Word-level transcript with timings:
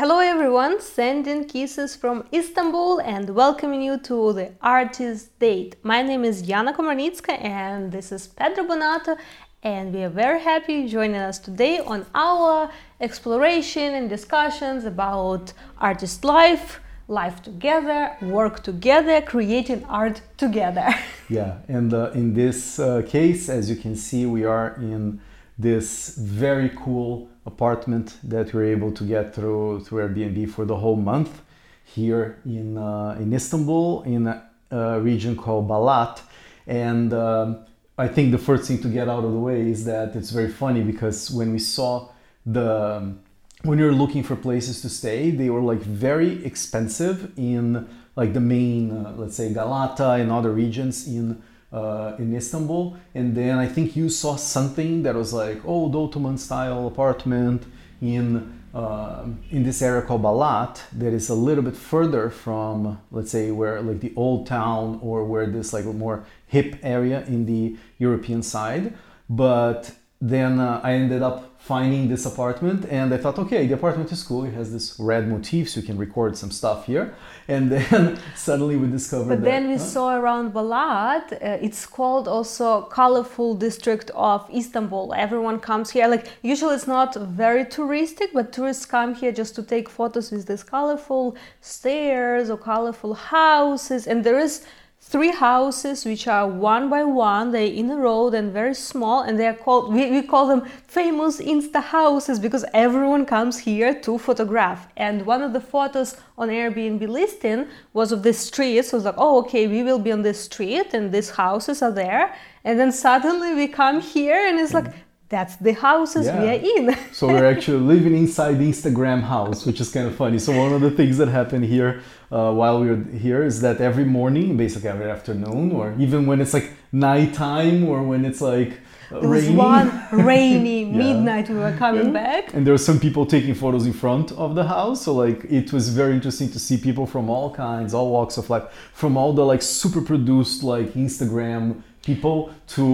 Hello 0.00 0.18
everyone, 0.18 0.80
sending 0.80 1.44
kisses 1.44 1.94
from 1.94 2.24
Istanbul 2.32 3.00
and 3.00 3.28
welcoming 3.28 3.82
you 3.82 3.98
to 3.98 4.32
the 4.32 4.50
Artist 4.62 5.38
Date. 5.38 5.76
My 5.82 6.00
name 6.00 6.24
is 6.24 6.40
Jana 6.40 6.72
Komarnitska 6.72 7.34
and 7.44 7.92
this 7.92 8.10
is 8.10 8.26
Pedro 8.26 8.64
Bonato 8.64 9.18
and 9.62 9.92
we 9.92 10.02
are 10.02 10.08
very 10.08 10.40
happy 10.40 10.88
joining 10.88 11.20
us 11.20 11.38
today 11.38 11.80
on 11.80 12.06
our 12.14 12.70
exploration 13.02 13.94
and 13.94 14.08
discussions 14.08 14.86
about 14.86 15.52
artist 15.76 16.24
life, 16.24 16.80
life 17.06 17.42
together, 17.42 18.16
work 18.22 18.62
together, 18.62 19.20
creating 19.20 19.84
art 19.84 20.22
together. 20.38 20.94
yeah, 21.28 21.58
and 21.68 21.92
uh, 21.92 22.10
in 22.12 22.32
this 22.32 22.78
uh, 22.78 23.02
case, 23.06 23.50
as 23.50 23.68
you 23.68 23.76
can 23.76 23.94
see, 23.94 24.24
we 24.24 24.46
are 24.46 24.76
in 24.76 25.20
this 25.60 26.16
very 26.16 26.70
cool 26.70 27.28
apartment 27.46 28.16
that 28.22 28.52
we 28.52 28.62
are 28.62 28.64
able 28.64 28.92
to 28.92 29.04
get 29.04 29.34
through 29.34 29.80
through 29.84 30.08
Airbnb 30.08 30.50
for 30.50 30.64
the 30.64 30.76
whole 30.76 30.96
month 30.96 31.42
here 31.84 32.38
in 32.44 32.78
uh, 32.78 33.16
in 33.20 33.32
Istanbul 33.32 34.02
in 34.04 34.26
a, 34.26 34.48
a, 34.70 35.00
region 35.00 35.36
called 35.36 35.68
Balat, 35.68 36.20
and 36.66 37.12
um, 37.12 37.58
I 37.98 38.08
think 38.08 38.30
the 38.30 38.38
first 38.38 38.64
thing 38.68 38.80
to 38.82 38.88
get 38.88 39.08
out 39.08 39.24
of 39.24 39.32
the 39.32 39.38
way 39.38 39.60
is 39.68 39.84
that 39.84 40.16
it's 40.16 40.30
very 40.30 40.50
funny 40.50 40.82
because 40.82 41.30
when 41.30 41.52
we 41.52 41.58
saw 41.58 42.08
the 42.46 43.14
when 43.62 43.78
you're 43.78 43.92
looking 43.92 44.22
for 44.22 44.36
places 44.36 44.80
to 44.82 44.88
stay, 44.88 45.30
they 45.30 45.50
were 45.50 45.60
like 45.60 45.80
very 45.80 46.44
expensive 46.44 47.38
in 47.38 47.88
like 48.16 48.32
the 48.32 48.40
main, 48.40 48.90
uh, 48.90 49.14
let's 49.16 49.36
say 49.36 49.52
Galata 49.52 50.12
and 50.12 50.30
other 50.30 50.50
regions 50.50 51.06
in 51.06 51.42
uh, 51.72 52.14
in 52.18 52.34
Istanbul. 52.34 52.96
And 53.14 53.36
then 53.36 53.58
I 53.58 53.66
think 53.66 53.96
you 53.96 54.08
saw 54.08 54.36
something 54.36 55.02
that 55.02 55.14
was 55.14 55.32
like 55.32 55.64
old 55.64 55.94
Ottoman 55.94 56.38
style 56.38 56.86
apartment 56.86 57.64
in 58.00 58.58
uh, 58.72 59.24
in 59.50 59.64
this 59.64 59.82
area 59.82 60.00
called 60.02 60.22
Balat 60.22 60.80
that 60.92 61.12
is 61.12 61.28
a 61.28 61.34
little 61.34 61.64
bit 61.64 61.76
further 61.76 62.30
from 62.30 63.00
let's 63.10 63.32
say 63.32 63.50
where 63.50 63.82
like 63.82 63.98
the 64.00 64.12
old 64.14 64.46
town 64.46 65.00
or 65.02 65.24
where 65.24 65.46
this 65.46 65.72
like 65.72 65.84
more 65.86 66.24
hip 66.46 66.76
area 66.82 67.24
in 67.26 67.46
the 67.46 67.76
European 67.98 68.42
side. 68.42 68.94
But 69.28 69.92
then 70.20 70.60
uh, 70.60 70.80
I 70.84 70.92
ended 70.94 71.22
up 71.22 71.49
finding 71.60 72.08
this 72.08 72.24
apartment 72.24 72.86
and 72.90 73.12
I 73.12 73.18
thought, 73.18 73.38
okay, 73.38 73.66
the 73.66 73.74
apartment 73.74 74.10
is 74.10 74.22
cool. 74.22 74.44
It 74.44 74.54
has 74.54 74.72
this 74.72 74.98
red 74.98 75.28
motif, 75.28 75.68
so 75.68 75.80
you 75.80 75.86
can 75.86 75.98
record 75.98 76.36
some 76.36 76.50
stuff 76.50 76.86
here. 76.86 77.14
And 77.48 77.70
then 77.74 78.18
suddenly 78.34 78.76
we 78.76 78.88
discovered. 78.88 79.28
But 79.28 79.40
that, 79.42 79.50
then 79.52 79.68
we 79.68 79.76
huh? 79.76 79.92
saw 79.94 80.16
around 80.16 80.52
Balat, 80.52 81.32
uh, 81.32 81.66
it's 81.66 81.84
called 81.86 82.26
also 82.26 82.82
colorful 82.82 83.54
district 83.54 84.10
of 84.14 84.48
Istanbul. 84.60 85.12
Everyone 85.14 85.60
comes 85.60 85.90
here. 85.90 86.08
Like 86.08 86.26
usually 86.42 86.74
it's 86.74 86.86
not 86.86 87.14
very 87.44 87.64
touristic, 87.64 88.28
but 88.32 88.52
tourists 88.52 88.86
come 88.86 89.14
here 89.14 89.32
just 89.32 89.54
to 89.56 89.62
take 89.62 89.88
photos 89.88 90.30
with 90.32 90.46
these 90.46 90.64
colorful 90.64 91.36
stairs 91.60 92.48
or 92.48 92.56
colorful 92.56 93.14
houses. 93.14 94.06
And 94.06 94.24
there 94.24 94.38
is 94.38 94.66
three 95.10 95.32
houses 95.32 96.04
which 96.04 96.28
are 96.28 96.46
one 96.46 96.88
by 96.88 97.02
one 97.02 97.50
they're 97.50 97.74
in 97.80 97.90
a 97.90 97.96
row 97.96 98.28
and 98.28 98.52
very 98.52 98.74
small 98.74 99.22
and 99.22 99.40
they 99.40 99.46
are 99.46 99.54
called 99.64 99.92
we, 99.92 100.08
we 100.08 100.22
call 100.22 100.46
them 100.46 100.64
famous 100.86 101.40
insta 101.40 101.82
houses 101.82 102.38
because 102.38 102.64
everyone 102.72 103.26
comes 103.26 103.58
here 103.58 103.92
to 103.92 104.16
photograph 104.16 104.86
and 104.96 105.26
one 105.26 105.42
of 105.42 105.52
the 105.52 105.60
photos 105.60 106.16
on 106.38 106.48
airbnb 106.48 107.08
listing 107.08 107.66
was 107.92 108.12
of 108.12 108.22
this 108.22 108.38
street 108.38 108.84
so 108.84 108.96
it's 108.96 109.04
like 109.04 109.16
oh 109.18 109.40
okay 109.40 109.66
we 109.66 109.82
will 109.82 109.98
be 109.98 110.12
on 110.12 110.22
this 110.22 110.44
street 110.44 110.94
and 110.94 111.10
these 111.10 111.30
houses 111.30 111.82
are 111.82 111.90
there 111.90 112.32
and 112.62 112.78
then 112.78 112.92
suddenly 112.92 113.52
we 113.52 113.66
come 113.66 114.00
here 114.00 114.46
and 114.46 114.60
it's 114.60 114.72
like 114.72 114.92
that's 115.28 115.54
the 115.56 115.72
houses 115.72 116.26
yeah. 116.26 116.40
we 116.40 116.48
are 116.48 116.60
in. 116.78 116.96
so 117.12 117.28
we're 117.28 117.46
actually 117.46 117.78
living 117.78 118.16
inside 118.16 118.54
the 118.54 118.68
Instagram 118.68 119.22
house, 119.22 119.64
which 119.64 119.80
is 119.80 119.88
kind 119.88 120.08
of 120.08 120.16
funny. 120.16 120.40
So 120.40 120.50
one 120.52 120.72
of 120.72 120.80
the 120.80 120.90
things 120.90 121.18
that 121.18 121.28
happened 121.28 121.66
here 121.66 122.02
uh, 122.30 122.52
while 122.52 122.80
we 122.80 122.88
were 122.88 123.04
here 123.12 123.42
is 123.42 123.60
that 123.60 123.80
every 123.80 124.04
morning, 124.04 124.56
basically 124.56 124.88
every 124.88 125.10
afternoon, 125.10 125.72
or 125.72 125.94
even 125.98 126.26
when 126.26 126.40
it's 126.40 126.54
like 126.54 126.70
nighttime 126.92 127.88
or 127.88 128.02
when 128.02 128.24
it's 128.24 128.40
like 128.40 128.80
there 129.10 129.28
was 129.28 129.44
rainy. 129.44 129.56
one 129.56 130.06
rainy 130.12 130.82
yeah. 130.84 130.96
midnight 130.96 131.48
we 131.48 131.56
were 131.56 131.74
coming 131.76 132.06
yeah. 132.06 132.12
back 132.12 132.54
and 132.54 132.66
there 132.66 132.72
were 132.74 132.78
some 132.78 132.98
people 132.98 133.26
taking 133.26 133.54
photos 133.54 133.86
in 133.86 133.92
front 133.92 134.30
of 134.32 134.54
the 134.54 134.64
house 134.64 135.02
so 135.02 135.12
like 135.12 135.44
it 135.44 135.72
was 135.72 135.88
very 135.88 136.12
interesting 136.14 136.48
to 136.50 136.58
see 136.58 136.76
people 136.76 137.06
from 137.06 137.28
all 137.28 137.52
kinds 137.52 137.92
all 137.92 138.10
walks 138.10 138.36
of 138.36 138.48
life 138.50 138.64
from 138.92 139.16
all 139.16 139.32
the 139.32 139.44
like 139.44 139.62
super 139.62 140.00
produced 140.00 140.62
like 140.62 140.90
instagram 140.94 141.82
people 142.10 142.38
to 142.76 142.84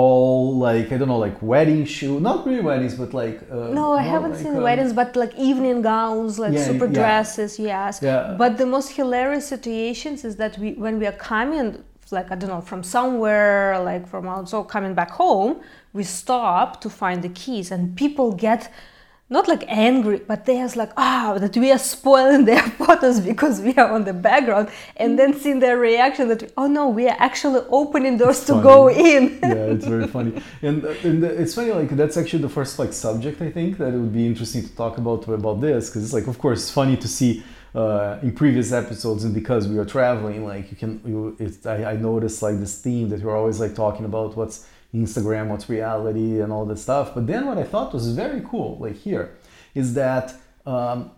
all 0.00 0.40
like 0.68 0.86
I 0.92 0.96
don't 0.98 1.10
know 1.12 1.22
like 1.28 1.38
wedding 1.52 1.84
shoe 1.94 2.16
not 2.28 2.38
really 2.46 2.64
weddings 2.70 2.94
but 3.02 3.10
like 3.22 3.38
uh, 3.50 3.68
no 3.80 3.86
I 4.02 4.04
haven't 4.14 4.34
like, 4.34 4.42
seen 4.44 4.56
um, 4.56 4.66
weddings 4.68 4.92
but 5.00 5.10
like 5.22 5.34
evening 5.50 5.78
gowns 5.92 6.32
like 6.44 6.54
yeah, 6.54 6.70
super 6.70 6.88
yeah. 6.88 6.98
dresses 6.98 7.52
yes 7.70 7.92
yeah. 8.02 8.34
but 8.42 8.50
the 8.62 8.68
most 8.74 8.88
hilarious 8.98 9.46
situations 9.54 10.18
is 10.28 10.34
that 10.42 10.52
we 10.62 10.68
when 10.84 10.94
we 11.00 11.06
are 11.10 11.18
coming 11.32 11.66
like 12.18 12.28
I 12.32 12.34
don't 12.34 12.50
know 12.54 12.64
from 12.70 12.82
somewhere 12.96 13.78
like 13.90 14.04
from 14.12 14.24
also 14.34 14.58
coming 14.74 14.94
back 15.00 15.10
home 15.22 15.52
we 15.92 16.04
stop 16.22 16.80
to 16.84 16.88
find 17.02 17.18
the 17.26 17.32
keys 17.42 17.66
and 17.74 17.82
people 18.02 18.28
get 18.48 18.62
not 19.30 19.46
like 19.46 19.64
angry, 19.68 20.18
but 20.18 20.44
they 20.44 20.60
are 20.60 20.68
like, 20.74 20.90
ah, 20.96 21.32
oh, 21.32 21.38
that 21.38 21.56
we 21.56 21.70
are 21.70 21.78
spoiling 21.78 22.44
their 22.50 22.62
photos 22.62 23.20
because 23.20 23.60
we 23.60 23.72
are 23.76 23.90
on 23.92 24.04
the 24.04 24.12
background, 24.12 24.68
and 24.96 25.18
then 25.18 25.32
seeing 25.32 25.60
their 25.60 25.78
reaction 25.78 26.28
that, 26.28 26.52
oh 26.56 26.66
no, 26.66 26.88
we 26.88 27.08
are 27.08 27.16
actually 27.18 27.62
opening 27.70 28.18
doors 28.18 28.44
to 28.44 28.54
go 28.60 28.90
in. 28.90 29.38
yeah, 29.42 29.74
it's 29.74 29.86
very 29.86 30.08
funny, 30.08 30.42
and, 30.62 30.84
and 30.84 31.22
it's 31.24 31.54
funny. 31.54 31.70
Like 31.70 31.90
that's 31.90 32.16
actually 32.16 32.42
the 32.42 32.48
first 32.48 32.78
like 32.78 32.92
subject 32.92 33.40
I 33.40 33.50
think 33.50 33.78
that 33.78 33.94
it 33.94 33.98
would 33.98 34.12
be 34.12 34.26
interesting 34.26 34.62
to 34.62 34.76
talk 34.76 34.98
about 34.98 35.26
about 35.28 35.60
this 35.60 35.88
because 35.88 36.02
it's 36.02 36.12
like, 36.12 36.26
of 36.26 36.38
course, 36.38 36.62
it's 36.62 36.70
funny 36.70 36.96
to 36.96 37.08
see. 37.08 37.42
Uh, 37.72 38.18
in 38.22 38.32
previous 38.32 38.72
episodes 38.72 39.22
and 39.22 39.32
because 39.32 39.68
we 39.68 39.78
are 39.78 39.84
traveling 39.84 40.44
like 40.44 40.72
you 40.72 40.76
can 40.76 41.00
you 41.06 41.36
I, 41.64 41.92
I 41.92 41.96
noticed 41.96 42.42
like 42.42 42.58
this 42.58 42.80
theme 42.80 43.10
that 43.10 43.22
we're 43.22 43.36
always 43.36 43.60
like 43.60 43.76
talking 43.76 44.04
about 44.04 44.36
what's 44.36 44.66
Instagram, 44.94 45.48
what's 45.48 45.68
reality, 45.68 46.40
and 46.40 46.52
all 46.52 46.64
that 46.66 46.78
stuff. 46.78 47.14
But 47.14 47.26
then 47.26 47.46
what 47.46 47.58
I 47.58 47.64
thought 47.64 47.92
was 47.92 48.08
very 48.12 48.42
cool, 48.44 48.78
like 48.78 48.96
here, 48.96 49.36
is 49.74 49.94
that 49.94 50.34
um, 50.66 51.12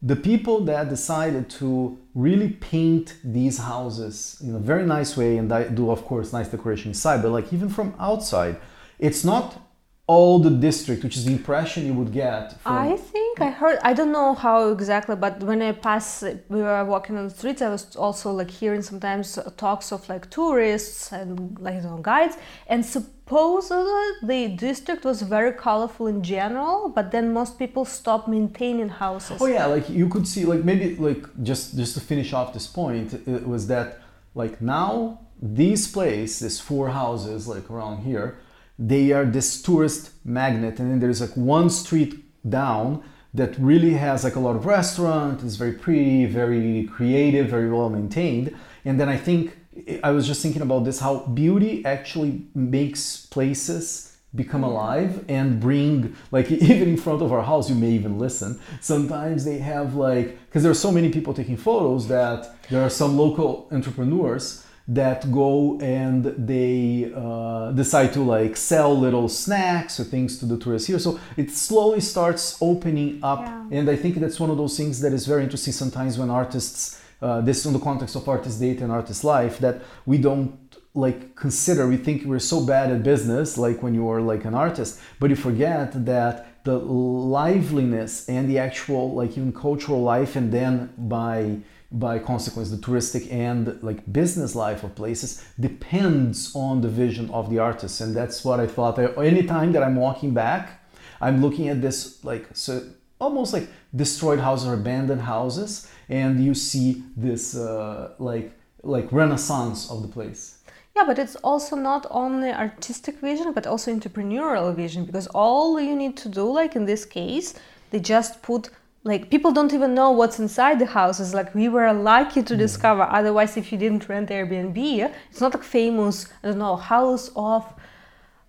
the 0.00 0.16
people 0.16 0.64
that 0.64 0.88
decided 0.88 1.48
to 1.48 1.98
really 2.14 2.50
paint 2.50 3.16
these 3.22 3.58
houses 3.58 4.40
in 4.42 4.54
a 4.54 4.58
very 4.58 4.84
nice 4.84 5.16
way 5.16 5.36
and 5.36 5.48
do, 5.76 5.90
of 5.90 6.04
course, 6.04 6.32
nice 6.32 6.48
decoration 6.48 6.90
inside, 6.90 7.22
but 7.22 7.30
like 7.30 7.52
even 7.52 7.68
from 7.68 7.94
outside, 8.00 8.56
it's 8.98 9.24
not 9.24 9.60
all 10.06 10.40
the 10.40 10.50
district, 10.50 11.04
which 11.04 11.16
is 11.16 11.24
the 11.24 11.32
impression 11.32 11.86
you 11.86 11.94
would 11.94 12.12
get. 12.12 12.60
From... 12.60 12.72
I 12.72 12.96
think 12.96 13.40
I 13.40 13.50
heard. 13.50 13.78
I 13.82 13.92
don't 13.92 14.10
know 14.10 14.34
how 14.34 14.68
exactly, 14.70 15.14
but 15.14 15.40
when 15.42 15.62
I 15.62 15.72
pass, 15.72 16.24
we 16.48 16.60
were 16.60 16.84
walking 16.84 17.16
on 17.16 17.28
the 17.28 17.34
streets. 17.34 17.62
I 17.62 17.68
was 17.68 17.94
also 17.94 18.32
like 18.32 18.50
hearing 18.50 18.82
sometimes 18.82 19.38
talks 19.56 19.92
of 19.92 20.08
like 20.08 20.28
tourists 20.28 21.12
and 21.12 21.56
like 21.60 21.76
you 21.76 21.82
know, 21.82 21.98
guides, 21.98 22.36
and 22.66 22.84
supposedly 22.84 24.08
the 24.24 24.48
district 24.56 25.04
was 25.04 25.22
very 25.22 25.52
colorful 25.52 26.08
in 26.08 26.22
general, 26.22 26.88
but 26.88 27.12
then 27.12 27.32
most 27.32 27.56
people 27.58 27.84
stopped 27.84 28.26
maintaining 28.26 28.88
houses. 28.88 29.40
Oh 29.40 29.46
yeah, 29.46 29.66
like 29.66 29.88
you 29.88 30.08
could 30.08 30.26
see, 30.26 30.44
like 30.44 30.64
maybe 30.64 30.96
like 30.96 31.22
just 31.44 31.76
just 31.76 31.94
to 31.94 32.00
finish 32.00 32.32
off 32.32 32.52
this 32.52 32.66
point, 32.66 33.14
it 33.26 33.46
was 33.46 33.68
that 33.68 34.00
like 34.34 34.60
now 34.60 35.20
these 35.40 35.86
place, 35.86 36.40
these 36.40 36.58
four 36.58 36.90
houses 36.90 37.46
like 37.46 37.70
around 37.70 38.02
here 38.02 38.38
they 38.88 39.12
are 39.12 39.24
this 39.24 39.62
tourist 39.62 40.10
magnet 40.24 40.78
and 40.80 40.90
then 40.90 40.98
there's 40.98 41.20
like 41.20 41.36
one 41.36 41.70
street 41.70 42.14
down 42.48 43.02
that 43.32 43.56
really 43.58 43.94
has 43.94 44.24
like 44.24 44.36
a 44.36 44.40
lot 44.40 44.56
of 44.56 44.66
restaurant 44.66 45.42
it's 45.42 45.56
very 45.56 45.72
pretty 45.72 46.26
very 46.26 46.84
creative 46.94 47.48
very 47.48 47.70
well 47.70 47.88
maintained. 47.88 48.54
And 48.84 48.98
then 48.98 49.08
i 49.08 49.16
think 49.16 49.56
i 50.02 50.10
was 50.10 50.26
just 50.26 50.42
thinking 50.42 50.62
about 50.62 50.84
this 50.84 50.98
how 51.00 51.14
beauty 51.26 51.84
actually 51.84 52.32
makes 52.54 53.26
places 53.26 54.12
become 54.34 54.62
mm-hmm. 54.62 54.70
alive 54.70 55.24
and 55.28 55.60
bring 55.60 56.16
like 56.30 56.50
even 56.70 56.88
in 56.88 56.96
front 56.96 57.22
of 57.22 57.32
our 57.32 57.42
house 57.42 57.68
you 57.68 57.76
may 57.76 57.90
even 57.90 58.18
listen. 58.18 58.60
Sometimes 58.80 59.44
they 59.44 59.58
have 59.58 59.94
like 59.94 60.38
because 60.46 60.62
there 60.62 60.72
are 60.72 60.82
so 60.86 60.90
many 60.90 61.10
people 61.10 61.34
taking 61.34 61.56
photos 61.56 62.08
that 62.08 62.56
there 62.70 62.82
are 62.82 62.90
some 62.90 63.16
local 63.16 63.68
entrepreneurs 63.70 64.61
that 64.88 65.30
go 65.30 65.78
and 65.80 66.24
they 66.24 67.12
uh, 67.14 67.70
decide 67.72 68.12
to 68.12 68.20
like 68.20 68.56
sell 68.56 68.98
little 68.98 69.28
snacks 69.28 70.00
or 70.00 70.04
things 70.04 70.38
to 70.38 70.46
the 70.46 70.58
tourists 70.58 70.88
here. 70.88 70.98
So 70.98 71.20
it 71.36 71.50
slowly 71.50 72.00
starts 72.00 72.58
opening 72.60 73.20
up, 73.22 73.40
yeah. 73.40 73.66
and 73.70 73.88
I 73.88 73.96
think 73.96 74.16
that's 74.16 74.40
one 74.40 74.50
of 74.50 74.56
those 74.56 74.76
things 74.76 75.00
that 75.00 75.12
is 75.12 75.26
very 75.26 75.44
interesting 75.44 75.72
sometimes 75.72 76.18
when 76.18 76.30
artists. 76.30 76.98
Uh, 77.20 77.40
this 77.40 77.64
in 77.64 77.72
the 77.72 77.78
context 77.78 78.16
of 78.16 78.28
artist 78.28 78.58
data 78.58 78.82
and 78.82 78.90
artist 78.90 79.22
life 79.22 79.60
that 79.60 79.80
we 80.06 80.18
don't 80.18 80.58
like 80.94 81.36
consider 81.36 81.86
we 81.86 81.96
think 81.96 82.24
we're 82.24 82.38
so 82.38 82.60
bad 82.66 82.90
at 82.90 83.02
business 83.04 83.56
like 83.56 83.80
when 83.82 83.94
you 83.94 84.08
are 84.08 84.20
like 84.20 84.44
an 84.44 84.54
artist 84.54 85.00
but 85.20 85.30
you 85.30 85.36
forget 85.36 86.04
that 86.04 86.64
the 86.64 86.76
liveliness 86.76 88.28
and 88.28 88.48
the 88.48 88.58
actual 88.58 89.14
like 89.14 89.30
even 89.32 89.52
cultural 89.52 90.02
life 90.02 90.36
and 90.36 90.52
then 90.52 90.92
by 90.98 91.58
by 91.92 92.18
consequence 92.18 92.70
the 92.70 92.76
touristic 92.76 93.30
and 93.30 93.78
like 93.82 94.00
business 94.12 94.54
life 94.54 94.82
of 94.82 94.94
places 94.94 95.44
depends 95.60 96.54
on 96.54 96.80
the 96.80 96.88
vision 96.88 97.28
of 97.30 97.50
the 97.50 97.58
artist 97.58 98.00
and 98.00 98.16
that's 98.16 98.44
what 98.44 98.58
i 98.58 98.66
thought 98.66 98.98
anytime 99.18 99.72
that 99.72 99.82
i'm 99.82 99.96
walking 99.96 100.32
back 100.32 100.82
i'm 101.20 101.40
looking 101.42 101.68
at 101.68 101.82
this 101.82 102.24
like 102.24 102.46
so 102.54 102.82
almost 103.22 103.52
like 103.52 103.68
destroyed 103.94 104.40
houses 104.40 104.66
or 104.68 104.74
abandoned 104.74 105.22
houses, 105.22 105.88
and 106.08 106.44
you 106.44 106.54
see 106.54 107.02
this 107.16 107.56
uh, 107.56 108.12
like 108.18 108.52
like 108.82 109.06
renaissance 109.12 109.90
of 109.90 110.02
the 110.02 110.08
place. 110.08 110.58
Yeah, 110.96 111.04
but 111.06 111.18
it's 111.18 111.36
also 111.36 111.74
not 111.76 112.06
only 112.10 112.50
artistic 112.50 113.16
vision, 113.20 113.52
but 113.52 113.66
also 113.66 113.94
entrepreneurial 113.94 114.74
vision 114.74 115.04
because 115.04 115.26
all 115.28 115.80
you 115.80 115.94
need 115.96 116.16
to 116.18 116.28
do, 116.28 116.44
like 116.60 116.76
in 116.76 116.84
this 116.84 117.04
case, 117.06 117.54
they 117.90 118.00
just 118.00 118.42
put 118.42 118.70
like 119.04 119.30
people 119.30 119.50
don't 119.50 119.74
even 119.74 119.94
know 119.94 120.12
what's 120.12 120.38
inside 120.38 120.78
the 120.78 120.86
houses 120.86 121.34
like 121.34 121.54
we 121.54 121.68
were 121.68 121.92
lucky 121.92 122.42
to 122.42 122.56
discover. 122.56 123.02
Otherwise 123.02 123.56
if 123.56 123.72
you 123.72 123.78
didn't 123.78 124.08
rent 124.08 124.28
airbnb 124.30 125.12
it's 125.30 125.40
not 125.40 125.54
like 125.54 125.64
famous 125.64 126.26
i 126.42 126.48
don't 126.48 126.58
know 126.58 126.76
house 126.76 127.30
of 127.34 127.74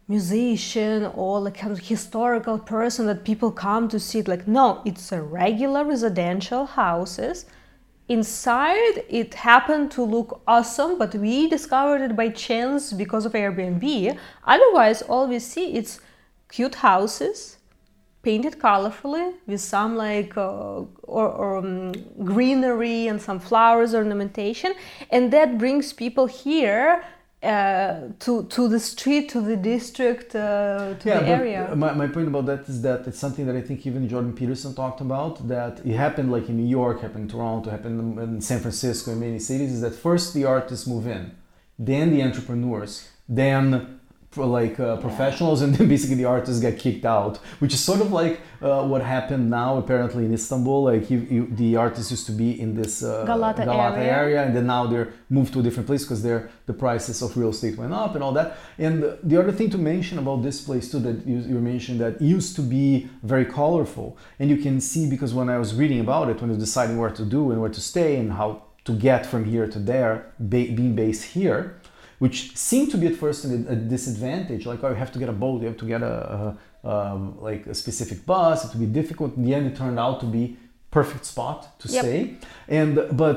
musician 0.08 1.06
or 1.16 1.40
like 1.40 1.58
kind 1.58 1.72
of 1.72 1.80
historical 1.80 2.60
person 2.60 3.08
that 3.08 3.24
people 3.24 3.52
come 3.52 3.88
to 3.88 4.00
see 4.00 4.20
it. 4.20 4.28
Like 4.28 4.48
no 4.48 4.82
it's 4.86 5.12
a 5.12 5.22
regular 5.22 5.84
residential 5.84 6.66
houses. 6.66 7.46
Inside 8.10 9.06
it 9.10 9.34
happened 9.34 9.90
to 9.92 10.04
look 10.04 10.44
awesome 10.46 11.00
but 11.00 11.16
we 11.16 11.50
discovered 11.50 12.02
it 12.02 12.16
by 12.16 12.30
chance 12.30 12.94
because 12.94 13.26
of 13.26 13.34
airbnb. 13.34 14.18
Otherwise 14.44 15.02
all 15.02 15.28
we 15.28 15.40
see 15.40 15.74
it's 15.74 16.00
cute 16.48 16.76
houses 16.76 17.58
painted 18.24 18.58
colorfully 18.58 19.34
with 19.48 19.62
some 19.62 19.96
like 19.96 20.36
uh, 20.38 20.84
or, 21.04 21.28
or 21.44 21.58
um, 21.58 21.92
greenery 22.24 23.08
and 23.08 23.22
some 23.22 23.40
flowers 23.40 23.94
ornamentation 23.94 24.74
and 25.12 25.32
that 25.32 25.58
brings 25.58 25.94
people 25.94 26.26
here 26.26 27.04
uh, 27.44 28.08
to 28.20 28.46
to 28.46 28.70
the 28.70 28.80
street, 28.80 29.28
to 29.28 29.42
the 29.42 29.58
district, 29.58 30.34
uh, 30.34 30.94
to 31.00 31.10
yeah, 31.10 31.20
the 31.20 31.28
area. 31.28 31.76
My, 31.76 31.92
my 31.92 32.08
point 32.08 32.30
about 32.30 32.46
that 32.46 32.70
is 32.70 32.82
that 32.84 33.06
it's 33.06 33.20
something 33.20 33.46
that 33.48 33.56
I 33.56 33.62
think 33.62 33.86
even 33.86 34.08
Jordan 34.08 34.34
Peterson 34.34 34.74
talked 34.74 35.02
about. 35.02 35.46
That 35.50 35.82
it 35.86 35.96
happened 35.96 36.32
like 36.32 36.48
in 36.48 36.56
New 36.56 36.70
York, 36.70 37.02
happened 37.02 37.26
in 37.26 37.30
Toronto, 37.30 37.70
happened 37.70 38.18
in 38.18 38.40
San 38.40 38.62
Francisco, 38.62 39.12
in 39.12 39.20
many 39.20 39.40
cities. 39.40 39.74
Is 39.74 39.82
that 39.82 39.94
first 39.94 40.34
the 40.34 40.46
artists 40.46 40.88
move 40.88 41.06
in, 41.06 41.36
then 41.78 42.12
the 42.12 42.24
entrepreneurs, 42.24 43.10
then 43.28 44.00
like 44.38 44.80
uh, 44.80 44.98
professionals 44.98 45.62
and 45.62 45.76
then 45.76 45.88
basically 45.88 46.16
the 46.16 46.26
artists 46.26 46.60
get 46.62 46.78
kicked 46.80 47.06
out 47.06 47.38
which 47.60 47.74
is 47.74 47.84
sort 47.84 48.02
of 48.02 48.12
like 48.12 48.42
uh, 48.62 48.86
what 48.86 49.02
happened 49.02 49.50
now 49.50 49.78
apparently 49.78 50.26
in 50.26 50.34
istanbul 50.34 50.84
like 50.84 51.10
you, 51.10 51.20
you, 51.30 51.48
the 51.52 51.76
artists 51.76 52.12
used 52.12 52.26
to 52.26 52.32
be 52.32 52.60
in 52.60 52.74
this 52.76 53.04
uh, 53.04 53.24
Galata, 53.26 53.66
Galata 53.66 53.98
area. 53.98 54.14
area. 54.14 54.44
and 54.44 54.56
then 54.56 54.68
now 54.68 54.86
they're 54.88 55.14
moved 55.30 55.54
to 55.54 55.60
a 55.60 55.64
different 55.64 55.88
place 55.88 56.04
because 56.04 56.24
the 56.24 56.74
prices 56.74 57.22
of 57.22 57.36
real 57.38 57.50
estate 57.50 57.78
went 57.78 57.94
up 57.94 58.16
and 58.16 58.24
all 58.24 58.32
that 58.32 58.58
and 58.78 59.04
the 59.24 59.38
other 59.38 59.52
thing 59.52 59.70
to 59.70 59.78
mention 59.78 60.18
about 60.18 60.42
this 60.44 60.62
place 60.62 60.90
too 60.92 61.00
that 61.00 61.26
you, 61.28 61.38
you 61.38 61.60
mentioned 61.60 62.00
that 62.00 62.22
used 62.22 62.56
to 62.56 62.62
be 62.62 63.10
very 63.24 63.46
colorful 63.46 64.18
and 64.40 64.50
you 64.50 64.58
can 64.58 64.80
see 64.82 65.10
because 65.10 65.34
when 65.34 65.50
i 65.50 65.58
was 65.58 65.76
reading 65.76 66.00
about 66.00 66.30
it 66.30 66.42
when 66.42 66.50
I 66.50 66.54
was 66.54 66.64
deciding 66.64 66.98
where 66.98 67.10
to 67.12 67.26
do 67.26 67.52
and 67.52 67.62
where 67.62 67.70
to 67.70 67.82
stay 67.82 68.16
and 68.18 68.34
how 68.34 68.64
to 68.86 68.94
get 68.94 69.26
from 69.26 69.46
here 69.46 69.68
to 69.68 69.80
there 69.80 70.34
being 70.50 70.96
based 70.96 71.24
here 71.24 71.80
which 72.24 72.56
seemed 72.56 72.90
to 72.90 72.98
be 72.98 73.08
at 73.08 73.16
first 73.16 73.44
a 73.44 73.76
disadvantage. 73.76 74.66
Like, 74.66 74.82
oh, 74.84 74.90
you 74.94 74.96
have 74.96 75.12
to 75.12 75.20
get 75.20 75.28
a 75.28 75.38
boat, 75.44 75.62
you 75.62 75.68
have 75.68 75.82
to 75.84 75.90
get 75.94 76.02
a, 76.02 76.16
a 76.84 76.90
um, 76.92 77.22
like 77.42 77.64
a 77.68 77.76
specific 77.84 78.26
bus. 78.26 78.64
It 78.64 78.70
would 78.72 78.80
be 78.88 79.02
difficult. 79.02 79.36
In 79.36 79.44
the 79.44 79.54
end, 79.54 79.66
it 79.68 79.76
turned 79.76 80.00
out 80.00 80.22
to 80.22 80.26
be 80.26 80.56
perfect 80.90 81.26
spot 81.26 81.78
to 81.82 81.88
yep. 81.90 82.02
stay. 82.06 82.38
And 82.70 82.92
but 83.24 83.36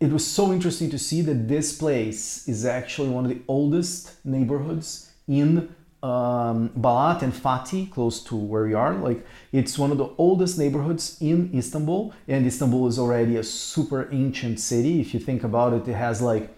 it 0.00 0.10
was 0.10 0.26
so 0.26 0.52
interesting 0.52 0.90
to 0.90 0.98
see 0.98 1.20
that 1.28 1.46
this 1.54 1.68
place 1.84 2.48
is 2.48 2.66
actually 2.78 3.10
one 3.10 3.24
of 3.26 3.30
the 3.30 3.42
oldest 3.46 4.00
neighborhoods 4.24 5.12
in 5.28 5.72
um, 6.02 6.70
Balat 6.70 7.22
and 7.22 7.32
Fatih, 7.32 7.92
close 7.92 8.24
to 8.24 8.34
where 8.34 8.64
we 8.64 8.74
are. 8.74 8.94
Like 8.94 9.24
it's 9.52 9.78
one 9.78 9.92
of 9.92 9.98
the 9.98 10.10
oldest 10.18 10.58
neighborhoods 10.58 11.16
in 11.20 11.38
Istanbul, 11.54 12.12
and 12.26 12.44
Istanbul 12.44 12.88
is 12.88 12.98
already 12.98 13.36
a 13.36 13.44
super 13.44 14.08
ancient 14.10 14.58
city. 14.58 15.00
If 15.00 15.14
you 15.14 15.20
think 15.20 15.44
about 15.44 15.74
it, 15.74 15.86
it 15.86 15.94
has 15.94 16.20
like 16.20 16.56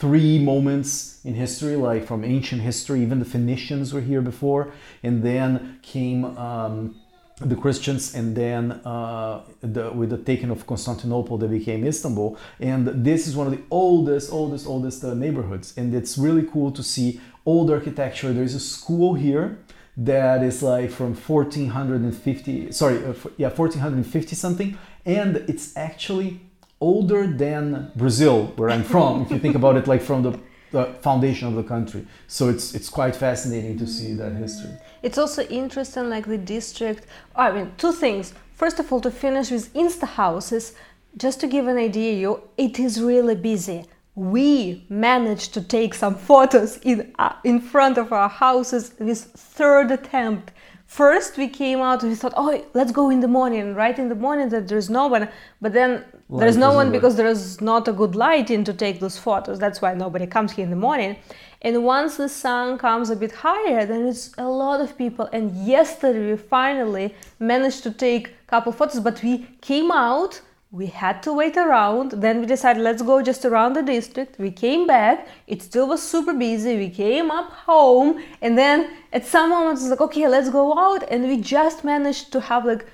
three 0.00 0.38
moments 0.38 1.20
in 1.24 1.34
history, 1.34 1.76
like 1.76 2.06
from 2.06 2.24
ancient 2.24 2.62
history. 2.62 3.02
Even 3.02 3.18
the 3.18 3.24
Phoenicians 3.26 3.92
were 3.92 4.00
here 4.00 4.22
before, 4.22 4.72
and 5.02 5.22
then 5.22 5.78
came 5.82 6.24
um, 6.38 6.96
the 7.36 7.54
Christians, 7.54 8.14
and 8.14 8.34
then 8.34 8.72
uh, 8.84 9.42
the, 9.60 9.90
with 9.92 10.10
the 10.10 10.16
taking 10.16 10.50
of 10.50 10.66
Constantinople, 10.66 11.36
they 11.36 11.46
became 11.46 11.86
Istanbul. 11.86 12.38
And 12.58 13.04
this 13.04 13.28
is 13.28 13.36
one 13.36 13.46
of 13.46 13.52
the 13.52 13.62
oldest, 13.70 14.32
oldest, 14.32 14.66
oldest 14.66 15.04
uh, 15.04 15.12
neighborhoods, 15.12 15.76
and 15.76 15.94
it's 15.94 16.16
really 16.16 16.46
cool 16.50 16.72
to 16.72 16.82
see 16.82 17.20
old 17.44 17.70
architecture. 17.70 18.32
There's 18.32 18.54
a 18.54 18.60
school 18.60 19.14
here 19.14 19.58
that 19.96 20.42
is 20.42 20.62
like 20.62 20.88
from 20.88 21.14
1450 21.14 22.70
sorry 22.70 22.96
uh, 22.98 23.12
yeah 23.36 23.48
1450 23.48 24.36
something 24.36 24.78
and 25.04 25.36
it's 25.48 25.76
actually 25.76 26.40
older 26.80 27.26
than 27.26 27.92
Brazil, 27.94 28.46
where 28.56 28.70
I'm 28.70 28.82
from, 28.82 29.22
if 29.22 29.30
you 29.30 29.38
think 29.38 29.54
about 29.54 29.76
it 29.76 29.86
like 29.86 30.02
from 30.02 30.22
the, 30.22 30.38
the 30.70 30.84
foundation 31.02 31.46
of 31.46 31.54
the 31.54 31.62
country. 31.62 32.06
So 32.26 32.48
it's 32.48 32.74
it's 32.74 32.88
quite 32.88 33.14
fascinating 33.14 33.78
to 33.78 33.86
see 33.86 34.14
that 34.14 34.32
history. 34.32 34.70
It's 35.02 35.18
also 35.18 35.42
interesting, 35.44 36.08
like 36.08 36.26
the 36.26 36.38
district. 36.38 37.06
I 37.34 37.52
mean, 37.52 37.72
two 37.76 37.92
things. 37.92 38.32
First 38.54 38.78
of 38.78 38.92
all, 38.92 39.00
to 39.00 39.10
finish 39.10 39.50
with 39.50 39.72
Insta 39.74 40.06
houses, 40.06 40.74
just 41.16 41.40
to 41.40 41.46
give 41.46 41.66
an 41.66 41.76
idea, 41.76 42.12
you 42.14 42.42
it 42.56 42.78
is 42.78 43.00
really 43.00 43.34
busy. 43.34 43.84
We 44.14 44.84
managed 44.88 45.54
to 45.54 45.62
take 45.62 45.94
some 45.94 46.14
photos 46.14 46.78
in 46.78 47.12
uh, 47.18 47.34
in 47.44 47.60
front 47.60 47.98
of 47.98 48.12
our 48.12 48.28
houses 48.28 48.90
this 48.98 49.24
third 49.24 49.90
attempt 49.90 50.52
first 50.90 51.36
we 51.36 51.46
came 51.46 51.78
out 51.78 52.02
we 52.02 52.16
thought 52.16 52.34
oh 52.36 52.66
let's 52.74 52.90
go 52.90 53.10
in 53.10 53.20
the 53.20 53.28
morning 53.28 53.76
right 53.76 53.96
in 53.96 54.08
the 54.08 54.14
morning 54.26 54.48
that 54.48 54.66
there's 54.66 54.90
no 54.90 55.06
one 55.06 55.28
but 55.60 55.72
then 55.72 56.04
light 56.30 56.40
there's 56.40 56.56
no 56.56 56.72
one 56.72 56.92
because 56.92 57.16
there's 57.16 57.60
not 57.60 57.88
a 57.88 57.92
good 57.92 58.14
lighting 58.14 58.64
to 58.64 58.72
take 58.72 59.00
those 59.00 59.18
photos. 59.18 59.58
That's 59.58 59.82
why 59.82 59.94
nobody 59.94 60.26
comes 60.26 60.52
here 60.52 60.64
in 60.64 60.70
the 60.70 60.76
morning. 60.76 61.16
And 61.62 61.84
once 61.84 62.16
the 62.16 62.28
sun 62.28 62.78
comes 62.78 63.10
a 63.10 63.16
bit 63.16 63.32
higher 63.32 63.84
then 63.84 64.06
it's 64.06 64.32
a 64.38 64.48
lot 64.48 64.80
of 64.80 64.96
people. 64.96 65.28
And 65.32 65.66
yesterday 65.66 66.30
we 66.30 66.36
finally 66.36 67.14
managed 67.38 67.82
to 67.82 67.90
take 67.90 68.28
a 68.28 68.46
couple 68.46 68.72
photos 68.72 69.00
but 69.00 69.22
we 69.22 69.46
came 69.60 69.90
out 69.90 70.40
we 70.72 70.86
had 70.86 71.20
to 71.24 71.32
wait 71.32 71.56
around. 71.56 72.12
Then 72.12 72.40
we 72.40 72.46
decided 72.46 72.82
let's 72.82 73.02
go 73.02 73.22
just 73.22 73.44
around 73.44 73.72
the 73.72 73.82
district. 73.82 74.38
We 74.38 74.52
came 74.52 74.86
back. 74.86 75.26
It 75.48 75.62
still 75.62 75.88
was 75.88 76.00
super 76.00 76.32
busy. 76.32 76.76
We 76.76 76.90
came 76.90 77.30
up 77.30 77.50
home. 77.50 78.22
And 78.40 78.56
then 78.56 78.90
at 79.12 79.26
some 79.26 79.50
moment 79.50 79.80
it's 79.80 79.88
like 79.88 80.00
okay 80.00 80.28
let's 80.28 80.48
go 80.48 80.78
out. 80.78 81.02
And 81.10 81.24
we 81.24 81.40
just 81.40 81.82
managed 81.82 82.30
to 82.32 82.40
have 82.40 82.64
like 82.64 82.86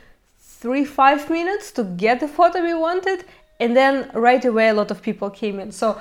three 0.61 0.85
five 0.85 1.29
minutes 1.31 1.71
to 1.73 1.85
get 1.85 2.21
the 2.21 2.29
photo 2.29 2.63
we 2.63 2.75
wanted 2.75 3.25
and 3.61 3.77
then 3.77 4.11
right 4.15 4.45
away 4.45 4.69
a 4.69 4.75
lot 4.75 4.91
of 4.91 5.03
people 5.03 5.31
came 5.31 5.61
in. 5.61 5.71
So 5.73 6.01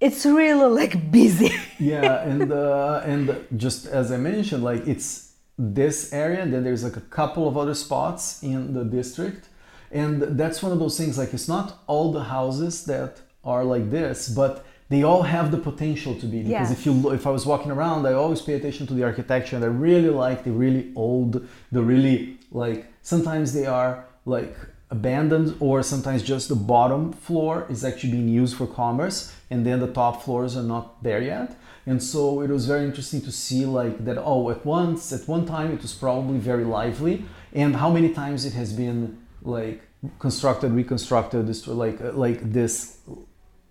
it's 0.00 0.24
really 0.26 0.68
like 0.68 1.10
busy. 1.20 1.52
Yeah 1.78 2.22
and 2.30 2.52
uh, 2.52 3.02
and 3.04 3.24
just 3.56 3.86
as 3.86 4.10
i 4.12 4.16
mentioned 4.16 4.62
like 4.64 4.86
it's 4.86 5.32
this 5.58 6.12
area 6.12 6.40
and 6.42 6.52
then 6.52 6.64
there's 6.64 6.82
like 6.82 6.96
a 6.96 7.06
couple 7.18 7.46
of 7.46 7.56
other 7.56 7.74
spots 7.74 8.42
in 8.42 8.74
the 8.74 8.84
district. 8.84 9.48
And 9.92 10.22
that's 10.40 10.62
one 10.62 10.72
of 10.72 10.78
those 10.78 10.96
things 10.96 11.18
like 11.18 11.34
it's 11.34 11.48
not 11.48 11.82
all 11.86 12.12
the 12.12 12.24
houses 12.24 12.84
that 12.86 13.20
are 13.44 13.64
like 13.64 13.90
this 13.90 14.28
but 14.28 14.64
they 14.88 15.02
all 15.02 15.22
have 15.22 15.50
the 15.50 15.58
potential 15.58 16.14
to 16.22 16.26
be. 16.26 16.42
Because 16.42 16.70
if 16.70 16.84
you 16.86 16.92
if 17.12 17.26
i 17.26 17.30
was 17.30 17.44
walking 17.46 17.70
around 17.70 18.06
i 18.06 18.12
always 18.12 18.40
pay 18.42 18.54
attention 18.54 18.86
to 18.88 18.94
the 18.94 19.04
architecture 19.10 19.56
and 19.56 19.64
i 19.64 19.72
really 19.88 20.12
like 20.26 20.44
the 20.44 20.52
really 20.64 20.84
old 20.96 21.46
the 21.70 21.82
really 21.82 22.38
like 22.50 22.91
sometimes 23.02 23.52
they 23.52 23.66
are 23.66 24.06
like 24.24 24.56
abandoned 24.90 25.56
or 25.60 25.82
sometimes 25.82 26.22
just 26.22 26.48
the 26.48 26.54
bottom 26.54 27.12
floor 27.12 27.66
is 27.70 27.84
actually 27.84 28.12
being 28.12 28.28
used 28.28 28.56
for 28.56 28.66
commerce 28.66 29.32
and 29.50 29.64
then 29.66 29.80
the 29.80 29.92
top 29.92 30.22
floors 30.22 30.56
are 30.56 30.62
not 30.62 31.02
there 31.02 31.22
yet 31.22 31.56
and 31.86 32.02
so 32.02 32.42
it 32.42 32.50
was 32.50 32.66
very 32.66 32.84
interesting 32.84 33.20
to 33.20 33.32
see 33.32 33.64
like 33.64 34.04
that 34.04 34.18
oh 34.18 34.50
at 34.50 34.64
once 34.66 35.12
at 35.12 35.26
one 35.26 35.46
time 35.46 35.72
it 35.72 35.80
was 35.80 35.94
probably 35.94 36.38
very 36.38 36.64
lively 36.64 37.24
and 37.54 37.76
how 37.76 37.90
many 37.90 38.10
times 38.10 38.44
it 38.44 38.52
has 38.52 38.72
been 38.72 39.18
like 39.42 39.82
constructed, 40.18 40.72
reconstructed, 40.72 41.46
this 41.46 41.66
like 41.66 41.98
like 42.14 42.52
this 42.52 42.98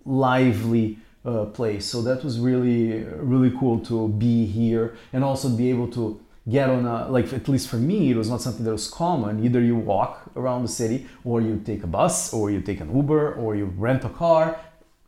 lively 0.04 0.98
uh, 1.24 1.46
place. 1.46 1.86
So 1.86 2.02
that 2.02 2.24
was 2.24 2.38
really 2.38 3.04
really 3.04 3.52
cool 3.58 3.80
to 3.80 4.08
be 4.08 4.46
here 4.46 4.96
and 5.12 5.24
also 5.24 5.48
be 5.48 5.70
able 5.70 5.88
to 5.88 6.20
get 6.48 6.68
on 6.68 6.84
a 6.86 7.08
like 7.08 7.32
at 7.32 7.48
least 7.48 7.68
for 7.68 7.76
me 7.76 8.10
it 8.10 8.16
was 8.16 8.28
not 8.28 8.40
something 8.40 8.64
that 8.64 8.72
was 8.72 8.88
common. 8.88 9.44
Either 9.44 9.60
you 9.60 9.76
walk 9.76 10.22
around 10.36 10.62
the 10.62 10.68
city 10.68 11.06
or 11.24 11.40
you 11.40 11.60
take 11.64 11.84
a 11.84 11.86
bus 11.86 12.32
or 12.32 12.50
you 12.50 12.60
take 12.60 12.80
an 12.80 12.94
uber 12.94 13.34
or 13.34 13.54
you 13.54 13.66
rent 13.76 14.04
a 14.04 14.08
car 14.08 14.58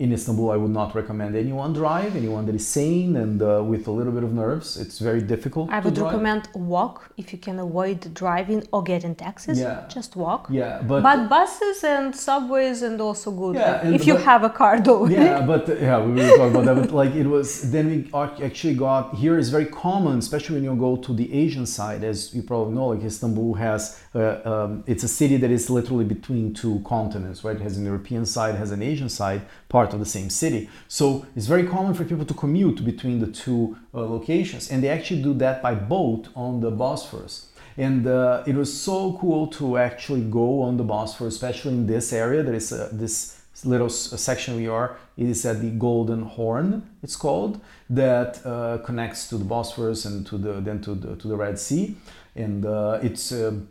in 0.01 0.13
Istanbul, 0.13 0.51
I 0.51 0.57
would 0.57 0.73
not 0.73 0.93
recommend 0.97 1.37
anyone 1.37 1.73
drive. 1.73 2.17
Anyone 2.17 2.47
that 2.47 2.55
is 2.57 2.67
sane 2.67 3.15
and 3.15 3.41
uh, 3.41 3.63
with 3.63 3.87
a 3.87 3.93
little 3.93 4.13
bit 4.13 4.25
of 4.25 4.33
nerves, 4.35 4.77
it's 4.77 4.99
very 4.99 5.23
difficult. 5.23 5.71
I 5.71 5.79
would 5.79 5.97
recommend 5.97 6.49
walk 6.53 7.13
if 7.17 7.33
you 7.33 7.39
can 7.39 7.61
avoid 7.61 8.13
driving 8.13 8.67
or 8.73 8.83
getting 8.83 9.15
taxis. 9.15 9.61
Yeah. 9.61 9.85
Just 9.89 10.17
walk. 10.17 10.49
Yeah, 10.51 10.83
but, 10.83 11.05
But 11.05 11.29
buses 11.29 11.85
and 11.85 12.15
subways 12.15 12.83
and 12.83 13.01
also 13.01 13.31
good 13.31 13.55
Yeah, 13.55 13.87
if 13.87 14.05
you 14.05 14.15
but- 14.15 14.25
have 14.25 14.43
a 14.43 14.51
car 14.51 14.81
though. 14.81 15.07
yeah, 15.19 15.47
but 15.47 15.69
uh, 15.69 15.75
yeah, 15.75 16.05
we 16.05 16.13
will 16.15 16.37
talk 16.39 16.51
about 16.51 16.65
that. 16.65 16.75
But 16.75 16.91
like 16.91 17.15
it 17.15 17.29
was, 17.29 17.71
then 17.71 17.87
we 17.87 18.11
actually 18.45 18.75
got 18.75 19.15
here 19.15 19.39
is 19.39 19.49
very 19.51 19.67
common, 19.67 20.19
especially 20.19 20.57
when 20.57 20.65
you 20.65 20.75
go 20.75 20.97
to 20.97 21.15
the 21.15 21.33
Asian 21.33 21.67
side, 21.67 22.03
as 22.03 22.35
you 22.35 22.43
probably 22.43 22.75
know. 22.75 22.89
Like 22.89 23.05
Istanbul 23.05 23.55
has, 23.55 24.01
uh, 24.13 24.41
um, 24.45 24.83
it's 24.89 25.05
a 25.05 25.09
city 25.09 25.37
that 25.37 25.53
is 25.53 25.71
literally 25.71 26.05
between 26.05 26.53
two 26.53 26.83
continents, 26.85 27.45
right? 27.45 27.55
It 27.55 27.63
has 27.63 27.77
an 27.79 27.85
European 27.85 28.27
side, 28.27 28.57
has 28.57 28.73
an 28.73 28.83
Asian 28.83 29.09
side, 29.09 29.43
part 29.69 29.84
of 29.93 29.99
the 29.99 30.07
same 30.07 30.31
city. 30.31 30.69
So 30.89 31.27
it's 31.37 31.47
very 31.47 31.67
common 31.67 31.95
for 31.95 32.05
people 32.05 32.25
to 32.25 32.35
commute 32.35 32.85
between 32.85 33.21
the 33.21 33.27
two 33.27 33.77
uh, 33.93 34.01
locations, 34.01 34.71
and 34.71 34.83
they 34.83 34.89
actually 34.89 35.23
do 35.23 35.35
that 35.35 35.61
by 35.63 35.75
boat 35.75 36.29
on 36.35 36.61
the 36.61 36.71
Bosphorus. 36.71 37.51
And 37.77 38.07
uh, 38.07 38.45
it 38.47 38.55
was 38.55 38.73
so 38.73 39.19
cool 39.21 39.49
to 39.49 39.79
actually 39.79 40.23
go 40.23 40.63
on 40.63 40.77
the 40.77 40.85
Bosphorus, 40.85 41.35
especially 41.35 41.75
in 41.75 41.87
this 41.87 42.13
area. 42.13 42.43
There 42.43 42.55
is 42.55 42.73
uh, 42.73 42.89
this 42.93 43.41
little 43.65 43.87
s- 43.89 44.21
section 44.21 44.57
we 44.57 44.69
are. 44.69 44.97
It 45.17 45.29
is 45.29 45.45
at 45.45 45.61
the 45.61 45.71
Golden 45.71 46.23
Horn. 46.23 46.89
It's 47.03 47.17
called 47.17 47.61
that 47.91 48.45
uh, 48.47 48.79
connects 48.79 49.29
to 49.29 49.39
the 49.39 49.45
Bosphorus 49.45 50.05
and 50.05 50.25
to 50.27 50.39
the 50.39 50.61
then 50.61 50.81
to 50.83 50.95
the 50.95 51.17
to 51.17 51.29
the 51.29 51.37
Red 51.37 51.59
Sea, 51.59 51.97
and 52.37 52.65
uh, 52.65 53.01
it's. 53.03 53.33
um 53.33 53.69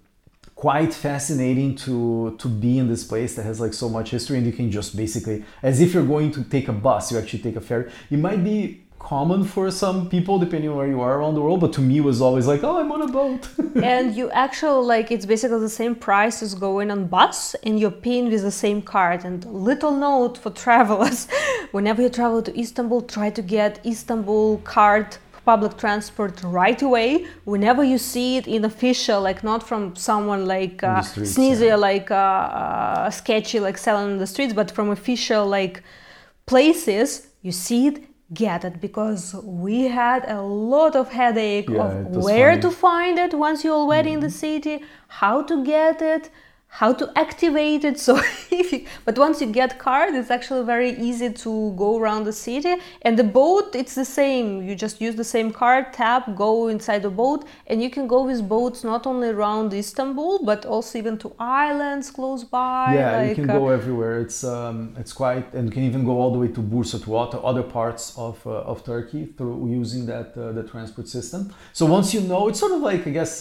quite 0.64 0.94
fascinating 0.94 1.76
to 1.76 2.38
to 2.40 2.48
be 2.48 2.78
in 2.82 2.88
this 2.88 3.04
place 3.12 3.36
that 3.36 3.44
has 3.44 3.60
like 3.60 3.74
so 3.74 3.88
much 3.90 4.12
history 4.12 4.38
and 4.38 4.46
you 4.50 4.56
can 4.60 4.72
just 4.72 4.96
basically 4.96 5.44
as 5.62 5.82
if 5.82 5.94
you're 5.94 6.10
going 6.16 6.32
to 6.32 6.42
take 6.56 6.70
a 6.70 6.78
bus 6.86 7.12
you 7.12 7.18
actually 7.18 7.44
take 7.48 7.58
a 7.58 7.66
ferry. 7.70 7.86
It 8.10 8.20
might 8.28 8.42
be 8.52 8.60
common 8.98 9.44
for 9.44 9.70
some 9.70 9.98
people 10.14 10.40
depending 10.40 10.70
on 10.70 10.78
where 10.78 10.92
you 10.96 11.02
are 11.02 11.14
around 11.18 11.34
the 11.36 11.42
world 11.46 11.60
but 11.60 11.74
to 11.78 11.82
me 11.82 11.98
it 11.98 12.06
was 12.12 12.22
always 12.22 12.48
like 12.52 12.62
oh 12.64 12.76
i'm 12.80 12.92
on 12.96 13.02
a 13.10 13.12
boat. 13.20 13.44
And 13.96 14.16
you 14.20 14.26
actually 14.46 14.86
like 14.94 15.08
it's 15.16 15.28
basically 15.34 15.60
the 15.70 15.76
same 15.82 15.96
price 16.08 16.38
as 16.46 16.52
going 16.68 16.88
on 16.96 17.00
bus 17.18 17.38
and 17.66 17.74
you're 17.80 18.00
paying 18.08 18.26
with 18.32 18.44
the 18.50 18.58
same 18.66 18.80
card. 18.94 19.20
And 19.28 19.38
little 19.70 19.94
note 20.08 20.36
for 20.44 20.52
travelers 20.66 21.20
whenever 21.76 22.00
you 22.06 22.12
travel 22.20 22.42
to 22.48 22.52
istanbul 22.64 23.02
try 23.16 23.30
to 23.40 23.44
get 23.58 23.72
istanbul 23.94 24.48
card 24.76 25.10
public 25.46 25.78
transport 25.78 26.42
right 26.44 26.82
away 26.82 27.26
whenever 27.44 27.84
you 27.84 27.98
see 27.98 28.38
it 28.38 28.48
in 28.48 28.64
official 28.66 29.20
like 29.22 29.44
not 29.44 29.62
from 29.70 29.96
someone 29.96 30.46
like 30.46 30.82
uh, 30.84 31.02
streets, 31.02 31.34
sneezy 31.36 31.68
yeah. 31.68 31.76
like 31.76 32.10
uh, 32.12 32.16
uh, 32.16 33.10
sketchy 33.10 33.60
like 33.60 33.78
selling 33.78 34.12
in 34.12 34.18
the 34.18 34.28
streets 34.28 34.54
but 34.54 34.72
from 34.72 34.90
official 34.90 35.46
like 35.46 35.84
places 36.46 37.28
you 37.42 37.52
see 37.52 37.88
it 37.88 38.04
get 38.34 38.64
it 38.66 38.82
because 38.82 39.36
we 39.44 39.84
had 39.84 40.26
a 40.28 40.42
lot 40.42 40.96
of 40.96 41.10
headache 41.12 41.70
Yeah, 41.70 41.84
of 41.84 42.16
where 42.16 42.52
funny. 42.52 42.62
to 42.62 42.72
find 42.72 43.20
it 43.20 43.34
once 43.34 43.64
you're 43.64 43.76
already 43.76 44.12
in 44.14 44.22
the 44.22 44.30
city 44.30 44.82
how 45.08 45.44
to 45.44 45.64
get 45.64 46.02
it 46.02 46.30
how 46.80 46.92
to 46.92 47.06
activate 47.16 47.86
it. 47.86 48.00
So 48.08 48.18
if 48.62 48.72
you, 48.74 48.86
but 49.06 49.16
once 49.18 49.40
you 49.42 49.48
get 49.62 49.78
card 49.78 50.16
it's 50.16 50.32
actually 50.32 50.66
very 50.66 50.92
easy 51.08 51.30
to 51.46 51.52
go 51.84 52.00
around 52.00 52.24
the 52.26 52.34
city. 52.34 52.74
And 53.04 53.14
the 53.18 53.30
boat 53.42 53.76
it's 53.76 53.96
the 53.96 54.10
same. 54.22 54.48
You 54.68 54.74
just 54.76 55.00
use 55.00 55.16
the 55.16 55.30
same 55.36 55.50
card 55.52 55.94
tap 55.94 56.36
go 56.36 56.68
inside 56.68 57.02
the 57.04 57.16
boat. 57.22 57.46
And 57.68 57.82
you 57.84 57.90
can 57.96 58.08
go 58.08 58.24
with 58.24 58.42
boats 58.56 58.84
not 58.84 59.06
only 59.06 59.30
around 59.30 59.72
istanbul 59.74 60.44
but 60.44 60.66
also 60.66 60.98
even 60.98 61.16
to 61.24 61.28
islands 61.40 62.10
close 62.18 62.44
by 62.44 62.96
yeah 62.96 63.18
like, 63.18 63.30
you 63.30 63.36
can 63.36 63.50
uh, 63.52 63.60
go 63.60 63.70
everywhere. 63.70 64.16
It's 64.26 64.44
um, 64.44 64.96
it's 65.02 65.14
quite 65.14 65.54
and 65.54 65.64
you 65.68 65.74
can 65.78 65.84
even 65.84 66.04
go 66.10 66.14
all 66.22 66.32
the 66.36 66.40
way 66.44 66.50
to 66.58 66.62
bursa 66.72 66.98
to 67.06 67.10
other, 67.24 67.40
other 67.52 67.66
parts 67.78 68.04
of, 68.18 68.36
uh, 68.48 68.72
of 68.72 68.84
turkey 68.84 69.24
through 69.38 69.58
using 69.82 70.08
that 70.08 70.30
uh, 70.36 70.52
the 70.52 70.64
transport 70.64 71.08
system. 71.08 71.54
So 71.72 71.86
once 71.86 72.14
you 72.16 72.22
know 72.22 72.42
it's 72.50 72.60
sort 72.60 72.74
of 72.78 72.82
like 72.82 73.06
i 73.06 73.12
guess 73.12 73.34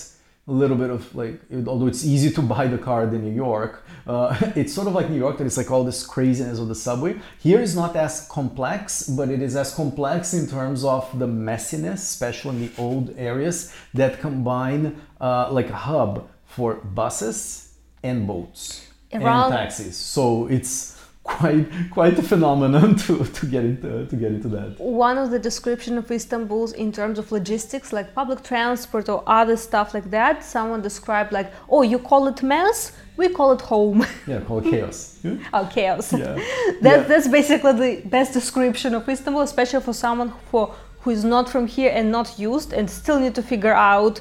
a 0.48 0.52
little 0.52 0.76
bit 0.76 0.90
of 0.90 1.14
like 1.14 1.40
it- 1.50 1.68
although 1.68 1.86
it's 1.86 2.04
easy 2.04 2.30
to 2.30 2.42
buy 2.42 2.66
the 2.66 2.78
card 2.78 3.14
in 3.14 3.22
new 3.24 3.32
york 3.48 3.84
uh, 4.08 4.36
it's 4.56 4.72
sort 4.74 4.88
of 4.88 4.92
like 4.94 5.08
new 5.08 5.16
york 5.26 5.38
that 5.38 5.46
it's 5.46 5.56
like 5.56 5.70
all 5.70 5.84
this 5.84 6.04
craziness 6.04 6.58
of 6.58 6.66
the 6.66 6.74
subway 6.74 7.14
here 7.38 7.60
is 7.60 7.76
not 7.76 7.94
as 7.94 8.26
complex 8.28 9.04
but 9.04 9.28
it 9.30 9.40
is 9.40 9.54
as 9.54 9.72
complex 9.74 10.34
in 10.34 10.48
terms 10.48 10.84
of 10.84 11.06
the 11.20 11.26
messiness 11.26 11.94
especially 12.12 12.56
in 12.56 12.60
the 12.66 12.72
old 12.76 13.14
areas 13.16 13.72
that 13.94 14.20
combine 14.20 15.00
uh, 15.20 15.48
like 15.52 15.70
a 15.70 15.76
hub 15.76 16.28
for 16.46 16.74
buses 16.74 17.74
and 18.02 18.26
boats 18.26 18.88
Around- 19.14 19.52
and 19.52 19.52
taxis. 19.60 19.96
So 19.96 20.46
it's 20.48 20.91
quite 21.24 21.66
quite 21.92 22.18
a 22.18 22.22
phenomenon 22.22 22.96
to, 23.04 23.24
to 23.24 23.46
get 23.46 23.64
into 23.64 24.06
to 24.06 24.16
get 24.16 24.32
into 24.32 24.48
that. 24.48 24.74
one 24.80 25.16
of 25.18 25.30
the 25.30 25.38
description 25.38 25.96
of 25.96 26.10
istanbul 26.10 26.70
in 26.72 26.90
terms 26.90 27.16
of 27.18 27.30
logistics 27.30 27.92
like 27.92 28.12
public 28.14 28.42
transport 28.42 29.08
or 29.08 29.22
other 29.26 29.56
stuff 29.56 29.94
like 29.94 30.10
that 30.10 30.42
someone 30.44 30.82
described 30.82 31.30
like 31.32 31.52
oh 31.68 31.82
you 31.82 31.98
call 31.98 32.26
it 32.26 32.42
mess 32.42 32.92
we 33.16 33.28
call 33.28 33.52
it 33.52 33.60
home 33.60 34.04
Yeah, 34.26 34.40
called 34.40 34.64
chaos. 34.64 35.18
Yeah. 35.22 35.36
oh 35.54 35.68
chaos 35.72 36.12
Yeah. 36.12 36.34
that, 36.80 36.82
Yeah. 36.82 36.98
that's 37.10 37.28
basically 37.28 37.72
the 37.72 38.08
best 38.08 38.32
description 38.32 38.92
of 38.94 39.08
istanbul 39.08 39.42
especially 39.42 39.80
for 39.80 39.92
someone 39.94 40.32
for 40.50 40.74
who 41.02 41.10
is 41.10 41.24
not 41.24 41.48
from 41.48 41.66
here 41.68 41.92
and 41.94 42.10
not 42.10 42.36
used 42.38 42.72
and 42.72 42.90
still 42.90 43.20
need 43.20 43.34
to 43.36 43.42
figure 43.42 43.74
out 43.74 44.20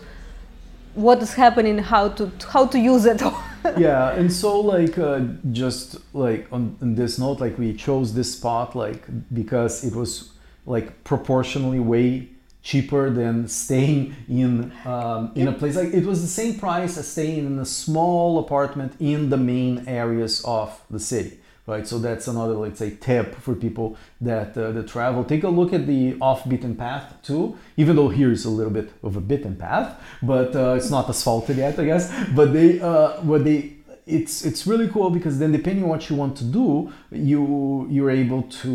what 0.95 1.21
is 1.21 1.33
happening 1.33 1.77
how 1.77 2.09
to 2.09 2.31
how 2.47 2.65
to 2.67 2.79
use 2.79 3.05
it. 3.05 3.21
Yeah, 3.77 4.13
and 4.13 4.33
so 4.33 4.59
like 4.59 4.97
uh, 4.97 5.19
just 5.51 5.97
like 6.15 6.47
on, 6.51 6.75
on 6.81 6.95
this 6.95 7.19
note, 7.19 7.39
like 7.39 7.59
we 7.59 7.75
chose 7.75 8.11
this 8.15 8.33
spot 8.33 8.75
like 8.75 9.03
because 9.31 9.83
it 9.83 9.95
was 9.95 10.31
like 10.65 11.03
proportionally 11.03 11.79
way 11.79 12.29
cheaper 12.63 13.11
than 13.11 13.47
staying 13.47 14.15
in 14.27 14.71
um, 14.83 15.31
in 15.35 15.47
a 15.47 15.51
place. 15.51 15.75
Like 15.75 15.93
it 15.93 16.05
was 16.05 16.23
the 16.23 16.27
same 16.27 16.57
price 16.57 16.97
as 16.97 17.07
staying 17.07 17.45
in 17.45 17.59
a 17.59 17.65
small 17.65 18.39
apartment 18.39 18.93
in 18.99 19.29
the 19.29 19.37
main 19.37 19.87
areas 19.87 20.43
of 20.43 20.81
the 20.89 20.99
city 20.99 21.37
right? 21.71 21.87
So 21.87 21.97
that's 21.97 22.27
another 22.27 22.53
let's 22.53 22.79
say 22.79 22.91
tip 23.09 23.35
for 23.35 23.55
people 23.55 23.97
that 24.19 24.57
uh, 24.57 24.83
travel. 24.83 25.23
Take 25.23 25.43
a 25.43 25.49
look 25.49 25.71
at 25.73 25.87
the 25.87 26.17
off 26.19 26.47
beaten 26.47 26.75
path 26.75 27.05
too 27.23 27.57
even 27.77 27.95
though 27.95 28.09
here 28.09 28.31
is 28.31 28.43
a 28.45 28.49
little 28.49 28.73
bit 28.79 28.89
of 29.03 29.15
a 29.15 29.21
beaten 29.21 29.55
path 29.55 29.89
but 30.21 30.55
uh, 30.55 30.77
it's 30.77 30.91
not 30.91 31.09
asphalted 31.09 31.57
yet 31.57 31.79
i 31.79 31.85
guess. 31.85 32.03
But 32.35 32.53
they 32.53 32.79
uh, 32.79 33.21
what 33.29 33.43
they 33.45 33.59
it's 34.05 34.43
it's 34.49 34.67
really 34.67 34.89
cool 34.93 35.09
because 35.09 35.39
then 35.39 35.51
depending 35.51 35.83
on 35.85 35.89
what 35.89 36.09
you 36.09 36.15
want 36.23 36.35
to 36.41 36.43
do 36.43 36.91
you 37.31 37.41
you're 37.89 38.13
able 38.23 38.43
to 38.63 38.71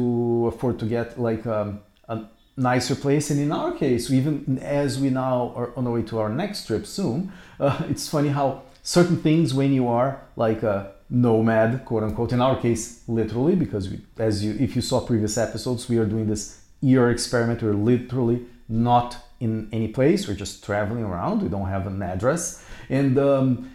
afford 0.52 0.78
to 0.78 0.86
get 0.86 1.20
like 1.28 1.46
um, 1.46 1.80
a 2.08 2.16
nicer 2.56 2.96
place. 3.04 3.30
And 3.30 3.38
in 3.40 3.52
our 3.52 3.72
case 3.72 4.10
even 4.10 4.58
as 4.62 4.98
we 5.02 5.10
now 5.10 5.52
are 5.58 5.68
on 5.76 5.84
the 5.84 5.90
way 5.90 6.02
to 6.10 6.18
our 6.22 6.30
next 6.42 6.66
trip 6.66 6.86
soon 6.86 7.32
uh, 7.60 7.82
it's 7.90 8.08
funny 8.08 8.30
how 8.30 8.62
certain 8.82 9.18
things 9.26 9.52
when 9.52 9.72
you 9.72 9.88
are 9.88 10.10
like 10.36 10.62
a 10.62 10.95
nomad 11.08 11.84
quote 11.84 12.02
unquote 12.02 12.32
in 12.32 12.40
our 12.40 12.60
case 12.60 13.02
literally 13.06 13.54
because 13.54 13.88
we, 13.88 14.00
as 14.18 14.44
you 14.44 14.56
if 14.58 14.74
you 14.74 14.82
saw 14.82 15.00
previous 15.00 15.38
episodes 15.38 15.88
we 15.88 15.98
are 15.98 16.06
doing 16.06 16.26
this 16.26 16.66
year 16.80 17.10
experiment. 17.10 17.62
We're 17.62 17.74
literally 17.74 18.46
not 18.68 19.16
in 19.40 19.68
any 19.72 19.88
place. 19.88 20.26
We're 20.26 20.34
just 20.34 20.64
traveling 20.64 21.04
around. 21.04 21.42
We 21.42 21.48
don't 21.48 21.68
have 21.68 21.86
an 21.86 22.02
address. 22.02 22.64
And 22.88 23.18
um, 23.18 23.70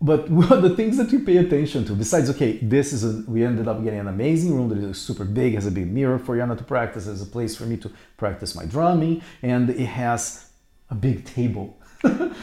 but 0.00 0.28
the 0.62 0.74
things 0.76 0.96
that 0.96 1.10
we 1.10 1.18
pay 1.18 1.38
attention 1.38 1.84
to 1.84 1.92
besides 1.92 2.30
okay 2.30 2.58
this 2.58 2.92
is 2.92 3.02
a 3.04 3.28
we 3.28 3.44
ended 3.44 3.66
up 3.66 3.82
getting 3.82 3.98
an 3.98 4.06
amazing 4.06 4.54
room 4.54 4.68
that 4.68 4.78
is 4.78 5.00
super 5.00 5.24
big 5.24 5.54
has 5.54 5.66
a 5.66 5.72
big 5.72 5.90
mirror 5.90 6.20
for 6.20 6.36
Yana 6.36 6.56
to 6.56 6.62
practice 6.62 7.06
has 7.06 7.20
a 7.20 7.26
place 7.26 7.56
for 7.56 7.64
me 7.64 7.76
to 7.78 7.90
practice 8.16 8.54
my 8.54 8.64
drumming 8.64 9.22
and 9.42 9.70
it 9.70 9.86
has 9.86 10.50
a 10.88 10.94
big 10.94 11.24
table 11.24 11.76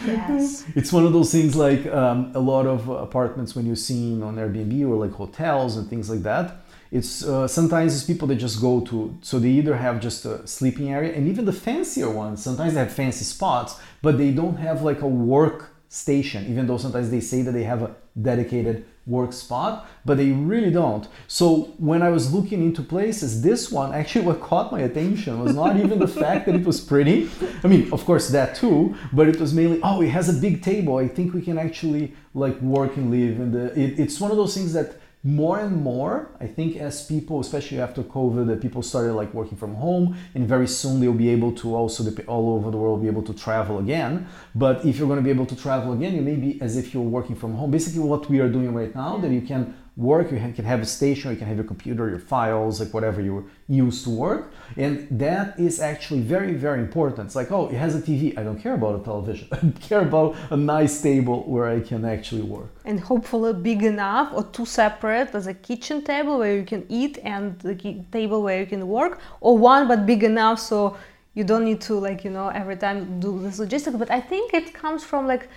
yes 0.06 0.66
it's 0.76 0.92
one 0.92 1.06
of 1.06 1.14
those 1.14 1.32
things 1.32 1.56
like 1.56 1.86
um, 1.88 2.32
a 2.36 2.40
lot 2.40 2.66
of 2.66 2.90
apartments 2.90 3.56
when 3.56 3.66
you're 3.66 3.76
seeing 3.76 4.22
on 4.22 4.36
Airbnb 4.36 4.82
or 4.88 4.96
like 4.96 5.14
hotels 5.14 5.78
and 5.78 5.90
things 5.90 6.10
like 6.10 6.24
that. 6.24 6.58
It's 6.92 7.26
uh, 7.26 7.48
sometimes 7.48 7.96
it's 7.96 8.04
people 8.04 8.28
that 8.30 8.36
just 8.36 8.62
go 8.62 8.82
to 8.82 9.18
so 9.22 9.40
they 9.40 9.50
either 9.50 9.76
have 9.76 10.00
just 10.00 10.26
a 10.26 10.46
sleeping 10.48 10.94
area 10.94 11.14
and 11.14 11.28
even 11.28 11.46
the 11.46 11.54
fancier 11.54 12.10
ones. 12.10 12.44
Sometimes 12.44 12.74
they 12.74 12.80
have 12.80 12.94
fancy 12.94 13.26
spots, 13.26 13.80
but 14.02 14.18
they 14.18 14.32
don't 14.32 14.58
have 14.58 14.82
like 14.82 15.02
a 15.02 15.08
work 15.08 15.76
station. 15.90 16.46
Even 16.48 16.68
though 16.68 16.78
sometimes 16.78 17.10
they 17.10 17.22
say 17.22 17.42
that 17.42 17.52
they 17.52 17.64
have 17.64 17.82
a 17.82 17.96
dedicated 18.22 18.86
work 19.08 19.34
spot, 19.34 19.88
but 20.04 20.18
they 20.18 20.32
really 20.32 20.72
don't. 20.72 21.08
So 21.28 21.74
when 21.78 22.02
I 22.02 22.10
was 22.10 22.34
looking 22.34 22.64
into 22.64 22.82
places, 22.82 23.42
this 23.42 23.72
one 23.72 23.94
actually 23.94 24.26
what 24.30 24.42
caught 24.42 24.72
my 24.72 24.82
attention 24.82 25.40
was 25.40 25.56
not 25.56 25.78
even 25.78 26.00
the 26.00 26.08
fact 26.08 26.46
that 26.48 26.56
it 26.56 26.66
was 26.66 26.82
pretty. 26.82 27.30
I 27.64 27.68
mean, 27.68 27.92
of 27.94 28.04
course 28.06 28.30
that 28.30 28.56
too, 28.56 28.96
but 29.14 29.28
it 29.28 29.40
was 29.40 29.54
mainly 29.54 29.80
oh, 29.84 30.02
it 30.02 30.10
has 30.10 30.30
a 30.30 30.40
big 30.40 30.62
table. 30.62 30.98
I 30.98 31.08
think 31.08 31.34
we 31.34 31.42
can 31.42 31.58
actually 31.58 32.14
like 32.34 32.60
work 32.62 32.98
and 32.98 33.12
live. 33.12 33.40
And 33.40 33.56
it, 33.56 34.00
it's 34.00 34.20
one 34.20 34.32
of 34.32 34.38
those 34.38 34.54
things 34.56 34.74
that 34.74 34.96
more 35.26 35.60
and 35.60 35.76
more 35.76 36.30
i 36.40 36.46
think 36.46 36.78
as 36.78 37.06
people 37.06 37.40
especially 37.40 37.82
after 37.82 38.04
covid 38.04 38.46
that 38.48 38.62
people 38.62 38.82
started 38.82 39.14
like 39.14 39.34
working 39.34 39.58
from 39.58 39.74
home 39.76 40.16
and 40.36 40.48
very 40.48 40.68
soon 40.68 41.00
they'll 41.00 41.14
be 41.14 41.30
able 41.30 41.52
to 41.52 41.76
also 41.76 42.04
all 42.28 42.56
over 42.56 42.72
the 42.72 42.78
world 42.78 43.02
be 43.02 43.08
able 43.08 43.24
to 43.24 43.34
travel 43.34 43.80
again. 43.80 44.28
But 44.54 44.86
if 44.86 44.98
you're 44.98 45.08
going 45.08 45.20
to 45.20 45.24
be 45.24 45.30
able 45.30 45.46
to 45.48 45.56
travel 45.56 45.94
again 45.94 46.16
you 46.16 46.22
may 46.22 46.36
be 46.36 46.62
as 46.62 46.78
if 46.78 46.94
you're 46.94 47.04
working 47.04 47.36
from 47.36 47.56
home. 47.56 47.72
Basically 47.72 48.00
what 48.00 48.30
we 48.30 48.40
are 48.40 48.50
doing 48.50 48.74
right 48.74 48.94
now 48.94 49.18
that 49.18 49.32
you 49.32 49.42
can 49.42 49.74
work. 49.98 50.32
You 50.32 50.38
can 50.38 50.66
have 50.66 50.82
a 50.82 50.86
station, 50.86 51.32
you 51.32 51.38
can 51.38 51.48
have 51.48 51.56
your 51.56 51.66
computer, 51.66 52.10
your 52.10 52.20
files, 52.20 52.80
like 52.80 52.94
whatever 52.94 53.22
you 53.22 53.50
use 53.68 54.04
to 54.04 54.10
work. 54.10 54.52
And 54.76 55.08
that 55.20 55.58
is 55.60 55.80
actually 55.80 56.20
very, 56.22 56.54
very 56.54 56.80
important. 56.80 57.28
It's 57.28 57.36
like, 57.36 57.52
oh, 57.52 57.70
it 57.70 57.76
has 57.76 57.96
a 57.96 58.02
TV. 58.02 58.38
I 58.38 58.44
don't 58.44 58.60
care 58.60 58.74
about 58.74 59.00
a 59.00 59.04
television. 59.04 59.48
I 59.54 59.58
care 59.80 60.02
about 60.02 60.36
a 60.50 60.58
nice 60.58 61.02
table 61.02 61.44
where 61.44 61.68
I 61.70 61.80
can 61.80 62.04
actually 62.04 62.42
work. 62.42 62.70
And 62.84 63.00
hopefully 63.00 63.54
big 63.54 63.84
enough 63.84 64.34
or 64.34 64.44
two 64.44 64.66
separate 64.66 65.34
as 65.34 65.48
a 65.48 65.54
kitchen 65.54 66.04
table 66.04 66.38
where 66.38 66.58
you 66.58 66.66
can 66.66 66.86
eat 66.90 67.20
and 67.24 67.58
the 67.60 67.76
table 68.12 68.44
where 68.44 68.60
you 68.60 68.66
can 68.66 68.88
work, 68.88 69.20
or 69.40 69.58
one 69.58 69.88
but 69.88 70.06
big 70.06 70.24
enough 70.24 70.60
so 70.60 70.98
you 71.36 71.44
don't 71.44 71.66
need 71.66 71.82
to 71.82 71.96
like 71.96 72.24
you 72.24 72.32
know 72.32 72.48
every 72.48 72.78
time 72.78 73.20
do 73.20 73.40
this 73.42 73.60
logistics. 73.60 73.96
But 73.96 74.12
I 74.12 74.20
think 74.22 74.54
it 74.54 74.74
comes 74.74 75.04
from 75.04 75.28
like 75.28 75.50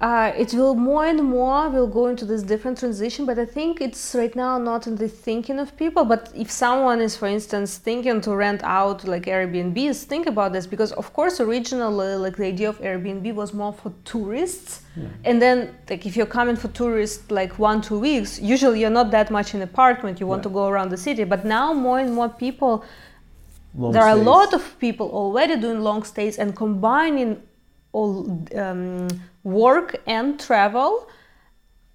uh, 0.00 0.32
it 0.36 0.54
will 0.54 0.76
more 0.76 1.06
and 1.06 1.22
more 1.24 1.68
will 1.68 1.88
go 1.88 2.06
into 2.06 2.24
this 2.24 2.42
different 2.42 2.78
transition 2.78 3.26
but 3.26 3.36
i 3.38 3.44
think 3.44 3.80
it's 3.80 4.14
right 4.14 4.36
now 4.36 4.56
not 4.56 4.86
in 4.86 4.94
the 4.94 5.08
thinking 5.08 5.58
of 5.58 5.76
people 5.76 6.04
but 6.04 6.30
if 6.36 6.48
someone 6.50 7.00
is 7.00 7.16
for 7.16 7.26
instance 7.26 7.78
thinking 7.78 8.20
to 8.20 8.34
rent 8.34 8.62
out 8.62 9.02
like 9.04 9.24
airbnbs 9.24 10.04
think 10.04 10.26
about 10.26 10.52
this 10.52 10.66
because 10.68 10.92
of 10.92 11.12
course 11.12 11.40
originally 11.40 12.14
like 12.14 12.36
the 12.36 12.46
idea 12.46 12.68
of 12.68 12.78
airbnb 12.80 13.34
was 13.34 13.52
more 13.52 13.72
for 13.72 13.92
tourists 14.04 14.82
yeah. 14.96 15.08
and 15.24 15.42
then 15.42 15.74
like 15.90 16.06
if 16.06 16.16
you're 16.16 16.26
coming 16.26 16.54
for 16.54 16.68
tourists 16.68 17.28
like 17.32 17.58
one 17.58 17.80
two 17.80 17.98
weeks 17.98 18.38
usually 18.40 18.80
you're 18.80 18.90
not 18.90 19.10
that 19.10 19.32
much 19.32 19.52
in 19.54 19.62
apartment 19.62 20.20
you 20.20 20.28
want 20.28 20.40
yeah. 20.40 20.44
to 20.44 20.50
go 20.50 20.68
around 20.68 20.90
the 20.90 20.96
city 20.96 21.24
but 21.24 21.44
now 21.44 21.72
more 21.72 21.98
and 21.98 22.14
more 22.14 22.28
people 22.28 22.84
long 23.74 23.90
there 23.90 24.02
stays. 24.02 24.14
are 24.14 24.20
a 24.20 24.22
lot 24.22 24.54
of 24.54 24.78
people 24.78 25.10
already 25.10 25.56
doing 25.60 25.80
long 25.80 26.04
stays 26.04 26.38
and 26.38 26.54
combining 26.54 27.42
all 27.92 28.46
um, 28.54 29.08
work 29.48 29.96
and 30.06 30.38
travel 30.38 31.08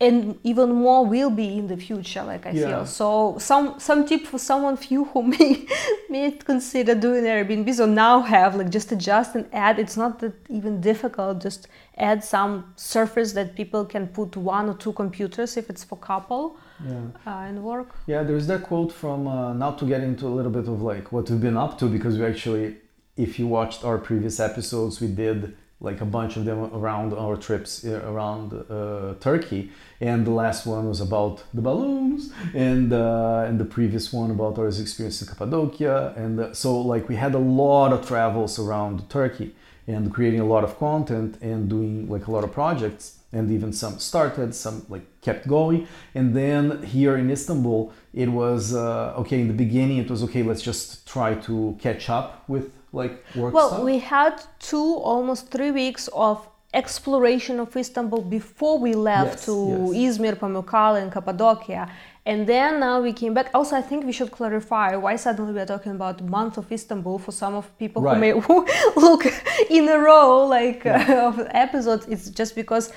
and 0.01 0.37
even 0.43 0.73
more 0.73 1.05
will 1.05 1.29
be 1.29 1.57
in 1.57 1.67
the 1.67 1.77
future 1.77 2.23
like 2.23 2.45
i 2.45 2.51
yeah. 2.51 2.67
feel 2.67 2.85
so 2.85 3.37
some 3.37 3.79
some 3.79 4.05
tip 4.07 4.25
for 4.25 4.39
someone 4.39 4.75
few 4.75 5.05
who 5.05 5.23
may 5.33 5.67
may 6.09 6.31
consider 6.31 6.95
doing 6.95 7.23
airbnb 7.23 7.73
so 7.73 7.85
now 7.85 8.19
have 8.19 8.55
like 8.55 8.69
just 8.69 8.91
adjust 8.91 9.35
and 9.35 9.45
add 9.53 9.79
it's 9.79 9.97
not 10.03 10.19
that 10.19 10.33
even 10.49 10.81
difficult 10.81 11.41
just 11.41 11.67
add 11.97 12.23
some 12.23 12.73
surface 12.75 13.33
that 13.33 13.55
people 13.55 13.85
can 13.85 14.07
put 14.07 14.35
one 14.35 14.69
or 14.69 14.75
two 14.83 14.93
computers 14.93 15.57
if 15.57 15.69
it's 15.69 15.83
for 15.83 15.97
couple 15.97 16.57
yeah. 16.85 17.05
Uh, 17.27 17.49
and 17.49 17.63
work 17.63 17.89
yeah 18.07 18.23
there's 18.23 18.47
that 18.47 18.63
quote 18.63 18.91
from 18.91 19.27
uh, 19.27 19.53
now 19.53 19.71
to 19.71 19.85
get 19.85 20.01
into 20.01 20.25
a 20.25 20.33
little 20.37 20.51
bit 20.51 20.67
of 20.67 20.81
like 20.81 21.11
what 21.11 21.29
we've 21.29 21.39
been 21.49 21.57
up 21.65 21.77
to 21.77 21.85
because 21.85 22.17
we 22.17 22.25
actually 22.25 22.75
if 23.15 23.37
you 23.39 23.45
watched 23.47 23.85
our 23.85 23.97
previous 23.97 24.39
episodes 24.39 24.99
we 24.99 25.07
did 25.07 25.55
like 25.83 25.99
a 26.01 26.05
bunch 26.05 26.37
of 26.37 26.45
them 26.45 26.59
around 26.73 27.13
our 27.13 27.35
trips 27.35 27.85
uh, 27.85 28.01
around 28.05 28.53
uh, 28.53 29.13
Turkey. 29.19 29.69
And 30.01 30.25
the 30.25 30.31
last 30.31 30.65
one 30.65 30.87
was 30.87 31.01
about 31.01 31.43
the 31.53 31.61
balloons, 31.61 32.33
and 32.53 32.91
uh, 32.91 33.45
and 33.47 33.59
the 33.59 33.65
previous 33.65 34.11
one 34.11 34.31
about 34.31 34.57
our 34.57 34.67
experience 34.67 35.21
in 35.21 35.27
Cappadocia. 35.27 36.13
And 36.17 36.39
uh, 36.39 36.53
so, 36.53 36.69
like, 36.93 37.07
we 37.07 37.15
had 37.15 37.35
a 37.35 37.43
lot 37.63 37.93
of 37.93 38.07
travels 38.07 38.57
around 38.57 39.09
Turkey 39.09 39.53
and 39.85 40.13
creating 40.13 40.39
a 40.39 40.45
lot 40.45 40.63
of 40.63 40.77
content 40.79 41.37
and 41.41 41.69
doing 41.69 42.09
like 42.09 42.27
a 42.27 42.31
lot 42.31 42.43
of 42.43 42.51
projects. 42.51 43.19
And 43.35 43.49
even 43.51 43.73
some 43.73 43.97
started, 43.97 44.53
some 44.53 44.85
like 44.89 45.05
kept 45.21 45.47
going. 45.47 45.87
And 46.13 46.35
then 46.35 46.83
here 46.83 47.17
in 47.17 47.31
Istanbul, 47.31 47.91
it 48.13 48.29
was 48.29 48.75
uh, 48.75 49.21
okay. 49.21 49.41
In 49.41 49.47
the 49.47 49.59
beginning, 49.65 49.97
it 49.97 50.09
was 50.09 50.23
okay. 50.23 50.43
Let's 50.43 50.61
just 50.61 51.07
try 51.07 51.33
to 51.47 51.75
catch 51.79 52.09
up 52.09 52.47
with 52.47 52.71
like 52.93 53.23
work 53.35 53.53
well 53.53 53.69
stuff? 53.69 53.83
we 53.83 53.99
had 53.99 54.41
two 54.59 54.95
almost 55.11 55.51
three 55.51 55.71
weeks 55.71 56.07
of 56.13 56.47
exploration 56.73 57.59
of 57.59 57.75
istanbul 57.75 58.21
before 58.21 58.79
we 58.79 58.93
left 58.93 59.35
yes, 59.35 59.45
to 59.45 59.91
yes. 59.93 60.17
izmir 60.17 60.35
pamukkale 60.35 61.01
and 61.01 61.11
cappadocia 61.11 61.87
and 62.25 62.47
then 62.47 62.79
now 62.79 63.01
we 63.01 63.11
came 63.13 63.33
back 63.33 63.49
also 63.53 63.75
i 63.75 63.81
think 63.81 64.05
we 64.05 64.11
should 64.11 64.31
clarify 64.31 64.95
why 64.95 65.15
suddenly 65.15 65.53
we 65.53 65.59
are 65.59 65.65
talking 65.65 65.91
about 65.91 66.23
month 66.23 66.57
of 66.57 66.71
istanbul 66.71 67.19
for 67.19 67.31
some 67.31 67.53
of 67.53 67.65
people 67.77 68.01
right. 68.01 68.15
who 68.15 68.19
may 68.21 68.33
look 68.95 69.25
in 69.69 69.87
a 69.89 69.99
row 69.99 70.45
like 70.47 70.83
yeah. 70.83 71.05
uh, 71.09 71.27
of 71.29 71.47
episodes 71.51 72.05
it's 72.07 72.29
just 72.29 72.55
because 72.55 72.91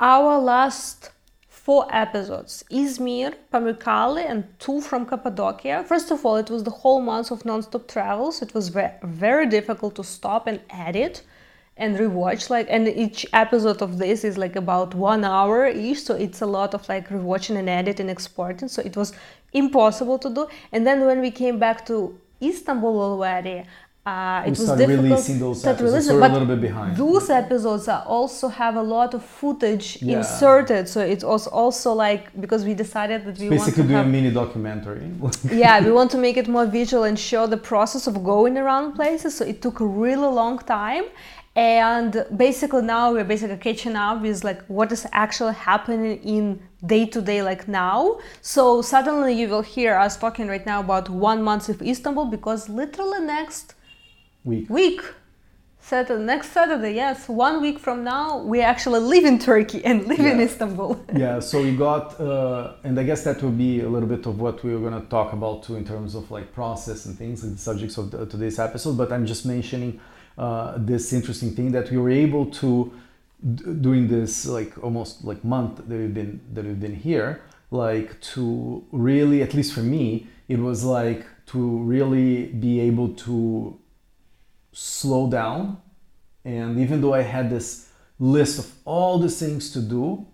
our 0.00 0.38
last 0.38 1.10
four 1.64 1.86
episodes 1.90 2.64
Izmir, 2.70 3.34
Pamukkale, 3.52 4.28
and 4.28 4.44
two 4.58 4.80
from 4.80 5.06
Cappadocia. 5.06 5.84
First 5.86 6.10
of 6.10 6.26
all, 6.26 6.36
it 6.36 6.50
was 6.50 6.64
the 6.64 6.70
whole 6.70 7.00
month 7.00 7.30
of 7.30 7.44
non-stop 7.44 7.86
travels. 7.86 8.42
It 8.42 8.52
was 8.52 8.68
ve- 8.68 8.98
very 9.02 9.46
difficult 9.46 9.94
to 9.96 10.04
stop 10.04 10.46
and 10.46 10.60
edit 10.70 11.22
and 11.76 11.96
rewatch 11.96 12.50
like 12.50 12.66
and 12.68 12.86
each 12.86 13.24
episode 13.32 13.80
of 13.80 13.96
this 13.96 14.24
is 14.24 14.36
like 14.36 14.56
about 14.56 14.94
one 14.94 15.24
hour 15.24 15.66
each 15.66 16.02
so 16.02 16.14
it's 16.14 16.42
a 16.42 16.46
lot 16.46 16.74
of 16.74 16.86
like 16.86 17.08
rewatching 17.08 17.56
and 17.56 17.68
editing 17.68 18.08
and 18.08 18.10
exporting 18.10 18.68
so 18.68 18.82
it 18.82 18.94
was 18.94 19.14
impossible 19.54 20.18
to 20.18 20.28
do 20.28 20.46
and 20.72 20.86
then 20.86 21.06
when 21.06 21.20
we 21.22 21.30
came 21.30 21.58
back 21.58 21.86
to 21.86 22.14
istanbul 22.42 23.00
already 23.00 23.64
uh, 24.04 24.42
it 24.44 24.50
was 24.50 24.66
difficult 24.66 25.04
releasing 25.04 25.38
those 25.38 25.64
episodes. 25.64 25.92
Releasing, 25.92 26.10
so 26.10 26.18
a 26.18 26.28
little 26.28 26.46
bit 26.46 26.60
behind. 26.60 26.96
Those 26.96 27.30
episodes 27.30 27.86
also 27.86 28.48
have 28.48 28.74
a 28.74 28.82
lot 28.82 29.14
of 29.14 29.24
footage 29.24 30.02
yeah. 30.02 30.18
inserted, 30.18 30.88
so 30.88 31.00
it 31.00 31.22
was 31.22 31.46
also 31.46 31.92
like 31.92 32.22
because 32.40 32.64
we 32.64 32.74
decided 32.74 33.24
that 33.24 33.38
we 33.38 33.48
basically 33.48 33.84
do 33.84 33.90
have, 33.90 34.06
a 34.06 34.08
mini 34.08 34.32
documentary. 34.32 35.08
yeah, 35.52 35.84
we 35.84 35.92
want 35.92 36.10
to 36.10 36.18
make 36.18 36.36
it 36.36 36.48
more 36.48 36.66
visual 36.66 37.04
and 37.04 37.16
show 37.16 37.46
the 37.46 37.56
process 37.56 38.08
of 38.08 38.24
going 38.24 38.58
around 38.58 38.94
places. 38.94 39.36
So 39.36 39.44
it 39.44 39.62
took 39.62 39.78
a 39.78 39.86
really 39.86 40.26
long 40.26 40.58
time, 40.58 41.04
and 41.54 42.26
basically 42.36 42.82
now 42.82 43.12
we're 43.12 43.22
basically 43.22 43.58
catching 43.58 43.94
up 43.94 44.20
with 44.22 44.42
like 44.42 44.64
what 44.66 44.90
is 44.90 45.06
actually 45.12 45.54
happening 45.54 46.20
in 46.24 46.60
day 46.86 47.06
to 47.06 47.20
day 47.20 47.40
like 47.40 47.68
now 47.68 48.18
so 48.40 48.82
suddenly 48.82 49.32
you 49.32 49.46
will 49.48 49.62
hear 49.62 49.94
us 49.94 50.16
talking 50.16 50.48
right 50.48 50.66
now 50.66 50.80
about 50.80 51.08
one 51.10 51.40
month 51.42 51.68
of 51.68 51.80
istanbul 51.82 52.24
because 52.24 52.70
literally 52.70 53.20
next 53.20 53.74
week. 54.44 54.68
Week. 54.68 55.02
Saturday, 55.84 56.22
next 56.22 56.52
Saturday, 56.52 56.94
yes, 56.94 57.28
one 57.28 57.60
week 57.60 57.78
from 57.78 58.04
now, 58.04 58.38
we 58.38 58.60
actually 58.60 59.00
live 59.00 59.24
in 59.24 59.38
Turkey 59.40 59.84
and 59.84 60.06
live 60.06 60.20
yeah. 60.20 60.30
in 60.30 60.40
Istanbul. 60.40 61.04
yeah, 61.16 61.40
so 61.40 61.60
we 61.60 61.74
got, 61.76 62.20
uh, 62.20 62.74
and 62.84 62.98
I 62.98 63.02
guess 63.02 63.24
that 63.24 63.42
will 63.42 63.50
be 63.50 63.80
a 63.80 63.88
little 63.88 64.08
bit 64.08 64.24
of 64.26 64.40
what 64.40 64.62
we 64.62 64.72
were 64.72 64.78
going 64.88 65.02
to 65.02 65.08
talk 65.08 65.32
about 65.32 65.64
too 65.64 65.74
in 65.74 65.84
terms 65.84 66.14
of 66.14 66.30
like 66.30 66.52
process 66.54 67.06
and 67.06 67.18
things, 67.18 67.42
like 67.42 67.54
the 67.54 67.58
subjects 67.58 67.98
of 67.98 68.12
the, 68.12 68.26
today's 68.26 68.60
episode. 68.60 68.96
But 68.96 69.12
I'm 69.12 69.26
just 69.26 69.44
mentioning 69.44 70.00
uh, 70.38 70.74
this 70.76 71.12
interesting 71.12 71.50
thing 71.50 71.72
that 71.72 71.90
we 71.90 71.98
were 71.98 72.10
able 72.10 72.46
to 72.46 72.92
during 73.80 74.06
this 74.06 74.46
like 74.46 74.82
almost 74.84 75.24
like 75.24 75.42
month 75.42 75.78
that 75.88 75.96
we've 75.98 76.14
been 76.14 76.40
that 76.54 76.64
we've 76.64 76.80
been 76.80 76.94
here, 76.94 77.40
like 77.72 78.20
to 78.20 78.84
really, 78.92 79.42
at 79.42 79.52
least 79.52 79.72
for 79.72 79.80
me, 79.82 80.28
it 80.48 80.60
was 80.60 80.84
like 80.84 81.26
to 81.46 81.78
really 81.78 82.46
be 82.46 82.78
able 82.78 83.08
to 83.08 83.76
slow 84.72 85.30
down. 85.30 85.80
And 86.44 86.78
even 86.80 87.00
though 87.00 87.14
I 87.14 87.22
had 87.22 87.50
this 87.50 87.88
list 88.18 88.58
of 88.58 88.72
all 88.84 89.18
the 89.18 89.28
things 89.28 89.72
to 89.72 89.80
do, 89.80 90.26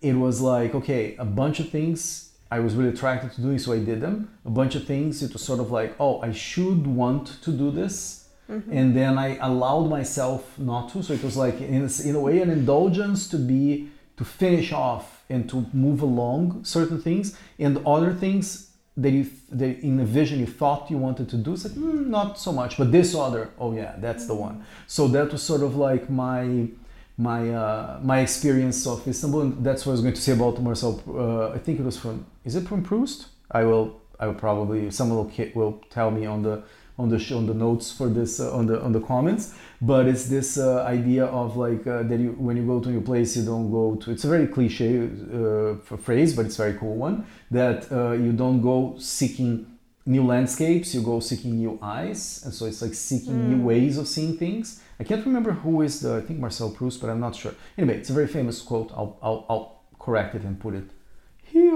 it 0.00 0.14
was 0.14 0.40
like, 0.40 0.74
okay, 0.74 1.16
a 1.16 1.24
bunch 1.24 1.58
of 1.60 1.70
things 1.70 2.32
I 2.50 2.60
was 2.60 2.74
really 2.74 2.90
attracted 2.90 3.32
to 3.32 3.42
doing, 3.42 3.58
so 3.58 3.72
I 3.72 3.78
did 3.78 4.00
them. 4.00 4.30
A 4.46 4.50
bunch 4.50 4.74
of 4.74 4.86
things, 4.86 5.22
it 5.22 5.32
was 5.32 5.42
sort 5.42 5.60
of 5.60 5.70
like, 5.70 5.94
oh, 6.00 6.20
I 6.20 6.32
should 6.32 6.86
want 6.86 7.42
to 7.42 7.50
do 7.50 7.70
this. 7.70 8.28
Mm-hmm. 8.48 8.72
And 8.72 8.96
then 8.96 9.18
I 9.18 9.36
allowed 9.36 9.90
myself 9.90 10.58
not 10.58 10.90
to. 10.92 11.02
So 11.02 11.12
it 11.12 11.22
was 11.22 11.36
like, 11.36 11.60
in 11.60 11.88
in 12.04 12.14
a 12.14 12.20
way, 12.20 12.40
an 12.40 12.48
indulgence 12.48 13.28
to 13.28 13.36
be, 13.36 13.90
to 14.16 14.24
finish 14.24 14.72
off 14.72 15.24
and 15.28 15.48
to 15.50 15.66
move 15.74 16.00
along 16.00 16.64
certain 16.64 17.00
things. 17.02 17.36
And 17.58 17.84
other 17.86 18.14
things 18.14 18.67
that 18.98 19.10
you 19.10 19.26
that 19.50 19.78
in 19.80 20.00
a 20.00 20.04
vision 20.04 20.40
you 20.40 20.46
thought 20.46 20.90
you 20.90 20.98
wanted 20.98 21.28
to 21.28 21.36
do 21.36 21.52
mm, 21.52 22.06
not 22.06 22.38
so 22.38 22.52
much. 22.52 22.76
But 22.76 22.92
this 22.92 23.14
other 23.14 23.50
oh 23.58 23.72
yeah 23.72 23.94
that's 23.98 24.26
the 24.26 24.34
one. 24.34 24.64
So 24.86 25.08
that 25.08 25.32
was 25.32 25.42
sort 25.42 25.62
of 25.62 25.76
like 25.76 26.10
my 26.10 26.68
my 27.16 27.50
uh, 27.50 28.00
my 28.02 28.20
experience 28.20 28.86
of 28.86 29.06
Istanbul 29.06 29.40
and 29.40 29.64
that's 29.64 29.86
what 29.86 29.92
I 29.92 29.94
was 29.94 30.02
going 30.02 30.14
to 30.14 30.20
say 30.20 30.32
about 30.32 30.60
Marcel 30.60 31.02
uh, 31.08 31.56
I 31.56 31.58
think 31.58 31.80
it 31.80 31.84
was 31.84 31.96
from 31.96 32.26
is 32.44 32.56
it 32.56 32.66
from 32.68 32.82
Proust? 32.82 33.28
I 33.50 33.64
will 33.64 34.00
I 34.20 34.26
will 34.26 34.40
probably 34.46 34.90
someone 34.90 35.18
will, 35.18 35.52
will 35.54 35.80
tell 35.90 36.10
me 36.10 36.26
on 36.26 36.42
the 36.42 36.62
on 36.98 37.08
the 37.08 37.34
on 37.34 37.46
the 37.46 37.54
notes 37.54 37.92
for 37.92 38.08
this 38.08 38.40
uh, 38.40 38.54
on 38.54 38.66
the 38.66 38.80
on 38.82 38.92
the 38.92 39.00
comments 39.00 39.54
but 39.80 40.06
it's 40.06 40.24
this 40.24 40.58
uh, 40.58 40.82
idea 40.84 41.24
of 41.26 41.56
like 41.56 41.86
uh, 41.86 42.02
that 42.02 42.18
you 42.18 42.32
when 42.32 42.56
you 42.56 42.66
go 42.66 42.80
to 42.80 42.88
a 42.88 42.92
new 42.92 43.00
place 43.00 43.36
you 43.36 43.44
don't 43.44 43.70
go 43.70 43.94
to 43.94 44.10
it's 44.10 44.24
a 44.24 44.28
very 44.28 44.46
cliche 44.46 45.08
uh, 45.32 45.96
phrase 45.96 46.34
but 46.34 46.46
it's 46.46 46.58
a 46.58 46.62
very 46.62 46.78
cool 46.78 46.96
one 46.96 47.24
that 47.50 47.90
uh, 47.92 48.12
you 48.12 48.32
don't 48.32 48.60
go 48.60 48.96
seeking 48.98 49.66
new 50.06 50.24
landscapes 50.24 50.94
you 50.94 51.02
go 51.02 51.20
seeking 51.20 51.56
new 51.56 51.78
eyes 51.82 52.42
and 52.44 52.52
so 52.52 52.66
it's 52.66 52.82
like 52.82 52.94
seeking 52.94 53.34
mm. 53.34 53.48
new 53.50 53.62
ways 53.62 53.98
of 53.98 54.08
seeing 54.08 54.36
things. 54.36 54.82
I 54.98 55.04
can't 55.04 55.24
remember 55.24 55.52
who 55.52 55.82
is 55.82 56.00
the 56.00 56.16
i 56.16 56.20
think 56.20 56.40
marcel 56.40 56.70
proust 56.70 57.00
but 57.00 57.10
i'm 57.10 57.20
not 57.20 57.36
sure. 57.36 57.54
Anyway 57.76 57.98
it's 57.98 58.10
a 58.10 58.14
very 58.14 58.26
famous 58.26 58.60
quote. 58.60 58.90
I'll, 58.92 59.16
I'll, 59.22 59.46
I'll 59.48 59.82
correct 60.00 60.34
it 60.34 60.42
and 60.42 60.58
put 60.58 60.74
it 60.74 60.90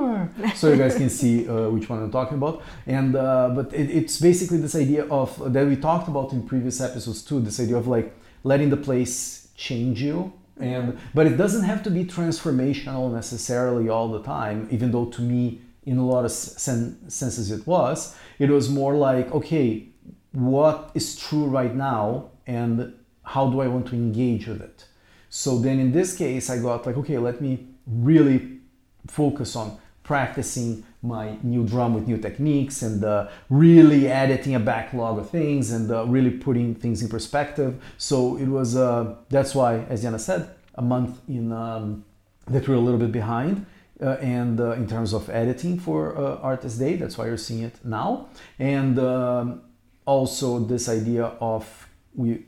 so 0.55 0.71
you 0.71 0.77
guys 0.77 0.97
can 0.97 1.11
see 1.11 1.49
uh, 1.49 1.69
which 1.71 1.89
one 1.89 2.03
I'm 2.03 2.11
talking 2.11 2.37
about. 2.37 2.63
And 2.87 3.17
uh, 3.17 3.51
but 3.55 3.73
it, 3.73 3.91
it's 3.91 4.21
basically 4.21 4.59
this 4.59 4.75
idea 4.75 5.05
of 5.07 5.53
that 5.53 5.67
we 5.67 5.77
talked 5.77 6.09
about 6.09 6.33
in 6.33 6.47
previous 6.47 6.81
episodes 6.81 7.23
too 7.23 7.41
this 7.41 7.61
idea 7.61 7.77
of 7.77 7.87
like 7.87 8.15
letting 8.45 8.71
the 8.71 8.77
place 8.77 9.49
change 9.57 10.03
you. 10.03 10.33
And 10.59 10.99
but 11.15 11.27
it 11.27 11.37
doesn't 11.37 11.65
have 11.65 11.83
to 11.85 11.91
be 11.91 12.05
transformational 12.05 13.13
necessarily 13.13 13.89
all 13.89 14.09
the 14.09 14.23
time 14.23 14.69
even 14.71 14.93
though 14.93 15.07
to 15.07 15.23
me 15.23 15.61
in 15.85 15.99
a 15.99 16.07
lot 16.07 16.25
of 16.25 16.31
sen- 16.31 17.11
senses 17.11 17.51
it 17.51 17.67
was. 17.67 18.17
It 18.39 18.51
was 18.51 18.69
more 18.69 18.95
like 18.95 19.31
okay 19.33 19.89
what 20.33 20.91
is 20.95 21.17
true 21.17 21.45
right 21.45 21.75
now 21.75 22.31
and 22.47 22.95
how 23.25 23.49
do 23.51 23.61
i 23.61 23.69
want 23.69 23.87
to 23.87 23.95
engage 23.95 24.47
with 24.47 24.61
it? 24.61 24.87
So 25.29 25.59
then 25.59 25.79
in 25.79 25.93
this 25.93 26.17
case 26.17 26.51
i 26.51 26.59
got 26.59 26.87
like 26.87 26.97
okay 26.97 27.19
let 27.19 27.41
me 27.41 27.67
really 27.87 28.61
focus 29.07 29.57
on 29.57 29.79
practicing 30.03 30.85
my 31.03 31.37
new 31.43 31.65
drum 31.65 31.95
with 31.95 32.07
new 32.07 32.17
techniques 32.17 32.83
and 32.83 33.05
uh, 33.05 33.29
really 33.51 34.09
editing 34.09 34.55
a 34.55 34.61
backlog 34.61 35.19
of 35.19 35.31
things 35.31 35.73
and 35.73 35.91
uh, 35.91 36.05
really 36.07 36.31
putting 36.31 36.75
things 36.75 37.03
in 37.03 37.09
perspective. 37.09 37.83
So 37.99 38.37
it 38.37 38.47
was, 38.47 38.77
uh, 38.77 39.17
that's 39.29 39.55
why, 39.55 39.81
as 39.89 40.05
Yana 40.05 40.21
said, 40.21 40.51
a 40.75 40.83
month 40.83 41.21
in 41.29 41.53
um, 41.53 42.05
that 42.47 42.69
we're 42.69 42.77
a 42.77 42.81
little 42.81 43.01
bit 43.01 43.13
behind. 43.13 43.67
Uh, 44.01 44.17
and 44.21 44.61
uh, 44.61 44.73
in 44.73 44.87
terms 44.89 45.13
of 45.13 45.29
editing 45.31 45.79
for 45.79 46.17
uh, 46.17 46.37
Artist 46.39 46.79
Date, 46.81 46.97
that's 46.97 47.17
why 47.17 47.27
you're 47.27 47.37
seeing 47.37 47.63
it 47.63 47.75
now. 47.85 48.29
And 48.59 48.99
um, 48.99 49.63
also 50.05 50.59
this 50.59 50.89
idea 50.89 51.27
of 51.41 51.89
we 52.15 52.45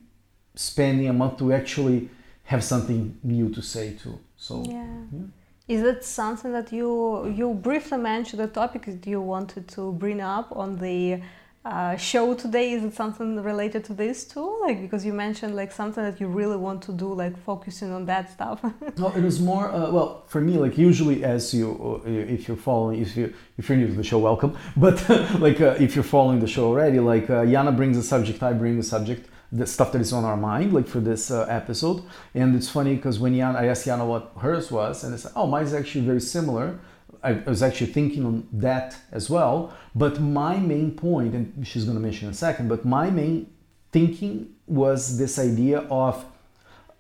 spending 0.57 1.09
a 1.09 1.13
month 1.13 1.39
to 1.39 1.53
actually 1.53 2.09
have 2.45 2.63
something 2.63 3.19
new 3.23 3.49
to 3.51 3.63
say 3.63 3.95
too. 3.95 4.19
So 4.37 4.65
yeah. 4.67 4.87
yeah. 5.13 5.27
Is 5.67 5.81
it 5.81 6.05
something 6.05 6.53
that 6.53 6.73
you 6.75 7.27
you 7.29 7.55
briefly 7.55 7.97
mentioned 7.97 8.41
the 8.41 8.49
topic 8.49 8.85
that 8.85 9.07
you 9.07 9.23
wanted 9.23 9.67
to 9.69 9.93
bring 9.93 10.21
up 10.21 10.55
on 10.55 10.77
the 10.77 11.23
uh, 11.65 11.97
show 11.97 12.35
today? 12.35 12.73
Is 12.73 12.85
it 12.85 12.93
something 12.93 13.43
related 13.43 13.83
to 13.87 13.95
this 13.95 14.27
too? 14.27 14.59
Like 14.61 14.83
because 14.83 15.07
you 15.07 15.15
mentioned 15.15 15.57
like 15.57 15.73
something 15.73 16.05
that 16.05 16.21
you 16.21 16.27
really 16.27 16.59
want 16.59 16.83
to 16.83 16.93
do, 16.93 17.15
like 17.15 17.39
focusing 17.39 17.93
on 17.93 18.05
that 18.05 18.31
stuff. 18.31 18.63
no, 18.99 19.09
it 19.13 19.23
was 19.23 19.41
more 19.41 19.71
uh, 19.71 19.91
well 19.91 20.25
for 20.27 20.43
me. 20.43 20.59
Like 20.59 20.77
usually, 20.77 21.25
as 21.25 21.55
you 21.55 22.03
uh, 22.05 22.11
if 22.11 22.47
you're 22.47 22.59
following, 22.59 23.01
if 23.01 23.17
you 23.17 23.33
if 23.57 23.67
you're 23.67 23.79
new 23.79 23.87
to 23.87 23.95
the 23.95 24.05
show, 24.05 24.19
welcome. 24.19 24.59
But 24.77 25.09
like 25.41 25.63
uh, 25.63 25.77
if 25.81 25.95
you're 25.95 26.05
following 26.05 26.41
the 26.41 26.47
show 26.47 26.67
already, 26.67 27.01
like 27.01 27.31
uh, 27.31 27.43
Yana 27.53 27.75
brings 27.75 27.97
a 27.97 28.03
subject, 28.03 28.43
I 28.43 28.53
bring 28.53 28.79
a 28.79 28.83
subject 28.83 29.31
the 29.53 29.67
stuff 29.67 29.93
that 29.93 30.01
is 30.01 30.13
on 30.13 30.25
our 30.25 30.37
mind, 30.37 30.73
like 30.73 30.87
for 30.87 31.01
this 31.01 31.31
uh, 31.31 31.47
episode. 31.49 32.03
And 32.35 32.57
it's 32.57 32.69
funny 32.69 32.97
because 32.97 33.19
when 33.19 33.35
Yana, 33.35 33.57
I 33.57 33.67
asked 33.67 33.87
Yana 33.87 34.07
what 34.07 34.33
hers 34.41 34.71
was, 34.71 35.05
and 35.05 35.15
it's 35.15 35.25
like, 35.25 35.35
oh, 35.37 35.47
mine 35.47 35.65
is 35.65 35.75
actually 35.75 36.05
very 36.05 36.21
similar. 36.21 36.79
I, 37.23 37.31
I 37.31 37.49
was 37.49 37.63
actually 37.63 37.93
thinking 37.93 38.27
on 38.27 38.49
that 38.53 38.97
as 39.13 39.31
well. 39.31 39.73
But 39.95 40.21
my 40.21 40.57
main 40.59 40.93
point, 40.93 41.35
and 41.35 41.67
she's 41.67 41.85
going 41.85 41.97
to 41.97 42.03
mention 42.03 42.29
in 42.29 42.33
a 42.33 42.37
second, 42.37 42.69
but 42.69 42.85
my 42.85 43.11
main 43.11 43.53
thinking 43.93 44.55
was 44.67 45.19
this 45.19 45.39
idea 45.39 45.81
of 45.91 46.25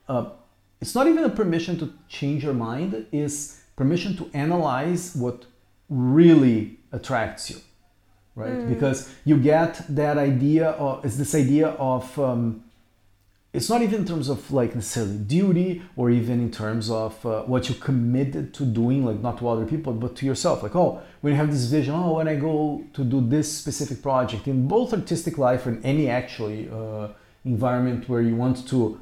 uh, 0.09 0.30
it's 0.80 0.94
not 0.94 1.07
even 1.07 1.24
a 1.24 1.30
permission 1.30 1.78
to 1.78 1.92
change 2.09 2.44
your 2.44 2.54
mind, 2.54 3.07
is 3.11 3.62
permission 3.74 4.16
to 4.16 4.30
analyze 4.35 5.14
what 5.16 5.46
really 5.88 6.78
attracts 6.92 7.50
you 7.50 7.57
right? 8.35 8.53
Mm. 8.53 8.68
Because 8.68 9.12
you 9.25 9.37
get 9.38 9.83
that 9.88 10.18
idea 10.18 10.70
of 10.70 11.05
it's 11.05 11.16
this 11.16 11.35
idea 11.35 11.68
of 11.68 12.18
um, 12.18 12.64
it's 13.53 13.70
not 13.70 13.83
even 13.83 14.01
in 14.01 14.05
terms 14.05 14.29
of 14.29 14.51
like 14.51 14.75
necessarily 14.75 15.18
duty 15.18 15.83
or 15.97 16.11
even 16.11 16.40
in 16.40 16.51
terms 16.51 16.90
of 16.90 17.25
uh, 17.25 17.42
what 17.42 17.68
you 17.68 17.75
committed 17.77 18.53
to 18.55 18.64
doing, 18.64 19.05
like 19.05 19.20
not 19.20 19.38
to 19.38 19.49
other 19.49 19.64
people 19.64 19.92
but 19.92 20.16
to 20.16 20.27
yourself. 20.27 20.62
Like 20.62 20.75
oh, 20.75 21.01
when 21.20 21.33
you 21.33 21.37
have 21.37 21.51
this 21.51 21.66
vision, 21.66 21.94
oh, 21.94 22.14
when 22.14 22.29
I 22.29 22.35
go 22.35 22.85
to 22.94 23.05
do 23.05 23.20
this 23.20 23.53
specific 23.57 24.03
project 24.03 24.49
in 24.49 24.66
both 24.66 24.92
artistic 24.92 25.38
life 25.38 25.66
and 25.66 25.85
any 25.85 26.11
actually 26.11 26.68
uh, 26.68 27.09
environment 27.44 28.09
where 28.09 28.23
you 28.23 28.35
want 28.35 28.66
to 28.68 29.01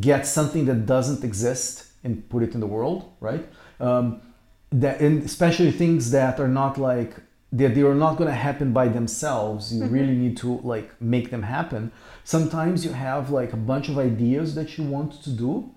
get 0.00 0.26
something 0.26 0.66
that 0.66 0.86
doesn't 0.86 1.24
exist 1.24 1.86
and 2.02 2.28
put 2.28 2.42
it 2.42 2.54
in 2.54 2.60
the 2.60 2.66
world, 2.66 3.12
right? 3.20 3.46
Um, 3.78 4.22
that 4.72 5.00
and 5.00 5.22
especially 5.24 5.72
things 5.72 6.10
that 6.12 6.38
are 6.38 6.48
not 6.48 6.78
like 6.78 7.16
that 7.52 7.74
they 7.74 7.82
are 7.82 7.94
not 7.94 8.16
going 8.16 8.28
to 8.28 8.34
happen 8.34 8.72
by 8.72 8.86
themselves. 8.88 9.74
You 9.74 9.82
mm-hmm. 9.82 9.92
really 9.92 10.14
need 10.14 10.36
to 10.38 10.60
like 10.62 11.00
make 11.00 11.30
them 11.30 11.42
happen. 11.42 11.90
Sometimes 12.22 12.84
you 12.84 12.92
have 12.92 13.30
like 13.30 13.52
a 13.52 13.56
bunch 13.56 13.88
of 13.88 13.98
ideas 13.98 14.54
that 14.54 14.78
you 14.78 14.84
want 14.84 15.22
to 15.24 15.30
do 15.30 15.74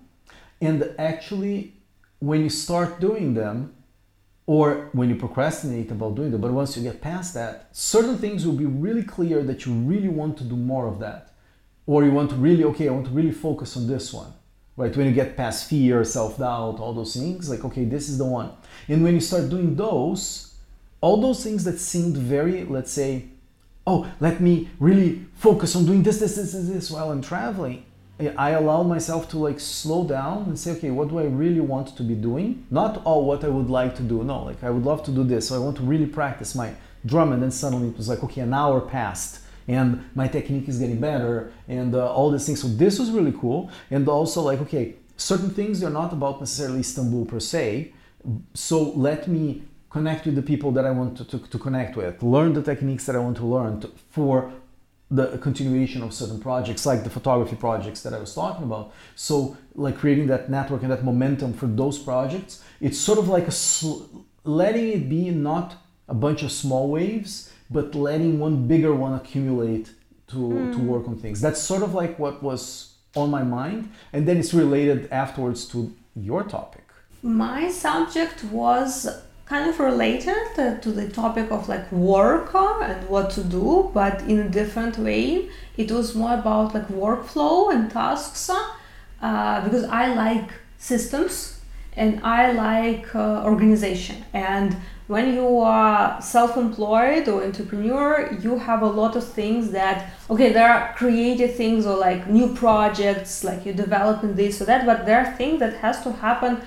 and 0.60 0.94
actually 0.98 1.74
when 2.20 2.42
you 2.42 2.48
start 2.48 3.00
doing 3.00 3.34
them 3.34 3.74
or 4.46 4.88
when 4.92 5.08
you 5.08 5.16
procrastinate 5.16 5.90
about 5.90 6.14
doing 6.14 6.30
them 6.30 6.40
but 6.40 6.52
once 6.52 6.76
you 6.76 6.82
get 6.82 7.00
past 7.00 7.34
that 7.34 7.68
certain 7.72 8.16
things 8.18 8.46
will 8.46 8.54
be 8.54 8.66
really 8.66 9.02
clear 9.02 9.42
that 9.42 9.66
you 9.66 9.72
really 9.72 10.08
want 10.08 10.36
to 10.38 10.44
do 10.44 10.56
more 10.56 10.86
of 10.86 10.98
that. 11.00 11.30
Or 11.86 12.02
you 12.02 12.12
want 12.12 12.30
to 12.30 12.36
really 12.36 12.64
okay 12.64 12.88
i 12.88 12.92
want 12.92 13.06
to 13.06 13.12
really 13.12 13.32
focus 13.32 13.76
on 13.76 13.86
this 13.86 14.12
one 14.12 14.32
right? 14.76 14.96
When 14.96 15.06
you 15.06 15.12
get 15.12 15.36
past 15.36 15.68
fear 15.68 16.02
self-doubt 16.04 16.80
all 16.80 16.94
those 16.94 17.14
things 17.14 17.50
like 17.50 17.64
okay 17.64 17.84
this 17.84 18.08
is 18.08 18.16
the 18.18 18.24
one. 18.24 18.52
And 18.88 19.02
when 19.02 19.14
you 19.14 19.20
start 19.20 19.50
doing 19.50 19.76
those 19.76 20.53
all 21.04 21.18
those 21.18 21.44
things 21.44 21.64
that 21.64 21.78
seemed 21.78 22.16
very, 22.16 22.64
let's 22.64 22.90
say, 22.90 23.26
oh, 23.86 24.10
let 24.20 24.40
me 24.40 24.70
really 24.80 25.26
focus 25.34 25.76
on 25.76 25.84
doing 25.84 26.02
this, 26.02 26.18
this, 26.18 26.36
this, 26.36 26.52
this, 26.52 26.66
this 26.66 26.90
while 26.90 27.12
I'm 27.12 27.20
traveling. 27.20 27.84
I 28.38 28.50
allow 28.50 28.82
myself 28.84 29.28
to 29.32 29.38
like 29.38 29.60
slow 29.60 30.08
down 30.08 30.44
and 30.44 30.58
say, 30.58 30.70
okay, 30.76 30.90
what 30.90 31.08
do 31.10 31.18
I 31.18 31.24
really 31.24 31.60
want 31.60 31.94
to 31.98 32.02
be 32.02 32.14
doing? 32.14 32.66
Not 32.70 33.02
all 33.04 33.20
oh, 33.20 33.24
what 33.26 33.44
I 33.44 33.50
would 33.50 33.68
like 33.68 33.94
to 33.96 34.02
do. 34.02 34.24
No, 34.24 34.44
like 34.44 34.64
I 34.64 34.70
would 34.70 34.84
love 34.84 35.04
to 35.04 35.10
do 35.10 35.24
this. 35.24 35.48
So 35.48 35.56
I 35.56 35.58
want 35.58 35.76
to 35.76 35.82
really 35.82 36.06
practice 36.06 36.54
my 36.54 36.72
drum. 37.04 37.34
And 37.34 37.42
then 37.42 37.50
suddenly 37.50 37.88
it 37.88 37.98
was 37.98 38.08
like, 38.08 38.24
okay, 38.24 38.40
an 38.40 38.54
hour 38.54 38.80
passed 38.80 39.40
and 39.68 40.08
my 40.14 40.26
technique 40.26 40.70
is 40.70 40.78
getting 40.78 41.00
better 41.00 41.52
and 41.68 41.94
uh, 41.94 42.14
all 42.14 42.30
these 42.30 42.46
things. 42.46 42.62
So 42.62 42.68
this 42.68 42.98
was 42.98 43.10
really 43.10 43.34
cool. 43.38 43.70
And 43.90 44.08
also 44.08 44.40
like, 44.40 44.62
okay, 44.62 44.94
certain 45.18 45.50
things 45.50 45.80
they're 45.80 45.90
not 45.90 46.14
about 46.14 46.40
necessarily 46.40 46.80
Istanbul 46.80 47.26
per 47.26 47.40
se. 47.40 47.92
So 48.54 48.92
let 49.08 49.28
me 49.28 49.64
connect 49.94 50.26
with 50.26 50.34
the 50.34 50.42
people 50.42 50.72
that 50.72 50.84
I 50.84 50.90
want 50.90 51.16
to, 51.18 51.24
to, 51.32 51.38
to 51.38 51.58
connect 51.66 51.92
with, 51.96 52.20
learn 52.20 52.52
the 52.52 52.64
techniques 52.70 53.06
that 53.06 53.14
I 53.14 53.20
want 53.20 53.36
to 53.36 53.46
learn 53.56 53.80
to, 53.82 53.88
for 54.10 54.52
the 55.08 55.38
continuation 55.38 56.02
of 56.02 56.12
certain 56.12 56.40
projects, 56.40 56.84
like 56.84 57.04
the 57.04 57.14
photography 57.18 57.54
projects 57.54 58.00
that 58.02 58.12
I 58.12 58.18
was 58.18 58.34
talking 58.34 58.64
about. 58.64 58.92
So, 59.14 59.56
like 59.86 59.96
creating 60.02 60.26
that 60.34 60.50
network 60.50 60.82
and 60.82 60.90
that 60.90 61.04
momentum 61.04 61.52
for 61.60 61.68
those 61.82 61.96
projects, 62.10 62.52
it's 62.80 62.98
sort 62.98 63.20
of 63.22 63.28
like 63.28 63.46
a 63.46 63.52
sl- 63.52 64.02
letting 64.42 64.88
it 64.96 65.08
be 65.08 65.30
not 65.30 65.76
a 66.08 66.16
bunch 66.24 66.42
of 66.42 66.50
small 66.50 66.90
waves, 66.90 67.52
but 67.70 67.94
letting 67.94 68.40
one 68.40 68.66
bigger 68.66 68.92
one 69.06 69.14
accumulate 69.14 69.86
to, 70.32 70.36
mm. 70.36 70.72
to 70.74 70.78
work 70.92 71.06
on 71.06 71.16
things. 71.24 71.40
That's 71.40 71.60
sort 71.60 71.84
of 71.84 71.94
like 71.94 72.18
what 72.18 72.42
was 72.42 72.94
on 73.14 73.30
my 73.30 73.44
mind, 73.44 73.92
and 74.12 74.26
then 74.26 74.38
it's 74.38 74.52
related 74.52 74.98
afterwards 75.12 75.60
to 75.72 75.94
your 76.16 76.42
topic. 76.42 76.84
My 77.22 77.70
subject 77.70 78.42
was 78.44 79.08
kind 79.46 79.68
of 79.68 79.78
related 79.78 80.80
to 80.82 80.90
the 80.90 81.08
topic 81.08 81.50
of 81.50 81.68
like 81.68 81.90
work 81.92 82.54
and 82.54 83.08
what 83.08 83.30
to 83.30 83.44
do 83.44 83.90
but 83.92 84.22
in 84.22 84.40
a 84.40 84.48
different 84.48 84.98
way. 84.98 85.48
It 85.76 85.90
was 85.90 86.14
more 86.14 86.34
about 86.34 86.74
like 86.74 86.88
workflow 86.88 87.72
and 87.74 87.90
tasks 87.90 88.50
uh, 89.20 89.64
because 89.64 89.84
i 89.84 90.14
like 90.14 90.50
systems 90.78 91.60
and 91.96 92.20
i 92.24 92.52
like 92.52 93.14
uh, 93.14 93.44
organization. 93.44 94.24
And 94.32 94.76
when 95.06 95.34
you 95.34 95.58
are 95.58 96.20
self-employed 96.22 97.28
or 97.28 97.44
entrepreneur 97.44 98.38
you 98.40 98.58
have 98.58 98.80
a 98.80 98.86
lot 98.86 99.16
of 99.16 99.24
things 99.24 99.70
that 99.72 100.10
okay 100.30 100.50
there 100.50 100.70
are 100.70 100.94
creative 100.94 101.54
things 101.54 101.84
or 101.84 101.96
like 101.96 102.26
new 102.26 102.54
projects 102.54 103.44
like 103.44 103.66
you're 103.66 103.74
developing 103.74 104.34
this 104.34 104.62
or 104.62 104.64
that 104.64 104.86
but 104.86 105.04
there 105.04 105.18
are 105.18 105.36
things 105.36 105.60
that 105.60 105.74
has 105.74 106.02
to 106.02 106.10
happen 106.10 106.58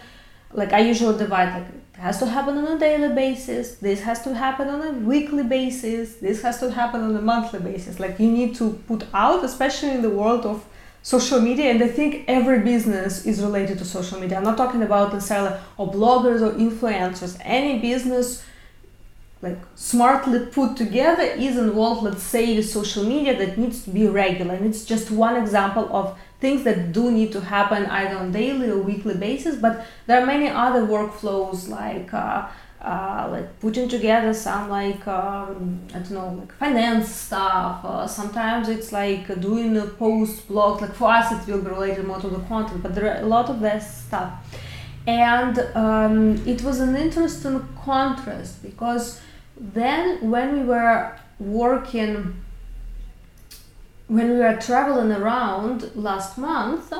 like 0.53 0.71
i 0.71 0.79
usually 0.79 1.17
divide 1.17 1.51
like 1.51 1.86
has 1.97 2.19
to 2.19 2.27
happen 2.27 2.57
on 2.57 2.67
a 2.77 2.79
daily 2.79 3.13
basis 3.13 3.75
this 3.77 4.01
has 4.01 4.21
to 4.23 4.33
happen 4.33 4.67
on 4.69 4.81
a 4.81 4.91
weekly 4.91 5.43
basis 5.43 6.15
this 6.15 6.41
has 6.43 6.59
to 6.59 6.71
happen 6.71 7.01
on 7.01 7.15
a 7.15 7.21
monthly 7.21 7.59
basis. 7.59 7.99
Like 7.99 8.19
you 8.19 8.31
need 8.31 8.55
to 8.55 8.73
put 8.87 9.05
out 9.13 9.43
especially 9.43 9.89
in 9.89 10.01
the 10.01 10.09
world 10.09 10.45
of 10.45 10.65
social 11.01 11.39
media 11.39 11.71
and 11.71 11.81
i 11.81 11.87
think 11.87 12.25
every 12.27 12.59
business 12.59 13.25
is 13.25 13.41
related 13.41 13.77
to 13.79 13.85
social 13.85 14.19
media. 14.19 14.37
I'm 14.37 14.43
not 14.43 14.57
talking 14.57 14.83
about 14.83 15.13
necessarily 15.13 15.57
or 15.77 15.91
bloggers 15.91 16.41
or 16.41 16.51
influencers. 16.53 17.37
Any 17.41 17.79
business 17.79 18.43
like 19.41 19.57
smartly 19.75 20.39
put 20.47 20.75
together 20.75 21.23
is 21.23 21.57
involved 21.57 22.03
let's 22.03 22.23
say 22.23 22.55
with 22.55 22.69
social 22.69 23.03
media 23.03 23.37
that 23.37 23.57
needs 23.57 23.83
to 23.85 23.89
be 23.89 24.07
regular. 24.07 24.53
And 24.53 24.65
it's 24.67 24.85
just 24.85 25.09
one 25.09 25.35
example 25.35 25.87
of 25.91 26.17
things 26.39 26.63
that 26.63 26.91
do 26.91 27.11
need 27.11 27.31
to 27.31 27.41
happen 27.41 27.85
either 27.87 28.17
on 28.17 28.31
daily 28.31 28.69
or 28.69 28.77
weekly 28.77 29.15
basis 29.15 29.55
but 29.55 29.85
there 30.05 30.21
are 30.21 30.25
many 30.25 30.47
other 30.47 30.81
workflows 30.81 31.67
like 31.67 32.13
uh, 32.13 32.47
uh, 32.81 33.27
like 33.31 33.59
putting 33.59 33.89
together 33.89 34.33
some 34.33 34.69
like 34.69 35.07
um, 35.07 35.81
I 35.93 35.99
don't 35.99 36.11
know 36.11 36.33
like 36.39 36.51
finance 36.53 37.09
stuff. 37.09 37.83
Uh, 37.83 38.07
sometimes 38.07 38.69
it's 38.69 38.91
like 38.91 39.41
doing 39.41 39.75
a 39.77 39.87
post 39.87 40.47
blog. 40.47 40.81
Like 40.81 40.93
for 40.93 41.09
us, 41.09 41.31
it 41.31 41.51
will 41.51 41.61
be 41.61 41.69
related 41.69 42.05
more 42.05 42.19
to 42.19 42.29
the 42.29 42.39
content, 42.41 42.83
but 42.83 42.93
there 42.93 43.11
are 43.11 43.21
a 43.21 43.25
lot 43.25 43.49
of 43.49 43.61
that 43.61 43.79
stuff. 43.79 44.31
And 45.07 45.57
um, 45.73 46.35
it 46.45 46.61
was 46.61 46.79
an 46.79 46.95
interesting 46.95 47.67
contrast 47.83 48.61
because 48.61 49.21
then 49.59 50.29
when 50.29 50.59
we 50.59 50.63
were 50.65 51.17
working 51.39 52.35
when 54.07 54.31
we 54.31 54.37
were 54.37 54.55
traveling 54.55 55.11
around 55.11 55.91
last 55.95 56.37
month, 56.37 56.93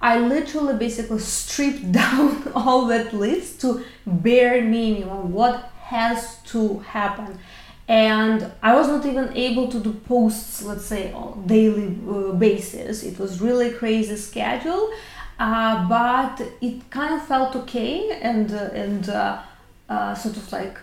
I 0.00 0.18
literally 0.18 0.76
basically 0.76 1.18
stripped 1.18 1.92
down 2.02 2.52
all 2.54 2.86
that 2.86 3.12
list 3.12 3.60
to 3.62 3.84
bare 4.06 4.62
minimum 4.62 5.32
what 5.32 5.70
has 5.80 6.38
to 6.52 6.78
happen. 6.80 7.38
And 7.88 8.50
i 8.64 8.74
was 8.74 8.88
not 8.88 9.06
even 9.06 9.32
able 9.36 9.68
to 9.68 9.78
do 9.78 9.92
posts 9.92 10.60
let's 10.64 10.86
say 10.86 11.12
on 11.12 11.46
daily 11.46 11.96
uh, 12.08 12.32
basis. 12.32 13.04
It 13.04 13.16
was 13.18 13.40
really 13.40 13.70
crazy 13.70 14.16
schedule 14.16 14.90
uh, 15.38 15.86
but 15.88 16.40
it 16.60 16.90
kind 16.90 17.14
of 17.14 17.26
felt 17.26 17.54
okay 17.54 18.18
and 18.22 18.52
uh, 18.52 18.70
and 18.72 19.08
uh, 19.08 19.42
uh, 19.88 20.14
sort 20.14 20.36
of 20.36 20.50
like 20.52 20.78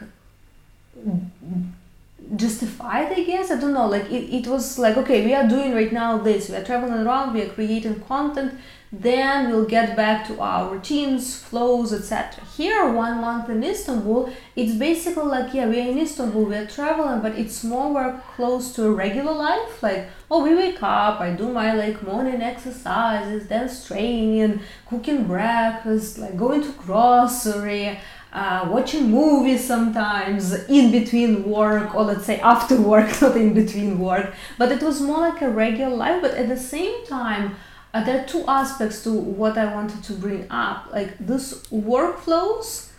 justified 2.35 3.11
i 3.11 3.23
guess? 3.23 3.51
I 3.51 3.59
don't 3.59 3.73
know 3.73 3.87
like 3.87 4.05
it, 4.05 4.33
it 4.33 4.47
was 4.47 4.79
like 4.79 4.97
okay 4.97 5.25
we 5.25 5.33
are 5.33 5.47
doing 5.47 5.73
right 5.73 5.91
now 5.91 6.17
this 6.17 6.49
we 6.49 6.55
are 6.55 6.63
traveling 6.63 7.05
around 7.05 7.33
we 7.33 7.41
are 7.41 7.49
creating 7.49 7.99
content 8.01 8.53
then 8.91 9.49
we'll 9.49 9.65
get 9.65 9.95
back 9.95 10.27
to 10.27 10.39
our 10.39 10.71
routines 10.71 11.35
flows 11.35 11.91
etc 11.91 12.43
here 12.55 12.87
one 12.91 13.19
month 13.19 13.49
in 13.49 13.63
istanbul 13.63 14.31
it's 14.55 14.75
basically 14.75 15.23
like 15.23 15.51
yeah 15.53 15.65
we're 15.65 15.89
in 15.91 15.97
istanbul 15.97 16.45
we're 16.45 16.67
traveling 16.67 17.19
but 17.19 17.37
it's 17.37 17.63
more 17.63 18.21
close 18.35 18.71
to 18.73 18.85
a 18.85 18.91
regular 18.91 19.33
life 19.33 19.81
like 19.81 20.07
oh 20.29 20.43
we 20.43 20.53
wake 20.53 20.81
up 20.83 21.19
i 21.19 21.31
do 21.31 21.49
my 21.49 21.73
like 21.73 22.03
morning 22.03 22.41
exercises 22.41 23.47
dance 23.47 23.87
training 23.87 24.59
cooking 24.87 25.23
breakfast 25.23 26.19
like 26.19 26.37
going 26.37 26.61
to 26.61 26.71
grocery 26.73 27.99
uh, 28.33 28.67
watching 28.69 29.09
movies 29.09 29.63
sometimes 29.65 30.53
in 30.67 30.91
between 30.91 31.43
work 31.49 31.93
or 31.95 32.03
let's 32.03 32.25
say 32.25 32.39
after 32.39 32.81
work 32.81 33.09
not 33.21 33.37
in 33.37 33.53
between 33.53 33.99
work 33.99 34.33
but 34.57 34.71
it 34.71 34.81
was 34.81 34.99
more 34.99 35.19
like 35.19 35.41
a 35.41 35.49
regular 35.49 35.95
life 35.95 36.21
but 36.21 36.31
at 36.31 36.49
the 36.49 36.57
same 36.57 37.05
time 37.05 37.55
uh, 37.93 38.03
there 38.03 38.21
are 38.21 38.25
two 38.25 38.43
aspects 38.47 39.03
to 39.03 39.13
what 39.13 39.57
I 39.57 39.71
wanted 39.71 40.03
to 40.05 40.13
bring 40.13 40.47
up. 40.49 40.87
Like 40.91 41.15
this 41.19 41.63
workflows, 41.67 42.89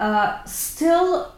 uh, 0.00 0.42
still 0.44 1.32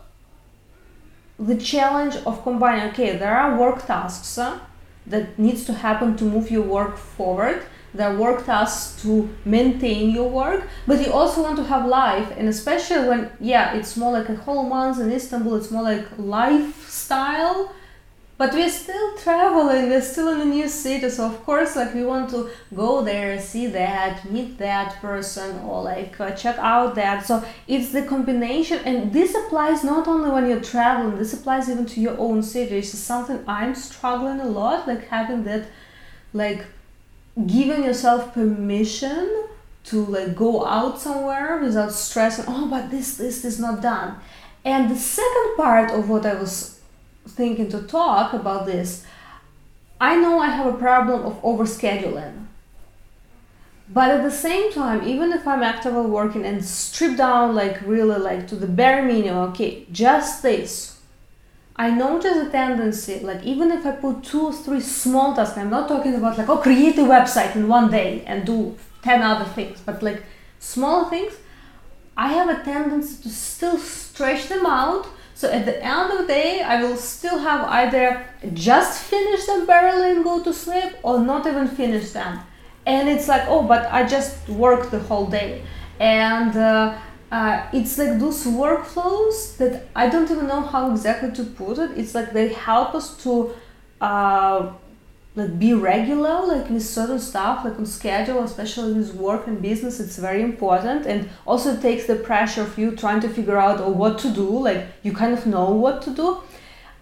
the 1.38 1.56
challenge 1.56 2.14
of 2.24 2.42
combining. 2.42 2.90
Okay, 2.90 3.16
there 3.16 3.36
are 3.36 3.58
work 3.58 3.86
tasks 3.86 4.38
uh, 4.38 4.60
that 5.06 5.38
needs 5.38 5.64
to 5.64 5.72
happen 5.72 6.16
to 6.16 6.24
move 6.24 6.50
your 6.50 6.62
work 6.62 6.96
forward. 6.96 7.64
Are 8.00 8.16
work 8.16 8.46
tasks 8.46 9.02
to 9.02 9.28
maintain 9.44 10.10
your 10.10 10.28
work, 10.28 10.68
but 10.86 11.04
you 11.04 11.12
also 11.12 11.42
want 11.42 11.56
to 11.56 11.64
have 11.64 11.86
life, 11.86 12.32
and 12.36 12.48
especially 12.48 13.08
when 13.08 13.30
yeah, 13.40 13.74
it's 13.74 13.96
more 13.96 14.12
like 14.12 14.28
a 14.28 14.36
whole 14.36 14.64
month 14.64 15.00
in 15.00 15.12
Istanbul. 15.12 15.56
It's 15.56 15.70
more 15.70 15.82
like 15.82 16.06
lifestyle 16.18 17.72
but 18.38 18.52
we're 18.52 18.70
still 18.70 19.16
traveling 19.16 19.88
we're 19.88 20.00
still 20.00 20.28
in 20.28 20.40
a 20.40 20.44
new 20.44 20.68
city 20.68 21.08
so 21.08 21.26
of 21.26 21.44
course 21.44 21.74
like 21.74 21.94
we 21.94 22.04
want 22.04 22.28
to 22.28 22.50
go 22.74 23.02
there 23.02 23.40
see 23.40 23.66
that 23.66 24.30
meet 24.30 24.58
that 24.58 25.00
person 25.00 25.58
or 25.60 25.82
like 25.82 26.18
uh, 26.20 26.30
check 26.32 26.56
out 26.58 26.94
that 26.94 27.24
so 27.24 27.42
it's 27.66 27.92
the 27.92 28.02
combination 28.02 28.78
and 28.84 29.12
this 29.12 29.34
applies 29.34 29.82
not 29.82 30.06
only 30.06 30.30
when 30.30 30.46
you're 30.48 30.60
traveling 30.60 31.16
this 31.16 31.32
applies 31.32 31.68
even 31.68 31.86
to 31.86 32.00
your 32.00 32.18
own 32.18 32.42
city 32.42 32.78
It's 32.78 32.90
something 32.90 33.42
i'm 33.46 33.74
struggling 33.74 34.40
a 34.40 34.46
lot 34.46 34.86
like 34.86 35.08
having 35.08 35.44
that 35.44 35.68
like 36.32 36.66
giving 37.46 37.84
yourself 37.84 38.32
permission 38.32 39.48
to 39.84 40.04
like 40.06 40.34
go 40.34 40.64
out 40.64 40.98
somewhere 40.98 41.58
without 41.58 41.92
stressing 41.92 42.44
oh 42.48 42.66
but 42.68 42.90
this 42.90 43.16
this 43.16 43.44
is 43.44 43.58
not 43.60 43.82
done 43.82 44.16
and 44.64 44.90
the 44.90 44.96
second 44.96 45.56
part 45.56 45.90
of 45.90 46.08
what 46.08 46.24
i 46.24 46.34
was 46.34 46.76
thinking 47.28 47.68
to 47.70 47.82
talk 47.82 48.32
about 48.32 48.66
this, 48.66 49.04
I 50.00 50.16
know 50.16 50.38
I 50.38 50.48
have 50.48 50.66
a 50.74 50.78
problem 50.78 51.22
of 51.22 51.40
overscheduling. 51.42 52.46
But 53.88 54.10
at 54.10 54.22
the 54.22 54.30
same 54.30 54.72
time, 54.72 55.06
even 55.06 55.32
if 55.32 55.46
I'm 55.46 55.62
actively 55.62 56.06
working 56.06 56.44
and 56.44 56.64
strip 56.64 57.16
down 57.16 57.54
like 57.54 57.80
really 57.82 58.18
like 58.18 58.48
to 58.48 58.56
the 58.56 58.66
bare 58.66 59.02
minimum, 59.04 59.50
okay, 59.50 59.86
just 59.92 60.42
this. 60.42 60.95
I 61.76 61.90
notice 61.90 62.36
a 62.36 62.50
tendency, 62.50 63.20
like 63.20 63.42
even 63.44 63.70
if 63.70 63.84
I 63.84 63.92
put 63.92 64.24
two 64.24 64.46
or 64.46 64.52
three 64.52 64.80
small 64.80 65.34
tasks, 65.34 65.58
I'm 65.58 65.70
not 65.70 65.88
talking 65.88 66.14
about 66.14 66.38
like, 66.38 66.48
oh, 66.48 66.56
create 66.56 66.96
a 66.98 67.02
website 67.02 67.54
in 67.54 67.68
one 67.68 67.90
day 67.90 68.24
and 68.26 68.46
do 68.46 68.76
10 69.02 69.22
other 69.22 69.44
things, 69.44 69.80
but 69.84 70.02
like 70.02 70.22
small 70.58 71.10
things, 71.10 71.34
I 72.16 72.32
have 72.32 72.48
a 72.48 72.64
tendency 72.64 73.22
to 73.22 73.28
still 73.28 73.76
stretch 73.76 74.48
them 74.48 74.64
out 74.64 75.06
so 75.36 75.50
at 75.50 75.66
the 75.66 75.84
end 75.84 76.12
of 76.12 76.18
the 76.20 76.26
day, 76.26 76.62
I 76.62 76.82
will 76.82 76.96
still 76.96 77.38
have 77.38 77.60
either 77.68 78.24
just 78.54 79.02
finish 79.02 79.44
them 79.44 79.66
barely 79.66 80.12
and 80.12 80.24
go 80.24 80.42
to 80.42 80.50
sleep 80.50 80.96
or 81.02 81.20
not 81.20 81.46
even 81.46 81.68
finish 81.68 82.12
them. 82.12 82.40
And 82.86 83.06
it's 83.06 83.28
like, 83.28 83.42
oh, 83.46 83.62
but 83.62 83.84
I 83.92 84.06
just 84.06 84.48
worked 84.48 84.92
the 84.92 84.98
whole 84.98 85.26
day. 85.26 85.62
And 86.00 86.56
uh, 86.56 86.96
uh, 87.30 87.66
it's 87.72 87.98
like 87.98 88.18
those 88.18 88.44
workflows 88.44 89.56
that 89.56 89.88
I 89.96 90.08
don't 90.08 90.30
even 90.30 90.46
know 90.46 90.60
how 90.60 90.90
exactly 90.90 91.32
to 91.32 91.44
put 91.44 91.78
it. 91.78 91.90
It's 91.96 92.14
like 92.14 92.32
they 92.32 92.48
help 92.48 92.94
us 92.94 93.16
to 93.24 93.54
uh, 94.00 94.72
like 95.36 95.58
be 95.58 95.74
regular 95.74 96.46
like 96.46 96.68
with 96.70 96.82
certain 96.82 97.18
stuff 97.18 97.64
like 97.64 97.78
on 97.78 97.84
schedule 97.84 98.42
especially 98.42 98.94
with 98.94 99.14
work 99.14 99.46
and 99.46 99.60
business 99.60 100.00
it's 100.00 100.16
very 100.16 100.42
important 100.42 101.06
and 101.06 101.28
also 101.46 101.76
takes 101.78 102.06
the 102.06 102.16
pressure 102.16 102.62
of 102.62 102.78
you 102.78 102.90
trying 102.96 103.20
to 103.20 103.28
figure 103.28 103.58
out 103.58 103.78
or 103.78 103.92
what 103.92 104.18
to 104.18 104.30
do 104.30 104.48
like 104.48 104.86
you 105.02 105.12
kind 105.12 105.34
of 105.34 105.46
know 105.46 105.70
what 105.70 106.00
to 106.00 106.10
do 106.10 106.38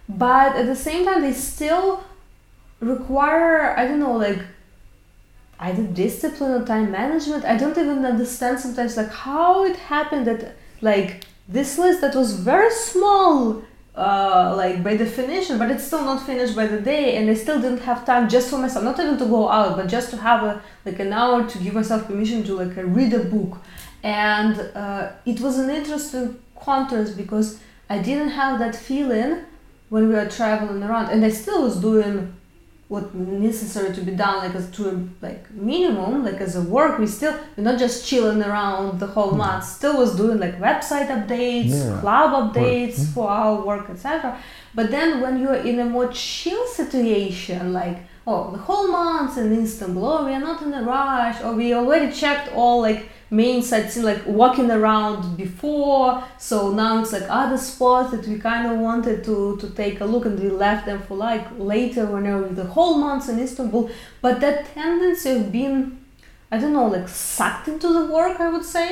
but 0.09 0.55
at 0.55 0.65
the 0.65 0.75
same 0.75 1.05
time 1.05 1.21
they 1.21 1.31
still 1.31 2.03
require 2.81 3.73
i 3.77 3.87
don't 3.87 3.99
know 3.99 4.17
like 4.17 4.39
either 5.59 5.83
discipline 5.83 6.51
or 6.51 6.65
time 6.65 6.91
management. 6.91 7.45
I 7.45 7.57
don't 7.57 7.77
even 7.77 8.05
understand 8.05 8.59
sometimes 8.59 8.97
like 8.97 9.11
how 9.11 9.65
it 9.65 9.75
happened 9.75 10.27
that 10.27 10.55
like 10.81 11.25
this 11.47 11.77
list 11.77 12.01
that 12.01 12.15
was 12.15 12.33
very 12.33 12.71
small 12.71 13.63
uh, 13.95 14.53
like 14.57 14.83
by 14.83 14.97
definition, 14.97 15.57
but 15.57 15.71
it's 15.71 15.85
still 15.85 16.03
not 16.03 16.25
finished 16.25 16.55
by 16.55 16.67
the 16.67 16.81
day, 16.81 17.15
and 17.15 17.29
I 17.29 17.33
still 17.33 17.61
didn't 17.61 17.79
have 17.79 18.05
time 18.05 18.27
just 18.27 18.49
for 18.49 18.57
myself, 18.57 18.83
not 18.83 18.99
even 18.99 19.17
to 19.17 19.25
go 19.25 19.47
out, 19.47 19.77
but 19.77 19.87
just 19.87 20.09
to 20.11 20.17
have 20.17 20.43
a 20.43 20.61
like 20.83 20.99
an 20.99 21.13
hour 21.13 21.47
to 21.47 21.57
give 21.59 21.73
myself 21.73 22.05
permission 22.05 22.43
to 22.43 22.55
like 22.55 22.75
read 22.75 23.13
a 23.13 23.23
book, 23.23 23.57
and 24.03 24.59
uh, 24.75 25.11
it 25.25 25.39
was 25.39 25.57
an 25.59 25.69
interesting 25.69 26.37
contrast 26.59 27.15
because 27.15 27.59
I 27.89 27.99
didn't 27.99 28.29
have 28.29 28.59
that 28.59 28.75
feeling 28.75 29.45
when 29.89 30.09
we 30.09 30.15
were 30.15 30.27
traveling 30.27 30.83
around, 30.83 31.11
and 31.11 31.23
I 31.23 31.29
still 31.29 31.63
was 31.63 31.79
doing 31.79 32.35
what 32.87 33.15
necessary 33.15 33.93
to 33.95 34.01
be 34.01 34.11
done 34.11 34.37
like 34.37 34.53
as 34.53 34.69
to 34.69 34.89
a 34.89 35.25
like 35.25 35.49
minimum 35.51 36.23
like 36.23 36.39
as 36.39 36.55
a 36.55 36.61
work 36.61 36.99
we 36.99 37.07
still 37.07 37.35
we're 37.57 37.63
not 37.63 37.79
just 37.79 38.05
chilling 38.07 38.43
around 38.43 38.99
the 38.99 39.07
whole 39.07 39.31
mm. 39.31 39.37
month 39.37 39.63
still 39.63 39.97
was 39.97 40.15
doing 40.15 40.39
like 40.39 40.59
website 40.59 41.07
updates 41.07 41.71
yeah. 41.71 41.99
club 41.99 42.53
updates 42.53 42.99
mm. 42.99 43.13
for 43.13 43.27
our 43.27 43.65
work 43.65 43.89
etc 43.89 44.37
but 44.75 44.91
then 44.91 45.19
when 45.19 45.41
you're 45.41 45.55
in 45.55 45.79
a 45.79 45.85
more 45.85 46.09
chill 46.09 46.67
situation 46.67 47.73
like 47.73 47.97
oh 48.27 48.51
the 48.51 48.57
whole 48.59 48.87
month 48.87 49.35
in 49.39 49.51
istanbul 49.63 50.05
oh 50.05 50.25
we 50.25 50.31
are 50.31 50.39
not 50.39 50.61
in 50.61 50.71
a 50.71 50.83
rush 50.83 51.41
or 51.41 51.53
we 51.53 51.73
already 51.73 52.11
checked 52.11 52.53
all 52.53 52.81
like 52.81 53.09
main 53.35 53.61
sites 53.61 53.97
like 53.97 54.25
walking 54.25 54.69
around 54.71 55.35
before 55.35 56.23
so 56.37 56.71
now 56.71 57.01
it's 57.01 57.11
like 57.11 57.25
other 57.27 57.57
spots 57.57 58.11
that 58.11 58.25
we 58.27 58.37
kind 58.37 58.65
of 58.71 58.79
wanted 58.79 59.23
to 59.23 59.57
to 59.57 59.69
take 59.71 59.99
a 59.99 60.05
look 60.05 60.25
and 60.25 60.39
we 60.39 60.49
left 60.49 60.85
them 60.85 61.01
for 61.01 61.15
like 61.17 61.45
later 61.57 62.05
whenever 62.05 62.47
the 62.47 62.63
whole 62.63 62.97
month 62.97 63.27
in 63.29 63.39
istanbul. 63.39 63.89
But 64.21 64.39
that 64.41 64.65
tendency 64.73 65.31
of 65.31 65.51
being 65.51 65.77
i 66.51 66.57
don't 66.59 66.73
know 66.73 66.87
like 66.87 67.07
sucked 67.09 67.67
into 67.67 67.91
the 67.97 68.05
work 68.05 68.39
i 68.39 68.47
would 68.49 68.67
say 68.77 68.89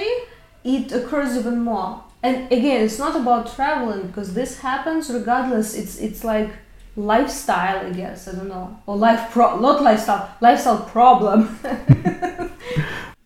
it 0.63 0.91
occurs 0.91 1.37
even 1.37 1.59
more. 1.61 2.03
And 2.21 2.51
again 2.51 2.81
it's 2.85 2.99
not 2.99 3.15
about 3.15 3.53
traveling 3.55 4.07
because 4.07 4.33
this 4.33 4.59
happens 4.59 5.09
regardless. 5.09 5.75
It's 5.75 5.99
it's 5.99 6.23
like 6.23 6.51
lifestyle 6.95 7.85
i 7.87 7.91
guess. 7.91 8.27
I 8.27 8.31
don't 8.37 8.49
know. 8.49 8.67
Or 8.87 8.95
life 8.97 9.31
pro 9.31 9.59
not 9.59 9.83
lifestyle 9.83 10.29
lifestyle 10.41 10.81
problem. 10.95 11.59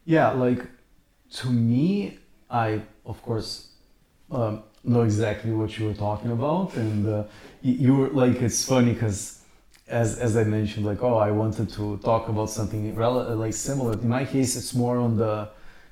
Yeah 0.07 0.31
like 0.31 0.65
to 1.33 1.49
me, 1.49 2.17
I 2.49 2.81
of 3.05 3.21
course 3.21 3.69
um, 4.31 4.63
know 4.83 5.01
exactly 5.01 5.51
what 5.51 5.77
you 5.77 5.87
were 5.87 5.93
talking 5.93 6.31
about, 6.31 6.75
and 6.75 7.07
uh, 7.07 7.23
you 7.61 7.95
were 7.95 8.09
like, 8.09 8.41
it's 8.41 8.63
funny 8.65 8.93
because 8.93 9.41
as 9.87 10.17
as 10.19 10.35
I 10.35 10.43
mentioned, 10.43 10.85
like, 10.85 11.01
oh, 11.03 11.17
I 11.17 11.31
wanted 11.31 11.69
to 11.73 11.97
talk 11.97 12.27
about 12.27 12.49
something 12.49 12.93
rel- 12.95 13.35
like 13.35 13.53
similar. 13.53 13.93
In 13.93 14.09
my 14.09 14.25
case, 14.25 14.55
it's 14.55 14.73
more 14.73 14.97
on 14.97 15.17
the 15.17 15.49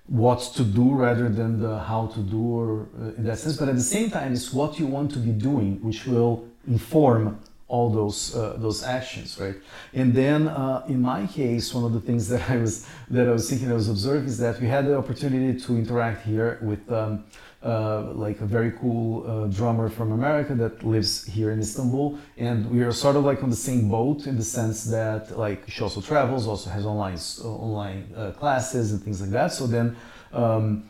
what 0.07 0.39
to 0.55 0.63
do 0.63 0.93
rather 0.93 1.29
than 1.29 1.59
the 1.59 1.79
how 1.79 2.07
to 2.07 2.19
do, 2.19 2.41
or 2.41 2.87
uh, 2.99 3.17
in 3.17 3.23
that 3.25 3.39
sense. 3.39 3.57
But 3.57 3.69
at 3.69 3.75
the 3.75 3.81
same 3.81 4.09
time, 4.11 4.33
it's 4.33 4.53
what 4.53 4.79
you 4.79 4.85
want 4.85 5.11
to 5.11 5.19
be 5.19 5.31
doing, 5.31 5.81
which 5.81 6.05
will 6.05 6.45
inform 6.67 7.39
all 7.67 7.89
those 7.89 8.35
uh, 8.35 8.55
those 8.57 8.83
actions, 8.83 9.39
right? 9.39 9.55
And 9.93 10.13
then 10.13 10.47
uh, 10.47 10.85
in 10.87 11.01
my 11.01 11.25
case, 11.25 11.73
one 11.73 11.83
of 11.83 11.93
the 11.93 11.99
things 11.99 12.27
that 12.33 12.49
I 12.49 12.57
was 12.57 12.87
that 13.09 13.27
I 13.27 13.31
was 13.31 13.49
thinking, 13.49 13.71
I 13.71 13.73
was 13.73 13.89
observing, 13.89 14.27
is 14.27 14.37
that 14.37 14.59
we 14.59 14.67
had 14.67 14.85
the 14.85 14.97
opportunity 14.97 15.59
to 15.59 15.77
interact 15.77 16.25
here 16.25 16.59
with. 16.61 16.91
Um, 16.91 17.25
uh, 17.63 18.11
like 18.13 18.39
a 18.41 18.45
very 18.45 18.71
cool 18.79 19.25
uh, 19.25 19.47
drummer 19.47 19.89
from 19.89 20.11
America 20.11 20.53
that 20.53 20.83
lives 20.83 21.25
here 21.25 21.49
in 21.49 21.59
Istanbul, 21.59 22.15
and 22.37 22.69
we 22.69 22.83
are 22.83 22.91
sort 22.91 23.15
of 23.15 23.23
like 23.25 23.41
on 23.41 23.49
the 23.49 23.55
same 23.55 23.89
boat 23.89 24.27
in 24.27 24.37
the 24.37 24.43
sense 24.43 24.83
that 24.83 25.35
like 25.35 25.67
she 25.67 25.81
also 25.81 25.99
travels, 25.99 26.45
also 26.45 26.69
has 26.69 26.85
online 26.85 27.17
uh, 27.43 27.47
online 27.47 28.07
uh, 28.15 28.31
classes 28.33 28.91
and 28.91 29.01
things 29.01 29.19
like 29.19 29.31
that. 29.31 29.51
So 29.51 29.65
then 29.65 29.95
um, 30.31 30.87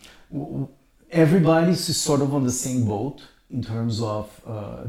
everybody's 1.09 1.95
sort 1.95 2.19
of 2.19 2.35
on 2.35 2.43
the 2.43 2.51
same 2.51 2.85
boat 2.85 3.21
in 3.49 3.63
terms 3.63 4.01
of 4.01 4.41
uh, 4.45 4.83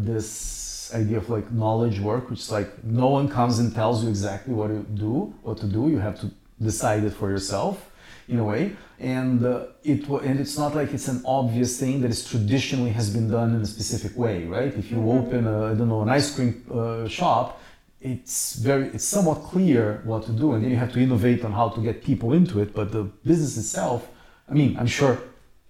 this 0.86 0.94
idea 0.94 1.18
of 1.18 1.28
like 1.28 1.50
knowledge 1.52 2.00
work, 2.00 2.30
which 2.30 2.40
is 2.40 2.50
like 2.50 2.84
no 2.84 3.08
one 3.08 3.28
comes 3.28 3.58
and 3.58 3.74
tells 3.74 4.02
you 4.02 4.08
exactly 4.08 4.54
what 4.54 4.68
to 4.68 4.80
do, 4.94 5.34
what 5.42 5.58
to 5.58 5.66
do. 5.66 5.88
You 5.88 5.98
have 5.98 6.20
to 6.20 6.30
decide 6.62 7.04
it 7.04 7.10
for 7.12 7.30
yourself 7.30 7.90
in 8.28 8.38
a 8.38 8.44
way 8.44 8.74
and 8.98 9.44
uh, 9.44 9.66
it 9.84 10.08
and 10.08 10.40
it's 10.40 10.58
not 10.58 10.74
like 10.74 10.92
it's 10.92 11.06
an 11.06 11.22
obvious 11.24 11.78
thing 11.78 12.00
that 12.00 12.10
is 12.10 12.28
traditionally 12.28 12.90
has 12.90 13.08
been 13.10 13.30
done 13.30 13.54
in 13.54 13.60
a 13.60 13.66
specific 13.66 14.16
way 14.16 14.44
right 14.44 14.74
if 14.74 14.90
you 14.90 14.96
mm-hmm. 14.96 15.18
open 15.18 15.46
a, 15.46 15.66
I 15.66 15.74
don't 15.74 15.88
know 15.88 16.02
an 16.02 16.08
ice 16.08 16.34
cream 16.34 16.64
uh, 16.74 17.06
shop 17.06 17.60
it's 18.00 18.56
very 18.56 18.88
it's 18.88 19.04
somewhat 19.04 19.44
clear 19.44 20.00
what 20.04 20.24
to 20.24 20.32
do 20.32 20.54
and 20.54 20.64
then 20.64 20.70
you 20.72 20.76
have 20.76 20.92
to 20.94 20.98
innovate 20.98 21.44
on 21.44 21.52
how 21.52 21.68
to 21.68 21.80
get 21.80 22.02
people 22.02 22.32
into 22.32 22.58
it 22.58 22.74
but 22.74 22.90
the 22.90 23.04
business 23.24 23.56
itself 23.58 24.08
I 24.48 24.54
mean 24.54 24.76
I'm 24.76 24.88
sure 24.88 25.18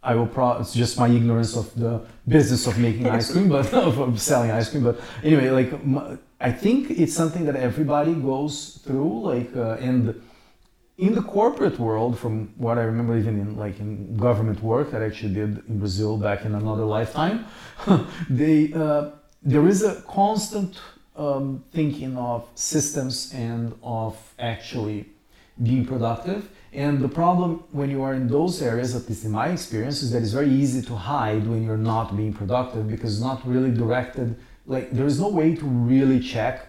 I 0.03 0.15
will 0.15 0.29
pro 0.29 0.59
it's 0.59 0.73
just 0.73 0.99
my 0.99 1.09
ignorance 1.09 1.57
of 1.57 1.75
the 1.75 2.07
business 2.27 2.67
of 2.67 2.79
making 2.79 3.09
ice 3.09 3.33
cream 3.33 3.49
but 3.49 3.73
of 3.89 4.21
selling 4.21 4.51
ice 4.51 4.69
cream 4.71 4.83
but 4.83 5.01
anyway 5.23 5.51
like 5.51 5.73
I 6.41 6.53
think 6.53 6.91
it's 6.91 7.15
something 7.15 7.47
that 7.47 7.57
everybody 7.57 8.15
goes 8.15 8.81
through 8.85 9.23
like 9.23 9.55
uh, 9.57 9.77
and 9.89 10.21
in 10.99 11.15
the 11.15 11.23
corporate 11.23 11.79
world, 11.79 12.19
from 12.19 12.53
what 12.57 12.79
I 12.79 12.83
remember, 12.83 13.17
even 13.19 13.39
in 13.39 13.57
like 13.57 13.79
in 13.81 14.17
government 14.17 14.63
work 14.63 14.91
that 14.93 15.03
I 15.03 15.07
actually 15.07 15.35
did 15.35 15.63
in 15.69 15.79
Brazil 15.79 16.17
back 16.17 16.45
in 16.45 16.55
another 16.55 16.85
lifetime, 16.85 17.47
they 18.31 18.73
uh, 18.73 19.11
there 19.43 19.67
is 19.69 19.83
a 19.83 20.01
constant 20.03 20.81
um, 21.17 21.65
thinking 21.73 22.17
of 22.17 22.49
systems 22.55 23.33
and 23.35 23.75
of 23.83 24.17
actually 24.39 25.07
being 25.63 25.85
productive. 25.85 26.49
And 26.73 27.01
the 27.01 27.09
problem 27.09 27.65
when 27.73 27.91
you 27.91 28.03
are 28.03 28.15
in 28.15 28.29
those 28.29 28.61
areas, 28.61 28.95
at 28.95 29.09
least 29.09 29.25
in 29.25 29.31
my 29.31 29.49
experience, 29.49 30.03
is 30.03 30.11
that 30.11 30.23
it's 30.23 30.33
very 30.33 30.51
easy 30.51 30.83
to 30.83 30.95
hide 30.95 31.47
when 31.47 31.63
you're 31.63 31.77
not 31.77 32.17
being 32.17 32.33
productive 32.33 32.89
because 32.89 33.15
it's 33.15 33.23
not 33.23 33.47
really 33.47 33.71
directed. 33.71 34.37
Like 34.67 34.91
there 34.91 35.07
is 35.07 35.21
no 35.21 35.29
way 35.29 35.55
to 35.55 35.65
really 35.65 36.21
check. 36.21 36.69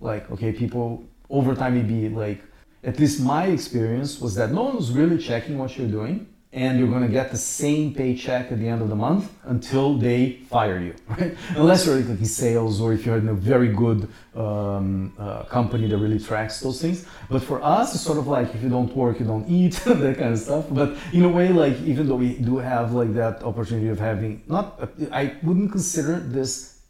Like 0.00 0.30
okay, 0.30 0.52
people 0.52 1.04
over 1.30 1.54
time 1.54 1.74
maybe 1.74 2.08
like 2.08 2.42
at 2.84 2.98
least 3.00 3.20
my 3.20 3.46
experience 3.46 4.20
was 4.20 4.34
that 4.34 4.52
no 4.52 4.64
one 4.64 4.76
was 4.76 4.92
really 4.92 5.18
checking 5.18 5.58
what 5.58 5.76
you're 5.76 5.88
doing 5.88 6.28
and 6.56 6.78
you're 6.78 6.88
going 6.88 7.02
to 7.02 7.12
get 7.20 7.30
the 7.30 7.36
same 7.36 7.92
paycheck 7.92 8.50
at 8.50 8.58
the 8.58 8.66
end 8.66 8.80
of 8.80 8.88
the 8.88 8.96
month 8.96 9.30
until 9.44 9.98
they 9.98 10.32
fire 10.48 10.80
you, 10.80 10.94
right? 11.08 11.36
Unless 11.50 11.84
you're 11.84 11.98
in 11.98 12.24
sales 12.24 12.80
or 12.80 12.94
if 12.94 13.04
you're 13.04 13.18
in 13.18 13.28
a 13.28 13.34
very 13.34 13.68
good 13.68 14.08
um, 14.34 15.12
uh, 15.18 15.42
company 15.44 15.86
that 15.86 15.98
really 15.98 16.18
tracks 16.18 16.60
those 16.60 16.80
things. 16.80 17.06
But 17.28 17.42
for 17.42 17.62
us, 17.62 17.94
it's 17.94 18.02
sort 18.02 18.16
of 18.16 18.26
like 18.26 18.54
if 18.54 18.62
you 18.62 18.70
don't 18.70 18.90
work, 18.96 19.20
you 19.20 19.26
don't 19.26 19.46
eat, 19.46 19.72
that 19.84 20.16
kind 20.16 20.32
of 20.32 20.38
stuff. 20.38 20.64
But 20.70 20.96
in 21.12 21.24
a 21.24 21.28
way, 21.28 21.50
like 21.50 21.78
even 21.82 22.08
though 22.08 22.16
we 22.16 22.38
do 22.38 22.56
have 22.56 22.94
like 22.94 23.12
that 23.14 23.42
opportunity 23.42 23.88
of 23.88 24.00
having 24.00 24.42
not, 24.48 24.80
I 25.12 25.34
wouldn't 25.42 25.72
consider 25.72 26.20
this 26.20 26.80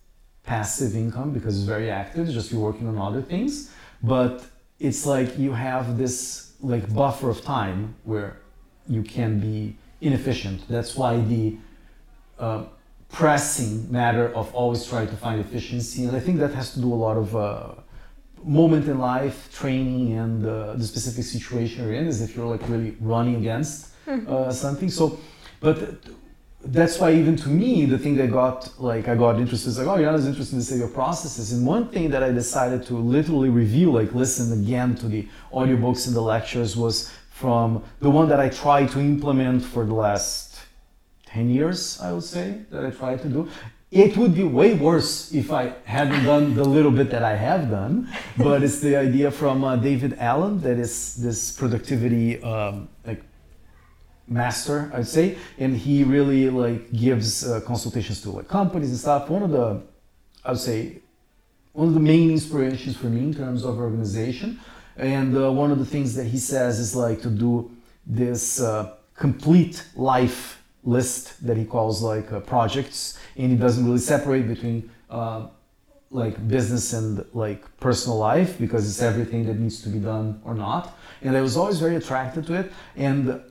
passive 0.44 0.94
income 0.94 1.32
because 1.32 1.56
it's 1.56 1.66
very 1.66 1.90
active. 1.90 2.26
It's 2.26 2.34
just 2.34 2.52
you 2.52 2.60
working 2.60 2.86
on 2.86 2.98
other 2.98 3.20
things, 3.20 3.72
but 4.00 4.46
it's 4.78 5.04
like 5.04 5.36
you 5.36 5.52
have 5.54 5.98
this 5.98 6.52
like 6.60 6.94
buffer 6.94 7.30
of 7.30 7.42
time 7.42 7.96
where 8.04 8.38
you 8.88 9.02
can 9.02 9.40
be 9.40 9.76
inefficient. 10.00 10.68
That's 10.68 10.96
why 10.96 11.18
the 11.18 11.56
uh, 12.38 12.64
pressing 13.10 13.90
matter 13.90 14.32
of 14.34 14.54
always 14.54 14.86
trying 14.86 15.08
to 15.08 15.16
find 15.16 15.40
efficiency, 15.40 16.04
and 16.04 16.16
I 16.16 16.20
think 16.20 16.38
that 16.38 16.52
has 16.54 16.72
to 16.74 16.80
do 16.80 16.92
a 16.92 17.00
lot 17.06 17.16
of 17.16 17.36
uh, 17.36 17.74
moment 18.44 18.86
in 18.88 18.98
life, 18.98 19.52
training, 19.52 20.12
and 20.12 20.46
uh, 20.46 20.74
the 20.74 20.84
specific 20.84 21.24
situation 21.24 21.84
you're 21.84 21.94
in. 21.94 22.06
Is 22.06 22.20
if 22.20 22.36
you're 22.36 22.46
like 22.46 22.68
really 22.68 22.96
running 23.00 23.36
against 23.36 23.92
hmm. 24.04 24.20
uh, 24.28 24.52
something. 24.52 24.90
So, 24.90 25.18
but 25.60 25.98
that's 26.66 26.98
why 26.98 27.12
even 27.12 27.36
to 27.36 27.48
me 27.48 27.84
the 27.84 27.98
thing 27.98 28.16
that 28.16 28.30
got 28.30 28.80
like 28.80 29.08
I 29.08 29.14
got 29.14 29.38
interested 29.38 29.68
is 29.68 29.78
like 29.78 29.86
oh 29.86 30.02
Jan 30.02 30.14
is 30.14 30.26
interested 30.26 30.56
in 30.56 30.78
the 30.78 30.84
of 30.86 30.94
processes 30.94 31.52
and 31.52 31.64
one 31.66 31.88
thing 31.88 32.10
that 32.10 32.22
I 32.22 32.32
decided 32.32 32.84
to 32.86 32.94
literally 32.94 33.50
review 33.50 33.92
like 33.92 34.12
listen 34.14 34.52
again 34.64 34.96
to 34.96 35.06
the 35.06 35.28
audiobooks 35.52 36.06
and 36.08 36.16
the 36.16 36.20
lectures 36.20 36.76
was 36.76 37.12
from 37.36 37.82
the 38.00 38.10
one 38.10 38.28
that 38.30 38.40
I 38.40 38.48
tried 38.48 38.88
to 38.92 38.98
implement 38.98 39.62
for 39.62 39.84
the 39.84 39.94
last 39.94 40.58
10 41.26 41.50
years 41.50 42.00
I 42.00 42.12
would 42.12 42.24
say 42.24 42.46
that 42.70 42.84
I 42.86 42.90
tried 42.90 43.20
to 43.22 43.28
do 43.28 43.48
it 43.90 44.16
would 44.16 44.34
be 44.34 44.42
way 44.42 44.74
worse 44.74 45.32
if 45.32 45.52
I 45.52 45.74
hadn't 45.84 46.24
done 46.24 46.54
the 46.54 46.64
little 46.64 46.90
bit 46.90 47.10
that 47.10 47.22
I 47.22 47.36
have 47.36 47.68
done 47.70 48.08
but 48.38 48.62
it's 48.62 48.80
the 48.80 48.96
idea 48.96 49.30
from 49.30 49.64
uh, 49.64 49.76
David 49.76 50.16
Allen 50.18 50.60
that 50.62 50.78
is 50.78 51.16
this 51.16 51.52
productivity 51.52 52.42
um, 52.42 52.88
like 53.06 53.22
master, 54.28 54.90
I'd 54.92 55.06
say, 55.06 55.38
and 55.58 55.76
he 55.76 56.04
really 56.04 56.50
like 56.50 56.92
gives 56.92 57.46
uh, 57.46 57.60
consultations 57.60 58.20
to 58.22 58.30
like 58.30 58.48
companies 58.48 58.90
and 58.90 58.98
stuff. 58.98 59.30
One 59.30 59.42
of 59.42 59.50
the, 59.50 59.82
I 60.44 60.50
would 60.50 60.60
say, 60.60 60.98
one 61.72 61.88
of 61.88 61.94
the 61.94 62.00
main 62.00 62.30
inspirations 62.30 62.96
for 62.96 63.06
me 63.06 63.20
in 63.20 63.34
terms 63.34 63.64
of 63.64 63.78
organization, 63.78 64.60
and 64.96 65.36
uh, 65.36 65.50
one 65.50 65.70
of 65.70 65.78
the 65.78 65.86
things 65.86 66.14
that 66.14 66.24
he 66.24 66.38
says 66.38 66.78
is 66.78 66.94
like 66.94 67.22
to 67.22 67.30
do 67.30 67.70
this 68.06 68.60
uh, 68.60 68.94
complete 69.14 69.84
life 69.94 70.62
list 70.84 71.44
that 71.46 71.56
he 71.56 71.64
calls 71.64 72.02
like 72.02 72.32
uh, 72.32 72.40
projects, 72.40 73.18
and 73.36 73.50
he 73.50 73.56
doesn't 73.56 73.84
really 73.84 73.98
separate 73.98 74.46
between. 74.48 74.90
Uh, 75.10 75.46
like 76.12 76.46
business 76.46 76.92
and 76.92 77.26
like 77.34 77.64
personal 77.80 78.16
life 78.16 78.60
because 78.60 78.88
it's 78.88 79.02
everything 79.02 79.44
that 79.44 79.58
needs 79.58 79.82
to 79.82 79.88
be 79.88 79.98
done 79.98 80.40
or 80.44 80.54
not 80.54 80.96
and 81.22 81.36
i 81.36 81.40
was 81.40 81.56
always 81.56 81.80
very 81.80 81.96
attracted 81.96 82.46
to 82.46 82.54
it 82.54 82.72
and 82.94 83.42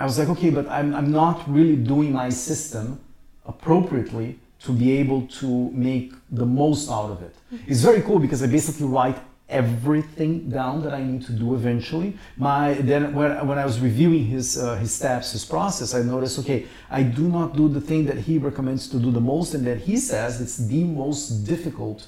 I 0.00 0.04
was 0.04 0.18
like, 0.18 0.30
okay, 0.30 0.48
but 0.48 0.66
I'm, 0.68 0.94
I'm 0.94 1.12
not 1.12 1.46
really 1.46 1.76
doing 1.76 2.10
my 2.10 2.30
system 2.30 2.98
appropriately 3.44 4.38
to 4.60 4.72
be 4.72 4.92
able 4.92 5.26
to 5.26 5.70
make 5.72 6.14
the 6.30 6.46
most 6.46 6.90
out 6.90 7.10
of 7.10 7.22
it. 7.22 7.34
It's 7.66 7.82
very 7.82 8.00
cool 8.00 8.18
because 8.18 8.42
I 8.42 8.46
basically 8.46 8.86
write 8.86 9.18
everything 9.50 10.48
down 10.48 10.82
that 10.84 10.94
I 10.94 11.02
need 11.02 11.22
to 11.26 11.32
do 11.32 11.54
eventually. 11.54 12.16
My 12.36 12.74
then 12.74 13.14
when, 13.14 13.46
when 13.46 13.58
I 13.58 13.64
was 13.64 13.80
reviewing 13.80 14.24
his 14.26 14.56
uh, 14.56 14.76
his 14.76 14.92
steps, 14.92 15.32
his 15.32 15.44
process, 15.44 15.94
I 15.94 16.02
noticed 16.02 16.38
okay, 16.38 16.66
I 16.90 17.02
do 17.02 17.28
not 17.28 17.56
do 17.56 17.68
the 17.68 17.80
thing 17.80 18.06
that 18.06 18.18
he 18.18 18.38
recommends 18.38 18.88
to 18.88 18.98
do 18.98 19.10
the 19.10 19.20
most, 19.20 19.54
and 19.54 19.66
that 19.66 19.78
he 19.78 19.96
says 19.96 20.40
it's 20.40 20.56
the 20.56 20.84
most 20.84 21.44
difficult 21.44 22.06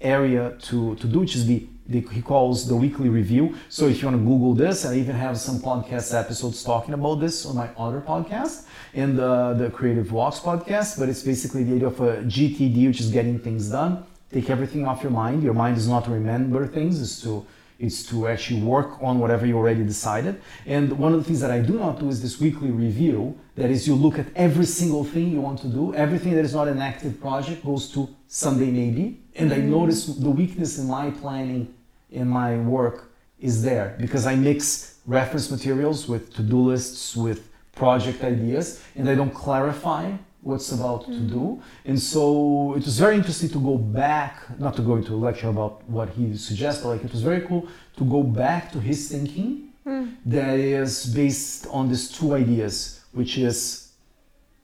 area 0.00 0.56
to, 0.62 0.94
to 0.96 1.06
do, 1.06 1.20
which 1.20 1.34
is 1.34 1.46
the, 1.46 1.66
the, 1.86 2.00
he 2.12 2.22
calls 2.22 2.68
the 2.68 2.76
weekly 2.76 3.08
review. 3.08 3.54
So 3.68 3.86
if 3.86 4.00
you 4.00 4.08
want 4.08 4.20
to 4.20 4.24
Google 4.24 4.54
this, 4.54 4.84
I 4.84 4.94
even 4.94 5.16
have 5.16 5.38
some 5.38 5.58
podcast 5.58 6.14
episodes 6.18 6.62
talking 6.62 6.94
about 6.94 7.16
this 7.16 7.46
on 7.46 7.56
my 7.56 7.68
other 7.76 8.00
podcast 8.00 8.66
and 8.94 9.18
the, 9.18 9.54
the 9.54 9.70
Creative 9.70 10.10
Walks 10.12 10.38
podcast. 10.38 10.98
But 10.98 11.08
it's 11.08 11.22
basically 11.22 11.64
the 11.64 11.76
idea 11.76 11.88
of 11.88 12.00
a 12.00 12.16
GTD, 12.22 12.86
which 12.86 13.00
is 13.00 13.10
getting 13.10 13.38
things 13.38 13.70
done. 13.70 14.04
Take 14.32 14.50
everything 14.50 14.86
off 14.86 15.02
your 15.02 15.12
mind. 15.12 15.42
Your 15.42 15.54
mind 15.54 15.76
is 15.76 15.88
not 15.88 16.04
to 16.04 16.10
remember 16.10 16.66
things, 16.66 17.00
it's 17.00 17.20
to 17.22 17.46
it's 17.78 18.02
to 18.02 18.26
actually 18.26 18.60
work 18.60 19.00
on 19.00 19.20
whatever 19.20 19.46
you 19.46 19.56
already 19.56 19.84
decided. 19.84 20.40
And 20.66 20.98
one 20.98 21.12
of 21.12 21.20
the 21.20 21.24
things 21.24 21.40
that 21.40 21.52
I 21.52 21.60
do 21.60 21.78
not 21.78 22.00
do 22.00 22.08
is 22.08 22.20
this 22.20 22.40
weekly 22.40 22.70
review. 22.72 23.38
That 23.54 23.70
is, 23.70 23.86
you 23.86 23.94
look 23.94 24.18
at 24.18 24.26
every 24.34 24.64
single 24.64 25.04
thing 25.04 25.30
you 25.30 25.40
want 25.40 25.60
to 25.60 25.68
do. 25.68 25.94
Everything 25.94 26.34
that 26.34 26.44
is 26.44 26.54
not 26.54 26.66
an 26.66 26.78
active 26.78 27.20
project 27.20 27.64
goes 27.64 27.88
to 27.92 28.08
Sunday 28.26 28.70
maybe. 28.70 29.20
And 29.36 29.52
I 29.52 29.58
mm-hmm. 29.58 29.70
notice 29.70 30.06
the 30.06 30.30
weakness 30.30 30.78
in 30.78 30.88
my 30.88 31.10
planning, 31.12 31.72
in 32.10 32.26
my 32.26 32.56
work, 32.58 33.12
is 33.38 33.62
there 33.62 33.96
because 34.00 34.26
I 34.26 34.34
mix 34.34 34.98
reference 35.06 35.48
materials 35.48 36.08
with 36.08 36.34
to-do 36.34 36.60
lists, 36.60 37.16
with 37.16 37.48
project 37.76 38.24
ideas, 38.24 38.82
and 38.96 39.08
I 39.08 39.14
don't 39.14 39.32
clarify 39.32 40.12
what's 40.48 40.72
about 40.72 41.02
mm-hmm. 41.02 41.12
to 41.12 41.34
do. 41.38 41.62
And 41.84 41.98
so 42.00 42.74
it 42.76 42.84
was 42.84 42.98
very 42.98 43.16
interesting 43.16 43.50
to 43.50 43.60
go 43.60 43.76
back, 43.76 44.32
not 44.58 44.74
to 44.76 44.82
go 44.82 44.96
into 44.96 45.12
a 45.14 45.20
lecture 45.28 45.50
about 45.56 45.74
what 45.96 46.08
he 46.16 46.36
suggests, 46.36 46.82
but 46.82 46.88
like 46.92 47.04
it 47.04 47.12
was 47.12 47.22
very 47.22 47.42
cool 47.42 47.68
to 47.98 48.04
go 48.04 48.22
back 48.22 48.72
to 48.72 48.80
his 48.80 49.08
thinking 49.12 49.68
mm. 49.86 50.14
that 50.24 50.58
is 50.58 50.92
based 51.22 51.66
on 51.70 51.88
these 51.90 52.10
two 52.10 52.34
ideas, 52.34 53.00
which 53.12 53.36
is 53.36 53.92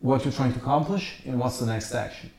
what 0.01 0.25
you're 0.25 0.33
trying 0.41 0.55
to 0.55 0.59
accomplish 0.59 1.05
and 1.27 1.39
what's 1.39 1.59
the 1.59 1.67
next 1.67 1.95
action. 1.95 2.31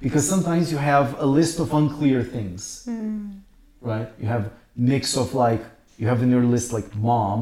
Because 0.00 0.24
sometimes 0.28 0.72
you 0.72 0.78
have 0.78 1.08
a 1.20 1.26
list 1.26 1.58
of 1.60 1.72
unclear 1.74 2.22
things, 2.22 2.86
mm. 2.88 3.40
right? 3.80 4.08
You 4.20 4.26
have 4.26 4.50
mix 4.74 5.16
of 5.16 5.34
like, 5.34 5.62
you 5.98 6.06
have 6.08 6.22
in 6.22 6.30
your 6.30 6.44
list 6.44 6.72
like 6.72 6.88
mom, 6.96 7.38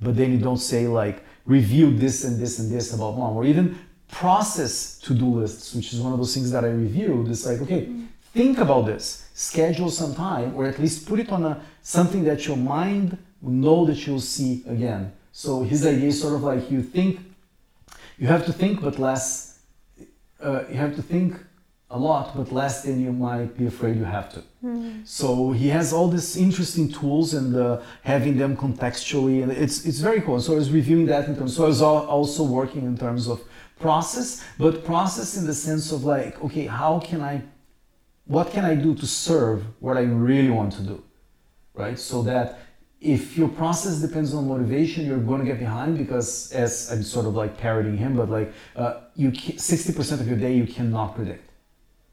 but 0.00 0.16
then 0.16 0.32
you 0.32 0.38
don't 0.38 0.64
say 0.72 0.86
like, 0.86 1.22
review 1.44 1.96
this 1.96 2.24
and 2.24 2.40
this 2.40 2.58
and 2.58 2.70
this 2.70 2.92
about 2.92 3.16
mom, 3.16 3.36
or 3.36 3.44
even 3.44 3.78
process 4.08 4.98
to-do 5.00 5.40
lists, 5.40 5.74
which 5.74 5.92
is 5.92 6.00
one 6.00 6.12
of 6.12 6.18
those 6.18 6.34
things 6.34 6.50
that 6.50 6.64
I 6.64 6.68
reviewed. 6.68 7.28
It's 7.28 7.46
like, 7.46 7.60
okay, 7.62 7.88
think 8.32 8.58
about 8.58 8.86
this. 8.86 9.28
Schedule 9.34 9.90
some 9.90 10.14
time, 10.14 10.54
or 10.54 10.66
at 10.66 10.78
least 10.78 11.06
put 11.06 11.20
it 11.20 11.30
on 11.30 11.44
a 11.44 11.60
something 11.82 12.24
that 12.24 12.46
your 12.46 12.56
mind 12.56 13.18
will 13.42 13.52
know 13.52 13.84
that 13.86 14.06
you'll 14.06 14.20
see 14.20 14.64
again. 14.66 15.12
So 15.32 15.62
his 15.62 15.86
idea 15.86 16.08
is 16.08 16.20
sort 16.20 16.34
of 16.34 16.42
like 16.42 16.70
you 16.70 16.82
think, 16.82 17.20
you 18.18 18.26
have 18.26 18.46
to 18.46 18.52
think, 18.52 18.80
but 18.80 18.98
less. 18.98 19.58
Uh, 20.42 20.64
you 20.68 20.76
have 20.76 20.94
to 20.94 21.02
think 21.02 21.34
a 21.90 21.98
lot, 21.98 22.36
but 22.36 22.52
less 22.52 22.82
than 22.82 23.00
you 23.00 23.12
might 23.12 23.56
be 23.56 23.66
afraid 23.66 23.96
you 23.96 24.04
have 24.04 24.32
to. 24.32 24.42
Mm. 24.64 25.06
So 25.06 25.52
he 25.52 25.68
has 25.68 25.92
all 25.92 26.08
these 26.08 26.36
interesting 26.36 26.90
tools 26.90 27.32
and 27.34 27.54
uh, 27.56 27.80
having 28.02 28.36
them 28.36 28.56
contextually, 28.56 29.42
and 29.42 29.52
it's 29.52 29.86
it's 29.86 30.00
very 30.00 30.20
cool. 30.20 30.40
So 30.40 30.52
I 30.54 30.56
was 30.56 30.70
reviewing 30.70 31.06
that 31.06 31.28
in 31.28 31.36
terms. 31.36 31.56
So 31.56 31.64
I 31.64 31.68
was 31.68 31.82
also 31.82 32.42
working 32.42 32.82
in 32.82 32.98
terms 32.98 33.28
of 33.28 33.40
process, 33.78 34.42
but 34.58 34.84
process 34.84 35.36
in 35.36 35.46
the 35.46 35.54
sense 35.54 35.92
of 35.92 36.04
like, 36.04 36.42
okay, 36.44 36.66
how 36.66 36.98
can 37.00 37.20
I, 37.20 37.42
what 38.26 38.50
can 38.50 38.64
I 38.64 38.74
do 38.74 38.94
to 38.94 39.06
serve 39.06 39.64
what 39.80 39.96
I 39.96 40.02
really 40.02 40.50
want 40.50 40.72
to 40.74 40.82
do, 40.82 41.02
right? 41.74 41.98
So 41.98 42.22
that 42.22 42.58
if 43.00 43.36
your 43.36 43.48
process 43.48 43.98
depends 43.98 44.34
on 44.34 44.48
motivation, 44.48 45.04
you're 45.06 45.18
going 45.18 45.40
to 45.40 45.46
get 45.46 45.58
behind 45.58 45.98
because, 45.98 46.50
as 46.52 46.90
I'm 46.90 47.02
sort 47.02 47.26
of 47.26 47.34
like 47.34 47.58
parodying 47.58 47.98
him, 47.98 48.16
but 48.16 48.30
like 48.30 48.52
uh, 48.74 49.00
you, 49.14 49.32
sixty 49.34 49.92
percent 49.92 50.20
of 50.20 50.26
your 50.26 50.38
day 50.38 50.54
you 50.54 50.66
cannot 50.66 51.14
predict. 51.14 51.42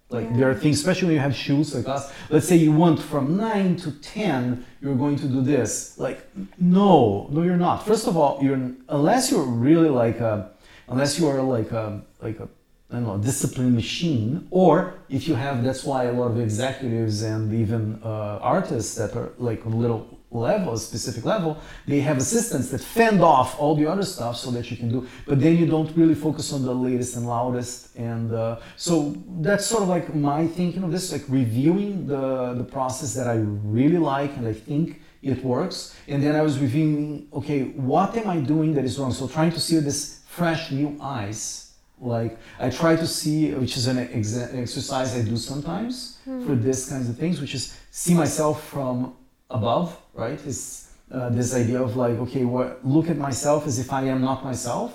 Like 0.10 0.28
Yeah. 0.30 0.38
there 0.38 0.50
are 0.52 0.56
things, 0.56 0.78
especially 0.80 1.08
when 1.08 1.16
you 1.16 1.22
have 1.22 1.34
shoes 1.36 1.74
like 1.74 1.88
us. 1.88 2.12
Let's 2.30 2.48
say 2.48 2.58
you 2.58 2.74
want 2.74 3.00
from 3.02 3.38
nine 3.38 3.78
to 3.78 3.92
ten, 3.94 4.66
you're 4.82 4.96
going 4.96 5.16
to 5.16 5.28
do 5.28 5.42
this. 5.42 5.98
Like 5.98 6.28
no, 6.60 7.28
no, 7.32 7.42
you're 7.42 7.58
not. 7.58 7.86
First 7.88 8.06
of 8.06 8.18
all, 8.18 8.38
you're 8.44 8.60
unless 8.90 9.32
you're 9.32 9.44
really 9.70 9.90
like 9.90 10.20
a, 10.20 10.52
unless 10.88 11.20
you 11.20 11.28
are 11.28 11.42
like 11.42 11.72
a 11.72 12.02
like 12.22 12.40
a 12.40 12.48
I 12.92 12.98
don't 12.98 13.08
know 13.08 13.18
discipline 13.18 13.74
machine, 13.74 14.48
or 14.52 14.94
if 15.10 15.28
you 15.28 15.36
have 15.36 15.64
that's 15.64 15.84
why 15.84 16.06
a 16.06 16.14
lot 16.14 16.32
of 16.32 16.40
executives 16.40 17.24
and 17.24 17.52
even 17.54 18.00
uh, 18.04 18.40
artists 18.42 18.96
that 18.96 19.16
are 19.16 19.32
like 19.38 19.66
little 19.66 20.20
level, 20.30 20.74
a 20.74 20.78
specific 20.78 21.26
level, 21.26 21.58
they 21.88 22.00
have 22.02 22.18
assistants 22.18 22.70
that 22.70 22.82
fend 22.82 23.22
off 23.22 23.60
all 23.60 23.76
the 23.76 23.86
other 23.86 24.04
stuff 24.04 24.36
so 24.36 24.52
that 24.52 24.70
you 24.70 24.78
can 24.78 24.90
do. 24.90 25.08
But 25.26 25.40
then 25.40 25.58
you 25.58 25.66
don't 25.66 25.96
really 25.96 26.16
focus 26.16 26.54
on 26.54 26.64
the 26.64 26.74
latest 26.74 27.16
and 27.16 27.28
loudest, 27.28 27.96
and 27.96 28.32
uh, 28.34 28.60
so 28.76 29.16
that's 29.42 29.66
sort 29.66 29.84
of 29.84 29.90
like 29.90 30.14
my 30.14 30.48
thinking 30.48 30.84
of 30.84 30.92
this, 30.92 31.12
like 31.12 31.24
reviewing 31.28 32.08
the 32.08 32.54
the 32.54 32.64
process 32.64 33.14
that 33.16 33.28
I 33.28 33.38
really 33.80 33.98
like 33.98 34.36
and 34.38 34.48
I 34.48 34.54
think 34.54 35.02
it 35.24 35.44
works, 35.44 35.96
and 36.08 36.22
then 36.22 36.36
I 36.36 36.42
was 36.42 36.60
reviewing, 36.60 37.28
okay, 37.34 37.64
what 37.64 38.16
am 38.18 38.30
I 38.30 38.38
doing 38.38 38.74
that 38.76 38.84
is 38.84 39.00
wrong? 39.00 39.14
So 39.14 39.28
trying 39.28 39.52
to 39.52 39.60
see 39.60 39.80
this 39.80 40.23
fresh 40.38 40.72
new 40.72 40.98
eyes. 41.02 41.72
Like 42.00 42.38
I 42.60 42.70
try 42.70 42.96
to 42.96 43.08
see, 43.08 43.54
which 43.54 43.78
is 43.78 43.88
an 43.88 43.98
exa- 44.20 44.52
exercise 44.64 45.16
I 45.16 45.22
do 45.22 45.38
sometimes 45.38 46.18
for 46.46 46.56
this 46.56 46.90
kinds 46.90 47.08
of 47.10 47.16
things, 47.18 47.40
which 47.40 47.54
is 47.56 47.64
see 47.92 48.14
myself 48.14 48.56
from 48.74 49.14
above, 49.50 49.88
right? 50.14 50.40
Is 50.46 50.90
uh, 51.12 51.30
this 51.30 51.54
idea 51.54 51.80
of 51.82 51.96
like, 51.96 52.18
okay, 52.26 52.44
what, 52.46 52.68
look 52.96 53.08
at 53.10 53.18
myself 53.18 53.68
as 53.68 53.78
if 53.80 53.94
I 53.94 54.04
am 54.14 54.22
not 54.22 54.44
myself, 54.44 54.92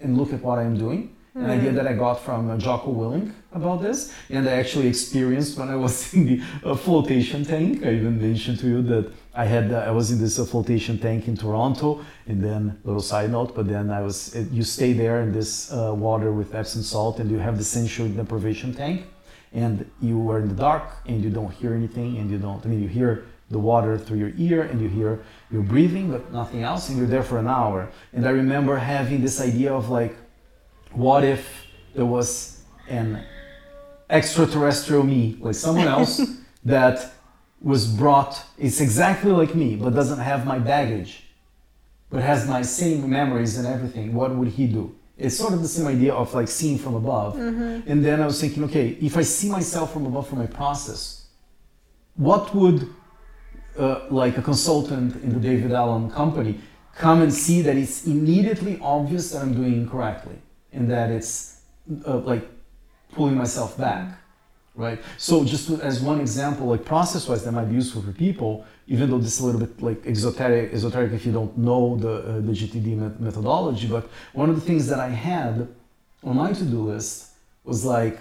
and 0.00 0.16
look 0.16 0.32
at 0.32 0.40
what 0.42 0.58
I 0.58 0.64
am 0.64 0.76
doing. 0.78 1.14
An 1.38 1.50
idea 1.50 1.70
that 1.70 1.86
I 1.86 1.92
got 1.92 2.20
from 2.20 2.50
uh, 2.50 2.58
Jocko 2.58 2.92
Willink 2.92 3.32
about 3.52 3.80
this, 3.80 4.12
and 4.28 4.48
I 4.48 4.54
actually 4.54 4.88
experienced 4.88 5.56
when 5.56 5.68
I 5.68 5.76
was 5.76 6.12
in 6.16 6.26
the 6.26 6.42
uh, 6.64 6.74
flotation 6.74 7.44
tank. 7.44 7.86
I 7.86 7.92
even 7.92 8.20
mentioned 8.20 8.58
to 8.58 8.66
you 8.66 8.82
that 8.82 9.12
I 9.34 9.44
had 9.44 9.72
uh, 9.72 9.78
I 9.86 9.92
was 9.92 10.10
in 10.10 10.18
this 10.18 10.40
uh, 10.40 10.44
flotation 10.44 10.98
tank 10.98 11.28
in 11.28 11.36
Toronto, 11.36 12.04
and 12.26 12.42
then 12.42 12.80
little 12.82 13.00
side 13.00 13.30
note, 13.30 13.54
but 13.54 13.68
then 13.68 13.88
I 13.88 14.02
was 14.02 14.34
you 14.50 14.64
stay 14.64 14.92
there 14.92 15.20
in 15.20 15.32
this 15.32 15.72
uh, 15.72 15.94
water 15.94 16.32
with 16.32 16.56
Epsom 16.56 16.82
salt, 16.82 17.20
and 17.20 17.30
you 17.30 17.38
have 17.38 17.56
the 17.56 17.64
sensory 17.64 18.08
deprivation 18.08 18.74
tank, 18.74 19.06
and 19.52 19.88
you 20.00 20.28
are 20.32 20.40
in 20.40 20.48
the 20.48 20.56
dark, 20.56 20.90
and 21.06 21.22
you 21.22 21.30
don't 21.30 21.52
hear 21.52 21.72
anything, 21.72 22.18
and 22.18 22.32
you 22.32 22.38
don't. 22.38 22.66
I 22.66 22.68
mean, 22.68 22.82
you 22.82 22.88
hear 22.88 23.26
the 23.50 23.60
water 23.60 23.96
through 23.96 24.18
your 24.18 24.32
ear 24.36 24.60
and 24.60 24.78
you 24.78 24.88
hear 24.88 25.20
your 25.50 25.62
breathing 25.62 26.10
but 26.10 26.30
nothing 26.30 26.62
else 26.62 26.90
and 26.90 26.98
you're 26.98 27.06
there 27.06 27.22
for 27.22 27.38
an 27.38 27.48
hour 27.48 27.88
and 28.12 28.26
i 28.26 28.30
remember 28.30 28.76
having 28.76 29.22
this 29.22 29.40
idea 29.40 29.72
of 29.72 29.88
like 29.88 30.14
what 30.92 31.24
if 31.24 31.66
there 31.94 32.06
was 32.06 32.62
an 32.88 33.24
extraterrestrial 34.10 35.02
me 35.02 35.36
like 35.40 35.54
someone 35.54 35.88
else 35.98 36.20
that 36.64 37.12
was 37.60 37.86
brought 37.86 38.42
it's 38.56 38.80
exactly 38.80 39.32
like 39.32 39.54
me 39.54 39.76
but 39.76 39.94
doesn't 39.94 40.20
have 40.20 40.46
my 40.46 40.58
baggage 40.58 41.24
but 42.10 42.22
has 42.22 42.48
my 42.48 42.62
same 42.62 43.08
memories 43.08 43.58
and 43.58 43.66
everything 43.66 44.14
what 44.14 44.34
would 44.34 44.48
he 44.48 44.66
do? 44.66 44.94
It's 45.18 45.36
sort 45.36 45.52
of 45.52 45.62
the 45.62 45.68
same 45.68 45.88
idea 45.88 46.14
of 46.14 46.32
like 46.32 46.46
seeing 46.46 46.78
from 46.78 46.94
above. 46.94 47.36
And 47.36 48.04
then 48.04 48.22
i 48.22 48.26
was 48.26 48.40
thinking 48.40 48.64
okay 48.64 48.96
if 49.00 49.16
i 49.16 49.22
see 49.22 49.50
myself 49.50 49.92
from 49.92 50.06
above 50.06 50.28
from 50.28 50.38
my 50.38 50.46
process 50.46 51.26
what 52.14 52.54
would 52.54 52.88
uh, 53.78 54.00
like 54.10 54.36
a 54.38 54.42
consultant 54.42 55.14
in 55.22 55.32
the 55.32 55.40
David 55.40 55.72
Allen 55.72 56.10
company 56.10 56.60
come 56.96 57.22
and 57.22 57.32
see 57.32 57.62
that 57.62 57.76
it's 57.76 58.06
immediately 58.06 58.78
obvious 58.82 59.30
that 59.30 59.42
I'm 59.42 59.54
doing 59.54 59.74
incorrectly 59.74 60.36
and 60.72 60.90
that 60.90 61.10
it's 61.10 61.60
uh, 62.06 62.18
like 62.18 62.46
pulling 63.12 63.36
myself 63.36 63.76
back, 63.78 64.18
right? 64.74 65.00
So 65.16 65.44
just 65.44 65.70
as 65.70 66.00
one 66.00 66.20
example, 66.20 66.66
like 66.66 66.84
process-wise, 66.84 67.44
that 67.44 67.52
might 67.52 67.66
be 67.66 67.74
useful 67.74 68.02
for 68.02 68.12
people, 68.12 68.64
even 68.86 69.10
though 69.10 69.18
this 69.18 69.34
is 69.34 69.40
a 69.40 69.46
little 69.46 69.60
bit 69.60 69.82
like 69.82 70.06
exoteric, 70.06 70.72
esoteric 70.72 71.12
if 71.12 71.24
you 71.26 71.32
don't 71.32 71.56
know 71.56 71.96
the 71.96 72.12
uh, 72.12 72.40
the 72.40 72.52
GTD 72.52 72.96
met- 72.96 73.20
methodology. 73.20 73.86
But 73.86 74.08
one 74.32 74.50
of 74.50 74.56
the 74.56 74.62
things 74.62 74.86
that 74.88 75.00
I 75.00 75.08
had 75.08 75.68
on 76.22 76.36
my 76.36 76.52
to-do 76.52 76.82
list 76.82 77.32
was 77.64 77.84
like 77.84 78.18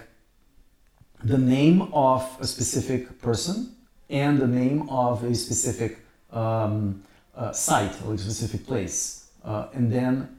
the 1.23 1.37
name 1.37 1.81
of 1.93 2.21
a 2.39 2.47
specific 2.47 3.21
person 3.21 3.75
and 4.09 4.39
the 4.39 4.47
name 4.47 4.89
of 4.89 5.23
a 5.23 5.33
specific 5.35 5.99
um, 6.31 7.03
uh, 7.35 7.51
site 7.51 7.95
or 8.05 8.13
a 8.13 8.17
specific 8.17 8.65
place. 8.65 9.29
Uh, 9.43 9.67
and 9.73 9.91
then 9.91 10.36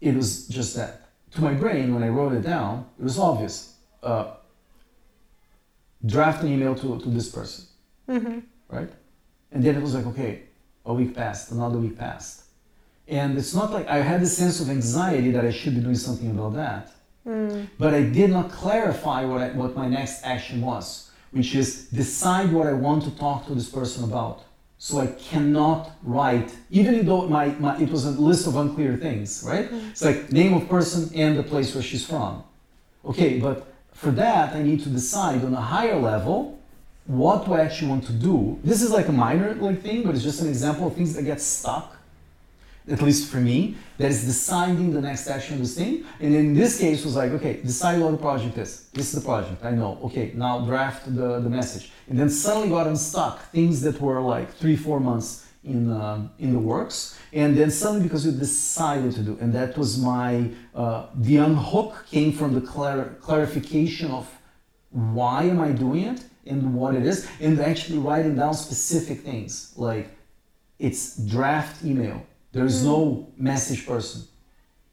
it 0.00 0.14
was 0.14 0.46
just 0.48 0.74
that. 0.76 1.02
To 1.32 1.40
my 1.42 1.54
brain, 1.54 1.94
when 1.94 2.02
I 2.02 2.08
wrote 2.08 2.32
it 2.32 2.42
down, 2.42 2.86
it 2.98 3.04
was 3.04 3.18
obvious. 3.18 3.74
Uh, 4.02 4.32
draft 6.04 6.42
an 6.42 6.48
email 6.52 6.74
to, 6.74 6.98
to 7.00 7.08
this 7.08 7.28
person, 7.28 7.64
Mhm. 8.08 8.42
right? 8.68 8.90
And 9.52 9.62
then 9.64 9.74
it 9.76 9.82
was 9.82 9.94
like, 9.94 10.06
okay, 10.06 10.42
a 10.84 10.94
week 10.94 11.14
passed, 11.14 11.50
another 11.50 11.78
week 11.78 11.98
passed. 11.98 12.42
And 13.08 13.36
it's 13.38 13.54
not 13.54 13.72
like 13.72 13.86
I 13.88 13.98
had 14.02 14.20
this 14.20 14.36
sense 14.36 14.60
of 14.60 14.68
anxiety 14.70 15.30
that 15.32 15.44
I 15.44 15.50
should 15.50 15.74
be 15.74 15.80
doing 15.80 15.94
something 15.96 16.30
about 16.30 16.54
that 16.54 16.92
Mm. 17.26 17.66
but 17.76 17.92
I 17.92 18.02
did 18.04 18.30
not 18.30 18.52
clarify 18.52 19.24
what, 19.24 19.40
I, 19.42 19.48
what 19.50 19.74
my 19.74 19.88
next 19.88 20.22
action 20.22 20.60
was, 20.60 21.10
which 21.32 21.56
is 21.56 21.88
decide 21.88 22.52
what 22.52 22.68
I 22.68 22.72
want 22.72 23.02
to 23.02 23.10
talk 23.10 23.46
to 23.48 23.54
this 23.54 23.68
person 23.68 24.04
about. 24.04 24.44
So 24.78 25.00
I 25.00 25.06
cannot 25.06 25.90
write, 26.02 26.54
even 26.70 27.06
though 27.06 27.26
my, 27.28 27.48
my, 27.58 27.80
it 27.80 27.90
was 27.90 28.04
a 28.04 28.10
list 28.10 28.46
of 28.46 28.56
unclear 28.56 28.96
things, 28.96 29.42
right? 29.46 29.70
Mm-hmm. 29.70 29.88
It's 29.90 30.04
like 30.04 30.30
name 30.30 30.52
of 30.52 30.68
person 30.68 31.10
and 31.14 31.38
the 31.38 31.42
place 31.42 31.74
where 31.74 31.82
she's 31.82 32.06
from. 32.06 32.44
Okay, 33.04 33.38
but 33.38 33.66
for 33.92 34.10
that, 34.10 34.54
I 34.54 34.62
need 34.62 34.82
to 34.82 34.90
decide 34.90 35.44
on 35.44 35.54
a 35.54 35.60
higher 35.60 35.98
level 35.98 36.58
what 37.06 37.46
do 37.46 37.54
I 37.54 37.60
actually 37.60 37.88
want 37.88 38.04
to 38.06 38.12
do. 38.12 38.58
This 38.62 38.82
is 38.82 38.90
like 38.90 39.08
a 39.08 39.12
minor 39.12 39.54
like 39.54 39.80
thing, 39.80 40.02
but 40.02 40.14
it's 40.14 40.24
just 40.24 40.42
an 40.42 40.48
example 40.48 40.88
of 40.88 40.94
things 40.94 41.14
that 41.14 41.22
get 41.22 41.40
stuck 41.40 41.95
at 42.88 43.02
least 43.02 43.30
for 43.30 43.38
me, 43.38 43.76
that 43.98 44.10
is 44.10 44.24
deciding 44.24 44.92
the 44.92 45.00
next 45.00 45.28
action 45.28 45.54
of 45.54 45.60
this 45.60 45.76
thing. 45.76 46.04
And 46.20 46.34
in 46.34 46.54
this 46.54 46.78
case, 46.78 47.04
was 47.04 47.16
like, 47.16 47.32
okay, 47.32 47.54
decide 47.62 48.00
what 48.00 48.12
the 48.12 48.18
project 48.18 48.56
is. 48.58 48.88
This 48.92 49.12
is 49.12 49.20
the 49.20 49.26
project. 49.26 49.64
I 49.64 49.72
know. 49.72 49.98
Okay, 50.04 50.32
now 50.34 50.60
draft 50.60 51.06
the, 51.06 51.40
the 51.40 51.50
message. 51.50 51.90
And 52.08 52.18
then 52.18 52.30
suddenly 52.30 52.68
got 52.68 52.86
unstuck 52.86 53.50
things 53.50 53.80
that 53.82 54.00
were 54.00 54.20
like 54.20 54.52
three, 54.54 54.76
four 54.76 55.00
months 55.00 55.46
in 55.66 55.90
um, 55.90 56.30
in 56.38 56.52
the 56.52 56.58
works. 56.58 57.18
And 57.32 57.56
then 57.56 57.70
suddenly, 57.70 58.04
because 58.04 58.24
you 58.24 58.32
decided 58.32 59.12
to 59.14 59.22
do, 59.22 59.36
and 59.40 59.52
that 59.52 59.76
was 59.76 59.98
my 59.98 60.50
uh, 60.74 61.06
the 61.14 61.38
unhook 61.38 62.06
came 62.08 62.32
from 62.32 62.54
the 62.54 62.60
clar- 62.60 63.16
clarification 63.20 64.10
of 64.12 64.30
why 64.90 65.42
am 65.42 65.60
I 65.60 65.72
doing 65.72 66.04
it 66.04 66.22
and 66.46 66.74
what 66.74 66.94
it 66.94 67.04
is, 67.04 67.28
and 67.40 67.58
actually 67.60 67.98
writing 67.98 68.36
down 68.36 68.54
specific 68.54 69.20
things 69.20 69.72
like 69.76 70.08
it's 70.78 71.16
draft 71.16 71.84
email. 71.84 72.24
There 72.56 72.64
is 72.64 72.82
no 72.82 73.28
message 73.36 73.86
person. 73.86 74.22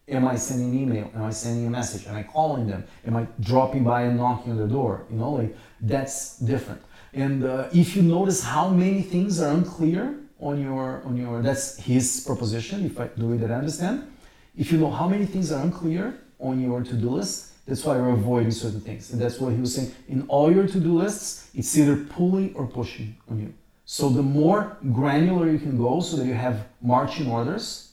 Am 0.09 0.27
I 0.27 0.35
sending 0.35 0.71
an 0.71 0.79
email? 0.83 1.09
Am 1.15 1.23
I 1.23 1.29
sending 1.29 1.65
a 1.65 1.69
message? 1.69 2.05
Am 2.07 2.15
I 2.17 2.23
calling 2.23 2.67
them? 2.67 2.83
Am 3.07 3.15
I 3.15 3.25
dropping 3.39 3.85
by 3.85 4.01
and 4.01 4.17
knocking 4.17 4.51
on 4.51 4.57
their 4.57 4.67
door? 4.67 5.05
You 5.09 5.15
know, 5.15 5.31
like 5.39 5.55
that's 5.79 6.39
different. 6.39 6.81
And 7.13 7.45
uh, 7.45 7.69
if 7.73 7.95
you 7.95 8.01
notice 8.01 8.43
how 8.43 8.67
many 8.67 9.01
things 9.01 9.39
are 9.39 9.53
unclear 9.53 10.03
on 10.41 10.61
your 10.61 11.01
on 11.05 11.15
your 11.15 11.41
that's 11.41 11.77
his 11.77 12.05
proposition. 12.27 12.85
If 12.85 12.99
I 12.99 13.07
the 13.15 13.25
way 13.25 13.37
that 13.37 13.49
I 13.49 13.55
understand, 13.63 14.11
if 14.57 14.71
you 14.71 14.77
know 14.77 14.91
how 14.91 15.07
many 15.07 15.25
things 15.25 15.53
are 15.53 15.63
unclear 15.63 16.19
on 16.39 16.59
your 16.59 16.83
to-do 16.83 17.09
list, 17.09 17.65
that's 17.65 17.85
why 17.85 17.95
you're 17.95 18.09
avoiding 18.09 18.51
certain 18.51 18.81
things. 18.81 19.11
And 19.11 19.21
that's 19.21 19.39
what 19.39 19.53
he 19.53 19.61
was 19.61 19.73
saying. 19.75 19.95
In 20.09 20.23
all 20.27 20.51
your 20.51 20.67
to-do 20.67 20.97
lists, 21.03 21.49
it's 21.55 21.77
either 21.77 21.95
pulling 21.95 22.53
or 22.55 22.67
pushing 22.67 23.15
on 23.29 23.39
you. 23.39 23.53
So 23.85 24.09
the 24.09 24.23
more 24.23 24.77
granular 24.93 25.49
you 25.49 25.59
can 25.59 25.77
go 25.77 25.99
so 25.99 26.17
that 26.17 26.25
you 26.25 26.33
have 26.33 26.65
marching 26.81 27.29
orders, 27.29 27.91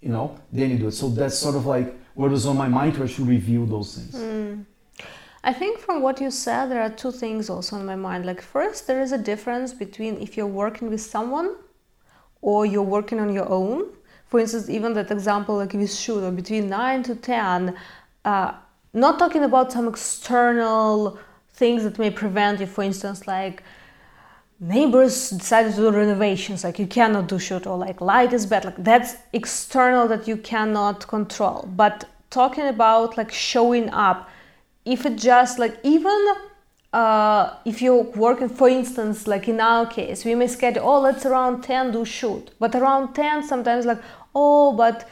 you 0.00 0.10
know, 0.10 0.38
then 0.52 0.70
you 0.70 0.78
do 0.78 0.88
it. 0.88 0.92
So 0.92 1.08
that's 1.08 1.38
sort 1.38 1.56
of 1.56 1.66
like 1.66 1.94
what 2.14 2.30
was 2.30 2.46
on 2.46 2.56
my 2.56 2.68
mind 2.68 2.94
to 2.94 3.04
actually 3.04 3.28
review 3.28 3.66
those 3.66 3.96
things. 3.96 4.14
I 5.42 5.52
think 5.52 5.78
from 5.78 6.00
what 6.00 6.20
you 6.20 6.30
said, 6.30 6.66
there 6.66 6.82
are 6.82 6.88
two 6.88 7.12
things 7.12 7.50
also 7.50 7.76
in 7.76 7.84
my 7.84 7.96
mind. 7.96 8.24
Like, 8.24 8.40
first, 8.40 8.86
there 8.86 9.02
is 9.02 9.12
a 9.12 9.18
difference 9.18 9.74
between 9.74 10.16
if 10.16 10.38
you're 10.38 10.46
working 10.46 10.88
with 10.88 11.02
someone 11.02 11.56
or 12.40 12.64
you're 12.64 12.82
working 12.82 13.20
on 13.20 13.32
your 13.32 13.48
own. 13.50 13.90
For 14.26 14.40
instance, 14.40 14.70
even 14.70 14.94
that 14.94 15.10
example, 15.10 15.56
like 15.56 15.74
with 15.74 15.94
shoot, 15.94 16.22
or 16.22 16.30
between 16.30 16.70
9 16.70 17.02
to 17.04 17.14
10, 17.14 17.76
uh, 18.24 18.52
not 18.94 19.18
talking 19.18 19.44
about 19.44 19.70
some 19.70 19.86
external 19.86 21.18
things 21.50 21.84
that 21.84 21.98
may 21.98 22.10
prevent 22.10 22.60
you, 22.60 22.66
for 22.66 22.82
instance, 22.82 23.26
like 23.26 23.62
neighbors 24.68 25.30
decided 25.30 25.74
to 25.74 25.82
do 25.82 25.90
renovations, 25.90 26.64
like 26.64 26.78
you 26.78 26.86
cannot 26.86 27.28
do 27.28 27.38
shoot, 27.38 27.66
or 27.66 27.76
like 27.76 28.00
light 28.00 28.32
is 28.32 28.46
bad, 28.46 28.64
like 28.64 28.76
that's 28.78 29.16
external 29.32 30.08
that 30.08 30.26
you 30.26 30.36
cannot 30.36 31.06
control. 31.06 31.68
But 31.76 32.04
talking 32.30 32.66
about 32.66 33.16
like 33.16 33.30
showing 33.30 33.90
up, 33.90 34.28
if 34.84 35.04
it 35.04 35.16
just 35.16 35.58
like 35.58 35.78
even 35.82 36.18
uh, 36.94 37.54
if 37.64 37.82
you're 37.82 38.04
working, 38.14 38.48
for 38.48 38.68
instance, 38.68 39.26
like 39.26 39.48
in 39.48 39.60
our 39.60 39.84
case, 39.84 40.24
we 40.24 40.34
may 40.34 40.46
schedule, 40.46 40.82
oh, 40.84 41.00
let's 41.00 41.26
around 41.26 41.62
10 41.62 41.90
do 41.90 42.04
shoot. 42.04 42.52
But 42.60 42.74
around 42.76 43.14
10, 43.14 43.42
sometimes 43.42 43.84
like, 43.84 44.00
oh, 44.34 44.72
but 44.72 45.08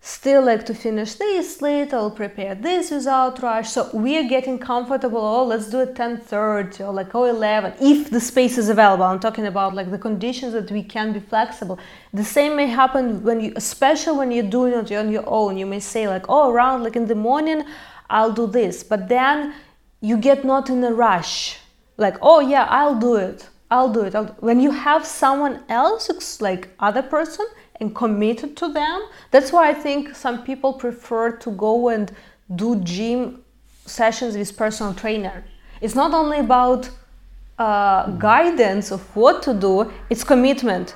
still 0.00 0.42
like 0.44 0.64
to 0.66 0.74
finish 0.74 1.14
this 1.14 1.60
late, 1.60 1.92
I'll 1.92 2.10
prepare 2.10 2.54
this 2.54 2.90
without 2.90 3.42
rush. 3.42 3.70
So 3.70 3.90
we 3.92 4.16
are 4.18 4.28
getting 4.28 4.58
comfortable, 4.58 5.18
oh, 5.18 5.44
let's 5.44 5.68
do 5.68 5.80
it 5.80 5.94
10.30 5.94 6.80
or 6.80 6.92
like, 6.92 7.14
oh, 7.14 7.24
11, 7.24 7.74
if 7.80 8.10
the 8.10 8.20
space 8.20 8.56
is 8.58 8.68
available. 8.68 9.04
I'm 9.04 9.20
talking 9.20 9.46
about 9.46 9.74
like 9.74 9.90
the 9.90 9.98
conditions 9.98 10.52
that 10.52 10.70
we 10.70 10.82
can 10.82 11.12
be 11.12 11.20
flexible. 11.20 11.78
The 12.12 12.24
same 12.24 12.56
may 12.56 12.66
happen 12.66 13.22
when 13.22 13.40
you, 13.40 13.52
especially 13.56 14.16
when 14.16 14.30
you're 14.30 14.50
doing 14.50 14.72
it 14.72 14.92
on 14.92 15.10
your 15.10 15.24
own. 15.26 15.56
You 15.56 15.66
may 15.66 15.80
say 15.80 16.06
like, 16.08 16.26
oh, 16.28 16.50
around 16.50 16.84
like 16.84 16.96
in 16.96 17.06
the 17.06 17.14
morning, 17.14 17.64
I'll 18.08 18.32
do 18.32 18.46
this. 18.46 18.84
But 18.84 19.08
then 19.08 19.54
you 20.00 20.16
get 20.16 20.44
not 20.44 20.70
in 20.70 20.84
a 20.84 20.92
rush. 20.92 21.58
Like, 21.96 22.16
oh 22.22 22.40
yeah, 22.40 22.66
I'll 22.70 22.98
do 22.98 23.16
it. 23.16 23.48
I'll 23.70 23.92
do 23.92 24.02
it. 24.02 24.14
I'll 24.14 24.26
do. 24.26 24.34
When 24.38 24.60
you 24.60 24.70
have 24.70 25.04
someone 25.04 25.64
else, 25.68 26.40
like 26.40 26.68
other 26.78 27.02
person, 27.02 27.46
and 27.80 27.94
committed 27.94 28.56
to 28.56 28.72
them, 28.72 29.02
that's 29.30 29.52
why 29.52 29.68
I 29.68 29.74
think 29.74 30.14
some 30.14 30.44
people 30.44 30.72
prefer 30.72 31.32
to 31.38 31.50
go 31.50 31.88
and 31.88 32.10
do 32.54 32.76
gym 32.76 33.42
sessions 33.84 34.36
with 34.36 34.56
personal 34.56 34.94
trainer. 34.94 35.44
It's 35.80 35.94
not 35.94 36.12
only 36.12 36.38
about 36.38 36.90
uh, 37.58 38.10
guidance 38.12 38.90
of 38.90 39.00
what 39.16 39.42
to 39.42 39.54
do; 39.54 39.92
it's 40.10 40.24
commitment. 40.24 40.94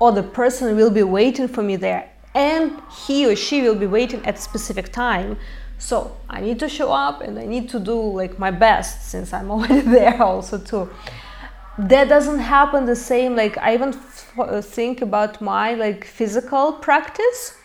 Or 0.00 0.12
the 0.12 0.22
person 0.22 0.76
will 0.76 0.90
be 0.90 1.02
waiting 1.02 1.48
for 1.48 1.62
me 1.62 1.76
there, 1.76 2.10
and 2.34 2.80
he 3.06 3.26
or 3.26 3.36
she 3.36 3.62
will 3.62 3.76
be 3.76 3.86
waiting 3.86 4.24
at 4.26 4.38
specific 4.38 4.92
time. 4.92 5.38
So 5.78 6.16
I 6.30 6.40
need 6.40 6.58
to 6.60 6.68
show 6.68 6.92
up 6.92 7.20
and 7.20 7.38
I 7.38 7.46
need 7.46 7.68
to 7.70 7.80
do 7.80 7.94
like 7.94 8.38
my 8.38 8.50
best 8.50 9.10
since 9.10 9.32
I'm 9.32 9.50
already 9.54 9.80
there 9.80 10.22
also 10.22 10.58
too. 10.58 10.90
That 11.78 12.08
doesn't 12.08 12.38
happen 12.38 12.86
the 12.86 12.96
same. 12.96 13.34
Like 13.36 13.58
I 13.58 13.74
even 13.74 13.92
think 14.62 15.02
about 15.02 15.40
my 15.40 15.74
like 15.74 16.04
physical 16.04 16.72
practice. 16.72 17.56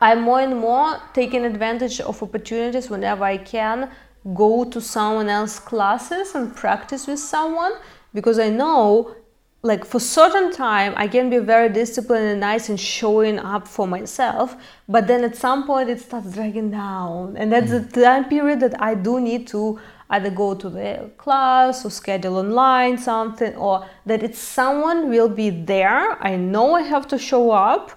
I'm 0.00 0.22
more 0.22 0.40
and 0.40 0.58
more 0.58 1.00
taking 1.14 1.44
advantage 1.44 2.00
of 2.00 2.22
opportunities 2.22 2.90
whenever 2.90 3.24
I 3.24 3.36
can 3.36 3.90
go 4.34 4.64
to 4.64 4.80
someone 4.80 5.28
else's 5.28 5.60
classes 5.60 6.34
and 6.34 6.54
practice 6.54 7.06
with 7.06 7.18
someone 7.18 7.72
because 8.12 8.38
I 8.38 8.50
know 8.50 9.16
like 9.64 9.84
for 9.84 10.00
certain 10.00 10.50
time 10.50 10.92
i 10.96 11.06
can 11.06 11.30
be 11.30 11.38
very 11.38 11.68
disciplined 11.68 12.24
and 12.24 12.40
nice 12.40 12.68
and 12.68 12.80
showing 12.80 13.38
up 13.38 13.68
for 13.68 13.86
myself 13.86 14.56
but 14.88 15.06
then 15.06 15.22
at 15.22 15.36
some 15.36 15.64
point 15.66 15.88
it 15.88 16.00
starts 16.00 16.32
dragging 16.32 16.70
down 16.70 17.36
and 17.36 17.52
that's 17.52 17.70
mm. 17.70 17.92
the 17.92 18.02
time 18.02 18.24
period 18.28 18.58
that 18.58 18.74
i 18.82 18.92
do 18.92 19.20
need 19.20 19.46
to 19.46 19.78
either 20.12 20.30
go 20.30 20.54
to 20.54 20.68
the 20.70 21.10
class 21.16 21.84
or 21.84 21.90
schedule 21.90 22.36
online 22.36 22.96
something 22.98 23.54
or 23.56 23.86
that 24.06 24.22
it's 24.22 24.38
someone 24.38 25.08
will 25.10 25.28
be 25.28 25.50
there. 25.50 26.22
I 26.22 26.36
know 26.36 26.74
i 26.74 26.82
have 26.82 27.06
to 27.08 27.18
show 27.18 27.50
up 27.50 27.92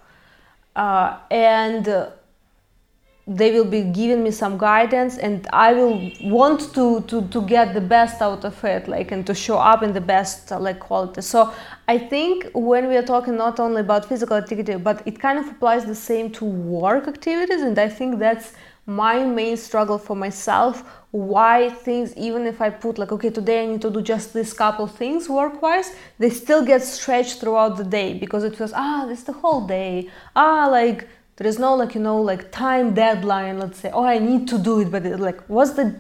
uh, 0.76 1.18
and 1.30 1.88
uh, 1.88 2.10
they 3.28 3.52
will 3.52 3.66
be 3.66 3.82
giving 3.82 4.24
me 4.24 4.30
some 4.30 4.56
guidance 4.56 5.18
and 5.18 5.48
i 5.52 5.74
will 5.74 6.12
want 6.22 6.60
to, 6.76 7.02
to 7.10 7.28
to 7.30 7.42
get 7.42 7.74
the 7.74 7.82
best 7.82 8.22
out 8.22 8.46
of 8.46 8.64
it 8.64 8.88
like 8.88 9.12
and 9.12 9.26
to 9.26 9.34
show 9.34 9.58
up 9.58 9.82
in 9.82 9.94
the 9.94 10.02
best 10.02 10.52
uh, 10.52 10.60
like 10.60 10.80
quality. 10.80 11.22
So 11.22 11.52
i 11.88 11.98
think 11.98 12.46
when 12.54 12.88
we 12.88 12.96
are 12.98 13.08
talking 13.14 13.36
not 13.36 13.60
only 13.60 13.82
about 13.82 14.06
physical 14.06 14.38
activity 14.38 14.76
but 14.76 15.02
it 15.08 15.20
kind 15.20 15.40
of 15.40 15.48
applies 15.50 15.86
the 15.86 15.96
same 15.96 16.30
to 16.34 16.46
work 16.46 17.08
activities 17.08 17.62
and 17.62 17.78
i 17.80 17.90
think 17.90 18.20
that's 18.20 18.54
my 18.86 19.24
main 19.26 19.58
struggle 19.58 19.98
for 19.98 20.16
myself 20.16 20.84
why 21.10 21.70
things 21.70 22.16
even 22.16 22.46
if 22.46 22.62
i 22.62 22.70
put 22.70 22.98
like 22.98 23.12
okay 23.12 23.30
today 23.30 23.64
i 23.64 23.66
need 23.66 23.82
to 23.82 23.90
do 23.90 24.02
just 24.02 24.34
this 24.34 24.54
couple 24.54 24.86
things 24.86 25.28
work 25.28 25.60
wise 25.62 25.96
they 26.20 26.30
still 26.30 26.64
get 26.64 26.84
stretched 26.84 27.40
throughout 27.40 27.78
the 27.78 27.84
day 27.84 28.14
because 28.14 28.44
it 28.44 28.56
feels 28.56 28.74
ah 28.76 29.06
this 29.08 29.20
is 29.20 29.26
the 29.26 29.34
whole 29.34 29.66
day. 29.66 30.10
Ah 30.36 30.68
like 30.68 31.08
there 31.38 31.48
is 31.48 31.58
no 31.58 31.74
like 31.76 31.96
you 31.96 32.02
know 32.02 32.22
like 32.22 32.52
time 32.52 32.94
deadline 32.94 33.60
let's 33.60 33.80
say 33.80 33.90
oh 33.92 34.04
i 34.04 34.20
need 34.20 34.48
to 34.48 34.58
do 34.58 34.82
it 34.82 34.92
but 34.92 35.06
it, 35.06 35.20
like 35.20 35.42
what's 35.48 35.72
the 35.72 36.00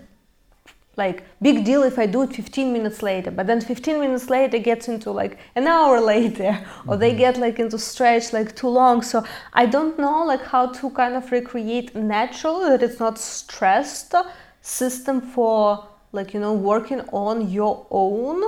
like 0.97 1.23
big 1.41 1.63
deal 1.65 1.83
if 1.83 1.99
i 1.99 2.05
do 2.05 2.21
it 2.23 2.33
15 2.33 2.71
minutes 2.71 3.01
later 3.01 3.31
but 3.31 3.47
then 3.47 3.61
15 3.61 3.99
minutes 3.99 4.29
later 4.29 4.57
gets 4.57 4.87
into 4.87 5.11
like 5.11 5.37
an 5.55 5.67
hour 5.67 5.99
later 6.13 6.65
or 6.87 6.97
they 6.97 7.09
mm-hmm. 7.09 7.19
get 7.19 7.37
like 7.37 7.59
into 7.59 7.77
stretch 7.77 8.33
like 8.33 8.55
too 8.55 8.69
long 8.69 9.01
so 9.01 9.23
i 9.53 9.65
don't 9.65 9.97
know 9.99 10.25
like 10.25 10.43
how 10.43 10.67
to 10.67 10.89
kind 10.91 11.15
of 11.15 11.31
recreate 11.31 11.95
natural 11.95 12.61
that 12.61 12.81
it's 12.81 12.99
not 12.99 13.17
stressed 13.17 14.15
system 14.61 15.21
for 15.21 15.87
like 16.11 16.33
you 16.33 16.39
know 16.39 16.53
working 16.53 17.01
on 17.11 17.49
your 17.49 17.85
own 17.91 18.41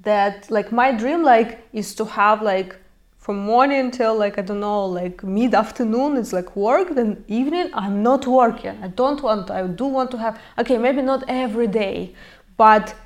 that 0.00 0.50
like 0.50 0.72
my 0.72 0.92
dream 0.92 1.22
like 1.22 1.60
is 1.72 1.94
to 1.94 2.04
have 2.04 2.42
like 2.42 2.76
from 3.22 3.36
morning 3.38 3.92
till 3.92 4.16
like 4.18 4.36
I 4.36 4.42
don't 4.42 4.58
know 4.58 4.84
like 4.84 5.22
mid 5.22 5.54
afternoon 5.54 6.16
it's 6.16 6.32
like 6.32 6.56
work 6.56 6.88
then 6.96 7.24
evening 7.28 7.70
I'm 7.72 8.02
not 8.02 8.26
working. 8.26 8.76
I 8.82 8.88
don't 8.88 9.22
want 9.22 9.48
I 9.48 9.64
do 9.68 9.84
want 9.84 10.10
to 10.10 10.18
have 10.18 10.40
okay 10.58 10.76
maybe 10.76 11.02
not 11.02 11.22
every 11.28 11.68
day 11.68 12.16
but 12.56 12.96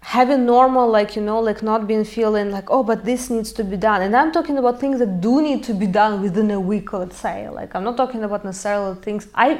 having 0.00 0.44
normal 0.44 0.86
like 0.90 1.16
you 1.16 1.22
know 1.22 1.40
like 1.40 1.62
not 1.62 1.86
being 1.86 2.04
feeling 2.04 2.50
like 2.50 2.70
oh 2.70 2.82
but 2.82 3.06
this 3.06 3.30
needs 3.30 3.50
to 3.52 3.64
be 3.64 3.78
done. 3.78 4.02
And 4.02 4.14
i'm 4.14 4.30
talking 4.30 4.58
about 4.58 4.78
things 4.78 4.98
that 4.98 5.22
do 5.22 5.40
need 5.40 5.64
to 5.64 5.72
be 5.72 5.86
done 5.86 6.20
within 6.20 6.50
a 6.50 6.60
week 6.60 6.92
let's 6.92 7.16
say. 7.16 7.48
Like 7.48 7.74
i'm 7.74 7.82
not 7.82 7.96
talking 7.96 8.24
about 8.24 8.44
necessarily 8.44 8.96
things 9.00 9.26
i 9.34 9.58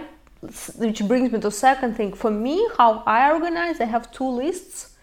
which 0.76 1.02
brings 1.08 1.32
me 1.32 1.40
to 1.40 1.50
second 1.50 1.96
thing. 1.96 2.12
For 2.12 2.30
me 2.30 2.68
how 2.76 3.02
i 3.06 3.32
organize 3.32 3.80
i 3.80 3.86
have 3.86 4.12
two 4.12 4.28
lists 4.28 4.93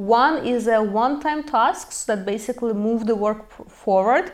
one 0.00 0.46
is 0.46 0.66
a 0.66 0.82
one-time 0.82 1.42
tasks 1.42 2.04
that 2.04 2.24
basically 2.24 2.72
move 2.72 3.06
the 3.06 3.14
work 3.14 3.68
forward. 3.68 4.32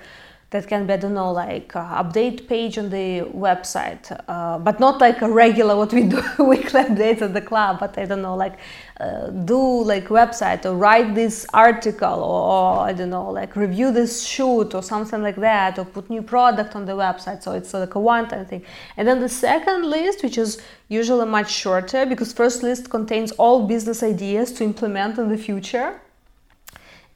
That 0.56 0.68
can 0.68 0.86
be, 0.86 0.94
I 0.94 0.96
don't 0.96 1.12
know, 1.12 1.32
like 1.32 1.76
uh, 1.76 2.02
update 2.02 2.48
page 2.48 2.78
on 2.78 2.88
the 2.88 3.20
website, 3.46 4.04
uh, 4.26 4.58
but 4.58 4.80
not 4.80 5.02
like 5.02 5.20
a 5.20 5.30
regular 5.30 5.76
what 5.76 5.92
we 5.92 6.04
do 6.04 6.22
weekly 6.38 6.82
updates 6.82 7.20
at 7.20 7.34
the 7.34 7.42
club. 7.42 7.78
But 7.78 7.98
I 7.98 8.06
don't 8.06 8.22
know, 8.22 8.36
like 8.36 8.56
uh, 8.98 9.28
do 9.28 9.84
like 9.84 10.06
website 10.08 10.64
or 10.64 10.74
write 10.74 11.14
this 11.14 11.44
article 11.52 12.24
or, 12.24 12.80
I 12.80 12.94
don't 12.94 13.10
know 13.10 13.30
like 13.30 13.54
review 13.54 13.92
this 13.92 14.24
shoot 14.24 14.74
or 14.74 14.82
something 14.82 15.22
like 15.22 15.36
that 15.36 15.78
or 15.78 15.84
put 15.84 16.08
new 16.08 16.22
product 16.22 16.74
on 16.74 16.86
the 16.86 16.92
website 16.92 17.42
so 17.42 17.52
it's 17.52 17.74
like 17.74 17.94
a 17.94 18.00
one-time 18.00 18.46
thing 18.46 18.64
and 18.96 19.06
then 19.06 19.20
the 19.20 19.28
second 19.28 19.84
list 19.84 20.22
which 20.22 20.38
is 20.38 20.62
usually 20.88 21.26
much 21.26 21.50
shorter 21.52 22.06
because 22.06 22.32
first 22.32 22.62
list 22.62 22.88
contains 22.88 23.32
all 23.32 23.66
business 23.66 24.02
ideas 24.02 24.50
to 24.52 24.64
implement 24.64 25.18
in 25.18 25.28
the 25.28 25.36
future 25.36 26.00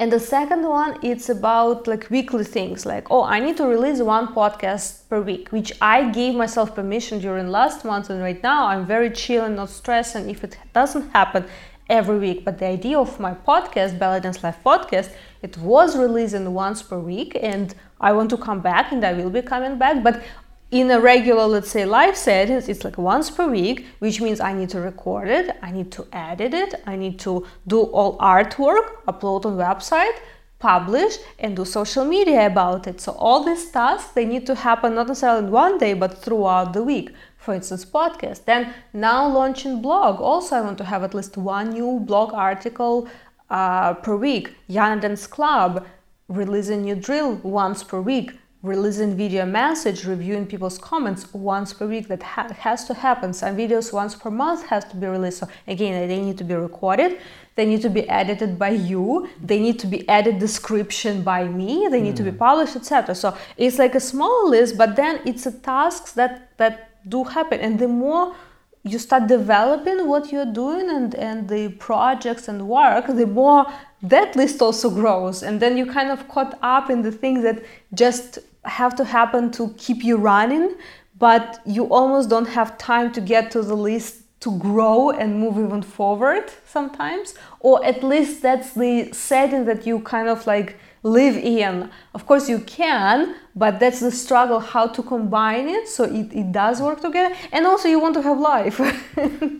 and 0.01 0.11
the 0.11 0.19
second 0.19 0.63
one 0.63 0.99
it's 1.03 1.29
about 1.29 1.87
like 1.87 2.05
weekly 2.11 2.43
things 2.43 2.85
like 2.87 3.07
oh 3.11 3.23
i 3.23 3.39
need 3.39 3.57
to 3.57 3.67
release 3.67 4.01
one 4.01 4.27
podcast 4.39 5.07
per 5.09 5.21
week 5.21 5.49
which 5.51 5.71
i 5.81 6.11
gave 6.11 6.35
myself 6.35 6.75
permission 6.75 7.21
during 7.21 7.49
last 7.49 7.85
month 7.85 8.11
and 8.11 8.21
right 8.21 8.43
now 8.43 8.67
i'm 8.67 8.85
very 8.87 9.11
chill 9.11 9.45
and 9.45 9.57
not 9.57 9.69
stressed 9.69 10.15
and 10.17 10.31
if 10.35 10.43
it 10.43 10.57
doesn't 10.73 11.11
happen 11.11 11.45
every 11.91 12.19
week. 12.19 12.45
But 12.45 12.59
the 12.59 12.67
idea 12.67 12.99
of 12.99 13.21
my 13.21 13.35
podcast, 13.35 13.99
Belly 13.99 14.21
Dance 14.21 14.43
Life 14.43 14.59
podcast, 14.65 15.11
it 15.43 15.59
was 15.59 15.99
releasing 15.99 16.55
once 16.55 16.83
per 16.83 16.99
week, 16.99 17.37
and 17.43 17.75
I 18.01 18.13
want 18.13 18.31
to 18.31 18.39
come 18.39 18.61
back, 18.61 18.93
and 18.93 19.05
I 19.05 19.13
will 19.13 19.31
be 19.31 19.43
coming 19.43 19.77
back. 19.77 20.03
But 20.03 20.23
in 20.71 20.91
a 20.91 21.01
regular, 21.01 21.47
let's 21.47 21.71
say, 21.71 21.85
live 21.85 22.17
settings, 22.17 22.69
it's 22.69 22.85
like 22.85 22.97
once 22.97 23.31
per 23.31 23.49
week, 23.49 23.87
which 23.99 24.21
means 24.21 24.41
I 24.41 24.53
need 24.53 24.69
to 24.71 24.81
record 24.81 25.29
it, 25.29 25.57
I 25.63 25.73
need 25.73 25.91
to 25.93 26.07
edit 26.13 26.55
it, 26.55 26.75
I 26.87 26.97
need 26.97 27.19
to 27.21 27.47
do 27.67 27.83
all 27.83 28.17
artwork, 28.19 29.03
upload 29.09 29.47
on 29.47 29.57
website, 29.57 30.17
publish, 30.61 31.17
and 31.41 31.57
do 31.57 31.65
social 31.65 32.05
media 32.05 32.47
about 32.47 32.87
it. 32.87 33.01
So 33.01 33.13
all 33.13 33.43
these 33.43 33.71
tasks 33.71 34.13
they 34.13 34.25
need 34.25 34.47
to 34.47 34.55
happen 34.55 34.95
not 34.95 35.09
necessarily 35.09 35.47
in 35.47 35.51
one 35.51 35.79
day, 35.79 35.95
but 35.95 36.23
throughout 36.23 36.73
the 36.73 36.85
week. 36.85 37.13
For 37.39 37.55
instance 37.55 37.87
podcast. 37.87 38.45
Then 38.45 38.75
now 38.93 39.27
launching 39.27 39.81
blog. 39.81 40.21
Also 40.21 40.57
i 40.57 40.61
want 40.61 40.77
to 40.79 40.85
have 40.85 41.03
at 41.03 41.15
least 41.15 41.39
one 41.39 41.71
new 41.71 41.99
blog 42.01 42.35
article 42.35 43.09
uh, 43.49 43.95
per 43.95 44.15
week. 44.15 44.55
Yana 44.69 45.01
Dance 45.01 45.27
Club 45.27 45.87
release 46.29 46.69
a 46.69 46.77
new 46.77 46.95
drill 46.95 47.37
once 47.37 47.83
per 47.83 48.01
week 48.01 48.33
releasing 48.63 49.17
video 49.17 49.47
message, 49.47 50.05
reviewing 50.05 50.47
people's 50.47 50.77
comments 50.79 51.33
once 51.33 51.73
per 51.73 51.87
week. 51.87 52.09
That 52.09 52.23
ha- 52.23 52.53
has 52.53 52.85
to 52.87 52.95
happen. 52.95 53.33
Some 53.33 53.57
videos 53.57 53.93
once 53.93 54.15
per 54.15 54.31
month 54.31 54.67
has 54.67 54.85
to 54.87 54.97
be 54.97 55.07
released. 55.07 55.39
So 55.39 55.49
again, 55.67 56.09
they 56.09 56.21
need 56.21 56.37
to 56.39 56.45
be 56.45 56.55
recorded. 56.55 57.19
They 57.57 57.65
need 57.65 57.83
to 57.83 57.91
be 57.91 58.09
edited 58.09 58.59
by 58.59 58.71
you. 58.71 59.29
They 59.43 59.59
need 59.59 59.79
to 59.81 59.87
be 59.87 60.09
added 60.09 60.39
description 60.39 61.23
by 61.23 61.49
me. 61.49 61.89
They 61.91 62.01
need 62.03 62.15
mm. 62.15 62.19
to 62.19 62.23
be 62.23 62.31
hmm. 62.31 62.39
published, 62.39 62.77
etc. 62.77 63.15
So 63.15 63.37
it's 63.57 63.79
like 63.79 63.95
a 63.95 64.01
small 64.01 64.49
list, 64.49 64.77
but 64.77 64.97
then 64.97 65.21
it's 65.25 65.47
a 65.47 65.53
tasks 65.53 66.13
that 66.13 66.57
that 66.59 66.89
do 67.09 67.25
happen, 67.25 67.61
and 67.61 67.79
the 67.79 67.89
more 67.89 68.35
you 68.83 68.99
start 68.99 69.27
developing 69.27 70.09
what 70.09 70.33
you're 70.33 70.53
doing 70.53 70.89
and, 70.89 71.15
and 71.15 71.49
the 71.49 71.69
projects 71.73 72.49
and 72.49 72.67
work, 72.67 73.07
the 73.09 73.27
more 73.27 73.67
that 74.03 74.35
list 74.37 74.63
also 74.63 74.89
grows. 74.89 75.43
And 75.43 75.61
then 75.61 75.77
you 75.77 75.85
kind 75.85 76.11
of 76.11 76.27
caught 76.29 76.59
up 76.63 76.89
in 76.89 77.03
the 77.03 77.13
things 77.13 77.43
that 77.43 77.63
just 77.93 78.39
have 78.65 78.95
to 78.97 79.05
happen 79.05 79.51
to 79.53 79.75
keep 79.77 80.05
you 80.05 80.17
running, 80.17 80.75
but 81.19 81.61
you 81.65 81.85
almost 81.85 82.29
don't 82.29 82.49
have 82.49 82.79
time 82.79 83.13
to 83.13 83.21
get 83.21 83.51
to 83.53 83.63
the 83.63 83.75
list 83.75 84.23
to 84.41 84.59
grow 84.59 85.11
and 85.11 85.39
move 85.39 85.59
even 85.59 85.83
forward 85.83 86.51
sometimes. 86.67 87.35
Or 87.61 87.85
at 87.85 88.03
least 88.03 88.43
that's 88.43 88.73
the 88.73 89.13
setting 89.13 89.67
that 89.67 89.87
you 89.87 90.01
kind 90.01 90.29
of 90.29 90.47
like 90.47 90.77
live 91.03 91.37
in. 91.37 91.91
Of 92.15 92.27
course, 92.27 92.49
you 92.49 92.61
can, 92.61 93.35
but 93.55 93.79
that's 93.81 94.01
the 94.01 94.11
struggle 94.11 94.61
how 94.61 94.87
to 94.87 95.03
combine 95.03 95.69
it 95.69 95.89
so 95.89 96.05
it, 96.05 96.33
it 96.33 96.53
does 96.53 96.81
work 96.81 97.01
together. 97.01 97.35
And 97.53 97.67
also, 97.67 97.89
you 97.89 98.01
want 98.01 98.15
to 98.15 98.23
have 98.23 98.39
life. 98.39 98.79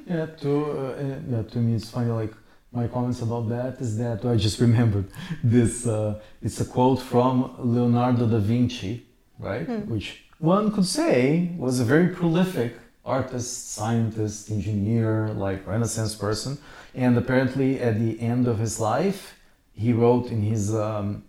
yeah, 0.07 0.27
to, 0.27 0.67
uh, 0.67 1.21
yeah, 1.31 1.43
to 1.43 1.59
me, 1.59 1.75
it's 1.75 1.91
funny 1.91 2.11
like 2.11 2.33
my 2.73 2.87
comments 2.87 3.21
about 3.23 3.49
that 3.49 3.81
is 3.81 3.99
that 3.99 4.25
I 4.25 4.37
just 4.37 4.61
remembered 4.67 5.09
this. 5.43 5.87
Uh, 5.87 6.21
it's 6.43 6.61
a 6.61 6.65
quote 6.65 7.01
from 7.01 7.55
Leonardo 7.59 8.27
da 8.27 8.39
Vinci, 8.39 9.07
right? 9.39 9.67
Hmm. 9.67 9.91
Which 9.91 10.25
one 10.39 10.73
could 10.73 10.87
say 10.87 11.51
was 11.57 11.81
a 11.81 11.85
very 11.85 12.09
prolific 12.09 12.75
artist, 13.05 13.73
scientist, 13.73 14.51
engineer, 14.51 15.29
like 15.29 15.67
Renaissance 15.67 16.15
person. 16.15 16.59
And 16.95 17.17
apparently, 17.17 17.81
at 17.81 17.99
the 17.99 18.21
end 18.21 18.47
of 18.47 18.59
his 18.59 18.79
life, 18.81 19.39
he 19.73 19.93
wrote 19.93 20.27
in 20.31 20.43
his 20.43 20.75
um, 20.75 21.25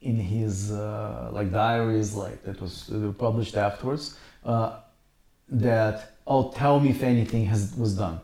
in 0.00 0.16
his 0.16 0.70
uh, 0.70 1.30
like 1.32 1.50
diaries, 1.50 2.14
like 2.14 2.42
that 2.44 2.60
was 2.60 2.90
published 3.18 3.56
afterwards, 3.56 4.16
uh, 4.44 4.78
that 5.48 6.12
oh, 6.26 6.50
tell 6.52 6.78
me 6.80 6.90
if 6.90 7.02
anything 7.02 7.46
has 7.46 7.74
was 7.76 7.94
done, 7.96 8.20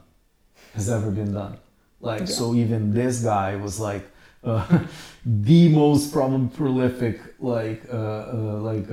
has 0.75 0.89
ever 0.89 1.11
been 1.11 1.33
done. 1.33 1.59
Like 2.05 2.21
yeah. 2.21 2.27
so, 2.27 2.55
even 2.55 2.93
this 2.93 3.23
guy 3.23 3.57
was 3.57 3.81
like 3.81 4.05
uh, 4.43 4.85
the 5.27 5.69
most 5.71 6.13
problem 6.13 6.49
prolific 6.49 7.21
like 7.39 7.83
uh, 7.93 7.97
uh, 7.97 8.59
like 8.61 8.87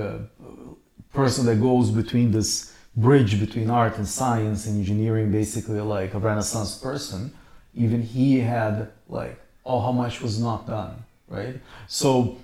person 1.13 1.45
that 1.45 1.57
goes 1.57 1.91
between 1.91 2.31
this 2.31 2.73
bridge 2.95 3.39
between 3.39 3.69
art 3.69 3.97
and 3.97 4.07
science 4.07 4.65
and 4.65 4.77
engineering, 4.77 5.31
basically 5.31 5.81
like 5.81 6.13
a 6.13 6.19
Renaissance 6.19 6.77
person. 6.77 7.33
Even 7.73 8.01
he 8.01 8.39
had 8.39 8.89
like 9.07 9.37
oh, 9.65 9.79
how 9.79 9.91
much 9.91 10.21
was 10.21 10.39
not 10.39 10.67
done, 10.67 11.03
right? 11.27 11.59
So 11.87 12.37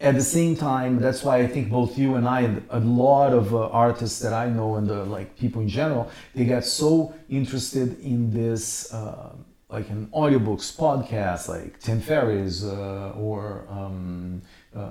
at 0.00 0.14
the 0.14 0.22
same 0.22 0.56
time, 0.56 0.98
that's 0.98 1.22
why 1.22 1.38
I 1.38 1.46
think 1.46 1.70
both 1.70 1.98
you 1.98 2.14
and 2.14 2.26
I 2.26 2.40
and 2.42 2.62
a 2.70 2.80
lot 2.80 3.32
of 3.32 3.54
uh, 3.54 3.68
artists 3.68 4.18
that 4.20 4.32
I 4.32 4.48
know 4.48 4.76
and 4.76 4.88
the, 4.88 5.04
like 5.04 5.36
people 5.36 5.60
in 5.60 5.68
general, 5.68 6.10
they 6.34 6.44
get 6.44 6.64
so 6.64 7.14
interested 7.28 8.00
in 8.00 8.30
this, 8.30 8.92
uh, 8.94 9.32
like 9.70 9.88
in 9.90 10.06
audiobooks, 10.08 10.76
podcasts, 10.76 11.48
like 11.48 11.78
Tim 11.80 12.00
Ferriss 12.00 12.64
uh, 12.64 13.12
or 13.16 13.66
um, 13.70 14.42
uh, 14.74 14.90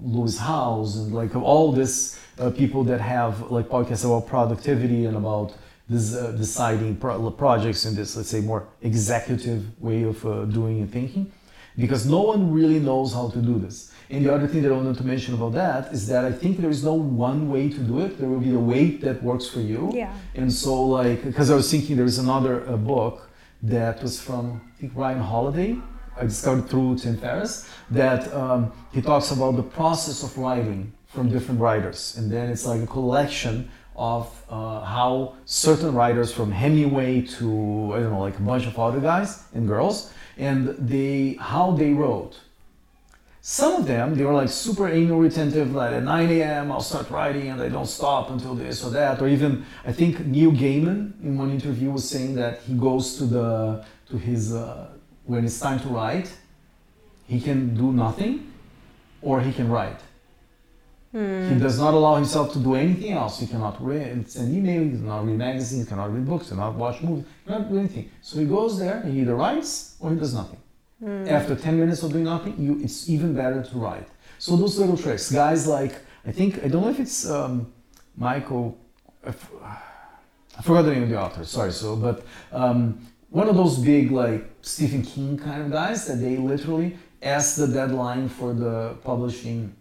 Lewis 0.00 0.38
Howes 0.38 0.96
and 0.96 1.14
like 1.14 1.34
all 1.36 1.72
this 1.72 2.18
uh, 2.38 2.50
people 2.50 2.84
that 2.84 3.00
have 3.00 3.50
like 3.50 3.68
podcasts 3.68 4.04
about 4.04 4.26
productivity 4.26 5.04
and 5.04 5.16
about 5.16 5.54
this, 5.88 6.14
uh, 6.14 6.32
deciding 6.32 6.96
pro- 6.96 7.30
projects 7.30 7.84
in 7.84 7.94
this, 7.94 8.16
let's 8.16 8.30
say, 8.30 8.40
more 8.40 8.66
executive 8.82 9.62
way 9.82 10.02
of 10.02 10.22
doing 10.52 10.80
and 10.80 10.90
thinking, 10.90 11.30
because 11.76 12.06
no 12.06 12.22
one 12.22 12.52
really 12.52 12.80
knows 12.80 13.12
how 13.12 13.28
to 13.28 13.40
do 13.40 13.58
this 13.58 13.92
and 14.10 14.24
the 14.24 14.32
other 14.32 14.46
thing 14.46 14.62
that 14.62 14.70
I 14.70 14.76
wanted 14.76 14.96
to 14.98 15.04
mention 15.04 15.34
about 15.34 15.52
that 15.52 15.92
is 15.92 16.06
that 16.08 16.24
I 16.24 16.32
think 16.32 16.60
there 16.60 16.70
is 16.70 16.84
no 16.84 16.94
one 16.94 17.50
way 17.50 17.68
to 17.68 17.78
do 17.78 18.00
it. 18.00 18.18
There 18.18 18.28
will 18.28 18.40
be 18.40 18.54
a 18.54 18.58
way 18.58 18.90
that 18.98 19.22
works 19.22 19.48
for 19.48 19.60
you. 19.60 19.90
Yeah. 19.94 20.12
And 20.34 20.52
so, 20.52 20.82
like, 20.82 21.24
because 21.24 21.50
I 21.50 21.54
was 21.54 21.70
thinking 21.70 21.96
there 21.96 22.04
is 22.04 22.18
another 22.18 22.68
uh, 22.68 22.76
book 22.76 23.23
that 23.64 24.02
was 24.02 24.20
from 24.20 24.60
I 24.76 24.80
think 24.80 24.92
Ryan 24.94 25.20
Holiday. 25.20 25.76
I 26.16 26.22
discovered 26.22 26.68
through 26.68 26.98
Tim 26.98 27.16
Ferriss 27.16 27.68
that 27.90 28.32
um, 28.32 28.72
he 28.92 29.02
talks 29.02 29.32
about 29.32 29.56
the 29.56 29.62
process 29.62 30.22
of 30.22 30.36
writing 30.38 30.92
from 31.06 31.28
different 31.28 31.60
writers, 31.60 32.16
and 32.16 32.30
then 32.30 32.50
it's 32.50 32.66
like 32.66 32.82
a 32.82 32.86
collection 32.86 33.68
of 33.96 34.26
uh, 34.48 34.80
how 34.84 35.34
certain 35.44 35.94
writers 35.94 36.32
from 36.32 36.52
Hemingway 36.52 37.22
to 37.22 37.92
I 37.94 38.00
don't 38.00 38.12
know, 38.12 38.20
like 38.20 38.38
a 38.38 38.42
bunch 38.42 38.66
of 38.66 38.78
other 38.78 39.00
guys 39.00 39.44
and 39.54 39.66
girls, 39.66 40.12
and 40.36 40.68
they 40.78 41.36
how 41.40 41.72
they 41.72 41.92
wrote 41.92 42.38
some 43.46 43.74
of 43.74 43.86
them, 43.86 44.14
they 44.14 44.24
were 44.24 44.32
like 44.32 44.48
super 44.48 44.88
anal 44.88 45.18
retentive, 45.18 45.74
like 45.74 45.92
at 45.92 46.02
9 46.02 46.30
a.m. 46.30 46.72
I'll 46.72 46.80
start 46.80 47.10
writing 47.10 47.48
and 47.50 47.60
I 47.60 47.68
don't 47.68 47.84
stop 47.84 48.30
until 48.30 48.54
this 48.54 48.82
or 48.82 48.88
that. 48.92 49.20
Or 49.20 49.28
even, 49.28 49.66
I 49.84 49.92
think 49.92 50.24
Neil 50.24 50.50
Gaiman 50.50 51.22
in 51.22 51.36
one 51.36 51.50
interview 51.50 51.90
was 51.90 52.08
saying 52.08 52.36
that 52.36 52.62
he 52.62 52.72
goes 52.72 53.18
to 53.18 53.26
the, 53.26 53.84
to 54.08 54.16
his, 54.16 54.54
uh, 54.54 54.88
when 55.24 55.44
it's 55.44 55.60
time 55.60 55.78
to 55.80 55.88
write, 55.88 56.34
he 57.26 57.38
can 57.38 57.74
do 57.74 57.92
nothing 57.92 58.50
or 59.20 59.42
he 59.42 59.52
can 59.52 59.68
write. 59.68 60.00
Hmm. 61.12 61.52
He 61.52 61.58
does 61.60 61.78
not 61.78 61.92
allow 61.92 62.14
himself 62.14 62.50
to 62.54 62.58
do 62.58 62.76
anything 62.76 63.12
else. 63.12 63.40
He 63.40 63.46
cannot 63.46 63.76
read, 63.84 64.26
send 64.26 64.56
email, 64.56 64.84
he 64.84 64.92
cannot 64.92 65.26
read 65.26 65.36
magazines, 65.36 65.84
he 65.84 65.88
cannot 65.90 66.14
read 66.14 66.26
books, 66.26 66.46
he 66.46 66.52
cannot 66.52 66.76
watch 66.76 67.02
movies, 67.02 67.26
he 67.44 67.52
cannot 67.52 67.68
do 67.70 67.78
anything. 67.78 68.10
So 68.22 68.38
he 68.38 68.46
goes 68.46 68.78
there, 68.78 69.02
he 69.02 69.20
either 69.20 69.34
writes 69.34 69.96
or 70.00 70.12
he 70.12 70.16
does 70.16 70.32
nothing. 70.32 70.60
Mm. 71.02 71.28
After 71.28 71.54
10 71.56 71.78
minutes 71.78 72.02
of 72.02 72.12
doing 72.12 72.24
nothing, 72.24 72.54
you, 72.58 72.80
it's 72.82 73.08
even 73.08 73.34
better 73.34 73.62
to 73.62 73.78
write. 73.78 74.08
So 74.38 74.56
those 74.56 74.78
little 74.78 74.96
tricks, 74.96 75.30
guys 75.30 75.66
like, 75.66 75.96
I 76.26 76.32
think, 76.32 76.62
I 76.64 76.68
don't 76.68 76.82
know 76.82 76.88
if 76.88 77.00
it's 77.00 77.28
um, 77.28 77.72
Michael, 78.16 78.78
I, 79.24 79.28
f- 79.28 79.50
I 80.56 80.62
forgot 80.62 80.82
the 80.82 80.92
name 80.92 81.02
of 81.04 81.08
the 81.08 81.20
author, 81.20 81.44
sorry, 81.44 81.72
so, 81.72 81.96
but 81.96 82.24
um, 82.52 83.06
one 83.30 83.48
of 83.48 83.56
those 83.56 83.78
big 83.78 84.12
like 84.12 84.48
Stephen 84.62 85.02
King 85.02 85.36
kind 85.36 85.62
of 85.62 85.70
guys 85.72 86.06
that 86.06 86.16
they 86.16 86.36
literally, 86.36 86.96
as 87.22 87.56
the 87.56 87.66
deadline 87.66 88.28
for 88.28 88.52
the 88.54 88.96
publishing 89.02 89.74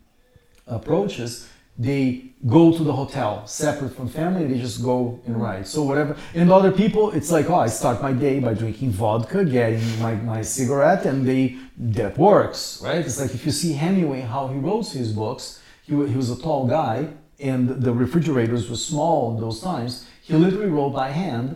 approaches, 0.68 1.47
they 1.78 2.24
go 2.45 2.71
to 2.78 2.84
the 2.84 2.93
hotel 2.93 3.47
separate 3.47 3.95
from 3.95 4.07
family 4.07 4.45
they 4.45 4.59
just 4.59 4.84
go 4.84 5.19
and 5.26 5.41
write 5.41 5.65
so 5.65 5.82
whatever 5.82 6.15
and 6.36 6.51
other 6.51 6.71
people 6.71 7.09
it's 7.11 7.32
like 7.32 7.49
oh 7.49 7.55
i 7.55 7.67
start 7.67 8.01
my 8.01 8.11
day 8.11 8.39
by 8.39 8.53
drinking 8.53 8.91
vodka 8.91 9.43
getting 9.43 9.82
my, 9.99 10.13
my 10.15 10.41
cigarette 10.41 11.05
and 11.05 11.26
they 11.26 11.55
that 11.78 12.15
works 12.17 12.82
right? 12.84 12.97
It's 12.97 13.19
like 13.19 13.34
if 13.34 13.45
you 13.45 13.51
see 13.51 13.74
hemingway 13.74 14.21
how 14.21 14.47
he 14.49 14.59
wrote 14.59 14.88
his 14.88 15.13
books 15.13 15.61
he, 15.84 15.93
he 15.93 16.15
was 16.15 16.30
a 16.30 16.39
tall 16.39 16.67
guy 16.67 17.07
and 17.39 17.69
the 17.69 17.91
refrigerators 17.91 18.69
were 18.69 18.76
small 18.76 19.34
in 19.34 19.41
those 19.41 19.59
times 19.61 20.05
he 20.21 20.34
literally 20.36 20.69
wrote 20.69 20.91
by 20.91 21.09
hand 21.09 21.55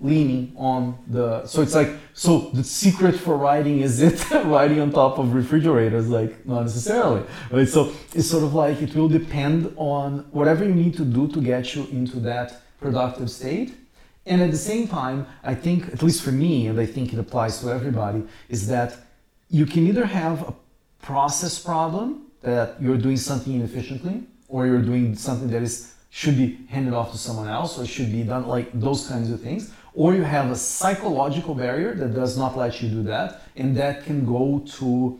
leaning 0.00 0.52
on 0.56 0.98
the 1.06 1.46
so 1.46 1.62
it's 1.62 1.74
like 1.74 1.90
so 2.12 2.50
the 2.52 2.64
secret 2.64 3.14
for 3.14 3.36
writing 3.36 3.80
is 3.80 4.02
it 4.02 4.30
writing 4.44 4.80
on 4.80 4.90
top 4.90 5.18
of 5.18 5.34
refrigerators? 5.34 6.08
Like 6.08 6.44
not 6.46 6.62
necessarily 6.62 7.22
right? 7.50 7.68
So 7.68 7.92
it's 8.12 8.28
sort 8.28 8.44
of 8.44 8.54
like 8.54 8.82
it 8.82 8.94
will 8.94 9.08
depend 9.08 9.72
on 9.76 10.26
whatever 10.32 10.64
you 10.64 10.74
need 10.74 10.94
to 10.96 11.04
do 11.04 11.28
to 11.28 11.40
get 11.40 11.74
you 11.74 11.86
into 11.92 12.18
that 12.20 12.62
productive 12.80 13.30
state. 13.30 13.74
And 14.26 14.40
at 14.42 14.50
the 14.50 14.56
same 14.56 14.88
time 14.88 15.26
i 15.42 15.54
think 15.54 15.88
at 15.92 16.02
least 16.02 16.22
for 16.22 16.32
me 16.32 16.66
and 16.66 16.80
i 16.80 16.86
think 16.86 17.12
it 17.12 17.18
applies 17.18 17.60
to 17.60 17.70
everybody 17.70 18.22
is 18.48 18.66
that 18.68 18.96
you 19.50 19.66
can 19.66 19.86
either 19.86 20.06
have 20.06 20.48
a 20.48 20.54
process 21.02 21.58
problem 21.58 22.22
that 22.40 22.80
you're 22.80 22.96
doing 22.96 23.16
something 23.16 23.54
inefficiently 23.54 24.22
or 24.48 24.66
you're 24.66 24.82
doing 24.82 25.14
something 25.14 25.48
that 25.48 25.62
is 25.62 25.94
should 26.10 26.36
be 26.36 26.58
handed 26.68 26.94
off 26.94 27.10
to 27.10 27.18
someone 27.18 27.48
else 27.48 27.78
or 27.78 27.84
should 27.84 28.12
be 28.12 28.22
done 28.22 28.46
like 28.46 28.68
those 28.72 29.08
kinds 29.08 29.30
of 29.30 29.40
things 29.40 29.72
or 29.94 30.14
you 30.14 30.22
have 30.22 30.50
a 30.50 30.56
psychological 30.56 31.54
barrier 31.54 31.94
that 31.94 32.14
does 32.14 32.36
not 32.36 32.56
let 32.56 32.82
you 32.82 32.88
do 32.88 33.02
that, 33.04 33.42
and 33.56 33.76
that 33.76 34.04
can 34.04 34.26
go 34.26 34.64
to 34.78 35.18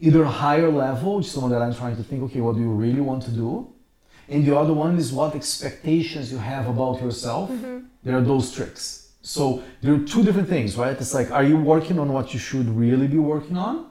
either 0.00 0.22
a 0.22 0.28
higher 0.28 0.70
level, 0.70 1.18
which 1.18 1.26
is 1.26 1.34
the 1.34 1.40
one 1.40 1.50
that 1.50 1.62
I'm 1.62 1.74
trying 1.74 1.96
to 1.96 2.02
think, 2.02 2.22
okay, 2.24 2.40
what 2.40 2.54
do 2.54 2.60
you 2.60 2.70
really 2.70 3.00
want 3.00 3.22
to 3.24 3.30
do? 3.30 3.72
And 4.28 4.44
the 4.44 4.56
other 4.56 4.72
one 4.72 4.96
is 4.96 5.12
what 5.12 5.34
expectations 5.34 6.32
you 6.32 6.38
have 6.38 6.66
about 6.68 7.00
yourself. 7.00 7.50
Mm-hmm. 7.50 7.78
There 8.02 8.16
are 8.16 8.22
those 8.22 8.50
tricks. 8.52 9.12
So 9.22 9.62
there 9.82 9.94
are 9.94 9.98
two 9.98 10.22
different 10.22 10.48
things, 10.48 10.76
right? 10.76 10.96
It's 10.96 11.14
like, 11.14 11.30
are 11.30 11.44
you 11.44 11.56
working 11.56 11.98
on 11.98 12.12
what 12.12 12.32
you 12.32 12.40
should 12.40 12.68
really 12.68 13.06
be 13.06 13.18
working 13.18 13.56
on? 13.56 13.90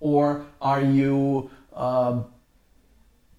Or 0.00 0.46
are 0.60 0.82
you 0.82 1.50
uh, 1.74 2.22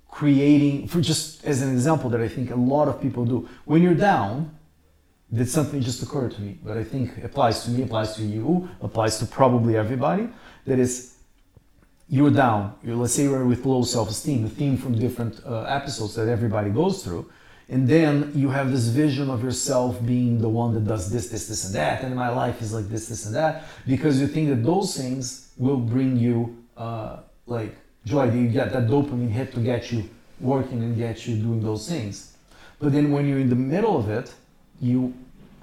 creating, 0.10 0.88
for 0.88 1.02
just 1.02 1.44
as 1.46 1.62
an 1.62 1.72
example 1.72 2.10
that 2.12 2.22
I 2.22 2.28
think 2.28 2.52
a 2.52 2.56
lot 2.56 2.88
of 2.88 3.02
people 3.02 3.26
do, 3.26 3.50
when 3.66 3.82
you're 3.82 3.96
down, 3.96 4.56
did 5.34 5.50
something 5.50 5.82
just 5.82 6.04
occur 6.04 6.28
to 6.30 6.42
me, 6.42 6.58
but 6.64 6.78
I 6.78 6.84
think 6.84 7.24
applies 7.24 7.64
to 7.64 7.72
me, 7.72 7.84
applies 7.84 8.16
to 8.16 8.24
you, 8.24 8.70
applies 8.82 9.18
to 9.20 9.26
probably 9.26 9.78
everybody. 9.78 10.28
That 10.66 10.78
is, 10.78 11.16
you're 12.10 12.32
down. 12.32 12.76
You're, 12.84 12.98
let's 12.98 13.14
say 13.14 13.24
you're 13.24 13.46
with 13.46 13.66
low 13.66 13.84
self-esteem, 13.84 14.44
the 14.44 14.50
theme 14.50 14.78
from 14.78 15.00
different 15.00 15.42
uh, 15.46 15.64
episodes 15.64 16.16
that 16.16 16.28
everybody 16.28 16.70
goes 16.70 17.04
through. 17.04 17.32
And 17.70 17.88
then 17.88 18.34
you 18.36 18.50
have 18.50 18.70
this 18.72 18.88
vision 18.88 19.30
of 19.30 19.42
yourself 19.42 20.06
being 20.06 20.42
the 20.42 20.50
one 20.50 20.74
that 20.74 20.86
does 20.86 21.10
this, 21.10 21.30
this, 21.30 21.48
this, 21.48 21.64
and 21.64 21.76
that, 21.76 22.04
and 22.04 22.14
my 22.14 22.28
life 22.28 22.62
is 22.62 22.74
like 22.74 22.90
this, 22.90 23.08
this, 23.08 23.26
and 23.26 23.34
that, 23.34 23.64
because 23.88 24.20
you 24.20 24.28
think 24.28 24.50
that 24.50 24.64
those 24.64 24.98
things 24.98 25.54
will 25.58 25.78
bring 25.78 26.18
you 26.18 26.58
uh, 26.76 27.22
like 27.46 27.74
joy. 28.04 28.30
You 28.30 28.50
get 28.50 28.74
that 28.74 28.88
dopamine 28.88 29.30
hit 29.30 29.54
to 29.54 29.62
get 29.62 29.90
you 29.94 30.10
working 30.42 30.84
and 30.84 30.98
get 30.98 31.26
you 31.26 31.38
doing 31.38 31.64
those 31.64 31.88
things. 31.88 32.36
But 32.80 32.92
then 32.92 33.12
when 33.14 33.26
you're 33.26 33.40
in 33.40 33.50
the 33.50 33.56
middle 33.56 33.98
of 33.98 34.10
it, 34.10 34.34
you 34.82 35.14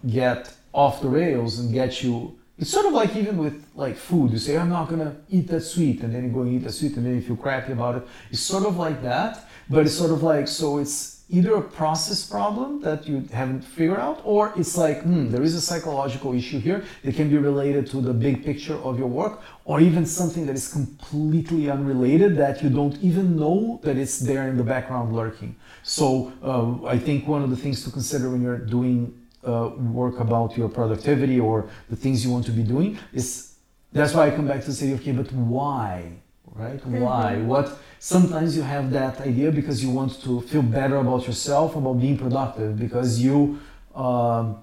get 0.07 0.55
off 0.73 1.01
the 1.01 1.09
rails 1.09 1.59
and 1.59 1.73
get 1.73 2.03
you 2.03 2.39
it's 2.59 2.71
sort 2.71 2.87
of 2.87 2.93
like 2.93 3.15
even 3.15 3.39
with 3.39 3.65
like 3.77 3.97
food. 3.97 4.33
You 4.33 4.39
say 4.39 4.57
i'm 4.59 4.69
not 4.69 4.89
gonna 4.89 5.17
eat 5.31 5.47
that 5.49 5.61
sweet 5.61 6.03
and 6.03 6.13
then 6.15 6.25
you 6.25 6.31
go 6.31 6.41
and 6.43 6.53
eat 6.55 6.65
that 6.65 6.73
sweet 6.73 6.97
and 6.97 7.07
then 7.07 7.15
you 7.15 7.21
feel 7.23 7.37
crappy 7.37 7.73
about 7.73 7.97
it. 7.97 8.03
It's 8.31 8.41
sort 8.41 8.67
of 8.67 8.77
like 8.77 9.03
that 9.03 9.49
but 9.71 9.87
it's 9.87 9.95
sort 9.95 10.11
of 10.11 10.23
like 10.23 10.49
so 10.49 10.79
it's 10.79 11.19
either 11.31 11.55
a 11.57 11.63
process 11.63 12.27
problem 12.27 12.81
that 12.81 13.07
you 13.07 13.23
haven't 13.33 13.61
figured 13.61 13.99
out 13.99 14.21
or 14.25 14.53
it's 14.57 14.77
like 14.77 15.03
hmm, 15.03 15.31
there 15.31 15.43
is 15.43 15.55
a 15.55 15.61
psychological 15.61 16.35
issue 16.35 16.59
here 16.59 16.83
that 17.05 17.15
can 17.15 17.29
be 17.29 17.37
related 17.37 17.87
to 17.87 18.01
the 18.01 18.13
big 18.13 18.45
picture 18.45 18.77
of 18.79 18.99
your 18.99 19.09
work 19.09 19.43
or 19.65 19.79
even 19.81 20.05
something 20.05 20.47
that 20.47 20.57
is 20.57 20.73
completely 20.73 21.71
unrelated 21.71 22.37
that 22.37 22.63
you 22.63 22.71
don't 22.71 22.97
even 23.03 23.37
know 23.37 23.79
that 23.85 23.97
it's 23.97 24.19
there 24.19 24.49
in 24.49 24.57
the 24.57 24.65
background 24.65 25.15
lurking. 25.15 25.55
So 25.85 26.33
uh, 26.43 26.87
i 26.87 26.99
think 26.99 27.29
one 27.29 27.43
of 27.45 27.51
the 27.51 27.57
things 27.57 27.85
to 27.85 27.91
consider 27.91 28.31
when 28.31 28.43
you're 28.43 28.59
doing 28.59 29.15
uh, 29.49 29.69
work 30.03 30.21
about 30.21 30.57
your 30.57 30.69
productivity 30.69 31.41
or 31.41 31.69
the 31.91 31.97
things 31.97 32.25
you 32.25 32.31
want 32.31 32.45
to 32.47 32.53
be 32.53 32.63
doing 32.63 32.99
is 33.13 33.55
that's 33.93 34.13
why 34.15 34.27
I 34.29 34.31
come 34.31 34.47
back 34.47 34.63
to 34.65 34.73
say, 34.73 34.93
okay, 34.95 35.13
but 35.13 35.33
why, 35.33 36.13
right? 36.55 36.79
Mm-hmm. 36.79 37.01
Why? 37.01 37.37
What? 37.39 37.67
Sometimes 37.99 38.57
you 38.57 38.63
have 38.63 38.91
that 38.93 39.21
idea 39.21 39.51
because 39.51 39.83
you 39.83 39.91
want 39.91 40.23
to 40.23 40.43
feel 40.43 40.63
better 40.63 40.97
about 40.97 41.27
yourself, 41.27 41.75
about 41.75 41.95
being 41.95 42.19
productive, 42.19 42.79
because 42.79 43.19
you 43.19 43.59
um, 43.95 44.59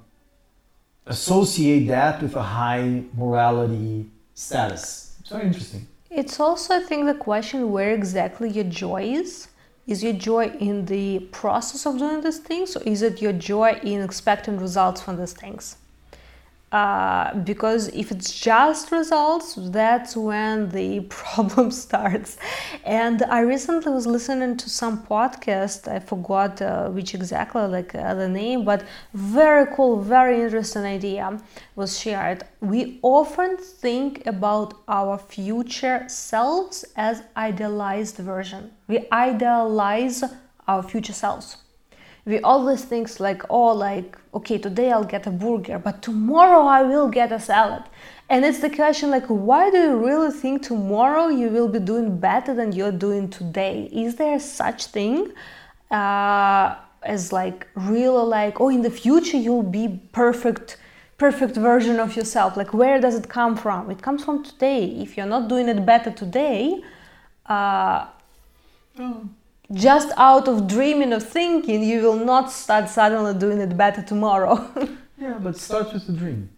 associate 1.05 1.87
that 1.87 2.21
with 2.21 2.35
a 2.35 2.41
high 2.41 3.03
morality 3.15 4.09
status. 4.33 5.17
It's 5.19 5.29
very 5.29 5.47
interesting. 5.47 5.87
It's 6.09 6.39
also, 6.39 6.75
I 6.75 6.81
think, 6.81 7.07
the 7.07 7.15
question 7.15 7.71
where 7.71 7.91
exactly 7.91 8.49
your 8.49 8.63
joy 8.65 9.03
is 9.03 9.49
is 9.87 10.03
your 10.03 10.13
joy 10.13 10.47
in 10.59 10.85
the 10.85 11.19
process 11.31 11.85
of 11.85 11.97
doing 11.97 12.21
these 12.21 12.39
things 12.39 12.75
or 12.75 12.83
is 12.83 13.01
it 13.01 13.21
your 13.21 13.33
joy 13.33 13.79
in 13.83 14.01
expecting 14.01 14.57
results 14.57 15.01
from 15.01 15.17
these 15.17 15.33
things 15.33 15.77
uh, 16.75 17.33
because 17.51 17.87
if 18.01 18.11
it's 18.11 18.37
just 18.37 18.91
results, 18.91 19.57
that's 19.79 20.13
when 20.17 20.67
the 20.77 20.99
problem 21.21 21.71
starts. 21.71 22.37
And 22.83 23.23
I 23.23 23.39
recently 23.41 23.93
was 23.93 24.05
listening 24.05 24.57
to 24.57 24.69
some 24.69 24.95
podcast. 25.05 25.87
I 25.87 25.99
forgot 25.99 26.61
uh, 26.61 26.89
which 26.89 27.15
exactly 27.15 27.65
like 27.77 27.95
uh, 27.95 28.13
the 28.15 28.27
name, 28.27 28.65
but 28.65 28.83
very 29.13 29.67
cool, 29.73 30.01
very 30.01 30.41
interesting 30.41 30.83
idea 30.83 31.25
was 31.77 31.97
shared. 31.97 32.43
We 32.59 32.99
often 33.01 33.55
think 33.55 34.27
about 34.27 34.73
our 34.89 35.17
future 35.17 36.03
selves 36.09 36.83
as 36.97 37.23
idealized 37.37 38.17
version. 38.17 38.71
We 38.89 38.97
idealize 39.13 40.25
our 40.67 40.83
future 40.83 41.13
selves 41.13 41.57
we 42.25 42.39
always 42.39 42.83
think 42.83 43.19
like 43.19 43.43
oh 43.49 43.71
like 43.71 44.17
okay 44.35 44.57
today 44.57 44.91
i'll 44.91 45.11
get 45.15 45.25
a 45.25 45.31
burger 45.31 45.79
but 45.79 46.01
tomorrow 46.01 46.61
i 46.65 46.81
will 46.81 47.07
get 47.09 47.31
a 47.31 47.39
salad. 47.39 47.83
And 48.27 48.43
it's 48.43 48.59
the 48.59 48.71
question 48.71 49.11
like 49.11 49.27
why 49.27 49.69
do 49.69 49.77
you 49.77 49.95
really 49.97 50.31
think 50.31 50.63
tomorrow 50.63 51.27
you 51.27 51.49
will 51.49 51.67
be 51.67 51.79
doing 51.79 52.17
better 52.19 52.53
than 52.55 52.71
you're 52.71 52.91
doing 52.91 53.29
today? 53.29 53.83
Is 53.93 54.15
there 54.15 54.39
such 54.39 54.87
thing 54.87 55.31
uh, 55.91 56.75
as 57.03 57.31
like 57.31 57.67
real 57.75 58.25
like 58.25 58.59
oh 58.59 58.69
in 58.69 58.81
the 58.81 58.89
future 58.89 59.37
you'll 59.37 59.61
be 59.81 59.99
perfect 60.11 60.77
perfect 61.19 61.55
version 61.55 61.99
of 61.99 62.15
yourself? 62.15 62.57
Like 62.57 62.73
where 62.73 62.99
does 62.99 63.15
it 63.15 63.29
come 63.29 63.55
from? 63.55 63.91
It 63.91 64.01
comes 64.01 64.25
from 64.25 64.43
today. 64.43 64.85
If 64.85 65.15
you're 65.15 65.27
not 65.27 65.47
doing 65.47 65.69
it 65.69 65.85
better 65.85 66.09
today 66.09 66.81
uh, 67.45 68.07
oh 68.99 69.29
just 69.73 70.09
out 70.17 70.47
of 70.47 70.67
dreaming 70.67 71.13
of 71.13 71.23
thinking, 71.27 71.83
you 71.83 72.01
will 72.01 72.23
not 72.25 72.51
start 72.51 72.89
suddenly 72.89 73.33
doing 73.33 73.59
it 73.59 73.75
better 73.75 74.01
tomorrow. 74.01 74.69
yeah, 75.19 75.37
but 75.39 75.57
start 75.57 75.93
with 75.93 76.07
a 76.09 76.11
dream. 76.11 76.49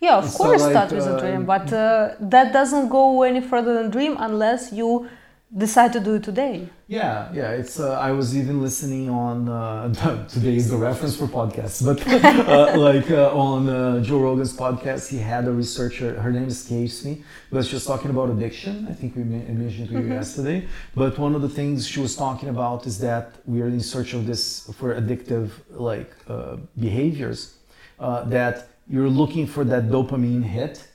Yeah, 0.00 0.16
of 0.16 0.26
it's 0.26 0.36
course, 0.36 0.62
like, 0.62 0.70
start 0.70 0.92
with 0.92 1.06
uh, 1.06 1.16
a 1.16 1.20
dream, 1.20 1.46
but 1.46 1.72
uh, 1.72 2.14
that 2.20 2.52
doesn't 2.52 2.88
go 2.88 3.22
any 3.22 3.40
further 3.40 3.74
than 3.74 3.90
dream 3.90 4.16
unless 4.18 4.72
you 4.72 5.08
decide 5.56 5.92
to 5.92 6.00
do 6.00 6.14
it 6.14 6.24
today. 6.24 6.68
Yeah, 6.88 7.32
yeah. 7.32 7.50
It's. 7.50 7.78
Uh, 7.78 7.92
I 7.92 8.10
was 8.10 8.36
even 8.36 8.60
listening 8.60 9.08
on 9.08 9.48
uh, 9.48 10.26
today 10.28 10.56
is 10.56 10.68
the 10.70 10.76
reference 10.76 11.16
for 11.16 11.26
podcasts, 11.26 11.84
but 11.84 11.98
uh, 12.24 12.78
like 12.78 13.10
uh, 13.10 13.30
on 13.32 13.68
uh, 13.68 14.00
Joe 14.00 14.18
Rogan's 14.18 14.54
podcast, 14.56 15.08
he 15.08 15.18
had 15.18 15.46
a 15.46 15.52
researcher. 15.52 16.20
Her 16.20 16.32
name 16.32 16.48
escapes 16.48 17.04
me, 17.04 17.22
but 17.50 17.64
she 17.64 17.74
was 17.74 17.86
talking 17.86 18.10
about 18.10 18.30
addiction. 18.30 18.86
I 18.88 18.94
think 18.94 19.16
we 19.16 19.22
mentioned 19.22 19.88
to 19.88 19.94
you 19.94 20.00
mm-hmm. 20.00 20.12
yesterday. 20.12 20.66
But 20.94 21.18
one 21.18 21.34
of 21.34 21.42
the 21.42 21.48
things 21.48 21.86
she 21.86 22.00
was 22.00 22.16
talking 22.16 22.48
about 22.48 22.86
is 22.86 22.98
that 22.98 23.36
we 23.46 23.62
are 23.62 23.68
in 23.68 23.80
search 23.80 24.12
of 24.14 24.26
this 24.26 24.70
for 24.78 24.94
addictive 25.00 25.50
like 25.70 26.10
uh, 26.28 26.56
behaviors. 26.78 27.58
that 27.98 28.68
you're 28.86 29.08
looking 29.08 29.46
for 29.46 29.64
that 29.64 29.84
dopamine 29.84 30.42
hit 30.42 30.86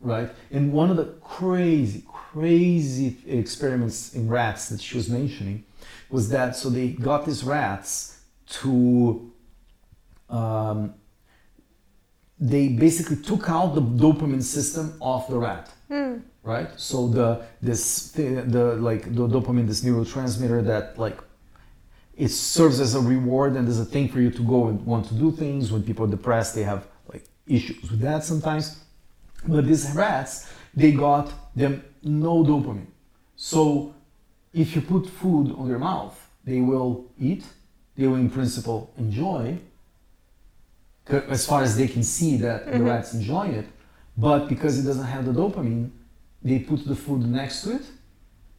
right? 0.00 0.30
And 0.50 0.72
one 0.72 0.90
of 0.90 0.96
the 0.96 1.06
crazy, 1.22 2.04
crazy 2.06 3.16
experiments 3.26 4.14
in 4.14 4.28
rats 4.28 4.68
that 4.68 4.80
she 4.80 4.96
was 4.96 5.08
mentioning 5.08 5.64
was 6.10 6.28
that 6.30 6.56
so 6.56 6.68
they 6.68 6.88
got 6.88 7.26
these 7.26 7.42
rats 7.44 8.20
to 8.46 9.32
um, 10.28 10.94
they 12.38 12.68
basically 12.68 13.16
took 13.16 13.48
out 13.48 13.74
the 13.74 13.80
dopamine 13.80 14.42
system 14.42 14.96
of 15.00 15.26
the 15.28 15.38
rat 15.38 15.72
mm. 15.90 16.22
right 16.42 16.68
so 16.76 17.08
the 17.08 17.42
this 17.62 18.12
the 18.12 18.76
like 18.78 19.04
the 19.14 19.26
dopamine 19.26 19.66
this 19.66 19.82
neurotransmitter 19.82 20.64
that 20.64 20.98
like 20.98 21.18
it 22.16 22.28
serves 22.28 22.80
as 22.80 22.94
a 22.94 23.00
reward 23.00 23.54
and 23.56 23.68
as 23.68 23.80
a 23.80 23.84
thing 23.84 24.08
for 24.08 24.20
you 24.20 24.30
to 24.30 24.42
go 24.42 24.68
and 24.68 24.84
want 24.84 25.06
to 25.06 25.14
do 25.14 25.30
things 25.32 25.72
when 25.72 25.82
people 25.82 26.04
are 26.04 26.10
depressed 26.10 26.54
they 26.54 26.62
have 26.62 26.86
like 27.12 27.24
issues 27.46 27.90
with 27.90 28.00
that 28.00 28.22
sometimes 28.22 28.80
but 29.46 29.66
these 29.66 29.90
rats, 29.92 30.50
they 30.74 30.92
got 30.92 31.32
them 31.54 31.82
no 32.02 32.44
dopamine. 32.44 32.86
So 33.36 33.94
if 34.52 34.74
you 34.74 34.82
put 34.82 35.08
food 35.08 35.54
on 35.56 35.68
their 35.68 35.78
mouth, 35.78 36.16
they 36.44 36.60
will 36.60 37.06
eat, 37.18 37.44
they 37.96 38.06
will 38.06 38.16
in 38.16 38.30
principle 38.30 38.92
enjoy, 38.96 39.58
as 41.08 41.46
far 41.46 41.62
as 41.62 41.76
they 41.76 41.88
can 41.88 42.02
see 42.02 42.36
that 42.38 42.66
mm-hmm. 42.66 42.78
the 42.78 42.84
rats 42.84 43.14
enjoy 43.14 43.48
it. 43.48 43.66
But 44.16 44.48
because 44.48 44.78
it 44.78 44.82
doesn't 44.82 45.04
have 45.04 45.26
the 45.26 45.32
dopamine, 45.32 45.90
they 46.42 46.58
put 46.60 46.86
the 46.86 46.96
food 46.96 47.26
next 47.26 47.62
to 47.62 47.76
it, 47.76 47.82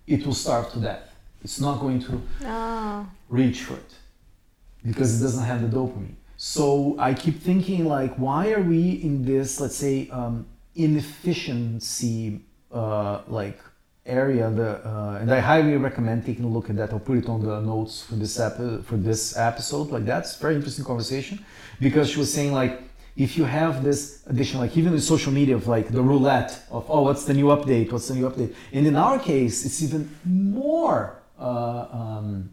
it 0.06 0.26
will 0.26 0.34
starve 0.34 0.72
to 0.74 0.80
death. 0.80 1.16
It's 1.44 1.60
not 1.60 1.80
going 1.80 2.00
to 2.02 2.22
oh. 2.46 3.08
reach 3.30 3.62
for 3.62 3.76
it 3.76 3.94
because 4.86 5.20
it 5.20 5.24
doesn't 5.24 5.44
have 5.44 5.62
the 5.62 5.76
dopamine. 5.76 6.16
So 6.38 6.96
I 7.00 7.14
keep 7.14 7.42
thinking 7.42 7.86
like, 7.86 8.16
why 8.16 8.52
are 8.52 8.62
we 8.62 8.92
in 8.92 9.26
this, 9.26 9.60
let's 9.60 9.76
say, 9.76 10.10
um, 10.10 10.46
inefficiency 10.78 12.42
uh, 12.72 13.22
like 13.28 13.60
area 14.06 14.50
the 14.50 14.88
uh, 14.88 15.20
and 15.20 15.32
I 15.32 15.40
highly 15.40 15.76
recommend 15.76 16.26
taking 16.26 16.46
a 16.46 16.48
look 16.48 16.70
at 16.70 16.78
that. 16.78 16.94
I'll 16.94 17.00
put 17.00 17.18
it 17.18 17.28
on 17.28 17.42
the 17.46 17.60
notes 17.62 18.04
for 18.04 18.16
this 18.16 18.38
for 18.38 18.98
this 18.98 19.38
episode. 19.38 19.90
Like 19.90 20.06
that's 20.06 20.38
very 20.38 20.56
interesting 20.56 20.86
conversation 20.86 21.44
because 21.80 22.10
she 22.12 22.20
was 22.20 22.34
saying 22.34 22.54
like 22.54 22.82
if 23.18 23.36
you 23.38 23.46
have 23.46 23.84
this 23.84 24.24
addition 24.28 24.60
like 24.60 24.78
even 24.78 24.94
in 24.94 25.02
social 25.02 25.34
media 25.34 25.56
of 25.56 25.68
like 25.68 25.90
the 25.90 26.02
roulette 26.02 26.64
of 26.72 26.86
oh 26.90 27.02
what's 27.02 27.26
the 27.26 27.34
new 27.34 27.48
update? 27.48 27.92
What's 27.92 28.08
the 28.08 28.16
new 28.16 28.30
update? 28.30 28.54
And 28.72 28.88
in 28.88 28.96
our 28.96 29.20
case 29.20 29.66
it's 29.66 29.82
even 29.84 30.10
more 30.24 31.22
uh, 31.40 31.88
um, 31.92 32.52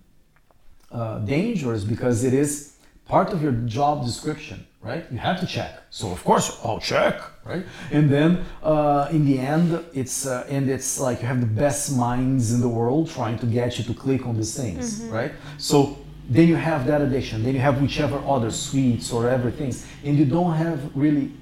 uh, 0.90 1.18
dangerous 1.20 1.84
because 1.84 2.24
it 2.24 2.34
is 2.34 2.76
part 3.06 3.32
of 3.32 3.42
your 3.42 3.52
job 3.52 4.04
description 4.04 4.66
right? 4.84 5.04
You 5.10 5.18
have 5.18 5.40
to 5.40 5.46
check. 5.46 5.82
So 5.90 6.10
of 6.10 6.22
course 6.22 6.60
I'll 6.62 6.78
check, 6.78 7.20
right? 7.44 7.64
And 7.90 8.10
then 8.10 8.44
uh, 8.62 9.08
in 9.10 9.24
the 9.24 9.38
end, 9.38 9.84
it's 9.92 10.26
uh, 10.26 10.46
and 10.48 10.68
it's 10.68 10.98
like 10.98 11.20
you 11.20 11.26
have 11.26 11.40
the 11.40 11.46
best 11.46 11.96
minds 11.96 12.52
in 12.52 12.60
the 12.60 12.68
world 12.68 13.10
trying 13.10 13.38
to 13.38 13.46
get 13.46 13.78
you 13.78 13.84
to 13.84 13.94
click 13.94 14.26
on 14.26 14.36
these 14.36 14.56
things, 14.56 15.00
mm-hmm. 15.00 15.12
right? 15.12 15.32
So 15.58 15.98
then 16.28 16.48
you 16.48 16.56
have 16.56 16.86
that 16.86 17.00
addiction. 17.00 17.42
Then 17.42 17.54
you 17.54 17.60
have 17.60 17.80
whichever 17.80 18.18
other 18.26 18.50
sweets 18.50 19.12
or 19.12 19.28
everything, 19.28 19.74
and 20.04 20.18
you 20.18 20.24
don't 20.24 20.54
have 20.54 20.90
really 20.94 21.32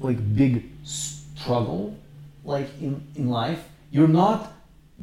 like 0.00 0.18
big 0.36 0.70
struggle 0.84 1.96
like 2.44 2.68
in 2.80 3.06
in 3.14 3.28
life. 3.28 3.68
You're 3.90 4.08
not 4.08 4.52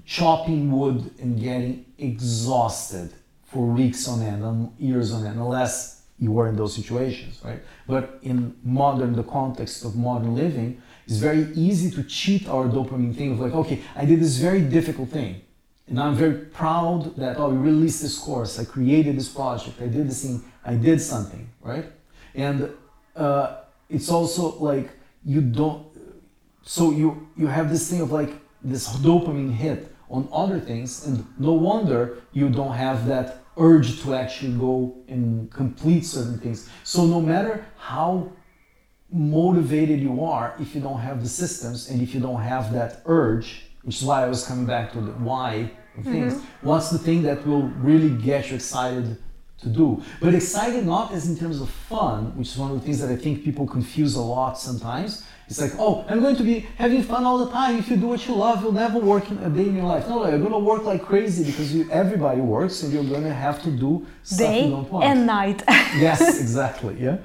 chopping 0.05 0.71
wood 0.71 1.11
and 1.19 1.39
getting 1.39 1.85
exhausted 1.97 3.13
for 3.45 3.65
weeks 3.65 4.07
on 4.07 4.21
end, 4.21 4.43
and 4.43 4.71
years 4.77 5.13
on 5.13 5.25
end, 5.25 5.39
unless 5.39 5.94
you 6.19 6.31
were 6.31 6.47
in 6.47 6.55
those 6.55 6.73
situations, 6.73 7.41
right? 7.43 7.61
But 7.87 8.19
in 8.21 8.55
modern, 8.63 9.13
the 9.13 9.23
context 9.23 9.83
of 9.83 9.95
modern 9.95 10.35
living, 10.35 10.81
it's 11.05 11.17
very 11.17 11.51
easy 11.53 11.91
to 11.91 12.03
cheat 12.03 12.47
our 12.47 12.65
dopamine 12.65 13.15
thing 13.15 13.33
of 13.33 13.39
like, 13.39 13.53
okay, 13.53 13.81
I 13.95 14.05
did 14.05 14.21
this 14.21 14.37
very 14.37 14.61
difficult 14.61 15.09
thing. 15.09 15.41
And 15.87 15.99
I'm 15.99 16.15
very 16.15 16.33
proud 16.33 17.15
that, 17.17 17.37
oh, 17.37 17.49
we 17.49 17.57
released 17.57 18.01
this 18.01 18.17
course, 18.17 18.57
I 18.57 18.65
created 18.65 19.17
this 19.17 19.29
project, 19.29 19.79
I 19.81 19.87
did 19.87 20.09
this 20.09 20.23
thing, 20.23 20.43
I 20.63 20.75
did 20.75 20.99
something, 20.99 21.47
right? 21.61 21.85
And 22.33 22.71
uh, 23.15 23.57
it's 23.89 24.09
also 24.09 24.57
like 24.57 24.89
you 25.23 25.41
don't, 25.41 25.85
so 26.63 26.91
you, 26.91 27.27
you 27.37 27.47
have 27.47 27.69
this 27.69 27.87
thing 27.89 28.01
of 28.01 28.11
like 28.11 28.31
this 28.63 28.87
dopamine 28.97 29.53
hit 29.53 29.94
on 30.09 30.27
other 30.31 30.59
things, 30.59 31.05
and 31.05 31.25
no 31.39 31.53
wonder 31.53 32.21
you 32.31 32.49
don't 32.49 32.73
have 32.73 33.07
that 33.07 33.43
urge 33.57 34.01
to 34.03 34.13
actually 34.13 34.53
go 34.53 34.95
and 35.07 35.51
complete 35.51 36.05
certain 36.05 36.37
things. 36.37 36.69
So 36.83 37.05
no 37.05 37.21
matter 37.21 37.65
how 37.77 38.31
motivated 39.11 39.99
you 39.99 40.23
are, 40.23 40.55
if 40.59 40.75
you 40.75 40.81
don't 40.81 40.99
have 40.99 41.21
the 41.21 41.29
systems 41.29 41.89
and 41.89 42.01
if 42.01 42.13
you 42.13 42.19
don't 42.19 42.41
have 42.41 42.73
that 42.73 43.01
urge, 43.05 43.67
which 43.83 43.97
is 43.97 44.03
why 44.03 44.23
I 44.23 44.27
was 44.27 44.45
coming 44.45 44.65
back 44.65 44.91
to 44.93 45.01
the 45.01 45.11
why 45.11 45.71
of 45.97 46.03
things, 46.03 46.33
mm-hmm. 46.33 46.67
what's 46.67 46.89
the 46.89 46.97
thing 46.97 47.23
that 47.23 47.45
will 47.47 47.63
really 47.63 48.09
get 48.09 48.49
you 48.49 48.55
excited 48.55 49.17
to 49.59 49.69
do? 49.69 50.03
But 50.19 50.35
excited 50.35 50.85
not 50.85 51.13
as 51.13 51.27
in 51.29 51.37
terms 51.37 51.61
of 51.61 51.69
fun, 51.69 52.37
which 52.37 52.49
is 52.49 52.57
one 52.57 52.71
of 52.71 52.79
the 52.79 52.85
things 52.85 52.99
that 52.99 53.09
I 53.09 53.15
think 53.15 53.43
people 53.43 53.65
confuse 53.65 54.15
a 54.15 54.21
lot 54.21 54.59
sometimes 54.59 55.25
it's 55.47 55.61
like, 55.61 55.73
oh, 55.77 56.03
I'm 56.09 56.21
going 56.21 56.35
to 56.37 56.43
be 56.43 56.61
having 56.77 57.03
fun 57.03 57.23
all 57.23 57.37
the 57.45 57.51
time. 57.51 57.77
If 57.77 57.89
you 57.89 57.97
do 57.97 58.07
what 58.07 58.27
you 58.27 58.33
love, 58.35 58.63
you'll 58.63 58.71
never 58.71 58.97
work 58.97 59.29
a 59.29 59.49
day 59.49 59.67
in 59.67 59.75
your 59.75 59.85
life. 59.85 60.07
No, 60.09 60.23
no, 60.23 60.29
you're 60.29 60.39
going 60.39 60.51
to 60.51 60.57
work 60.57 60.83
like 60.85 61.03
crazy 61.03 61.43
because 61.43 61.73
you, 61.73 61.89
everybody 61.91 62.41
works 62.41 62.81
and 62.81 62.91
you're 62.91 63.03
going 63.03 63.23
to 63.23 63.33
have 63.33 63.61
to 63.63 63.69
do 63.69 64.05
stuff 64.23 64.39
day 64.39 64.65
you 64.65 64.71
don't 64.71 64.91
want. 64.91 65.05
and 65.05 65.27
night. 65.27 65.61
yes, 66.07 66.39
exactly. 66.41 66.97
Yeah. 66.99 67.17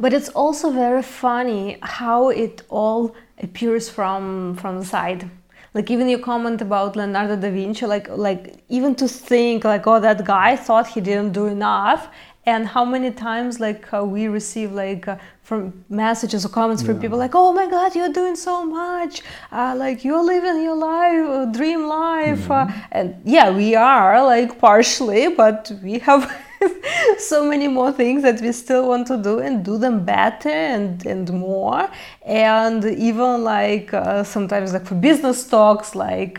But 0.00 0.14
it's 0.14 0.30
also 0.30 0.70
very 0.70 1.02
funny 1.02 1.78
how 1.82 2.30
it 2.30 2.62
all 2.70 3.14
appears 3.38 3.90
from 3.90 4.54
from 4.56 4.78
the 4.78 4.84
side 4.84 5.30
like 5.74 5.90
even 5.90 6.08
your 6.08 6.18
comment 6.18 6.62
about 6.62 6.96
leonardo 6.96 7.36
da 7.36 7.50
vinci 7.50 7.84
like 7.84 8.08
like 8.26 8.64
even 8.70 8.94
to 8.94 9.06
think 9.06 9.62
like 9.64 9.86
oh 9.86 10.00
that 10.00 10.24
guy 10.24 10.56
thought 10.56 10.86
he 10.86 11.02
didn't 11.02 11.32
do 11.32 11.44
enough 11.46 12.08
and 12.46 12.68
how 12.68 12.84
many 12.84 13.10
times 13.10 13.58
like 13.58 13.92
uh, 13.92 14.04
we 14.04 14.28
receive 14.28 14.72
like 14.72 15.06
uh, 15.08 15.16
from 15.42 15.84
messages 15.88 16.46
or 16.46 16.48
comments 16.48 16.82
yeah. 16.82 16.86
from 16.86 17.00
people 17.00 17.18
like 17.18 17.34
oh 17.34 17.52
my 17.52 17.68
god 17.68 17.94
you're 17.94 18.12
doing 18.12 18.36
so 18.36 18.64
much 18.64 19.22
uh, 19.52 19.74
like 19.76 20.04
you're 20.04 20.22
living 20.22 20.62
your 20.62 20.76
life 20.76 21.28
uh, 21.28 21.44
dream 21.46 21.86
life 21.86 22.50
uh, 22.50 22.66
mm-hmm. 22.66 22.80
and 22.92 23.20
yeah 23.24 23.50
we 23.50 23.74
are 23.74 24.24
like 24.24 24.58
partially 24.60 25.28
but 25.28 25.72
we 25.82 25.98
have 25.98 26.32
so 27.18 27.48
many 27.48 27.68
more 27.68 27.92
things 27.92 28.22
that 28.22 28.40
we 28.40 28.52
still 28.52 28.88
want 28.88 29.06
to 29.06 29.16
do 29.16 29.40
and 29.40 29.64
do 29.64 29.76
them 29.76 30.04
better 30.04 30.48
and, 30.48 31.04
and 31.04 31.32
more 31.32 31.88
and 32.24 32.84
even 32.84 33.42
like 33.42 33.92
uh, 33.92 34.22
sometimes 34.22 34.72
like 34.72 34.86
for 34.86 34.94
business 34.94 35.46
talks 35.46 35.94
like 35.94 36.38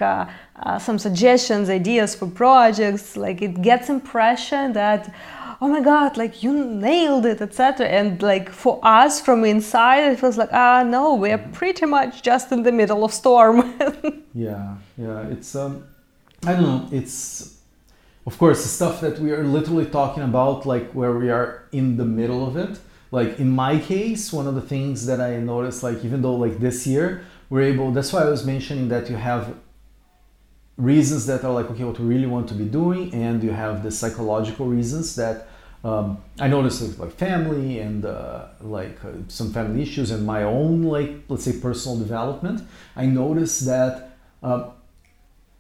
some 0.80 0.98
suggestions 0.98 1.70
ideas 1.70 2.16
for 2.16 2.28
projects 2.28 3.16
like 3.16 3.42
it 3.42 3.62
gets 3.62 3.90
impression 3.90 4.74
that 4.74 5.14
oh 5.62 5.68
my 5.68 5.82
god 5.82 6.18
like 6.18 6.44
you 6.44 6.54
nailed 6.54 7.26
it 7.26 7.42
etc 7.42 7.88
and 7.88 8.22
like 8.22 8.50
for 8.50 8.80
us 8.84 9.20
from 9.20 9.44
inside 9.44 10.12
it 10.12 10.20
feels 10.20 10.38
like 10.38 10.50
ah 10.54 10.84
no 10.84 11.16
we're 11.16 11.38
pretty 11.54 11.86
much 11.86 12.22
just 12.22 12.52
in 12.52 12.64
the 12.64 12.72
middle 12.72 13.04
of 13.04 13.14
storm. 13.14 13.74
Yeah 14.34 14.76
yeah 14.98 15.22
it's 15.34 15.56
um 15.56 15.84
i 16.46 16.54
don't 16.54 16.62
know 16.62 16.88
it's 16.92 17.58
of 18.28 18.38
course 18.38 18.62
the 18.62 18.70
stuff 18.70 19.02
that 19.02 19.18
we 19.18 19.32
are 19.32 19.44
literally 19.44 19.88
talking 19.88 20.22
about 20.22 20.66
like 20.66 20.92
where 20.92 21.14
we 21.14 21.30
are 21.32 21.64
in 21.72 21.98
the 21.98 22.06
middle 22.06 22.46
of 22.46 22.56
it. 22.58 22.78
Like 23.10 23.40
in 23.40 23.50
my 23.50 23.80
case 23.80 24.32
one 24.34 24.48
of 24.48 24.56
the 24.56 24.62
things 24.74 25.06
that 25.08 25.20
i 25.22 25.38
noticed 25.38 25.82
like 25.82 26.04
even 26.04 26.22
though 26.22 26.36
like 26.36 26.60
this 26.60 26.86
year 26.86 27.24
we're 27.50 27.64
able 27.74 27.92
that's 27.92 28.12
why 28.14 28.22
i 28.22 28.30
was 28.30 28.46
mentioning 28.46 28.90
that 28.90 29.10
you 29.10 29.16
have 29.16 29.56
reasons 30.78 31.26
that 31.26 31.44
are 31.44 31.52
like 31.52 31.70
okay 31.72 31.84
what 31.84 32.00
we 32.00 32.06
really 32.06 32.28
want 32.28 32.48
to 32.48 32.54
be 32.54 32.66
doing 32.66 33.14
and 33.14 33.44
you 33.44 33.52
have 33.52 33.84
the 33.84 33.92
psychological 33.92 34.68
reasons 34.68 35.16
that 35.16 35.48
um, 35.84 36.22
i 36.40 36.48
noticed 36.48 37.00
like 37.00 37.12
family 37.12 37.80
and 37.80 38.06
uh, 38.06 38.46
like 38.62 39.04
uh, 39.04 39.10
some 39.28 39.52
family 39.52 39.82
issues 39.82 40.12
and 40.12 40.26
my 40.26 40.44
own 40.44 40.84
like 40.84 41.12
let's 41.30 41.44
say 41.44 41.60
personal 41.60 41.98
development 41.98 42.62
i 42.96 43.06
noticed 43.06 43.66
that 43.66 44.18
um, 44.44 44.72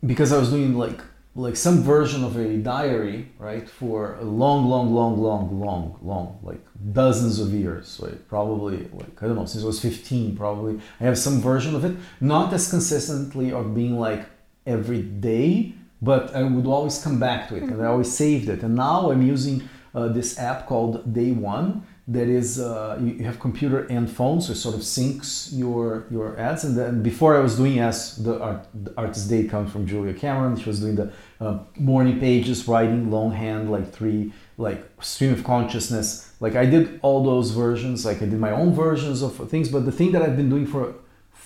because 0.05 0.31
i 0.31 0.37
was 0.37 0.51
doing 0.51 0.77
like 0.77 1.01
like 1.33 1.55
some 1.55 1.83
version 1.83 2.23
of 2.23 2.35
a 2.35 2.57
diary 2.57 3.29
right 3.39 3.67
for 3.69 4.15
a 4.15 4.23
long 4.23 4.67
long 4.67 4.93
long 4.93 5.19
long 5.21 5.59
long 5.59 5.97
long 6.03 6.39
like 6.43 6.61
dozens 6.93 7.39
of 7.39 7.53
years 7.53 7.99
like 7.99 8.27
probably 8.27 8.87
like 8.93 9.23
i 9.23 9.27
don't 9.27 9.35
know 9.35 9.45
since 9.45 9.63
i 9.63 9.67
was 9.67 9.79
15 9.79 10.35
probably 10.35 10.79
i 10.99 11.03
have 11.03 11.17
some 11.17 11.39
version 11.39 11.73
of 11.75 11.85
it 11.85 11.95
not 12.21 12.53
as 12.53 12.69
consistently 12.69 13.51
of 13.51 13.73
being 13.73 13.99
like 13.99 14.27
every 14.67 15.01
day, 15.01 15.73
but 16.01 16.35
I 16.35 16.43
would 16.43 16.67
always 16.67 17.01
come 17.01 17.19
back 17.19 17.49
to 17.49 17.55
it 17.55 17.63
and 17.63 17.73
I 17.73 17.75
mm-hmm. 17.75 17.87
always 17.87 18.11
saved 18.11 18.49
it. 18.49 18.61
And 18.61 18.75
now 18.75 19.09
I'm 19.09 19.23
using 19.23 19.67
uh, 19.95 20.09
this 20.09 20.37
app 20.37 20.67
called 20.67 21.11
Day 21.13 21.31
One. 21.31 21.87
That 22.09 22.29
is 22.29 22.57
uh, 22.57 22.97
you, 23.01 23.25
have 23.25 23.37
computer 23.37 23.85
and 23.87 24.09
phone 24.09 24.39
so 24.39 24.53
it 24.53 24.55
sort 24.55 24.75
of 24.75 24.81
syncs 24.81 25.49
your 25.51 26.05
your 26.09 26.39
ads. 26.39 26.63
And 26.63 26.77
then 26.77 27.03
before 27.03 27.35
i 27.35 27.41
was 27.41 27.57
doing 27.57 27.79
as 27.79 28.15
the, 28.15 28.39
art, 28.41 28.65
the 28.73 28.93
artist 28.95 29.29
date 29.29 29.49
comes 29.49 29.73
from 29.73 29.85
julia 29.85 30.13
cameron. 30.13 30.55
She 30.55 30.69
was 30.69 30.79
doing 30.79 30.95
the 30.95 31.11
uh, 31.41 31.59
morning 31.75 32.17
pages 32.17 32.65
writing 32.65 33.11
longhand 33.11 33.69
like 33.69 33.91
three 33.91 34.31
like 34.57 34.79
stream 35.01 35.33
of 35.33 35.43
consciousness. 35.43 36.31
Like 36.39 36.55
i 36.55 36.65
did 36.65 36.97
all 37.01 37.25
those 37.25 37.51
versions. 37.51 38.05
Like 38.05 38.21
i 38.21 38.25
did 38.25 38.39
my 38.39 38.51
own 38.51 38.71
versions 38.73 39.21
of 39.21 39.49
things. 39.49 39.67
But 39.67 39.83
the 39.83 39.91
thing 39.91 40.13
that 40.13 40.21
i've 40.21 40.37
been 40.37 40.49
doing 40.49 40.65
for 40.65 40.95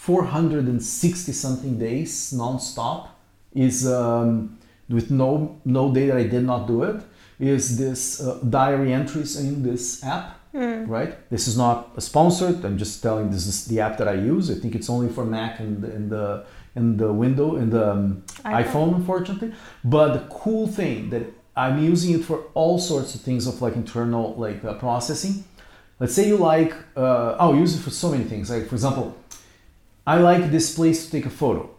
460 0.02 1.32
something 1.32 1.78
days 1.78 2.34
non-stop 2.34 3.20
is 3.54 3.88
um, 3.88 4.58
with 4.90 5.12
no 5.12 5.62
no 5.64 5.94
day 5.94 6.08
that 6.08 6.18
I 6.18 6.24
did 6.24 6.44
not 6.44 6.66
do 6.66 6.82
it 6.82 7.04
is 7.38 7.78
this 7.78 8.20
uh, 8.20 8.40
diary 8.50 8.94
entries 8.94 9.40
in 9.40 9.62
this 9.62 10.04
app 10.04 10.40
mm. 10.56 10.90
right? 10.90 11.30
This 11.30 11.48
is 11.48 11.56
not 11.56 12.02
sponsored 12.02 12.66
I'm 12.66 12.80
just 12.80 13.04
telling 13.04 13.30
this 13.30 13.46
is 13.46 13.66
the 13.66 13.80
app 13.80 14.00
that 14.00 14.08
I 14.08 14.14
use. 14.14 14.50
I 14.50 14.56
think 14.56 14.74
it's 14.74 14.90
only 14.90 15.08
for 15.08 15.24
Mac 15.24 15.60
and 15.60 15.84
in 15.84 16.10
the 16.10 16.46
in 16.76 16.98
the 16.98 17.14
window 17.14 17.58
in 17.58 17.70
the 17.70 17.92
um, 17.92 18.24
iPhone. 18.44 18.64
iPhone 18.64 18.96
unfortunately. 18.96 19.54
But 19.84 20.14
the 20.14 20.24
cool 20.32 20.66
thing 20.68 21.12
that 21.12 21.26
I'm 21.56 21.78
using 21.78 22.16
it 22.18 22.26
for 22.26 22.38
all 22.56 22.80
sorts 22.80 23.14
of 23.14 23.22
things 23.22 23.46
of 23.46 23.62
like 23.62 23.76
internal 23.76 24.34
like 24.34 24.66
uh, 24.66 24.74
processing. 24.86 25.44
Let's 26.00 26.16
say 26.16 26.28
you 26.28 26.38
like 26.38 26.74
uh, 26.98 27.36
I'll 27.40 27.56
use 27.56 27.76
it 27.76 27.82
for 27.84 27.92
so 27.92 28.10
many 28.10 28.24
things. 28.24 28.50
Like 28.50 28.68
for 28.68 28.74
example 28.74 29.16
I 30.06 30.18
like 30.18 30.50
this 30.50 30.76
place 30.76 31.06
to 31.06 31.12
take 31.12 31.28
a 31.28 31.30
photo. 31.30 31.70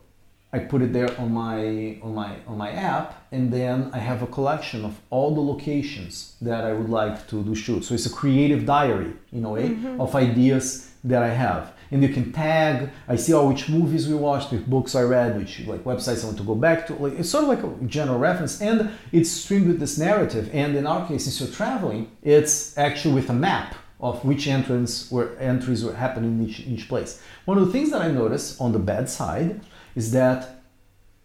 I 0.52 0.60
put 0.60 0.82
it 0.82 0.92
there 0.92 1.18
on 1.18 1.32
my 1.32 1.98
on 2.02 2.14
my 2.14 2.36
on 2.46 2.56
my 2.58 2.70
app, 2.70 3.26
and 3.32 3.50
then 3.50 3.90
I 3.92 3.98
have 3.98 4.22
a 4.22 4.26
collection 4.26 4.84
of 4.84 5.00
all 5.10 5.34
the 5.34 5.40
locations 5.40 6.36
that 6.40 6.62
I 6.64 6.72
would 6.72 6.90
like 6.90 7.26
to 7.28 7.42
do 7.42 7.54
shoot. 7.54 7.84
So 7.84 7.94
it's 7.94 8.06
a 8.06 8.10
creative 8.10 8.64
diary 8.64 9.14
in 9.32 9.44
a 9.44 9.50
way 9.50 9.70
mm-hmm. 9.70 10.00
of 10.00 10.14
ideas 10.14 10.90
that 11.04 11.22
I 11.22 11.30
have. 11.30 11.72
And 11.90 12.02
you 12.02 12.10
can 12.10 12.32
tag. 12.32 12.90
I 13.08 13.16
see 13.16 13.32
all 13.32 13.48
which 13.48 13.68
movies 13.68 14.06
we 14.08 14.14
watched, 14.14 14.52
which 14.52 14.66
books 14.66 14.94
I 14.94 15.02
read, 15.02 15.36
which 15.36 15.60
like 15.66 15.82
websites 15.84 16.22
I 16.22 16.26
want 16.26 16.38
to 16.38 16.44
go 16.44 16.54
back 16.54 16.86
to. 16.86 16.94
Like 16.94 17.18
it's 17.18 17.30
sort 17.30 17.44
of 17.44 17.48
like 17.48 17.64
a 17.64 17.86
general 17.86 18.18
reference, 18.18 18.60
and 18.60 18.90
it's 19.10 19.30
streamed 19.30 19.66
with 19.66 19.80
this 19.80 19.98
narrative. 19.98 20.48
And 20.52 20.76
in 20.76 20.86
our 20.86 21.08
case, 21.08 21.24
since 21.24 21.40
you're 21.40 21.50
traveling, 21.50 22.10
it's 22.22 22.78
actually 22.78 23.14
with 23.14 23.30
a 23.30 23.34
map 23.34 23.74
of 24.02 24.24
which 24.24 24.48
entrance 24.48 25.10
where 25.10 25.38
entries 25.38 25.84
were 25.84 25.94
happening 25.94 26.40
in 26.40 26.48
each, 26.48 26.60
each 26.60 26.88
place. 26.88 27.22
One 27.44 27.56
of 27.56 27.66
the 27.66 27.72
things 27.72 27.90
that 27.92 28.02
I 28.02 28.10
noticed 28.10 28.60
on 28.60 28.72
the 28.72 28.80
bad 28.80 29.08
side 29.08 29.60
is 29.94 30.10
that 30.10 30.62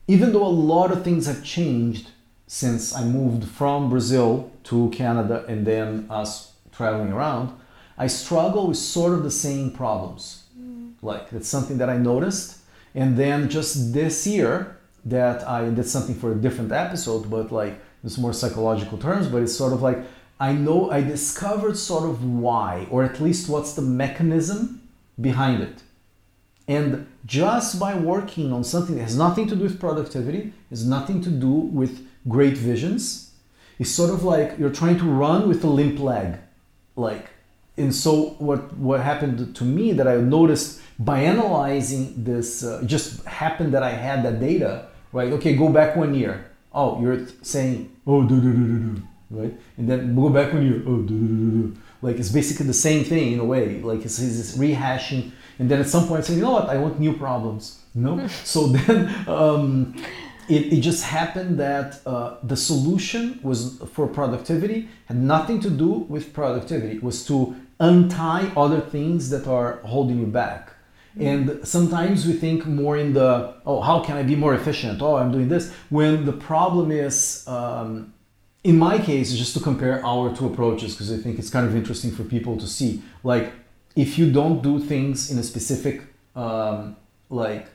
even 0.07 0.31
though 0.31 0.45
a 0.45 0.47
lot 0.47 0.91
of 0.91 1.03
things 1.03 1.25
have 1.25 1.43
changed 1.43 2.11
since 2.45 2.95
I 2.95 3.03
moved 3.03 3.49
from 3.49 3.89
Brazil 3.89 4.51
to 4.65 4.89
Canada 4.91 5.43
and 5.47 5.65
then 5.65 6.07
us 6.09 6.53
traveling 6.71 7.11
around, 7.11 7.51
I 7.97 8.07
struggle 8.07 8.67
with 8.67 8.77
sort 8.77 9.13
of 9.13 9.23
the 9.23 9.31
same 9.31 9.71
problems. 9.71 10.43
Mm. 10.57 10.93
Like 11.01 11.31
that's 11.31 11.49
something 11.49 11.79
that 11.79 11.89
I 11.89 11.97
noticed. 11.97 12.59
And 12.93 13.17
then 13.17 13.49
just 13.49 13.93
this 13.93 14.27
year 14.27 14.77
that 15.03 15.47
I 15.47 15.69
did 15.69 15.87
something 15.87 16.15
for 16.15 16.31
a 16.31 16.35
different 16.35 16.71
episode, 16.71 17.29
but 17.29 17.51
like 17.51 17.79
it's 18.03 18.17
more 18.17 18.33
psychological 18.33 18.97
terms, 18.97 19.27
but 19.27 19.41
it's 19.41 19.55
sort 19.55 19.73
of 19.73 19.81
like 19.81 19.99
I 20.39 20.53
know 20.53 20.91
I 20.91 21.01
discovered 21.01 21.77
sort 21.77 22.03
of 22.09 22.23
why, 22.23 22.87
or 22.91 23.03
at 23.03 23.19
least 23.19 23.49
what's 23.49 23.73
the 23.73 23.81
mechanism 23.81 24.81
behind 25.19 25.63
it. 25.63 25.81
And 26.67 27.07
just 27.25 27.79
by 27.79 27.95
working 27.95 28.51
on 28.51 28.63
something 28.63 28.95
that 28.95 29.03
has 29.03 29.17
nothing 29.17 29.47
to 29.47 29.55
do 29.55 29.63
with 29.63 29.79
productivity, 29.79 30.53
has 30.69 30.85
nothing 30.85 31.21
to 31.21 31.29
do 31.29 31.49
with 31.49 32.05
great 32.27 32.57
visions, 32.57 33.31
it's 33.79 33.89
sort 33.89 34.09
of 34.09 34.23
like 34.23 34.59
you're 34.59 34.69
trying 34.69 34.97
to 34.97 35.05
run 35.05 35.47
with 35.47 35.63
a 35.63 35.67
limp 35.67 35.99
leg. 35.99 36.37
Like, 36.95 37.29
and 37.77 37.93
so 37.93 38.35
what 38.39 38.75
what 38.77 39.01
happened 39.01 39.55
to 39.55 39.63
me 39.63 39.93
that 39.93 40.07
I 40.07 40.17
noticed 40.17 40.81
by 40.99 41.19
analyzing 41.21 42.23
this, 42.23 42.63
uh, 42.63 42.81
just 42.85 43.23
happened 43.25 43.73
that 43.73 43.83
I 43.83 43.91
had 43.91 44.23
that 44.25 44.39
data, 44.39 44.87
right? 45.13 45.31
Okay, 45.33 45.55
go 45.55 45.69
back 45.69 45.95
one 45.95 46.13
year. 46.15 46.45
Oh, 46.73 46.99
you're 47.01 47.27
saying, 47.43 47.95
oh, 48.05 48.23
do 48.23 48.41
do 48.41 48.51
do 48.53 48.67
do 48.67 48.95
do 48.95 49.07
right? 49.29 49.53
And 49.77 49.89
then 49.89 50.15
go 50.15 50.29
back 50.29 50.53
one 50.53 50.65
year, 50.65 50.81
oh, 50.87 51.73
Like 52.01 52.17
it's 52.17 52.29
basically 52.29 52.67
the 52.67 52.73
same 52.73 53.03
thing 53.03 53.33
in 53.33 53.39
a 53.39 53.45
way. 53.45 53.81
Like 53.81 54.05
it's, 54.05 54.19
it's 54.19 54.57
rehashing, 54.57 55.31
and 55.59 55.69
then 55.69 55.79
at 55.79 55.87
some 55.87 56.07
point 56.07 56.25
saying, 56.25 56.39
you 56.39 56.45
know 56.45 56.51
what, 56.51 56.69
I 56.69 56.77
want 56.77 56.99
new 56.99 57.13
problems. 57.13 57.81
You 57.95 58.01
know. 58.01 58.27
so 58.43 58.67
then 58.67 59.13
um, 59.27 59.95
it, 60.47 60.73
it 60.73 60.81
just 60.81 61.03
happened 61.03 61.59
that 61.59 61.99
uh, 62.05 62.37
the 62.43 62.55
solution 62.55 63.39
was 63.43 63.79
for 63.93 64.07
productivity 64.07 64.89
had 65.05 65.17
nothing 65.17 65.59
to 65.61 65.69
do 65.69 65.89
with 65.89 66.33
productivity. 66.33 66.97
It 66.97 67.03
was 67.03 67.25
to 67.27 67.55
untie 67.79 68.51
other 68.55 68.79
things 68.79 69.29
that 69.29 69.47
are 69.47 69.79
holding 69.83 70.19
you 70.19 70.25
back. 70.25 70.73
And 71.19 71.67
sometimes 71.67 72.27
we 72.27 72.33
think 72.33 72.67
more 72.67 72.95
in 72.95 73.13
the, 73.13 73.55
oh, 73.65 73.81
how 73.81 74.03
can 74.03 74.17
I 74.17 74.23
be 74.23 74.35
more 74.35 74.53
efficient? 74.53 75.01
Oh, 75.01 75.15
I'm 75.15 75.31
doing 75.31 75.47
this. 75.47 75.73
When 75.89 76.25
the 76.25 76.33
problem 76.33 76.91
is, 76.91 77.43
um, 77.47 78.13
in 78.67 78.77
my 78.77 78.97
case, 78.99 79.33
just 79.33 79.53
to 79.55 79.61
compare 79.69 80.05
our 80.05 80.35
two 80.35 80.45
approaches, 80.45 80.93
because 80.93 81.11
I 81.11 81.17
think 81.17 81.39
it's 81.39 81.49
kind 81.49 81.65
of 81.65 81.73
interesting 81.75 82.11
for 82.11 82.23
people 82.23 82.57
to 82.57 82.67
see. 82.67 83.01
Like, 83.23 83.53
if 83.95 84.17
you 84.19 84.31
don't 84.31 84.61
do 84.61 84.79
things 84.79 85.31
in 85.31 85.39
a 85.39 85.43
specific, 85.43 86.01
um, 86.35 86.97
like, 87.29 87.67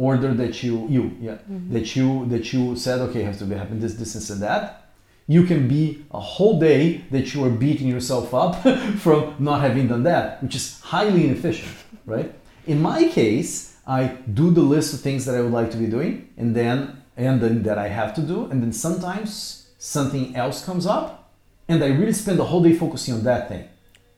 order 0.00 0.32
that 0.32 0.62
you 0.62 0.86
you 0.88 1.02
yeah 1.20 1.32
mm-hmm. 1.32 1.72
that 1.74 1.94
you 1.94 2.24
that 2.26 2.52
you 2.54 2.74
said 2.74 3.00
okay 3.06 3.22
has 3.22 3.38
to 3.38 3.44
be 3.44 3.54
happen 3.54 3.78
this 3.80 3.94
this 3.94 4.30
and 4.30 4.40
that 4.40 4.86
you 5.26 5.42
can 5.44 5.68
be 5.68 5.82
a 6.12 6.22
whole 6.34 6.58
day 6.58 7.04
that 7.10 7.34
you 7.34 7.44
are 7.44 7.50
beating 7.50 7.86
yourself 7.86 8.32
up 8.32 8.54
from 9.04 9.34
not 9.38 9.60
having 9.60 9.88
done 9.88 10.02
that 10.02 10.42
which 10.42 10.54
is 10.54 10.80
highly 10.80 11.26
inefficient 11.28 11.76
right 12.06 12.32
in 12.66 12.80
my 12.80 13.04
case 13.08 13.76
i 13.86 14.06
do 14.40 14.50
the 14.50 14.66
list 14.74 14.94
of 14.94 15.00
things 15.00 15.26
that 15.26 15.34
i 15.34 15.40
would 15.42 15.52
like 15.52 15.70
to 15.70 15.76
be 15.76 15.86
doing 15.86 16.26
and 16.38 16.56
then 16.56 16.96
and 17.18 17.42
then 17.42 17.62
that 17.62 17.76
i 17.76 17.88
have 17.88 18.14
to 18.14 18.22
do 18.22 18.46
and 18.46 18.62
then 18.62 18.72
sometimes 18.72 19.59
something 19.80 20.36
else 20.36 20.64
comes 20.64 20.86
up 20.86 21.32
and 21.68 21.82
i 21.82 21.88
really 21.88 22.12
spend 22.12 22.38
the 22.38 22.44
whole 22.44 22.62
day 22.62 22.72
focusing 22.72 23.14
on 23.14 23.22
that 23.24 23.48
thing 23.48 23.64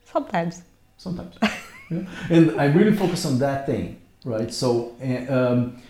sometimes 0.05 0.61
sometimes 0.97 1.35
yeah. 1.89 2.05
and 2.29 2.61
i 2.61 2.65
really 2.65 2.95
focus 2.95 3.25
on 3.25 3.39
that 3.39 3.65
thing 3.65 3.99
right? 4.25 4.53
So, 4.53 4.95
eh, 5.01 5.25
um, 5.27 5.81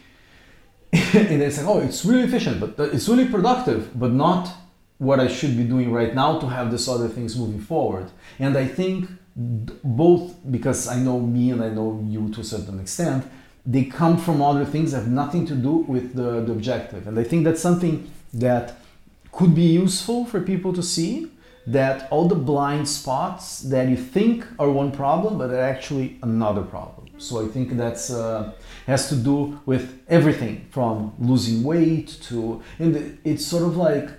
and 0.93 1.41
they 1.41 1.49
say, 1.49 1.63
oh, 1.65 1.79
it's 1.79 2.05
really 2.05 2.23
efficient, 2.23 2.59
but 2.59 2.93
it's 2.93 3.07
really 3.09 3.27
productive, 3.27 3.97
but 3.99 4.11
not 4.11 4.49
what 4.97 5.19
I 5.19 5.27
should 5.27 5.57
be 5.57 5.63
doing 5.63 5.91
right 5.91 6.13
now 6.13 6.39
to 6.39 6.47
have 6.47 6.71
this 6.71 6.87
other 6.87 7.09
things 7.09 7.37
moving 7.37 7.59
forward. 7.59 8.11
And 8.39 8.55
I 8.55 8.67
think 8.67 9.09
both, 9.35 10.35
because 10.51 10.87
I 10.87 10.99
know 10.99 11.19
me 11.19 11.49
and 11.51 11.63
I 11.63 11.69
know 11.69 12.05
you 12.07 12.29
to 12.29 12.41
a 12.41 12.43
certain 12.43 12.79
extent, 12.79 13.25
they 13.65 13.85
come 13.85 14.17
from 14.17 14.41
other 14.41 14.65
things 14.65 14.91
that 14.91 14.99
have 14.99 15.07
nothing 15.07 15.47
to 15.47 15.55
do 15.55 15.71
with 15.71 16.13
the, 16.13 16.41
the 16.41 16.51
objective. 16.51 17.07
And 17.07 17.17
I 17.17 17.23
think 17.23 17.43
that's 17.43 17.61
something 17.61 18.11
that 18.35 18.77
could 19.33 19.53
be 19.53 19.69
useful 19.83 20.25
for 20.25 20.39
people 20.39 20.71
to 20.73 20.83
see 20.83 21.29
that 21.65 22.11
all 22.11 22.27
the 22.27 22.35
blind 22.35 22.87
spots 22.87 23.61
that 23.61 23.87
you 23.89 23.97
think 23.97 24.45
are 24.59 24.69
one 24.69 24.91
problem, 24.91 25.37
but 25.37 25.49
are 25.49 25.59
actually 25.59 26.19
another 26.21 26.61
problem. 26.61 27.07
So 27.17 27.43
I 27.43 27.47
think 27.47 27.77
that's 27.77 28.11
uh, 28.11 28.51
has 28.85 29.09
to 29.09 29.15
do 29.15 29.59
with 29.65 30.01
everything 30.07 30.67
from 30.71 31.13
losing 31.19 31.63
weight 31.63 32.17
to, 32.23 32.61
and 32.79 33.17
it's 33.23 33.45
sort 33.45 33.63
of 33.63 33.77
like, 33.77 34.09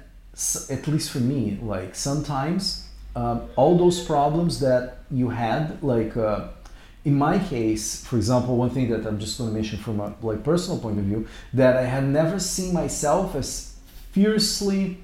at 0.70 0.86
least 0.88 1.10
for 1.10 1.20
me, 1.20 1.58
like 1.62 1.94
sometimes 1.94 2.88
um, 3.14 3.42
all 3.56 3.76
those 3.76 4.02
problems 4.02 4.58
that 4.60 4.98
you 5.10 5.28
had, 5.28 5.82
like 5.82 6.16
uh, 6.16 6.48
in 7.04 7.14
my 7.14 7.38
case, 7.38 8.04
for 8.06 8.16
example, 8.16 8.56
one 8.56 8.70
thing 8.70 8.88
that 8.90 9.06
I'm 9.06 9.20
just 9.20 9.36
going 9.38 9.50
to 9.50 9.54
mention 9.54 9.78
from 9.78 10.00
a 10.00 10.14
like 10.22 10.42
personal 10.42 10.78
point 10.80 10.98
of 10.98 11.04
view, 11.04 11.28
that 11.52 11.76
I 11.76 11.82
had 11.82 12.04
never 12.04 12.40
seen 12.40 12.72
myself 12.72 13.34
as 13.34 13.76
fiercely, 14.12 14.98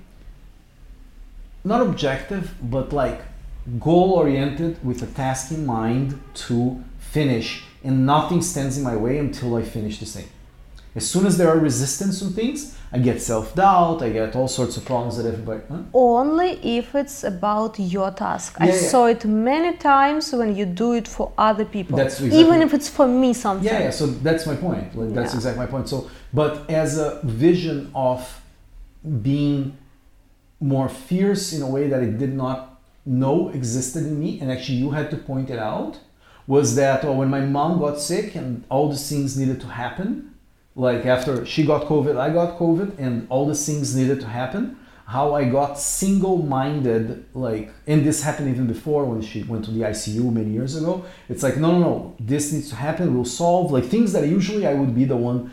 not 1.65 1.81
objective, 1.81 2.55
but 2.63 2.93
like 2.93 3.23
goal 3.79 4.13
oriented 4.13 4.83
with 4.85 5.03
a 5.03 5.07
task 5.07 5.53
in 5.53 5.67
mind 5.67 6.21
to 6.35 6.83
finish 6.99 7.65
and 7.83 8.07
nothing 8.07 8.43
stands 8.43 8.77
in 8.79 8.85
my 8.85 8.97
way 8.97 9.19
until 9.19 9.57
I 9.57 9.63
finish 9.63 9.99
the 9.99 10.07
thing. 10.07 10.29
As 10.95 11.09
soon 11.09 11.25
as 11.25 11.39
there 11.39 11.49
are 11.49 11.59
resistance 11.59 12.21
on 12.21 12.33
things, 12.33 12.77
I 12.93 12.99
get 12.99 13.23
self 13.23 13.55
doubt, 13.55 14.03
I 14.03 14.11
get 14.11 14.35
all 14.35 14.49
sorts 14.49 14.77
of 14.77 14.85
problems 14.85 15.17
that 15.19 15.27
everybody. 15.27 15.61
Huh? 15.69 15.83
Only 15.95 16.51
if 16.79 16.97
it's 16.97 17.23
about 17.23 17.79
your 17.79 18.11
task. 18.11 18.57
Yeah, 18.59 18.67
I 18.67 18.69
yeah. 18.71 18.77
saw 18.91 19.07
it 19.07 19.25
many 19.25 19.77
times 19.77 20.33
when 20.33 20.57
you 20.57 20.67
do 20.67 20.95
it 20.95 21.07
for 21.07 21.31
other 21.39 21.65
people. 21.65 21.97
That's 21.97 22.21
exactly, 22.21 22.41
Even 22.41 22.61
if 22.61 22.75
it's 22.75 22.89
for 22.89 23.07
me 23.07 23.33
something. 23.33 23.65
Yeah, 23.65 23.85
yeah, 23.85 23.91
so 23.91 24.07
that's 24.07 24.47
my 24.47 24.57
point. 24.57 24.97
Like, 24.97 25.15
that's 25.15 25.33
yeah. 25.33 25.39
exactly 25.39 25.65
my 25.65 25.71
point. 25.71 25.89
So, 25.89 26.11
but 26.35 26.69
as 26.69 26.99
a 26.99 27.21
vision 27.23 27.93
of 27.95 28.43
being 29.23 29.79
more 30.61 30.89
fierce 30.89 31.53
in 31.53 31.63
a 31.63 31.69
way 31.69 31.89
that 31.89 32.01
I 32.01 32.07
did 32.07 32.35
not 32.35 32.81
know 33.07 33.49
existed 33.49 34.05
in 34.07 34.21
me, 34.21 34.39
and 34.41 34.53
actually 34.53 34.79
you 34.79 34.91
had 34.91 35.11
to 35.11 35.17
point 35.17 35.51
it 35.51 35.59
out 35.59 35.99
was 36.47 36.75
that 36.75 37.05
oh, 37.05 37.13
when 37.13 37.29
my 37.29 37.41
mom 37.41 37.79
got 37.79 38.01
sick 38.01 38.35
and 38.35 38.65
all 38.69 38.89
the 38.91 38.97
things 38.97 39.39
needed 39.39 39.61
to 39.61 39.67
happen, 39.69 40.35
like 40.75 41.07
after 41.07 41.47
she 41.47 41.65
got 41.65 41.85
COVID, 41.85 42.19
I 42.19 42.31
got 42.31 42.59
COVID, 42.59 42.99
and 42.99 43.27
all 43.29 43.47
the 43.47 43.55
things 43.55 43.95
needed 43.95 44.21
to 44.21 44.27
happen, 44.27 44.77
how 45.07 45.35
I 45.35 45.45
got 45.45 45.79
single 45.79 46.39
minded, 46.39 47.25
like, 47.35 47.73
and 47.87 48.05
this 48.05 48.23
happened 48.23 48.49
even 48.49 48.67
before 48.67 49.05
when 49.05 49.21
she 49.23 49.43
went 49.43 49.65
to 49.65 49.71
the 49.73 49.81
ICU 49.81 50.33
many 50.33 50.51
years 50.51 50.77
ago. 50.77 51.05
It's 51.29 51.43
like, 51.43 51.57
no, 51.57 51.73
no, 51.73 51.79
no, 51.81 52.17
this 52.21 52.53
needs 52.53 52.69
to 52.71 52.77
happen, 52.77 53.15
we'll 53.15 53.25
solve, 53.25 53.73
like 53.73 53.85
things 53.85 54.13
that 54.13 54.29
usually 54.29 54.67
I 54.67 54.75
would 54.75 54.95
be 54.95 55.05
the 55.05 55.17
one 55.17 55.53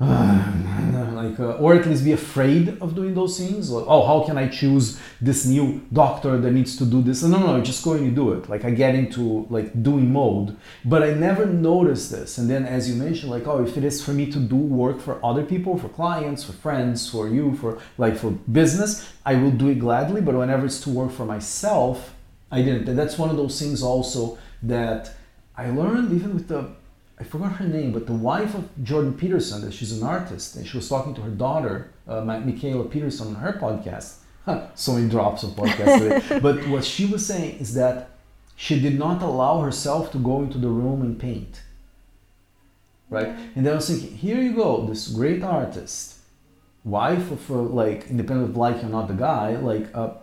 like 0.00 1.38
uh, 1.38 1.52
or 1.58 1.74
at 1.74 1.86
least 1.86 2.04
be 2.04 2.12
afraid 2.12 2.68
of 2.80 2.94
doing 2.94 3.14
those 3.14 3.38
things 3.38 3.70
like, 3.70 3.84
oh 3.86 4.06
how 4.06 4.26
can 4.26 4.36
i 4.36 4.48
choose 4.48 5.00
this 5.20 5.46
new 5.46 5.80
doctor 5.92 6.38
that 6.38 6.50
needs 6.50 6.76
to 6.76 6.84
do 6.84 7.02
this? 7.02 7.22
No 7.22 7.38
no 7.38 7.56
no 7.56 7.62
just 7.62 7.84
going 7.84 8.04
to 8.04 8.10
do 8.10 8.32
it. 8.32 8.48
Like 8.48 8.64
i 8.64 8.70
get 8.70 8.94
into 8.94 9.46
like 9.50 9.82
doing 9.82 10.12
mode 10.12 10.56
but 10.84 11.02
i 11.02 11.12
never 11.12 11.46
noticed 11.46 12.10
this. 12.10 12.38
And 12.38 12.48
then 12.50 12.64
as 12.64 12.88
you 12.88 12.96
mentioned 12.96 13.30
like 13.30 13.46
oh 13.46 13.64
if 13.64 13.76
it 13.76 13.84
is 13.84 14.04
for 14.04 14.12
me 14.12 14.30
to 14.32 14.38
do 14.38 14.56
work 14.56 15.00
for 15.00 15.24
other 15.24 15.44
people 15.44 15.78
for 15.78 15.88
clients 15.88 16.44
for 16.44 16.52
friends 16.52 17.08
for 17.08 17.28
you 17.28 17.56
for 17.56 17.78
like 17.98 18.16
for 18.16 18.30
business 18.30 19.08
i 19.24 19.34
will 19.34 19.52
do 19.52 19.68
it 19.68 19.78
gladly. 19.78 20.20
But 20.20 20.34
whenever 20.34 20.66
it's 20.66 20.80
to 20.80 20.90
work 20.90 21.12
for 21.12 21.24
myself 21.24 22.14
i 22.50 22.62
didn't. 22.62 22.88
And 22.88 22.98
that's 22.98 23.18
one 23.18 23.30
of 23.30 23.36
those 23.36 23.58
things 23.58 23.82
also 23.82 24.38
that 24.62 25.14
i 25.56 25.70
learned 25.70 26.12
even 26.12 26.34
with 26.34 26.48
the 26.48 26.70
I 27.18 27.24
forgot 27.24 27.52
her 27.56 27.68
name, 27.68 27.92
but 27.92 28.06
the 28.06 28.12
wife 28.12 28.54
of 28.54 28.68
Jordan 28.82 29.14
Peterson, 29.14 29.70
she's 29.70 29.92
an 29.92 30.06
artist, 30.06 30.56
and 30.56 30.66
she 30.66 30.76
was 30.76 30.88
talking 30.88 31.14
to 31.14 31.22
her 31.22 31.30
daughter, 31.30 31.92
uh, 32.08 32.22
Mikhaila 32.22 32.90
Peterson, 32.90 33.28
on 33.28 33.34
her 33.36 33.52
podcast. 33.52 34.16
Huh, 34.44 34.66
so 34.74 34.92
many 34.94 35.08
drops 35.08 35.42
of 35.42 35.50
podcast 35.50 35.98
today. 35.98 36.38
but 36.42 36.66
what 36.68 36.84
she 36.84 37.06
was 37.06 37.24
saying 37.24 37.58
is 37.58 37.74
that 37.74 38.10
she 38.56 38.80
did 38.80 38.98
not 38.98 39.22
allow 39.22 39.60
herself 39.60 40.10
to 40.12 40.18
go 40.18 40.42
into 40.42 40.58
the 40.58 40.68
room 40.68 41.02
and 41.02 41.18
paint. 41.18 41.62
Right? 43.10 43.28
And 43.54 43.64
then 43.64 43.74
I 43.74 43.76
was 43.76 43.88
thinking, 43.88 44.16
here 44.16 44.40
you 44.40 44.54
go, 44.54 44.84
this 44.86 45.08
great 45.08 45.42
artist, 45.44 46.18
wife 46.82 47.30
of 47.30 47.48
a, 47.48 47.54
like, 47.54 48.08
independent 48.10 48.50
of 48.50 48.56
like 48.56 48.82
or 48.82 48.88
not 48.88 49.06
the 49.06 49.14
guy, 49.14 49.56
like 49.56 49.92
a 49.94 50.16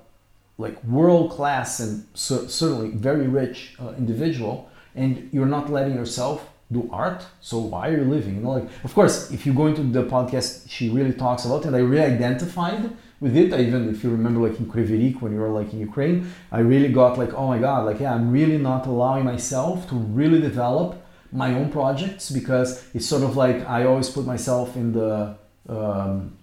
like 0.57 0.83
world 0.83 1.31
class 1.31 1.79
and 1.79 2.05
certainly 2.13 2.91
very 2.91 3.27
rich 3.27 3.75
uh, 3.79 3.93
individual, 3.97 4.69
and 4.93 5.29
you're 5.31 5.47
not 5.47 5.71
letting 5.71 5.95
yourself 5.95 6.50
do 6.71 6.89
art 6.91 7.25
so 7.41 7.57
why 7.59 7.89
are 7.89 7.97
you 7.97 8.05
living? 8.05 8.35
You 8.35 8.41
know 8.41 8.51
like 8.51 8.69
of 8.83 8.93
course 8.93 9.31
if 9.31 9.45
you 9.45 9.53
go 9.53 9.67
into 9.67 9.83
the 9.83 10.03
podcast 10.03 10.69
she 10.69 10.89
really 10.89 11.13
talks 11.13 11.45
about 11.45 11.61
it 11.61 11.67
and 11.67 11.75
i 11.75 11.79
really 11.79 12.05
identified 12.05 12.89
with 13.19 13.35
it. 13.37 13.53
I 13.53 13.59
even 13.61 13.89
if 13.89 14.03
you 14.03 14.09
remember 14.09 14.39
like 14.47 14.59
in 14.59 14.65
Kryvyi 14.65 15.21
when 15.21 15.33
you 15.33 15.39
were 15.39 15.49
like 15.49 15.73
in 15.73 15.79
ukraine 15.79 16.31
i 16.51 16.59
really 16.59 16.91
got 16.91 17.17
like 17.17 17.33
oh 17.33 17.47
my 17.47 17.59
god 17.59 17.85
like 17.85 17.99
yeah 17.99 18.13
i'm 18.15 18.31
really 18.31 18.57
not 18.57 18.87
allowing 18.87 19.25
myself 19.25 19.87
to 19.89 19.95
really 19.95 20.41
develop 20.41 21.03
my 21.31 21.53
own 21.53 21.71
projects 21.71 22.29
because 22.29 22.83
it's 22.95 23.05
sort 23.05 23.23
of 23.23 23.37
like 23.37 23.57
i 23.67 23.85
always 23.85 24.09
put 24.09 24.25
myself 24.25 24.75
in 24.75 24.91
the 24.93 25.35
um, 25.69 26.37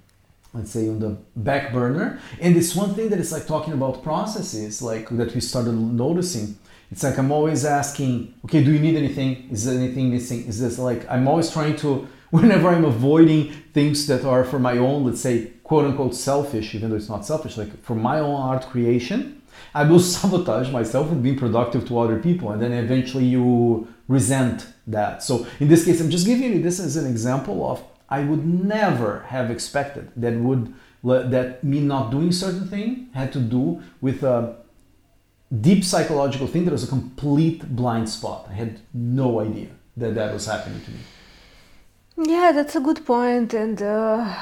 let's 0.54 0.70
say 0.70 0.88
on 0.88 0.98
the 0.98 1.16
back 1.36 1.72
burner. 1.72 2.20
And 2.40 2.56
it's 2.56 2.74
one 2.74 2.94
thing 2.94 3.08
that 3.10 3.18
is 3.18 3.32
like 3.32 3.46
talking 3.46 3.74
about 3.74 4.02
processes 4.02 4.80
like 4.82 5.08
that 5.10 5.34
we 5.34 5.40
started 5.40 5.72
noticing 5.72 6.58
it's 6.90 7.02
like 7.02 7.18
I'm 7.18 7.30
always 7.30 7.64
asking, 7.64 8.34
okay, 8.44 8.64
do 8.64 8.72
you 8.72 8.78
need 8.78 8.96
anything? 8.96 9.48
Is 9.50 9.64
there 9.64 9.78
anything 9.78 10.10
missing? 10.10 10.46
Is 10.46 10.60
this 10.60 10.78
like 10.78 11.08
I'm 11.10 11.28
always 11.28 11.50
trying 11.50 11.76
to 11.76 12.08
whenever 12.30 12.68
I'm 12.68 12.84
avoiding 12.84 13.52
things 13.72 14.06
that 14.06 14.24
are 14.24 14.44
for 14.44 14.58
my 14.58 14.76
own, 14.76 15.04
let's 15.04 15.20
say, 15.20 15.52
quote 15.64 15.84
unquote 15.84 16.14
selfish, 16.14 16.74
even 16.74 16.90
though 16.90 16.96
it's 16.96 17.08
not 17.08 17.24
selfish, 17.24 17.56
like 17.56 17.82
for 17.82 17.94
my 17.94 18.20
own 18.20 18.40
art 18.40 18.66
creation, 18.66 19.42
I 19.74 19.84
will 19.84 20.00
sabotage 20.14 20.70
myself 20.70 21.10
and 21.10 21.22
being 21.22 21.38
productive 21.38 21.86
to 21.88 21.98
other 21.98 22.18
people, 22.18 22.50
and 22.50 22.60
then 22.60 22.72
eventually 22.72 23.24
you 23.24 23.88
resent 24.08 24.66
that. 24.86 25.22
So 25.22 25.46
in 25.60 25.68
this 25.68 25.84
case, 25.84 26.00
I'm 26.00 26.10
just 26.10 26.26
giving 26.26 26.52
you 26.52 26.62
this 26.62 26.80
as 26.80 26.96
an 26.96 27.06
example 27.06 27.70
of 27.70 27.82
I 28.08 28.20
would 28.20 28.46
never 28.46 29.20
have 29.28 29.50
expected 29.50 30.10
that 30.16 30.34
would 30.34 30.74
that 31.04 31.62
me 31.62 31.80
not 31.80 32.10
doing 32.10 32.32
certain 32.32 32.66
thing 32.66 33.08
had 33.14 33.32
to 33.32 33.38
do 33.38 33.80
with 34.00 34.22
a 34.22 34.56
deep 35.50 35.84
psychological 35.84 36.46
thing 36.46 36.64
that 36.64 36.72
was 36.72 36.84
a 36.84 36.88
complete 36.88 37.64
blind 37.74 38.08
spot. 38.08 38.46
I 38.50 38.54
had 38.54 38.80
no 38.92 39.40
idea 39.40 39.68
that 39.96 40.14
that 40.14 40.32
was 40.32 40.46
happening 40.46 40.80
to 40.82 40.90
me. 40.90 40.98
Yeah, 42.30 42.52
that's 42.52 42.74
a 42.74 42.80
good 42.80 43.06
point. 43.06 43.54
And 43.54 43.80
uh, 43.80 44.34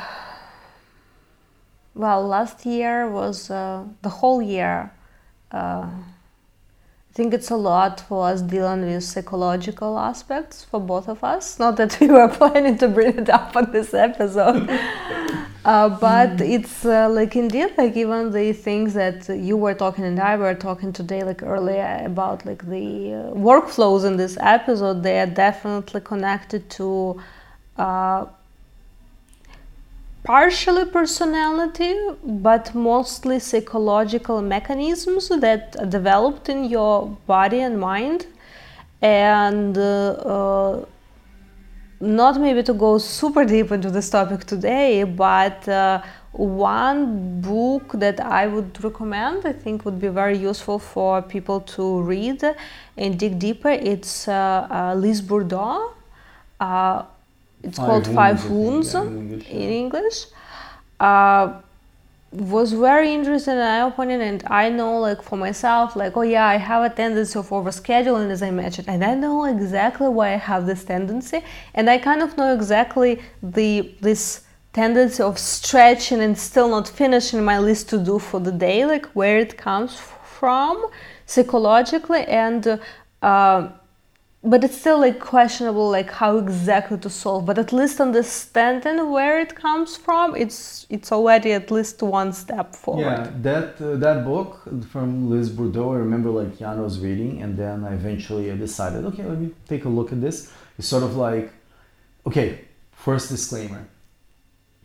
well, 1.94 2.26
last 2.26 2.64
year 2.66 3.09
was 3.09 3.50
uh, 3.50 3.84
the 4.02 4.09
whole 4.09 4.40
year. 4.40 4.92
Uh, 5.52 5.88
I 5.88 7.12
think 7.12 7.32
it's 7.32 7.50
a 7.50 7.57
lot 7.57 8.00
for 8.00 8.28
us 8.28 8.42
dealing 8.42 8.82
with 8.82 9.02
psychological 9.04 9.98
aspects 9.98 10.64
for 10.64 10.80
both 10.80 11.09
of 11.09 11.24
us. 11.24 11.59
Not 11.59 11.76
that 11.76 11.98
we 12.00 12.09
were 12.09 12.28
planning 12.28 12.76
to 12.78 12.88
bring 12.88 13.18
it 13.18 13.30
up 13.30 13.57
on 13.57 13.72
this 13.72 13.94
episode, 13.94 14.68
uh, 15.66 15.88
but 15.88 16.36
mm. 16.36 16.48
it's 16.54 16.84
uh, 16.84 17.08
like 17.08 17.34
indeed 17.34 17.70
like 17.76 17.96
even 17.96 18.30
the 18.30 18.52
things 18.52 18.94
that 18.94 19.28
you 19.28 19.56
were 19.56 19.74
talking 19.74 20.04
and 20.04 20.20
I 20.20 20.36
were 20.36 20.54
talking 20.54 20.92
today, 20.92 21.24
like 21.24 21.42
earlier 21.42 22.02
about 22.04 22.46
like 22.46 22.64
the 22.68 23.14
uh, 23.14 23.34
workflows 23.34 24.04
in 24.04 24.16
this 24.16 24.38
episode. 24.40 25.02
They 25.02 25.18
are 25.18 25.26
definitely 25.26 26.00
connected 26.02 26.70
to. 26.78 27.20
Uh, 27.76 28.26
partially 30.22 30.84
personality, 30.84 31.94
but 32.24 32.74
mostly 32.74 33.38
psychological 33.38 34.42
mechanisms 34.42 35.28
that 35.28 35.76
are 35.78 35.86
developed 35.86 36.48
in 36.48 36.64
your 36.64 37.06
body 37.26 37.60
and 37.60 37.78
mind. 37.78 38.26
And 39.00 39.78
uh, 39.78 40.10
uh, 40.34 40.84
not 42.01 42.40
maybe 42.40 42.62
to 42.62 42.74
go 42.74 42.99
super 42.99 43.44
deep 43.44 43.72
into 43.72 43.90
this 43.90 44.11
topic 44.11 44.44
today, 44.44 45.05
but 45.05 45.66
uh, 45.68 46.03
one 46.32 47.40
book 47.40 47.92
that 47.94 48.20
I 48.20 48.47
would 48.47 48.82
recommend, 48.84 49.47
I 49.47 49.53
think 49.53 49.84
would 49.84 50.01
be 50.01 50.09
very 50.09 50.36
useful 50.36 50.78
for 50.78 51.22
people 51.22 51.61
to 51.61 52.03
read 52.03 52.44
and 52.97 53.18
dig 53.18 53.38
deeper. 53.38 53.70
It's 53.70 54.28
uh, 54.28 54.66
uh, 54.70 54.94
Liz 54.94 55.22
Bourbeau 55.22 55.92
uh, 56.61 57.05
it's 57.62 57.78
five 57.78 57.86
called 57.86 58.07
Five 58.07 58.51
Wounds 58.51 58.94
in 58.94 59.07
English. 59.07 59.49
In 59.49 59.70
English. 59.70 60.26
Was 62.39 62.74
very 62.74 63.14
interesting 63.14 63.55
and 63.55 63.62
eye-opening 63.62 64.20
and 64.20 64.45
i 64.49 64.68
know 64.68 65.01
like 65.01 65.22
for 65.22 65.37
myself 65.39 65.97
like 65.97 66.18
oh 66.18 66.20
yeah 66.20 66.47
i 66.47 66.57
have 66.57 66.82
a 66.82 66.95
tendency 66.95 67.39
of 67.39 67.49
overscheduling 67.49 68.30
as 68.30 68.43
i 68.43 68.51
mentioned 68.51 68.91
and 68.91 69.03
i 69.03 69.14
know 69.14 69.47
exactly 69.47 70.09
why 70.09 70.34
i 70.34 70.37
have 70.37 70.66
this 70.66 70.84
tendency 70.84 71.43
and 71.72 71.89
i 71.89 71.97
kind 71.97 72.20
of 72.20 72.37
know 72.37 72.53
exactly 72.55 73.22
the 73.43 73.95
this 74.03 74.43
tendency 74.74 75.22
of 75.22 75.39
stretching 75.39 76.20
and 76.20 76.37
still 76.37 76.68
not 76.68 76.87
finishing 76.87 77.43
my 77.43 77.59
list 77.59 77.89
to 77.89 77.97
do 77.97 78.18
for 78.18 78.39
the 78.39 78.53
day 78.53 78.84
like 78.84 79.07
where 79.14 79.39
it 79.39 79.57
comes 79.57 79.97
from 79.97 80.84
psychologically 81.24 82.22
and 82.26 82.78
uh, 83.22 83.68
but 84.47 84.62
it's 84.64 84.78
still 84.78 85.01
like 85.01 85.18
questionable 85.18 85.90
like 85.90 86.11
how 86.11 86.36
exactly 86.38 86.97
to 87.07 87.11
solve 87.11 87.44
but 87.44 87.59
at 87.59 87.72
least 87.72 88.01
understanding 88.01 89.11
where 89.11 89.40
it 89.40 89.53
comes 89.55 89.97
from 89.97 90.36
it's 90.36 90.86
it's 90.88 91.11
already 91.11 91.53
at 91.53 91.70
least 91.70 92.01
one 92.03 92.32
step 92.32 92.74
forward. 92.74 93.03
Yeah 93.03 93.30
that 93.49 93.80
uh, 93.80 93.97
that 94.05 94.24
book 94.24 94.51
from 94.92 95.09
liz 95.30 95.51
bourbeau 95.57 95.88
i 95.97 95.99
remember 96.07 96.30
like 96.30 96.51
jan 96.61 96.80
was 96.80 96.94
reading 97.07 97.42
and 97.42 97.53
then 97.62 97.84
i 97.84 97.92
eventually 98.01 98.51
I 98.55 98.57
decided 98.57 99.05
okay 99.11 99.24
let 99.32 99.38
me 99.44 99.51
take 99.72 99.84
a 99.84 99.92
look 99.99 100.12
at 100.12 100.20
this. 100.20 100.36
It's 100.78 100.88
sort 100.94 101.03
of 101.09 101.16
like 101.16 101.47
okay 102.28 102.49
first 102.92 103.28
disclaimer. 103.28 103.82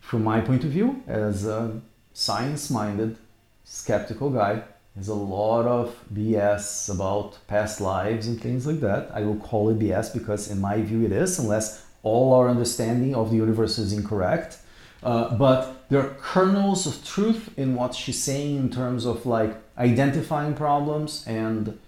From 0.00 0.24
my 0.24 0.40
point 0.48 0.62
of 0.64 0.70
view 0.70 0.88
as 1.06 1.46
a 1.46 1.80
science 2.12 2.70
minded 2.70 3.16
skeptical 3.64 4.28
guy 4.30 4.62
there's 4.94 5.08
a 5.08 5.14
lot 5.14 5.64
of 5.64 5.96
BS 6.12 6.92
about 6.92 7.38
past 7.46 7.80
lives 7.80 8.26
and 8.26 8.40
things 8.40 8.66
like 8.66 8.80
that. 8.80 9.10
I 9.14 9.22
will 9.22 9.36
call 9.36 9.70
it 9.70 9.78
BS 9.78 10.12
because, 10.12 10.50
in 10.50 10.60
my 10.60 10.82
view, 10.82 11.04
it 11.04 11.12
is, 11.12 11.38
unless 11.38 11.86
all 12.02 12.34
our 12.34 12.48
understanding 12.48 13.14
of 13.14 13.30
the 13.30 13.36
universe 13.36 13.78
is 13.78 13.92
incorrect. 13.92 14.58
Uh, 15.02 15.34
but 15.36 15.88
there 15.88 16.00
are 16.00 16.14
kernels 16.20 16.86
of 16.86 17.04
truth 17.04 17.56
in 17.56 17.74
what 17.74 17.94
she's 17.94 18.22
saying 18.22 18.56
in 18.56 18.70
terms 18.70 19.04
of 19.06 19.24
like 19.26 19.56
identifying 19.78 20.54
problems 20.54 21.24
and 21.26 21.78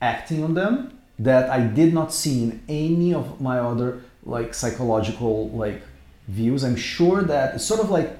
acting 0.00 0.42
on 0.42 0.54
them 0.54 0.98
that 1.18 1.50
I 1.50 1.60
did 1.60 1.92
not 1.92 2.12
see 2.12 2.44
in 2.44 2.62
any 2.68 3.12
of 3.12 3.40
my 3.40 3.58
other 3.58 4.02
like 4.24 4.54
psychological 4.54 5.50
like 5.50 5.82
views. 6.28 6.64
I'm 6.64 6.76
sure 6.76 7.22
that 7.22 7.56
it's 7.56 7.64
sort 7.64 7.80
of 7.80 7.90
like 7.90 8.16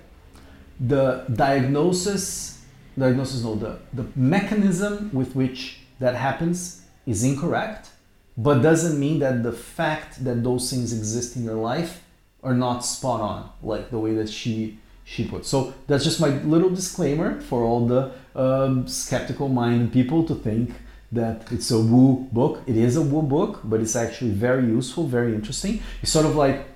the 0.78 1.24
diagnosis 1.34 2.57
diagnosis, 2.98 3.42
no, 3.42 3.54
the, 3.54 3.78
the 3.92 4.06
mechanism 4.16 5.10
with 5.12 5.34
which 5.34 5.80
that 6.00 6.14
happens 6.14 6.82
is 7.06 7.24
incorrect, 7.24 7.90
but 8.36 8.60
doesn't 8.62 8.98
mean 8.98 9.18
that 9.20 9.42
the 9.42 9.52
fact 9.52 10.24
that 10.24 10.44
those 10.44 10.70
things 10.70 10.92
exist 10.92 11.36
in 11.36 11.44
your 11.44 11.56
life 11.56 12.02
are 12.42 12.54
not 12.54 12.84
spot 12.84 13.20
on, 13.20 13.50
like 13.62 13.90
the 13.90 13.98
way 13.98 14.14
that 14.14 14.28
she 14.28 14.78
she 15.04 15.24
put. 15.24 15.46
So 15.46 15.72
that's 15.86 16.04
just 16.04 16.20
my 16.20 16.28
little 16.28 16.68
disclaimer 16.68 17.40
for 17.40 17.62
all 17.64 17.86
the 17.86 18.12
um, 18.34 18.86
skeptical 18.86 19.48
minded 19.48 19.90
people 19.90 20.22
to 20.24 20.34
think 20.34 20.70
that 21.12 21.50
it's 21.50 21.70
a 21.70 21.80
woo 21.80 22.28
book. 22.30 22.60
It 22.66 22.76
is 22.76 22.96
a 22.96 23.02
woo 23.02 23.22
book, 23.22 23.60
but 23.64 23.80
it's 23.80 23.96
actually 23.96 24.32
very 24.32 24.66
useful, 24.66 25.06
very 25.06 25.34
interesting. 25.34 25.82
It's 26.02 26.12
sort 26.12 26.26
of 26.26 26.36
like, 26.36 26.66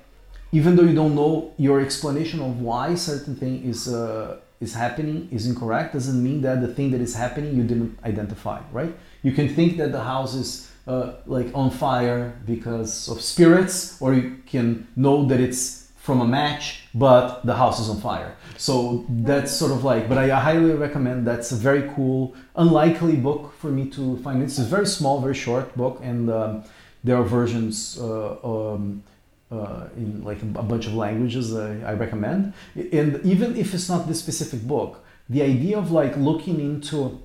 even 0.51 0.77
though 0.77 0.83
you 0.83 0.95
don't 0.95 1.14
know 1.14 1.53
your 1.59 1.83
explanation 1.83 2.41
of 2.41 2.61
why 2.62 2.95
certain 2.95 3.37
thing 3.37 3.62
is 3.64 3.87
uh, 3.87 4.39
is 4.63 4.75
happening 4.75 5.29
is 5.31 5.47
incorrect 5.47 5.93
doesn't 5.93 6.23
mean 6.23 6.41
that 6.43 6.61
the 6.61 6.73
thing 6.77 6.93
that 6.93 7.01
is 7.01 7.15
happening 7.15 7.57
you 7.57 7.65
didn't 7.65 7.99
identify, 8.05 8.61
right? 8.73 8.95
You 9.23 9.33
can 9.33 9.49
think 9.57 9.77
that 9.79 9.91
the 9.93 10.05
house 10.13 10.35
is 10.35 10.71
uh, 10.87 11.15
like 11.27 11.49
on 11.55 11.71
fire 11.71 12.35
because 12.47 13.09
of 13.09 13.21
spirits, 13.21 14.01
or 14.01 14.15
you 14.15 14.39
can 14.47 14.87
know 14.97 15.25
that 15.27 15.41
it's 15.41 15.89
from 15.97 16.21
a 16.21 16.27
match, 16.27 16.65
but 16.95 17.47
the 17.47 17.55
house 17.55 17.79
is 17.79 17.89
on 17.89 18.01
fire. 18.01 18.35
So 18.57 19.07
that's 19.09 19.53
sort 19.53 19.71
of 19.71 19.85
like, 19.85 20.09
but 20.09 20.19
I 20.19 20.29
highly 20.29 20.75
recommend. 20.75 21.27
That's 21.27 21.53
a 21.53 21.55
very 21.55 21.89
cool, 21.95 22.35
unlikely 22.57 23.17
book 23.17 23.55
for 23.61 23.71
me 23.71 23.89
to 23.91 24.17
find. 24.19 24.43
It's 24.43 24.59
a 24.59 24.65
very 24.65 24.87
small, 24.87 25.21
very 25.21 25.35
short 25.35 25.77
book, 25.77 26.01
and 26.03 26.31
um, 26.31 26.65
there 27.05 27.17
are 27.17 27.23
versions. 27.23 27.99
Uh, 28.01 28.37
um, 28.43 29.05
uh, 29.53 29.88
in 29.96 30.24
like 30.24 30.40
a, 30.42 30.46
bunch 30.46 30.86
of 30.86 30.94
languages 30.94 31.55
uh, 31.55 31.78
I 31.84 31.92
recommend. 31.92 32.55
And 32.74 33.20
even 33.24 33.57
if 33.57 33.74
it's 33.74 33.88
not 33.88 34.09
this 34.09 34.18
specific 34.18 34.62
book, 34.62 35.05
the 35.28 35.42
idea 35.42 35.78
of 35.78 35.90
like 35.90 36.16
looking 36.16 36.61
into 36.61 37.20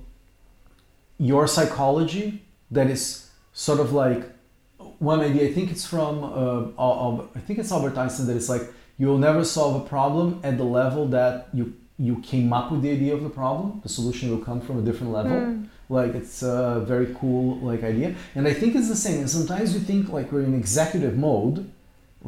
your 1.18 1.46
psychology 1.48 2.44
that 2.70 2.88
is 2.88 3.30
sort 3.52 3.80
of 3.80 3.92
like 3.92 4.22
one 4.98 5.20
idea. 5.20 5.48
I 5.48 5.52
think 5.52 5.70
it's 5.70 5.86
from 5.86 6.24
uh, 6.24 7.22
I 7.34 7.40
think 7.40 7.58
it's 7.58 7.72
Albert 7.72 7.96
Einstein 7.96 8.26
that 8.26 8.36
it's 8.36 8.48
like 8.48 8.62
you 8.98 9.06
will 9.06 9.18
never 9.18 9.44
solve 9.44 9.82
a 9.82 9.88
problem 9.88 10.40
at 10.42 10.58
the 10.58 10.64
level 10.64 11.06
that 11.08 11.48
you 11.52 11.74
you 11.98 12.20
came 12.20 12.52
up 12.52 12.70
with 12.70 12.82
the 12.82 12.90
idea 12.90 13.14
of 13.14 13.22
the 13.22 13.30
problem. 13.30 13.80
The 13.82 13.88
solution 13.88 14.30
will 14.30 14.44
come 14.44 14.60
from 14.60 14.78
a 14.78 14.82
different 14.82 15.12
level. 15.12 15.32
Mm. 15.32 15.68
Like 15.88 16.14
it's 16.14 16.42
a 16.42 16.84
very 16.86 17.14
cool 17.18 17.58
like 17.58 17.82
idea, 17.82 18.14
and 18.34 18.46
I 18.46 18.52
think 18.52 18.76
it's 18.76 18.88
the 18.88 18.96
same. 18.96 19.20
And 19.20 19.30
sometimes 19.30 19.74
you 19.74 19.80
think 19.80 20.10
like 20.10 20.30
we're 20.30 20.42
in 20.42 20.54
executive 20.54 21.16
mode, 21.16 21.70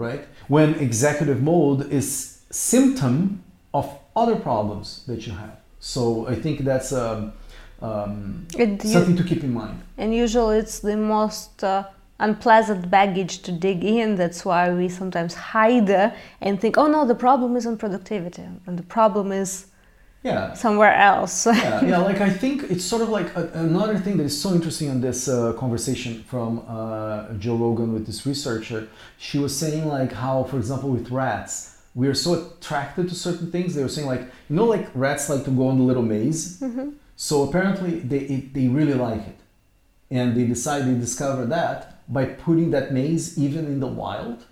right? 0.01 0.27
When 0.49 0.75
executive 0.77 1.41
mode 1.43 1.93
is 1.93 2.41
symptom 2.51 3.45
of 3.73 3.87
other 4.17 4.37
problems 4.37 5.05
that 5.07 5.27
you 5.27 5.33
have. 5.35 5.57
So 5.79 6.27
I 6.27 6.35
think 6.35 6.65
that's 6.65 6.93
um, 6.93 7.33
um, 7.81 8.47
it, 8.57 8.83
something 8.83 9.17
to 9.17 9.25
keep 9.25 9.45
in 9.45 9.53
mind. 9.53 9.81
And 9.97 10.15
usually 10.15 10.59
it's 10.59 10.81
the 10.81 10.97
most 10.97 11.63
uh, 11.63 11.85
unpleasant 12.19 12.91
baggage 12.91 13.43
to 13.43 13.53
dig 13.53 13.85
in. 13.85 14.17
That's 14.17 14.45
why 14.45 14.73
we 14.73 14.89
sometimes 14.89 15.35
hide 15.35 16.13
and 16.41 16.61
think, 16.61 16.77
oh 16.77 16.89
no, 16.89 17.07
the 17.07 17.15
problem 17.15 17.57
isn't 17.57 17.79
productivity, 17.79 18.47
and 18.67 18.79
the 18.79 18.89
problem 18.99 19.33
is 19.33 19.67
yeah. 20.23 20.53
Somewhere 20.53 20.95
else. 20.95 21.47
Yeah, 21.47 21.85
yeah 21.85 21.99
like 22.11 22.21
i 22.21 22.31
think 22.31 22.65
it's 22.65 22.85
sort 22.85 23.03
of 23.03 23.09
like 23.09 23.35
a, 23.37 23.49
another 23.55 23.99
thing 23.99 24.17
that 24.19 24.25
is 24.25 24.39
so 24.39 24.53
interesting 24.53 24.89
in 24.89 25.01
this 25.01 25.29
uh, 25.29 25.53
conversation 25.55 26.23
from 26.25 26.63
uh, 26.69 27.33
joe 27.35 27.57
rogan 27.57 27.93
with 27.93 28.07
this 28.07 28.27
researcher 28.27 28.89
she 29.17 29.39
was 29.39 29.57
saying 29.57 29.87
like 29.87 30.13
how 30.13 30.45
for 30.45 30.59
example 30.59 30.91
with 30.91 31.11
rats 31.11 31.79
we 31.95 32.07
are 32.07 32.15
so 32.15 32.35
attracted 32.35 33.09
to 33.09 33.15
certain 33.15 33.51
things 33.51 33.75
they 33.75 33.83
were 33.83 33.89
saying 33.89 34.07
like 34.07 34.21
you 34.49 34.57
know 34.57 34.65
like 34.65 34.89
rats 34.95 35.29
like 35.29 35.45
to 35.45 35.51
go 35.51 35.69
on 35.69 35.79
the 35.79 35.85
little 35.85 36.03
maze? 36.03 36.61
Mm-hmm. 36.61 36.91
so 37.17 37.49
apparently 37.49 38.01
they 38.01 38.19
it, 38.19 38.55
they 38.55 38.69
really 38.69 38.95
like 38.95 39.27
it. 39.27 39.37
And 40.13 40.37
they 40.37 40.45
decide 40.45 40.87
they 40.87 40.99
discover 40.99 41.47
that 41.47 42.03
by 42.13 42.25
putting 42.25 42.73
that 42.73 42.93
maze 42.93 43.39
even 43.39 43.67
in 43.67 43.79
the 43.81 43.87
wild 43.87 44.45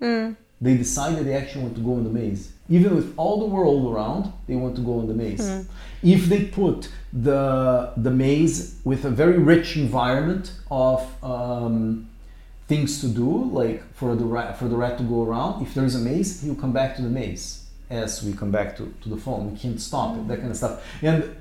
mm. 0.00 0.36
they 0.60 0.76
decide 0.76 1.16
that 1.16 1.24
they 1.24 1.34
actually 1.34 1.62
want 1.62 1.74
to 1.76 1.80
go 1.80 1.92
in 1.94 2.04
the 2.04 2.10
maze 2.10 2.52
even 2.68 2.94
with 2.94 3.14
all 3.16 3.40
the 3.40 3.46
world 3.46 3.92
around, 3.92 4.32
they 4.46 4.54
want 4.54 4.76
to 4.76 4.82
go 4.82 5.00
in 5.00 5.08
the 5.08 5.14
maze. 5.14 5.40
Mm. 5.40 5.66
If 6.02 6.26
they 6.26 6.44
put 6.44 6.90
the 7.12 7.92
the 7.96 8.10
maze 8.10 8.78
with 8.84 9.04
a 9.04 9.10
very 9.10 9.38
rich 9.38 9.76
environment 9.76 10.52
of 10.70 11.00
um, 11.24 12.08
things 12.66 13.00
to 13.00 13.08
do, 13.08 13.44
like 13.44 13.82
for 13.94 14.14
the 14.14 14.24
rat 14.24 14.58
for 14.58 14.68
the 14.68 14.76
rat 14.76 14.98
to 14.98 15.04
go 15.04 15.24
around, 15.24 15.62
if 15.62 15.74
there 15.74 15.84
is 15.84 15.94
a 15.94 15.98
maze, 15.98 16.42
he'll 16.42 16.54
come 16.54 16.72
back 16.72 16.96
to 16.96 17.02
the 17.02 17.10
maze. 17.10 17.64
As 17.90 18.22
we 18.22 18.34
come 18.34 18.50
back 18.50 18.76
to, 18.76 18.92
to 19.02 19.08
the 19.08 19.16
phone, 19.16 19.50
we 19.50 19.58
can't 19.58 19.80
stop 19.80 20.14
it, 20.18 20.28
that 20.28 20.40
kind 20.40 20.50
of 20.50 20.56
stuff. 20.56 20.84
And 21.02 21.34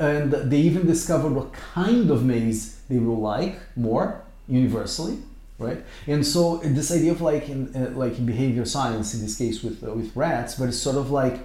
and 0.00 0.32
they 0.32 0.58
even 0.58 0.86
discovered 0.86 1.32
what 1.32 1.52
kind 1.52 2.10
of 2.10 2.24
maze 2.24 2.80
they 2.88 2.98
will 2.98 3.20
like 3.20 3.60
more 3.76 4.22
universally 4.48 5.18
right? 5.58 5.84
And 6.06 6.26
so 6.26 6.58
this 6.58 6.90
idea 6.90 7.12
of 7.12 7.20
like 7.20 7.48
in 7.48 7.74
uh, 7.74 7.90
like 7.96 8.18
in 8.18 8.26
behavior 8.26 8.64
science, 8.64 9.14
in 9.14 9.20
this 9.20 9.36
case 9.36 9.62
with 9.62 9.82
uh, 9.82 9.92
with 9.92 10.14
rats, 10.16 10.54
but 10.54 10.68
it's 10.68 10.78
sort 10.78 10.96
of 10.96 11.10
like 11.10 11.40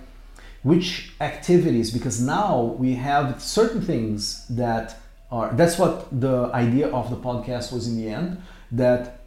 which 0.63 1.11
activities 1.19 1.91
because 1.91 2.21
now 2.21 2.75
we 2.79 2.95
have 2.95 3.41
certain 3.41 3.81
things 3.81 4.47
that 4.47 4.97
are 5.29 5.53
that's 5.53 5.77
what 5.77 6.07
the 6.21 6.49
idea 6.53 6.87
of 6.87 7.09
the 7.09 7.17
podcast 7.17 7.73
was 7.73 7.87
in 7.87 7.97
the 7.97 8.07
end 8.07 8.41
that 8.71 9.21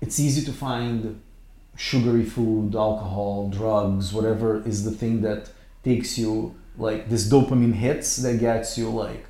it's 0.00 0.20
easy 0.20 0.44
to 0.44 0.52
find 0.52 1.20
sugary 1.76 2.24
food 2.24 2.74
alcohol 2.76 3.48
drugs 3.50 4.12
whatever 4.12 4.62
is 4.66 4.84
the 4.84 4.90
thing 4.90 5.20
that 5.22 5.50
takes 5.82 6.16
you 6.16 6.54
like 6.76 7.08
this 7.08 7.28
dopamine 7.28 7.74
hits 7.74 8.16
that 8.16 8.38
gets 8.38 8.78
you 8.78 8.88
like 8.88 9.24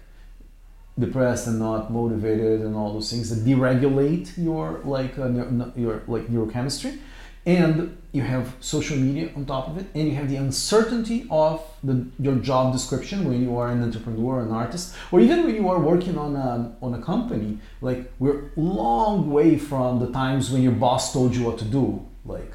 depressed 0.98 1.46
and 1.46 1.58
not 1.58 1.90
motivated 1.90 2.60
and 2.60 2.74
all 2.74 2.92
those 2.92 3.10
things 3.10 3.30
that 3.30 3.48
deregulate 3.48 4.36
your 4.36 4.80
like 4.84 5.18
uh, 5.18 5.28
your 5.76 6.02
like 6.06 6.26
neurochemistry. 6.28 6.98
And 7.46 7.96
you 8.12 8.22
have 8.22 8.54
social 8.60 8.96
media 8.96 9.30
on 9.34 9.46
top 9.46 9.68
of 9.68 9.78
it 9.78 9.86
and 9.94 10.08
you 10.08 10.14
have 10.14 10.28
the 10.28 10.36
uncertainty 10.36 11.26
of 11.30 11.62
the, 11.82 12.06
your 12.18 12.34
job 12.36 12.72
description 12.74 13.26
when 13.26 13.42
you 13.42 13.56
are 13.56 13.70
an 13.70 13.82
entrepreneur 13.82 14.40
an 14.40 14.50
artist 14.50 14.94
or 15.12 15.20
even 15.20 15.46
when 15.46 15.54
you 15.54 15.66
are 15.68 15.78
working 15.78 16.18
on 16.18 16.36
a, 16.36 16.76
on 16.82 16.92
a 16.94 17.00
company. 17.00 17.58
Like 17.80 18.10
we're 18.18 18.50
long 18.56 19.30
way 19.30 19.56
from 19.56 19.98
the 19.98 20.10
times 20.10 20.50
when 20.50 20.62
your 20.62 20.72
boss 20.72 21.12
told 21.12 21.34
you 21.34 21.44
what 21.44 21.58
to 21.58 21.64
do. 21.64 22.06
Like 22.24 22.52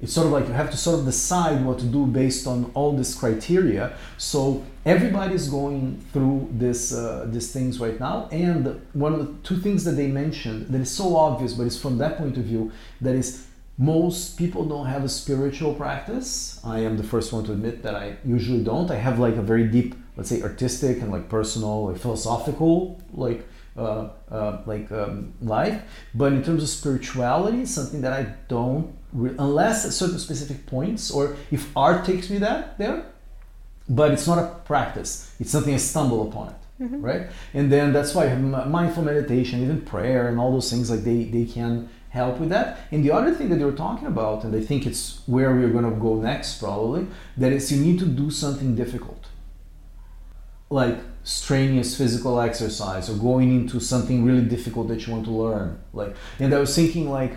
it's 0.00 0.12
sort 0.12 0.26
of 0.26 0.32
like 0.32 0.48
you 0.48 0.52
have 0.52 0.70
to 0.70 0.76
sort 0.76 0.98
of 0.98 1.04
decide 1.04 1.64
what 1.64 1.78
to 1.80 1.86
do 1.86 2.06
based 2.06 2.46
on 2.46 2.70
all 2.74 2.96
this 2.96 3.14
criteria. 3.14 3.96
So 4.18 4.64
everybody's 4.84 5.48
going 5.48 5.98
through 6.12 6.48
this 6.52 6.92
uh, 6.92 7.26
these 7.28 7.52
things 7.52 7.80
right 7.80 7.98
now 7.98 8.28
and 8.30 8.80
one 8.92 9.12
of 9.14 9.18
the 9.18 9.32
two 9.42 9.56
things 9.56 9.84
that 9.84 9.92
they 9.92 10.08
mentioned 10.08 10.66
that 10.68 10.80
is 10.80 10.90
so 10.90 11.16
obvious 11.16 11.54
but 11.54 11.66
it's 11.66 11.78
from 11.78 11.98
that 11.98 12.18
point 12.18 12.36
of 12.36 12.44
view 12.44 12.70
that 13.00 13.14
is 13.14 13.46
most 13.76 14.36
people 14.36 14.64
don't 14.64 14.86
have 14.86 15.02
a 15.02 15.08
spiritual 15.08 15.74
practice. 15.74 16.60
I 16.64 16.78
am 16.80 16.96
the 16.96 17.02
first 17.02 17.32
one 17.32 17.44
to 17.46 17.52
admit 17.52 17.82
that 17.82 17.96
i 17.96 18.16
usually 18.24 18.62
don't. 18.62 18.88
I 18.90 18.96
have 18.96 19.18
like 19.18 19.36
a 19.36 19.42
very 19.42 19.66
deep 19.66 19.96
let's 20.16 20.28
say 20.28 20.42
artistic 20.42 21.02
and 21.02 21.10
like 21.10 21.28
personal 21.28 21.92
philosophical 21.94 23.00
like 23.12 23.44
uh, 23.76 24.10
uh, 24.30 24.58
like 24.66 24.92
um, 24.92 25.34
life. 25.40 25.82
But 26.14 26.32
in 26.32 26.44
terms 26.44 26.62
of 26.62 26.68
spirituality 26.68 27.66
something 27.66 28.00
that 28.02 28.12
i 28.12 28.22
don't 28.48 28.94
re- 29.12 29.34
unless 29.38 29.84
at 29.84 29.92
certain 29.92 30.18
specific 30.18 30.66
points 30.66 31.10
or 31.10 31.36
if 31.50 31.76
art 31.76 32.04
takes 32.04 32.30
me 32.30 32.38
that 32.38 32.78
there 32.78 33.06
but 33.88 34.10
it's 34.12 34.26
not 34.26 34.38
a 34.38 34.54
practice 34.64 35.34
it's 35.38 35.50
something 35.50 35.74
i 35.74 35.78
stumble 35.78 36.28
upon 36.28 36.48
it 36.48 36.54
Mm-hmm. 36.80 37.02
right 37.02 37.26
and 37.54 37.70
then 37.70 37.92
that's 37.92 38.16
why 38.16 38.34
mindful 38.34 39.04
meditation 39.04 39.62
even 39.62 39.80
prayer 39.82 40.26
and 40.26 40.40
all 40.40 40.50
those 40.50 40.68
things 40.68 40.90
like 40.90 41.04
they 41.04 41.22
they 41.22 41.44
can 41.44 41.88
help 42.14 42.38
with 42.38 42.48
that. 42.48 42.78
And 42.92 43.04
the 43.04 43.10
other 43.10 43.32
thing 43.34 43.48
that 43.50 43.58
you 43.58 43.68
are 43.68 43.80
talking 43.86 44.06
about, 44.06 44.44
and 44.44 44.54
I 44.54 44.60
think 44.60 44.86
it's 44.86 45.20
where 45.26 45.52
we're 45.52 45.68
going 45.68 45.90
to 45.92 46.00
go 46.00 46.14
next 46.14 46.60
probably, 46.60 47.06
that 47.36 47.52
is 47.52 47.70
you 47.72 47.84
need 47.84 47.98
to 47.98 48.06
do 48.06 48.30
something 48.30 48.76
difficult. 48.76 49.26
Like 50.70 50.98
strenuous 51.24 51.96
physical 51.98 52.40
exercise 52.40 53.10
or 53.10 53.16
going 53.16 53.52
into 53.54 53.80
something 53.80 54.24
really 54.24 54.46
difficult 54.56 54.88
that 54.88 55.06
you 55.06 55.12
want 55.12 55.24
to 55.24 55.32
learn. 55.32 55.80
Like, 55.92 56.14
and 56.38 56.54
I 56.54 56.58
was 56.58 56.74
thinking 56.74 57.10
like, 57.10 57.36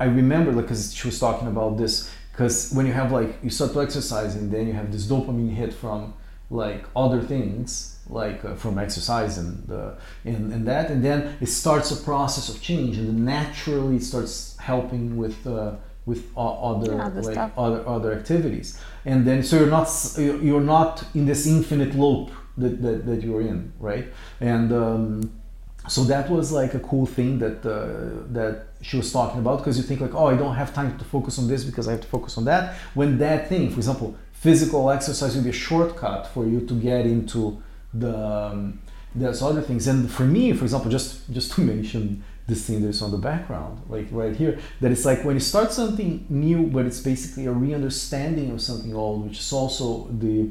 I 0.00 0.06
remember 0.06 0.52
like, 0.52 0.64
because 0.64 0.94
she 0.94 1.06
was 1.06 1.18
talking 1.20 1.46
about 1.46 1.76
this, 1.76 2.10
because 2.32 2.72
when 2.72 2.86
you 2.86 2.92
have 2.92 3.12
like, 3.12 3.38
you 3.42 3.50
start 3.50 3.72
to 3.74 3.82
exercise 3.82 4.34
and 4.34 4.50
then 4.50 4.66
you 4.66 4.72
have 4.72 4.90
this 4.90 5.06
dopamine 5.06 5.54
hit 5.54 5.72
from 5.72 6.14
like 6.50 6.84
other 6.96 7.20
things, 7.20 7.92
like 8.08 8.44
uh, 8.44 8.54
from 8.54 8.78
exercise 8.78 9.38
and, 9.38 9.70
uh, 9.70 9.94
and, 10.24 10.52
and 10.52 10.66
that 10.66 10.90
and 10.90 11.04
then 11.04 11.36
it 11.40 11.46
starts 11.46 11.90
a 11.90 11.96
process 12.04 12.48
of 12.48 12.60
change 12.60 12.98
and 12.98 13.08
then 13.08 13.24
naturally 13.24 13.96
it 13.96 14.02
starts 14.02 14.56
helping 14.58 15.16
with 15.16 15.46
uh, 15.46 15.74
with 16.04 16.26
other 16.36 16.94
yeah, 16.94 17.08
like 17.08 17.34
stuff. 17.34 17.52
other 17.56 17.86
other 17.86 18.12
activities 18.12 18.78
and 19.04 19.24
then 19.24 19.42
so 19.42 19.56
you're 19.56 19.70
not 19.70 19.88
you're 20.18 20.60
not 20.60 21.04
in 21.14 21.26
this 21.26 21.46
infinite 21.46 21.94
loop 21.94 22.30
that, 22.58 22.82
that, 22.82 23.06
that 23.06 23.22
you're 23.22 23.40
in 23.40 23.72
right 23.78 24.06
and 24.40 24.72
um, 24.72 25.41
so 25.88 26.04
that 26.04 26.30
was 26.30 26.52
like 26.52 26.74
a 26.74 26.78
cool 26.78 27.06
thing 27.06 27.38
that 27.38 27.66
uh, 27.66 28.22
that 28.32 28.66
she 28.82 28.96
was 28.96 29.12
talking 29.12 29.40
about 29.40 29.58
because 29.58 29.76
you 29.76 29.82
think 29.82 30.00
like 30.00 30.14
oh 30.14 30.26
I 30.26 30.36
don't 30.36 30.54
have 30.54 30.72
time 30.72 30.96
to 30.98 31.04
focus 31.04 31.38
on 31.38 31.48
this 31.48 31.64
because 31.64 31.88
I 31.88 31.92
have 31.92 32.00
to 32.02 32.06
focus 32.06 32.38
on 32.38 32.44
that. 32.44 32.76
When 32.94 33.18
that 33.18 33.48
thing 33.48 33.70
for 33.70 33.76
example 33.76 34.16
physical 34.32 34.90
exercise 34.90 35.34
would 35.34 35.44
be 35.44 35.50
a 35.50 35.52
shortcut 35.52 36.26
for 36.28 36.46
you 36.46 36.60
to 36.66 36.74
get 36.74 37.06
into 37.06 37.62
the 37.92 38.16
um, 38.16 38.80
there's 39.14 39.42
other 39.42 39.60
things. 39.60 39.86
And 39.88 40.10
for 40.10 40.24
me 40.24 40.52
for 40.52 40.64
example 40.64 40.90
just 40.90 41.30
just 41.32 41.52
to 41.52 41.60
mention 41.72 42.22
this 42.46 42.66
thing 42.66 42.82
that's 42.84 43.00
on 43.02 43.12
the 43.12 43.18
background 43.18 43.80
like 43.88 44.06
right 44.10 44.34
here 44.34 44.58
that 44.80 44.90
it's 44.90 45.04
like 45.04 45.24
when 45.24 45.36
you 45.36 45.40
start 45.40 45.72
something 45.72 46.26
new 46.28 46.66
but 46.66 46.84
it's 46.84 47.00
basically 47.00 47.46
a 47.46 47.52
re-understanding 47.52 48.50
of 48.50 48.60
something 48.60 48.94
old 48.94 49.24
which 49.28 49.38
is 49.38 49.52
also 49.52 50.08
the 50.10 50.50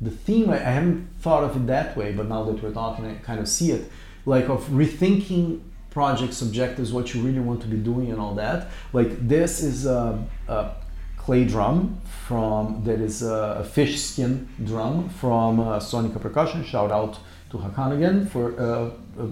the 0.00 0.10
theme. 0.10 0.50
I, 0.50 0.54
I 0.54 0.70
haven't 0.78 1.08
thought 1.20 1.42
of 1.42 1.56
it 1.56 1.66
that 1.66 1.96
way 1.96 2.12
but 2.12 2.28
now 2.28 2.44
that 2.44 2.62
we're 2.62 2.72
talking 2.72 3.06
i 3.06 3.14
kind 3.16 3.40
of 3.40 3.48
see 3.48 3.72
it 3.72 3.90
like 4.26 4.48
of 4.48 4.66
rethinking 4.66 5.60
projects 5.90 6.42
objectives 6.42 6.92
what 6.92 7.14
you 7.14 7.22
really 7.22 7.40
want 7.40 7.62
to 7.62 7.66
be 7.66 7.78
doing 7.78 8.10
and 8.10 8.20
all 8.20 8.34
that 8.34 8.68
like 8.92 9.26
this 9.26 9.62
is 9.62 9.86
a, 9.86 10.22
a 10.48 10.70
clay 11.26 11.44
drum 11.44 12.00
from 12.28 12.84
that 12.84 13.00
is 13.00 13.22
a, 13.22 13.64
fish 13.64 14.00
skin 14.00 14.48
drum 14.64 15.08
from 15.08 15.58
uh, 15.58 15.80
Sonica 15.80 16.20
Percussion. 16.20 16.62
Shout 16.64 16.92
out 16.92 17.18
to 17.50 17.58
Hakan 17.58 17.96
again 17.96 18.26
for. 18.26 18.44
Uh, 18.58 18.90
uh, 19.20 19.26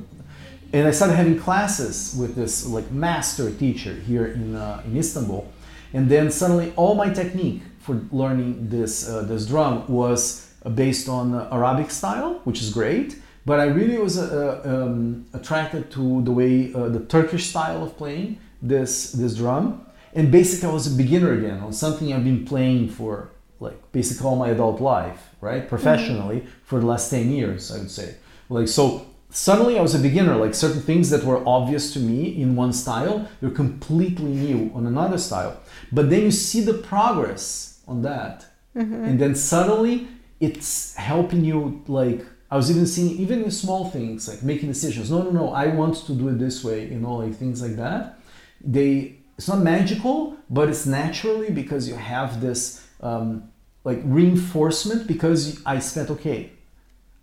and 0.72 0.88
I 0.88 0.90
started 0.90 1.14
having 1.14 1.38
classes 1.38 2.16
with 2.18 2.34
this 2.34 2.66
like 2.66 2.90
master 2.90 3.48
teacher 3.52 3.94
here 3.94 4.26
in 4.26 4.56
uh, 4.56 4.82
in 4.86 4.96
Istanbul, 4.96 5.46
and 5.92 6.08
then 6.08 6.32
suddenly 6.32 6.72
all 6.74 6.96
my 6.96 7.10
technique 7.10 7.62
for 7.78 7.94
learning 8.10 8.70
this 8.70 9.08
uh, 9.08 9.22
this 9.22 9.46
drum 9.46 9.86
was 9.86 10.50
based 10.74 11.08
on 11.08 11.26
Arabic 11.52 11.90
style, 11.92 12.40
which 12.42 12.60
is 12.60 12.70
great. 12.72 13.08
But 13.46 13.60
I 13.60 13.66
really 13.66 13.98
was 13.98 14.18
uh, 14.18 14.62
um, 14.64 15.26
attracted 15.34 15.90
to 15.92 16.22
the 16.22 16.32
way 16.32 16.68
the 16.68 17.04
Turkish 17.08 17.50
style 17.50 17.82
of 17.82 17.96
playing 17.96 18.38
this 18.62 19.12
this 19.12 19.36
drum 19.36 19.84
and 20.14 20.30
basically 20.30 20.68
I 20.68 20.72
was 20.72 20.92
a 20.92 20.96
beginner 20.96 21.32
again 21.32 21.60
on 21.60 21.72
something 21.72 22.12
I've 22.12 22.24
been 22.24 22.44
playing 22.44 22.88
for 22.88 23.30
like 23.58 23.76
basically 23.92 24.26
all 24.26 24.36
my 24.36 24.50
adult 24.50 24.80
life, 24.80 25.30
right? 25.40 25.68
Professionally 25.68 26.40
mm-hmm. 26.40 26.64
for 26.64 26.80
the 26.80 26.86
last 26.86 27.10
10 27.10 27.30
years, 27.30 27.72
I 27.72 27.78
would 27.78 27.90
say. 27.90 28.16
Like 28.48 28.68
so 28.68 29.06
suddenly 29.30 29.78
I 29.78 29.82
was 29.82 29.94
a 29.94 29.98
beginner, 29.98 30.36
like 30.36 30.54
certain 30.54 30.80
things 30.80 31.10
that 31.10 31.24
were 31.24 31.42
obvious 31.46 31.92
to 31.94 31.98
me 31.98 32.40
in 32.40 32.54
one 32.54 32.72
style, 32.72 33.28
they're 33.40 33.50
completely 33.50 34.30
new 34.30 34.70
on 34.74 34.86
another 34.86 35.18
style. 35.18 35.60
But 35.90 36.10
then 36.10 36.22
you 36.22 36.30
see 36.30 36.60
the 36.60 36.74
progress 36.74 37.80
on 37.88 38.02
that. 38.02 38.46
Mm-hmm. 38.76 39.04
And 39.04 39.20
then 39.20 39.34
suddenly 39.34 40.06
it's 40.38 40.94
helping 40.94 41.44
you 41.44 41.82
like 41.88 42.24
I 42.54 42.56
was 42.56 42.70
even 42.70 42.86
seeing 42.86 43.18
even 43.18 43.42
in 43.42 43.50
small 43.50 43.90
things 43.90 44.28
like 44.28 44.44
making 44.44 44.68
decisions. 44.68 45.10
No, 45.10 45.22
no, 45.22 45.30
no, 45.30 45.48
I 45.52 45.66
want 45.66 45.96
to 46.06 46.14
do 46.14 46.28
it 46.28 46.38
this 46.38 46.62
way, 46.62 46.86
you 46.86 47.00
know, 47.00 47.16
like 47.16 47.34
things 47.34 47.60
like 47.60 47.74
that. 47.74 48.20
They 48.60 49.16
it's 49.36 49.48
not 49.48 49.58
magical, 49.58 50.36
but 50.48 50.68
it's 50.68 50.86
naturally 50.86 51.50
because 51.50 51.88
you 51.88 51.96
have 51.96 52.40
this 52.40 52.86
um, 53.00 53.50
like 53.82 54.00
reinforcement 54.04 55.08
because 55.08 55.60
I 55.66 55.80
spent 55.80 56.10
okay. 56.10 56.52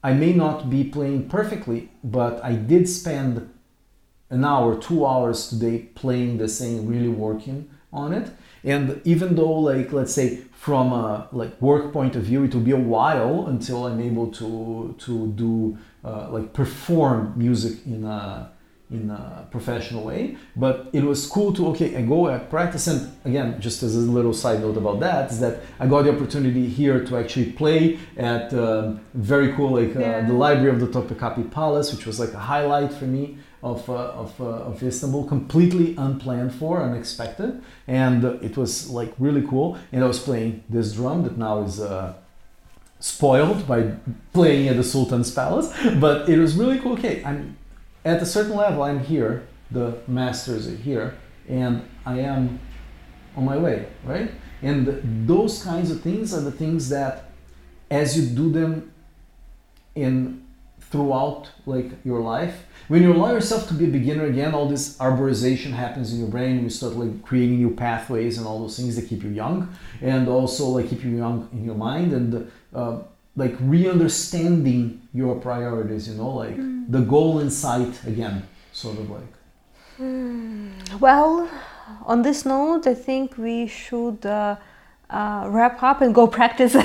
I 0.03 0.11
may 0.11 0.33
not 0.33 0.69
be 0.69 0.83
playing 0.83 1.29
perfectly, 1.29 1.91
but 2.03 2.43
I 2.43 2.55
did 2.55 2.89
spend 2.89 3.49
an 4.29 4.43
hour, 4.43 4.77
two 4.77 5.05
hours 5.05 5.47
today 5.47 5.83
playing 5.95 6.39
the 6.39 6.49
same, 6.49 6.87
really 6.87 7.07
working 7.07 7.69
on 7.93 8.11
it. 8.11 8.29
And 8.63 9.01
even 9.03 9.35
though, 9.35 9.53
like, 9.53 9.91
let's 9.91 10.13
say 10.13 10.37
from 10.53 10.93
a 10.93 11.27
like 11.31 11.59
work 11.61 11.91
point 11.91 12.15
of 12.15 12.23
view, 12.23 12.43
it 12.43 12.53
will 12.53 12.61
be 12.61 12.71
a 12.71 12.77
while 12.77 13.47
until 13.47 13.87
I'm 13.87 13.99
able 13.99 14.27
to 14.33 14.95
to 14.99 15.27
do 15.33 15.77
uh, 16.03 16.29
like 16.29 16.53
perform 16.53 17.33
music 17.35 17.85
in 17.85 18.05
a 18.05 18.50
in 18.91 19.09
a 19.09 19.47
professional 19.51 20.03
way 20.03 20.35
but 20.55 20.89
it 20.91 21.01
was 21.01 21.25
cool 21.25 21.53
to 21.53 21.67
okay 21.67 21.95
i 21.95 22.01
go 22.01 22.27
at 22.27 22.49
practice 22.49 22.87
and 22.87 23.09
again 23.23 23.59
just 23.59 23.81
as 23.83 23.95
a 23.95 23.99
little 23.99 24.33
side 24.33 24.59
note 24.59 24.75
about 24.75 24.99
that 24.99 25.31
is 25.31 25.39
that 25.39 25.61
i 25.79 25.87
got 25.87 26.01
the 26.03 26.13
opportunity 26.13 26.67
here 26.67 27.03
to 27.03 27.15
actually 27.15 27.49
play 27.51 27.97
at 28.17 28.53
um, 28.53 28.99
very 29.13 29.53
cool 29.53 29.71
like 29.81 29.95
uh, 29.95 29.99
yeah. 29.99 30.27
the 30.27 30.33
library 30.33 30.69
of 30.69 30.79
the 30.81 30.87
topkapi 30.87 31.49
palace 31.49 31.93
which 31.93 32.05
was 32.05 32.19
like 32.19 32.33
a 32.33 32.39
highlight 32.39 32.91
for 32.91 33.05
me 33.05 33.37
of, 33.63 33.87
uh, 33.89 33.93
of, 33.93 34.41
uh, 34.41 34.69
of 34.69 34.83
istanbul 34.83 35.23
completely 35.23 35.95
unplanned 35.97 36.53
for 36.53 36.81
unexpected 36.83 37.63
and 37.87 38.25
it 38.43 38.57
was 38.57 38.89
like 38.89 39.13
really 39.19 39.45
cool 39.47 39.77
and 39.93 40.03
i 40.03 40.07
was 40.07 40.19
playing 40.19 40.61
this 40.67 40.93
drum 40.93 41.23
that 41.23 41.37
now 41.37 41.61
is 41.63 41.79
uh, 41.79 42.13
spoiled 42.99 43.65
by 43.67 43.89
playing 44.33 44.67
at 44.67 44.75
the 44.75 44.83
sultan's 44.83 45.31
palace 45.31 45.71
but 46.01 46.27
it 46.27 46.37
was 46.37 46.55
really 46.55 46.77
cool 46.79 46.93
okay 46.93 47.23
i'm 47.23 47.55
at 48.03 48.21
a 48.21 48.25
certain 48.25 48.55
level, 48.55 48.83
I'm 48.83 48.99
here, 48.99 49.47
the 49.69 49.97
masters 50.07 50.67
are 50.67 50.75
here, 50.75 51.15
and 51.47 51.87
I 52.05 52.19
am 52.19 52.59
on 53.35 53.45
my 53.45 53.57
way, 53.57 53.87
right? 54.03 54.31
And 54.61 55.27
those 55.27 55.63
kinds 55.63 55.91
of 55.91 56.01
things 56.01 56.33
are 56.33 56.41
the 56.41 56.51
things 56.51 56.89
that, 56.89 57.31
as 57.89 58.17
you 58.17 58.35
do 58.35 58.51
them 58.51 58.91
in 59.95 60.45
throughout 60.79 61.49
like 61.65 61.91
your 62.03 62.19
life, 62.19 62.65
when 62.89 63.01
you 63.01 63.13
allow 63.13 63.31
yourself 63.31 63.67
to 63.69 63.73
be 63.73 63.85
a 63.85 63.87
beginner 63.87 64.25
again, 64.25 64.53
all 64.53 64.67
this 64.67 64.97
arborization 64.97 65.71
happens 65.71 66.11
in 66.11 66.19
your 66.19 66.27
brain, 66.27 66.57
and 66.57 66.63
you 66.63 66.69
start 66.69 66.93
like 66.93 67.23
creating 67.23 67.57
new 67.57 67.73
pathways 67.73 68.37
and 68.37 68.45
all 68.45 68.59
those 68.59 68.77
things 68.77 68.95
that 68.95 69.07
keep 69.07 69.23
you 69.23 69.29
young, 69.29 69.73
and 70.01 70.27
also 70.27 70.65
like 70.65 70.89
keep 70.89 71.03
you 71.03 71.11
young 71.11 71.47
in 71.53 71.63
your 71.63 71.75
mind, 71.75 72.11
and 72.13 72.51
uh, 72.73 72.99
like 73.35 73.55
re-understanding 73.61 75.00
your 75.13 75.35
priorities 75.35 76.07
you 76.07 76.15
know 76.15 76.29
like 76.29 76.55
the 76.89 77.01
goal 77.01 77.39
in 77.39 77.49
sight 77.49 78.01
again 78.05 78.43
sort 78.71 78.97
of 78.97 79.09
like 79.09 79.23
Well, 80.99 81.49
on 82.05 82.21
this 82.23 82.45
note, 82.45 82.87
I 82.87 82.93
think 82.93 83.37
we 83.37 83.67
should 83.67 84.25
uh, 84.25 84.55
uh, 85.09 85.45
wrap 85.47 85.81
up 85.83 86.01
and 86.01 86.13
go 86.13 86.27
practice. 86.39 86.73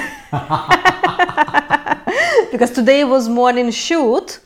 because 2.52 2.70
today 2.72 3.04
was 3.04 3.28
morning 3.28 3.70
shoot. 3.70 4.40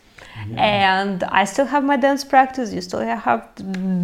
And 0.56 1.22
I 1.24 1.44
still 1.44 1.66
have 1.66 1.84
my 1.84 1.96
dance 1.96 2.24
practice, 2.24 2.72
you 2.72 2.80
still 2.80 3.00
have 3.00 3.48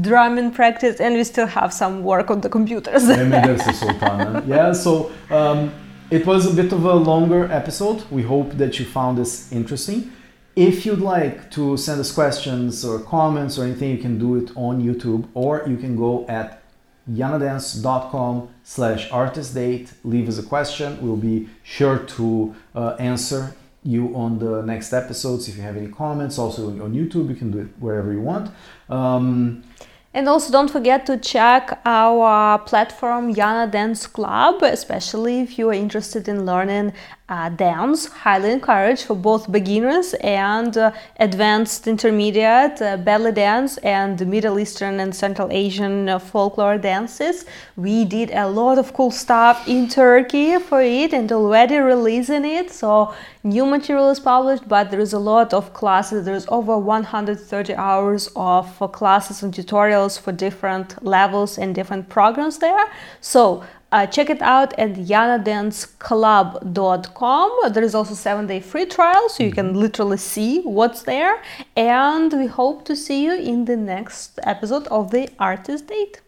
drumming 0.03 0.53
practice, 0.53 1.01
and 1.01 1.15
we 1.15 1.25
still 1.25 1.47
have 1.47 1.73
some 1.73 2.05
work 2.05 2.31
on 2.31 2.41
the 2.41 2.49
computers. 2.49 3.09
Yeah, 4.47 4.73
so 4.73 5.11
um, 5.31 5.73
it 6.11 6.25
was 6.25 6.47
a 6.47 6.55
bit 6.55 6.73
of 6.73 6.85
a 6.85 6.95
longer 6.95 7.51
episode. 7.51 8.05
We 8.11 8.23
hope 8.23 8.53
that 8.53 8.79
you 8.79 8.85
found 8.85 9.19
this 9.19 9.51
interesting. 9.53 10.13
If 10.55 10.87
you'd 10.87 11.01
like 11.01 11.51
to 11.53 11.77
send 11.77 12.01
us 12.01 12.13
questions 12.13 12.85
or 12.85 13.01
comments 13.01 13.59
or 13.59 13.65
anything, 13.65 13.91
you 13.91 13.99
can 13.99 14.19
do 14.19 14.37
it 14.37 14.51
on 14.57 14.83
YouTube 14.83 15.29
or 15.35 15.65
you 15.67 15.77
can 15.77 15.97
go 15.97 16.25
at 16.29 16.63
yanadance.com 17.11 18.49
slash 18.63 19.11
artistdate. 19.11 19.93
Leave 20.05 20.29
us 20.29 20.39
a 20.39 20.43
question. 20.43 20.99
We'll 21.03 21.17
be 21.17 21.49
sure 21.63 21.99
to 21.99 22.55
uh, 22.75 22.97
answer 22.99 23.55
you 23.83 24.15
on 24.17 24.39
the 24.39 24.63
next 24.63 24.93
episodes. 24.93 25.49
If 25.49 25.57
you 25.57 25.63
have 25.63 25.77
any 25.77 25.89
comments, 25.89 26.39
also 26.39 26.69
on 26.69 26.93
YouTube, 26.93 27.29
you 27.29 27.37
can 27.37 27.51
do 27.51 27.59
it 27.59 27.69
wherever 27.79 28.13
you 28.13 28.21
want. 28.21 28.51
Um, 28.89 29.63
And 30.17 30.31
also, 30.31 30.51
don't 30.51 30.71
forget 30.71 31.05
to 31.07 31.19
check 31.19 31.79
our 31.85 32.59
platform 32.61 33.35
Yana 33.35 33.71
Dance 33.71 34.07
Club, 34.07 34.63
especially 34.63 35.41
if 35.41 35.59
you 35.59 35.69
are 35.69 35.75
interested 35.75 36.27
in 36.27 36.47
learning 36.47 36.95
uh, 37.29 37.49
dance. 37.49 38.07
Highly 38.07 38.53
encouraged 38.53 39.05
for 39.05 39.17
both 39.17 39.51
beginners 39.51 40.15
and 40.15 40.77
uh, 40.77 40.93
advanced 41.19 41.87
intermediate 41.89 42.81
uh, 42.81 42.97
belly 42.99 43.33
dance 43.33 43.79
and 43.79 44.25
Middle 44.29 44.59
Eastern 44.59 45.01
and 45.01 45.15
Central 45.15 45.49
Asian 45.51 46.09
uh, 46.09 46.19
folklore 46.19 46.79
dances. 46.79 47.45
We 47.77 48.05
did 48.05 48.31
a 48.31 48.49
lot 48.49 48.79
of 48.79 48.93
cool 48.93 49.11
stuff 49.11 49.67
in 49.67 49.89
Turkey 49.89 50.59
for 50.59 50.83
it 50.83 51.13
and 51.13 51.31
already 51.33 51.79
releasing 51.79 52.45
it. 52.45 52.71
So, 52.71 53.15
new 53.43 53.67
material 53.67 54.11
is 54.11 54.21
published, 54.21 54.69
but 54.69 54.91
there 54.91 55.01
is 55.01 55.13
a 55.13 55.19
lot 55.19 55.53
of 55.53 55.73
classes. 55.73 56.25
There's 56.25 56.47
over 56.49 56.79
130 56.79 57.75
hours 57.75 58.31
of 58.37 58.81
uh, 58.81 58.87
classes 58.87 59.43
and 59.43 59.53
tutorials 59.53 60.19
for 60.19 60.33
different 60.33 61.05
levels 61.05 61.59
and 61.59 61.75
different 61.75 62.09
programs 62.09 62.59
there. 62.59 62.87
So, 63.21 63.65
uh, 63.97 64.07
check 64.07 64.29
it 64.29 64.43
out 64.43 64.79
at 64.79 64.93
yanadanceclub.com. 64.95 67.73
There 67.73 67.83
is 67.83 67.95
also 67.95 68.13
seven 68.15 68.47
day 68.47 68.61
free 68.61 68.85
trial, 68.85 69.31
so 69.31 69.43
you 69.43 69.53
can 69.53 69.73
literally 69.75 70.19
see 70.19 70.61
what's 70.63 71.03
there. 71.03 71.43
And 71.77 72.33
we 72.33 72.47
hope 72.47 72.85
to 72.85 72.95
see 72.95 73.25
you 73.25 73.35
in 73.35 73.65
the 73.65 73.77
next 73.77 74.39
episode 74.43 74.87
of 74.89 75.11
the 75.11 75.31
Artist 75.39 75.87
Date. 75.87 76.21